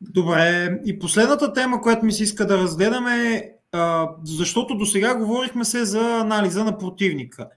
Добре, 0.00 0.78
и 0.84 0.98
последната 0.98 1.52
тема, 1.52 1.80
която 1.80 2.04
ми 2.04 2.12
се 2.12 2.22
иска 2.22 2.46
да 2.46 2.58
разгледаме, 2.58 3.50
а, 3.72 4.10
защото 4.24 4.74
до 4.74 4.86
сега 4.86 5.14
говорихме 5.14 5.64
се 5.64 5.84
за 5.84 6.18
анализа 6.20 6.64
на 6.64 6.78
противника. 6.78 7.48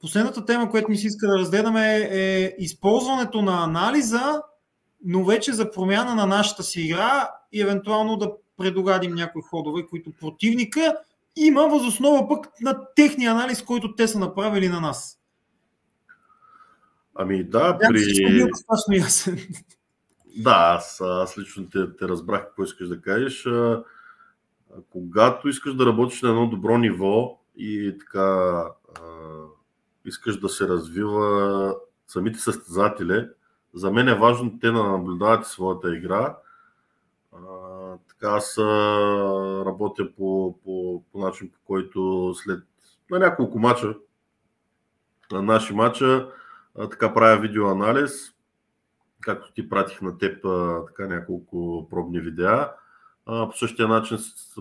Последната 0.00 0.44
тема, 0.44 0.70
която 0.70 0.90
ми 0.90 0.96
се 0.96 1.06
иска 1.06 1.26
да 1.26 1.38
разгледаме 1.38 1.96
е, 1.96 2.00
е 2.02 2.54
използването 2.58 3.42
на 3.42 3.64
анализа 3.64 4.42
но 5.04 5.24
вече 5.24 5.52
за 5.52 5.70
промяна 5.70 6.14
на 6.14 6.26
нашата 6.26 6.62
си 6.62 6.80
игра 6.80 7.30
и 7.52 7.60
евентуално 7.60 8.16
да 8.16 8.32
предогадим 8.56 9.14
някои 9.14 9.42
ходове, 9.42 9.86
които 9.86 10.12
противника 10.20 10.96
има 11.36 11.68
възоснова 11.68 12.28
пък 12.28 12.48
на 12.60 12.94
техния 12.96 13.30
анализ, 13.30 13.62
който 13.62 13.94
те 13.94 14.08
са 14.08 14.18
направили 14.18 14.68
на 14.68 14.80
нас. 14.80 15.17
Ами 17.20 17.44
да, 17.44 17.78
при... 17.78 18.00
Страшно 18.54 18.94
ясен. 18.94 19.38
Да, 20.36 20.74
аз, 20.76 21.00
аз 21.00 21.38
лично 21.38 21.68
те, 21.70 21.96
те 21.96 22.08
разбрах 22.08 22.44
какво 22.44 22.62
искаш 22.62 22.88
да 22.88 23.00
кажеш. 23.00 23.46
А, 23.46 23.84
когато 24.90 25.48
искаш 25.48 25.74
да 25.74 25.86
работиш 25.86 26.22
на 26.22 26.28
едно 26.28 26.46
добро 26.46 26.78
ниво 26.78 27.40
и 27.56 27.96
така 28.00 28.20
а, 28.20 29.02
искаш 30.04 30.40
да 30.40 30.48
се 30.48 30.68
развива 30.68 31.76
самите 32.06 32.38
състезатели, 32.38 33.28
за 33.74 33.90
мен 33.90 34.08
е 34.08 34.18
важно 34.18 34.58
те 34.60 34.66
да 34.66 34.84
наблюдават 34.84 35.46
своята 35.46 35.96
игра. 35.96 36.36
А, 37.32 37.38
така 38.08 38.28
аз 38.28 38.58
работя 39.66 40.12
по, 40.16 40.58
по, 40.64 41.02
по 41.12 41.18
начин, 41.18 41.50
по 41.50 41.58
който 41.64 42.32
след 42.34 42.64
на 43.10 43.18
няколко 43.18 43.58
мача, 43.58 43.94
на 45.32 45.42
наши 45.42 45.74
мача, 45.74 46.28
така 46.90 47.14
правя 47.14 47.40
видеоанализ, 47.40 48.34
както 49.20 49.52
ти 49.52 49.68
пратих 49.68 50.02
на 50.02 50.18
теб 50.18 50.42
така 50.86 51.06
няколко 51.06 51.88
пробни 51.90 52.20
видеа. 52.20 52.70
По 53.24 53.52
същия 53.54 53.88
начин 53.88 54.18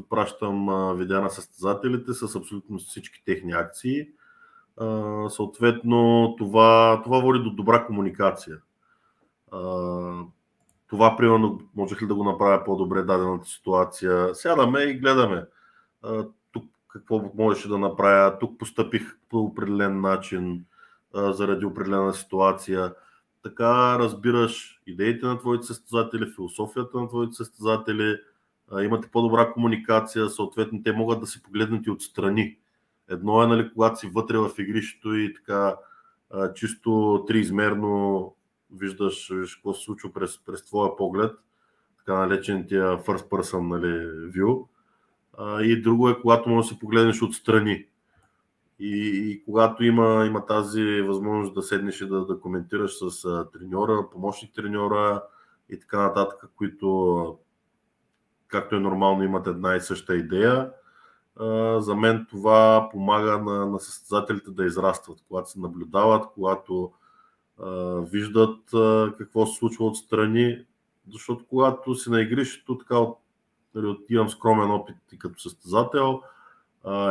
пращам 0.10 0.68
видеа 0.98 1.22
на 1.22 1.30
състезателите 1.30 2.14
с 2.14 2.36
абсолютно 2.36 2.78
всички 2.78 3.24
техни 3.26 3.52
акции. 3.52 4.10
Съответно, 5.30 6.36
това, 6.38 7.02
това 7.04 7.20
води 7.20 7.40
до 7.40 7.50
добра 7.50 7.86
комуникация 7.86 8.58
това, 10.90 11.16
примерно, 11.18 11.60
можех 11.76 12.02
ли 12.02 12.08
да 12.08 12.16
го 12.16 12.24
направя 12.24 12.64
по-добре 12.64 13.02
дадената 13.02 13.46
ситуация. 13.46 14.36
Сядаме 14.36 14.80
и 14.80 15.00
гледаме. 15.00 15.46
Тук 16.52 16.66
какво 16.88 17.32
можеше 17.36 17.68
да 17.68 17.78
направя, 17.78 18.40
тук 18.40 18.60
постъпих 18.60 19.18
по 19.30 19.40
определен 19.40 20.02
начин 20.02 20.66
заради 21.18 21.66
определена 21.66 22.14
ситуация. 22.14 22.94
Така 23.44 24.00
разбираш 24.00 24.82
идеите 24.88 25.26
на 25.26 25.40
твоите 25.40 25.68
състезатели, 25.68 26.32
философията 26.36 26.98
на 26.98 27.08
твоите 27.08 27.34
състезатели, 27.34 28.18
имате 28.84 29.10
по-добра 29.12 29.52
комуникация, 29.52 30.30
съответно 30.30 30.84
те 30.84 30.92
могат 30.92 31.20
да 31.20 31.28
се 31.28 31.44
погледнат 31.44 31.86
и 31.86 31.92
отстрани. 31.92 32.58
Едно 33.10 33.44
е, 33.44 33.48
нали, 33.48 33.72
когато 33.74 34.00
си 34.00 34.08
вътре 34.08 34.38
в 34.38 34.52
игрището 34.58 35.16
и 35.16 35.34
така 35.34 35.76
чисто 36.56 37.24
триизмерно 37.28 38.36
виждаш, 38.72 39.30
виж 39.34 39.56
какво 39.56 39.74
се 39.74 39.84
случва 39.84 40.14
през, 40.14 40.46
през 40.46 40.66
твоя 40.66 40.96
поглед, 40.96 41.32
така 41.98 42.14
наречен 42.14 42.68
тия 42.68 42.98
first 42.98 43.30
person 43.30 43.68
нали, 43.68 44.08
view. 44.32 44.68
И 45.62 45.82
друго 45.82 46.10
е, 46.10 46.22
когато 46.22 46.50
можеш 46.50 46.70
да 46.70 46.74
се 46.74 46.80
погледнеш 46.80 47.22
отстрани. 47.22 47.86
И, 48.80 49.22
и 49.32 49.44
когато 49.46 49.84
има, 49.84 50.26
има 50.28 50.46
тази 50.46 51.02
възможност 51.02 51.54
да 51.54 51.62
седнеш 51.62 52.02
и 52.02 52.08
да, 52.08 52.26
да 52.26 52.40
коментираш 52.40 52.92
с 52.98 53.26
а, 53.26 53.50
треньора, 53.52 54.10
помощник 54.12 54.54
треньора 54.56 55.24
и 55.70 55.80
така 55.80 56.02
нататък, 56.02 56.50
които, 56.56 57.38
както 58.48 58.76
е 58.76 58.80
нормално, 58.80 59.24
имат 59.24 59.48
една 59.48 59.76
и 59.76 59.82
съща 59.82 60.16
идея, 60.16 60.72
а, 61.36 61.82
за 61.82 61.96
мен 61.96 62.26
това 62.30 62.90
помага 62.92 63.38
на, 63.38 63.66
на 63.66 63.80
състезателите 63.80 64.52
да 64.52 64.66
израстват, 64.66 65.24
когато 65.28 65.50
се 65.50 65.60
наблюдават, 65.60 66.26
когато 66.34 66.92
виждат 68.12 68.60
какво 69.18 69.46
се 69.46 69.58
случва 69.58 69.86
отстрани, 69.86 70.66
защото 71.12 71.46
когато 71.50 71.96
си 71.96 72.10
на 72.10 72.22
игрището, 72.22 72.78
така 72.78 73.00
нали, 73.76 73.98
имам 74.10 74.30
скромен 74.30 74.72
опит 74.72 74.96
и 75.12 75.20
като 75.20 75.42
състезател, 75.42 76.22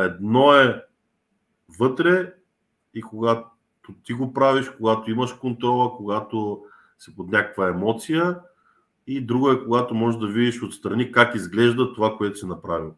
едно 0.01 0.53
е 0.53 0.83
вътре 1.79 2.33
и 2.93 3.01
когато 3.01 3.49
ти 4.03 4.13
го 4.13 4.33
правиш, 4.33 4.69
когато 4.69 5.11
имаш 5.11 5.33
контрола, 5.33 5.97
когато 5.97 6.65
си 6.99 7.15
под 7.15 7.27
някаква 7.27 7.67
емоция 7.67 8.39
и 9.07 9.21
друго 9.21 9.51
е 9.51 9.63
когато 9.63 9.95
можеш 9.95 10.19
да 10.19 10.27
видиш 10.27 10.63
отстрани 10.63 11.11
как 11.11 11.35
изглежда 11.35 11.93
това, 11.93 12.17
което 12.17 12.37
си 12.37 12.45
направил. 12.45 12.93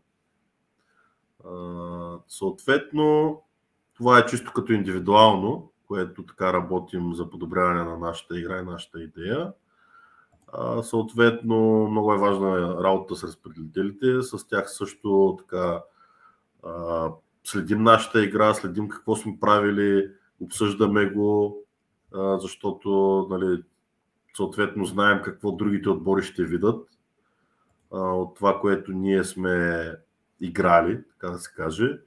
Съответно, 2.28 3.42
това 3.94 4.20
е 4.20 4.26
чисто 4.26 4.54
като 4.54 4.74
индивидуално, 4.74 5.72
което 5.88 6.26
така 6.26 6.54
работим 6.54 7.14
за 7.14 7.30
подобряване 7.30 7.84
на 7.84 7.98
нашата 7.98 8.40
игра 8.40 8.60
и 8.60 8.66
нашата 8.66 9.02
идея. 9.02 9.54
Съответно, 10.82 11.88
много 11.88 12.14
е 12.14 12.18
важна 12.18 12.84
работа 12.84 13.16
с 13.16 13.24
разпределителите. 13.24 14.22
С 14.22 14.48
тях 14.48 14.72
също 14.72 15.38
така 15.40 15.82
следим 17.52 17.84
нашата 17.84 18.24
игра, 18.24 18.54
следим 18.54 18.90
какво 18.90 19.16
сме 19.16 19.38
правили, 19.42 20.12
обсъждаме 20.40 21.06
го, 21.06 21.64
защото 22.14 22.90
нали, 23.30 23.64
съответно 24.38 24.86
знаем 24.86 25.22
какво 25.24 25.52
другите 25.52 25.90
отбори 25.90 26.24
ще 26.24 26.44
видят 26.44 26.88
от 27.92 28.36
това, 28.36 28.60
което 28.60 28.92
ние 28.92 29.24
сме 29.24 29.92
играли, 30.42 31.00
така 31.12 31.30
да 31.30 31.38
се 31.38 31.54
каже. 31.56 32.00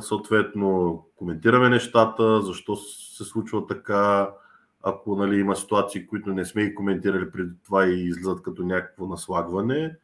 Съответно 0.00 1.02
коментираме 1.16 1.68
нещата, 1.68 2.42
защо 2.42 2.76
се 2.76 3.24
случва 3.24 3.66
така, 3.66 4.30
ако 4.82 5.16
нали, 5.16 5.40
има 5.40 5.56
ситуации, 5.56 6.06
които 6.06 6.32
не 6.32 6.44
сме 6.44 6.62
и 6.62 6.74
коментирали 6.74 7.30
преди 7.30 7.52
това 7.64 7.86
и 7.86 8.04
излизат 8.04 8.42
като 8.42 8.62
някакво 8.62 9.06
наслагване, 9.06 9.96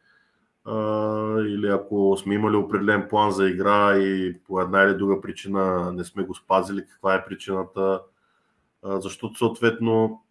или 1.47 1.69
ако 1.69 2.17
сме 2.17 2.35
имали 2.35 2.57
определен 2.57 3.07
план 3.09 3.31
за 3.31 3.49
игра 3.49 3.97
и 3.97 4.39
по 4.47 4.61
една 4.61 4.83
или 4.83 4.95
друга 4.95 5.21
причина 5.21 5.93
не 5.93 6.05
сме 6.05 6.23
го 6.23 6.35
спазили, 6.35 6.87
каква 6.87 7.15
е 7.15 7.25
причината, 7.25 8.03
защото 8.83 9.39
съответно 9.39 10.23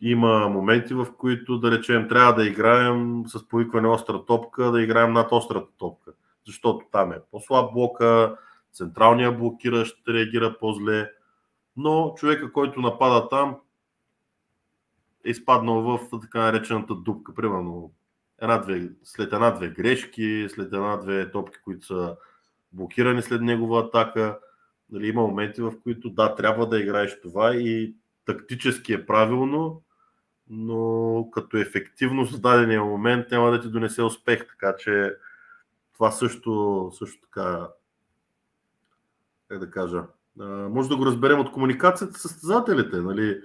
има 0.00 0.48
моменти, 0.48 0.94
в 0.94 1.06
които, 1.18 1.58
да 1.58 1.70
речем, 1.70 2.08
трябва 2.08 2.34
да 2.34 2.46
играем 2.46 3.22
с 3.26 3.48
повикване 3.48 3.88
остра 3.88 4.24
топка, 4.24 4.70
да 4.70 4.82
играем 4.82 5.12
над 5.12 5.32
острата 5.32 5.68
топка, 5.78 6.12
защото 6.46 6.86
там 6.92 7.12
е 7.12 7.20
по-слаб 7.30 7.72
блока, 7.72 8.36
централния 8.72 9.32
блокиращ 9.32 10.08
реагира 10.08 10.56
по-зле, 10.60 11.10
но 11.76 12.14
човека, 12.16 12.52
който 12.52 12.80
напада 12.80 13.28
там, 13.28 13.56
е 15.24 15.30
изпаднал 15.30 15.82
в 15.82 16.00
така 16.20 16.40
наречената 16.40 16.94
дупка. 16.94 17.34
Примерно 17.34 17.90
една-две, 18.40 18.90
след 19.04 19.32
една-две 19.32 19.68
грешки, 19.68 20.46
след 20.50 20.66
една-две 20.66 21.30
топки, 21.30 21.58
които 21.64 21.86
са 21.86 22.16
блокирани 22.72 23.22
след 23.22 23.42
негова 23.42 23.80
атака. 23.80 24.38
Нали, 24.90 25.08
има 25.08 25.22
моменти, 25.22 25.62
в 25.62 25.72
които 25.82 26.10
да, 26.10 26.34
трябва 26.34 26.68
да 26.68 26.80
играеш 26.80 27.20
това 27.20 27.56
и 27.56 27.94
тактически 28.24 28.92
е 28.92 29.06
правилно, 29.06 29.82
но 30.48 31.28
като 31.32 31.56
ефективност 31.56 32.36
в 32.36 32.40
дадения 32.40 32.84
момент 32.84 33.30
няма 33.30 33.50
да 33.50 33.60
ти 33.60 33.68
донесе 33.68 34.02
успех. 34.02 34.46
Така 34.48 34.76
че 34.78 35.14
това 35.92 36.10
също, 36.10 36.90
също 36.94 37.20
така, 37.20 37.68
как 39.48 39.58
да 39.58 39.70
кажа, 39.70 40.02
може 40.70 40.88
да 40.88 40.96
го 40.96 41.06
разберем 41.06 41.40
от 41.40 41.52
комуникацията 41.52 42.18
с 42.18 42.22
състезателите. 42.22 42.96
Нали? 42.96 43.40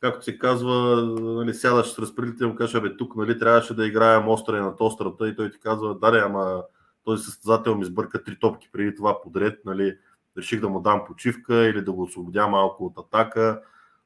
Както 0.00 0.24
се 0.24 0.38
казва, 0.38 0.96
нали, 1.20 1.54
сядаш 1.54 1.92
с 1.92 1.98
разпределителя 1.98 2.46
и 2.48 2.50
му 2.50 2.56
кажеш, 2.56 2.74
абе 2.74 2.96
тук 2.96 3.16
нали, 3.16 3.38
трябваше 3.38 3.74
да 3.74 3.86
играем 3.86 4.28
остра 4.28 4.62
над 4.62 4.80
острата 4.80 5.28
и 5.28 5.36
той 5.36 5.50
ти 5.50 5.60
казва, 5.60 5.98
да, 5.98 6.22
ама 6.26 6.62
този 7.04 7.24
състезател 7.24 7.74
ми 7.74 7.84
сбърка 7.84 8.24
три 8.24 8.38
топки 8.38 8.68
преди 8.72 8.94
това 8.94 9.22
подред, 9.22 9.64
нали, 9.64 9.96
реших 10.36 10.60
да 10.60 10.68
му 10.68 10.80
дам 10.80 11.04
почивка 11.06 11.54
или 11.54 11.84
да 11.84 11.92
го 11.92 12.02
освободя 12.02 12.48
малко 12.48 12.86
от 12.86 12.98
атака, 12.98 13.62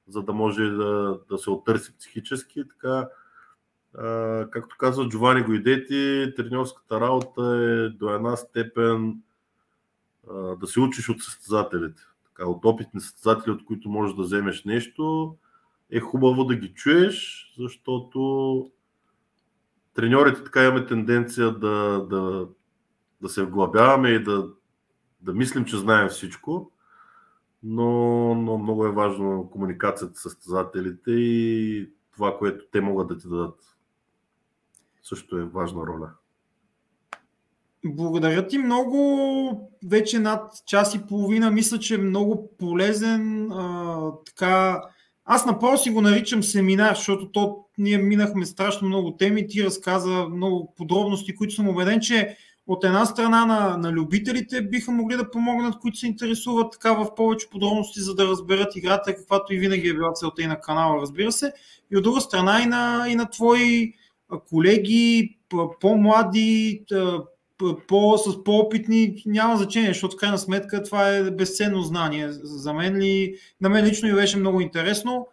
за 0.09 0.23
да 0.23 0.33
може 0.33 0.71
да, 0.71 1.19
да 1.31 1.39
се 1.39 1.51
оттърси 1.51 1.97
психически. 1.99 2.69
Така, 2.69 3.09
а, 3.99 4.47
както 4.51 4.77
казва 4.79 5.09
Джовани 5.09 5.43
Гойдети, 5.43 6.33
тренерската 6.37 7.01
работа 7.01 7.43
е 7.43 7.89
до 7.89 8.15
една 8.15 8.37
степен 8.37 9.23
а, 10.31 10.35
да 10.35 10.67
се 10.67 10.81
учиш 10.81 11.09
от 11.09 11.23
състезателите. 11.23 12.03
Така, 12.25 12.49
от 12.49 12.65
опитни 12.65 13.01
състезатели, 13.01 13.53
от 13.53 13.65
които 13.65 13.89
можеш 13.89 14.17
да 14.17 14.23
вземеш 14.23 14.65
нещо, 14.65 15.37
е 15.95 16.01
хубаво 16.01 16.45
да 16.45 16.57
ги 16.57 16.75
чуеш, 16.75 17.47
защото 17.59 18.71
треньорите 19.95 20.45
така 20.45 20.65
имаме 20.65 20.87
тенденция 20.87 21.51
да, 21.51 22.07
да, 22.11 22.49
да 23.23 23.29
се 23.29 23.43
вглъбяваме 23.43 24.09
и 24.09 24.23
да, 24.23 24.49
да 25.21 25.33
мислим, 25.33 25.65
че 25.65 25.77
знаем 25.77 26.09
всичко, 26.09 26.71
но, 27.63 27.91
но 28.35 28.59
много 28.59 28.87
е 28.87 28.93
важно 28.93 29.51
комуникацията 29.51 30.19
с 30.19 30.23
състезателите 30.23 31.11
и 31.11 31.91
това, 32.13 32.39
което 32.39 32.65
те 32.73 32.81
могат 32.81 33.09
да 33.09 33.19
ти 33.19 33.29
дадат. 33.29 33.77
Също 35.03 35.39
е 35.39 35.45
важна 35.45 35.87
роля. 35.87 36.11
Благодаря 37.85 38.47
ти 38.47 38.59
много. 38.59 39.71
Вече 39.87 40.19
над 40.19 40.53
час 40.67 40.95
и 40.95 41.07
половина. 41.07 41.51
Мисля, 41.51 41.79
че 41.79 41.95
е 41.95 41.99
много 41.99 42.57
полезен. 42.59 43.53
А, 43.53 44.13
така, 44.27 44.83
аз 45.25 45.47
направо 45.47 45.79
си 45.79 45.91
го 45.91 46.01
наричам 46.01 46.43
семинар, 46.43 46.95
защото 46.95 47.33
то, 47.33 47.57
ние 47.79 47.99
минахме 47.99 48.47
страшно 48.47 48.89
много 48.89 49.17
теми. 49.17 49.49
Ти 49.49 49.65
разказа 49.65 50.29
много 50.29 50.75
подробности, 50.77 51.35
които 51.35 51.55
съм 51.55 51.69
убеден, 51.69 52.01
че 52.01 52.37
от 52.67 52.85
една 52.85 53.07
страна 53.07 53.47
на, 53.47 53.77
на 53.77 53.93
любителите 53.93 54.63
биха 54.63 54.93
могли 54.93 55.17
да 55.17 55.31
помогнат, 55.31 55.79
които 55.79 55.99
се 55.99 56.07
интересуват 56.07 56.73
така 56.73 56.93
в 56.93 57.15
повече 57.15 57.51
подробности, 57.51 58.01
за 58.01 58.15
да 58.15 58.27
разберат 58.27 58.77
играта, 58.77 59.17
каквато 59.17 59.55
и 59.55 59.59
винаги 59.59 59.89
е 59.89 59.95
била 59.95 60.13
целта 60.13 60.43
и 60.43 60.47
на 60.47 60.61
канала, 60.61 61.01
разбира 61.01 61.33
се. 61.33 61.53
И 61.91 61.97
от 61.97 62.03
друга 62.03 62.21
страна 62.21 62.63
и 62.63 62.67
на, 62.67 63.07
и 63.09 63.15
на 63.15 63.31
твои 63.31 63.93
колеги, 64.49 65.37
по-млади, 65.81 66.85
по, 67.89 68.19
с 68.19 68.45
по-опитни, 68.45 69.23
няма 69.27 69.57
значение, 69.57 69.89
защото 69.89 70.17
в 70.17 70.21
крайна 70.21 70.39
сметка 70.39 70.83
това 70.83 71.09
е 71.09 71.31
безценно 71.31 71.83
знание. 71.83 72.29
За 72.33 72.73
мен 72.73 72.97
ли, 72.97 73.35
на 73.61 73.69
мен 73.69 73.85
лично 73.85 74.09
ми 74.09 74.15
беше 74.15 74.37
много 74.37 74.61
интересно 74.61 75.27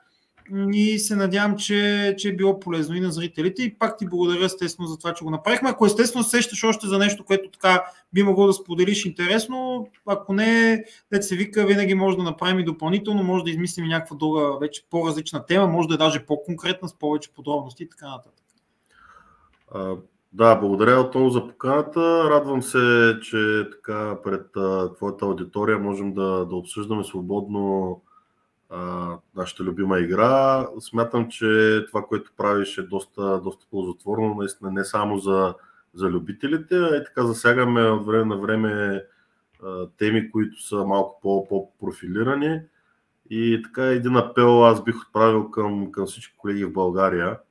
и 0.73 0.99
се 0.99 1.15
надявам, 1.15 1.57
че, 1.57 2.15
че 2.18 2.30
е 2.30 2.35
било 2.35 2.60
полезно 2.60 2.95
и 2.95 2.99
на 2.99 3.11
зрителите. 3.11 3.64
И 3.64 3.77
пак 3.77 3.98
ти 3.98 4.07
благодаря 4.07 4.45
естествено 4.45 4.88
за 4.88 4.98
това, 4.98 5.14
че 5.14 5.23
го 5.23 5.30
направихме. 5.30 5.69
Ако 5.69 5.85
естествено 5.85 6.23
сещаш 6.23 6.64
още 6.64 6.88
за 6.88 6.98
нещо, 6.98 7.26
което 7.26 7.49
така 7.49 7.85
би 8.14 8.23
могло 8.23 8.48
да 8.48 8.53
споделиш 8.53 9.06
интересно, 9.06 9.88
ако 10.06 10.34
не, 10.34 10.84
да 11.14 11.23
се 11.23 11.35
вика, 11.35 11.65
винаги 11.65 11.93
може 11.93 12.18
да 12.18 12.23
направим 12.23 12.60
и 12.60 12.65
допълнително, 12.65 13.23
може 13.23 13.43
да 13.43 13.49
измислим 13.49 13.88
някаква 13.88 14.15
друга, 14.15 14.57
вече 14.60 14.85
по-различна 14.89 15.45
тема, 15.45 15.68
може 15.68 15.88
да 15.88 15.93
е 15.93 15.98
даже 15.98 16.26
по-конкретна, 16.26 16.89
с 16.89 16.93
повече 16.93 17.34
подробности 17.34 17.84
и 17.84 17.89
така 17.89 18.10
нататък. 18.10 18.43
Да, 20.33 20.55
благодаря 20.55 20.99
отново 20.99 21.29
за 21.29 21.47
поканата. 21.47 22.29
Радвам 22.29 22.61
се, 22.61 23.17
че 23.21 23.69
така 23.71 24.17
пред 24.23 24.57
а, 24.57 24.93
твоята 24.93 25.25
аудитория 25.25 25.79
можем 25.79 26.13
да, 26.13 26.45
да 26.45 26.55
обсъждаме 26.55 27.03
свободно 27.03 28.01
а, 28.69 29.09
нашата 29.35 29.63
любима 29.63 29.99
игра. 29.99 30.67
Смятам, 30.79 31.29
че 31.29 31.83
това, 31.87 32.01
което 32.01 32.31
правиш 32.37 32.77
е 32.77 32.83
доста, 32.83 33.41
доста 33.41 33.65
ползотворно, 33.71 34.35
наистина 34.35 34.71
не 34.71 34.83
само 34.83 35.17
за, 35.17 35.55
за 35.93 36.09
любителите, 36.09 36.75
а 36.75 36.95
и 36.95 37.03
така 37.05 37.23
засягаме 37.23 37.81
от 37.81 38.05
време 38.05 38.25
на 38.25 38.41
време 38.41 39.03
а, 39.63 39.87
теми, 39.97 40.31
които 40.31 40.63
са 40.63 40.85
малко 40.85 41.19
по-профилирани. 41.21 42.61
И 43.29 43.61
така 43.63 43.83
един 43.83 44.15
апел 44.15 44.65
аз 44.65 44.83
бих 44.83 45.01
отправил 45.01 45.51
към, 45.51 45.91
към 45.91 46.05
всички 46.05 46.37
колеги 46.37 46.65
в 46.65 46.73
България– 46.73 47.39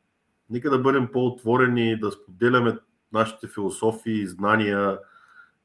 Нека 0.50 0.70
да 0.70 0.78
бъдем 0.78 1.08
по-отворени, 1.12 2.00
да 2.00 2.10
споделяме 2.10 2.78
нашите 3.12 3.48
философии, 3.48 4.26
знания 4.26 4.98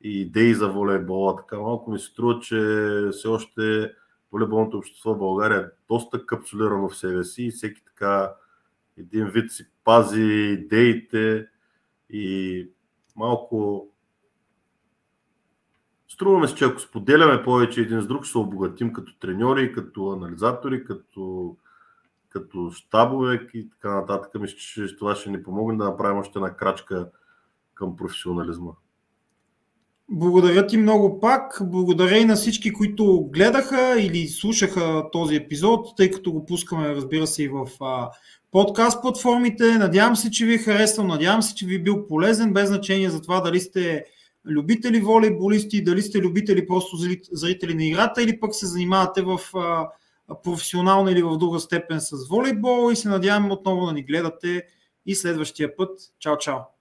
и 0.02 0.22
идеи 0.22 0.54
за 0.54 0.70
волейбола. 0.70 1.36
Така 1.36 1.60
малко 1.60 1.92
ми 1.92 2.00
се 2.00 2.06
струва, 2.06 2.40
че 2.40 2.56
все 3.12 3.28
още 3.28 3.94
волейболното 4.32 4.78
общество 4.78 5.14
в 5.14 5.18
България 5.18 5.60
е 5.60 5.70
доста 5.90 6.26
капсулирано 6.26 6.90
в 6.90 6.98
себе 6.98 7.24
си 7.24 7.44
и 7.44 7.52
всеки 7.52 7.84
така 7.86 8.34
един 8.98 9.28
вид 9.28 9.52
си 9.52 9.68
пази 9.84 10.58
идеите 10.62 11.48
и 12.10 12.68
малко 13.16 13.88
Струваме 16.16 16.48
се, 16.48 16.56
че 16.56 16.66
ако 16.66 16.80
споделяме 16.80 17.44
повече 17.44 17.82
един 17.82 18.02
с 18.02 18.08
друг, 18.08 18.24
ще 18.24 18.32
се 18.32 18.38
обогатим 18.38 18.94
като 18.94 19.20
треньори, 19.20 19.74
като 19.74 20.10
анализатори, 20.10 20.86
като 20.86 21.56
като 22.36 22.72
щабове 22.72 23.48
и 23.54 23.70
така 23.70 23.96
нататък. 23.96 24.32
Мисля, 24.40 24.58
че 24.58 24.96
това 24.96 25.16
ще 25.16 25.30
ни 25.30 25.44
помогне 25.44 25.78
да 25.78 25.84
направим 25.84 26.18
още 26.18 26.40
една 26.40 26.56
крачка 26.56 27.10
към 27.74 27.96
професионализма. 27.96 28.72
Благодаря 30.10 30.68
ти 30.68 30.78
много 30.78 31.20
пак. 31.20 31.62
Благодаря 31.62 32.18
и 32.18 32.26
на 32.26 32.36
всички, 32.36 32.74
които 32.74 33.30
гледаха 33.34 34.02
или 34.02 34.28
слушаха 34.28 35.04
този 35.12 35.36
епизод, 35.36 35.88
тъй 35.98 36.12
като 36.12 36.32
го 36.32 36.46
пускаме, 36.46 36.96
разбира 36.96 37.28
се, 37.28 37.44
и 37.44 37.48
в 37.48 37.68
подкаст 38.52 39.02
платформите. 39.02 39.78
Надявам 39.78 40.16
се, 40.16 40.32
че 40.32 40.46
ви 40.46 40.54
е 40.54 40.58
харесал, 40.58 41.08
надявам 41.08 41.42
се, 41.42 41.56
че 41.56 41.66
ви 41.66 41.76
е 41.76 41.84
бил 41.84 42.08
полезен, 42.08 42.54
без 42.54 42.68
значение 42.68 43.10
за 43.10 43.22
това 43.22 43.42
дали 43.42 43.60
сте 43.60 44.06
любители 44.46 45.00
волейболисти, 45.00 45.84
дали 45.84 46.02
сте 46.02 46.20
любители 46.20 46.68
просто 46.68 46.98
зрители 47.32 47.74
на 47.74 47.86
играта 47.86 48.24
или 48.24 48.40
пък 48.40 48.56
се 48.56 48.66
занимавате 48.66 49.22
в 49.22 49.40
а, 49.56 49.88
професионално 50.44 51.10
или 51.10 51.24
в 51.24 51.38
друга 51.38 51.60
степен 51.60 52.02
с 52.02 52.28
волейбол 52.30 52.92
и 52.92 52.96
се 52.96 53.10
надявам 53.10 53.52
отново 53.52 53.86
да 53.86 53.94
ни 53.94 54.04
гледате 54.04 54.68
и 55.06 55.16
следващия 55.16 55.76
път. 55.76 56.00
Чао, 56.20 56.38
чао! 56.38 56.75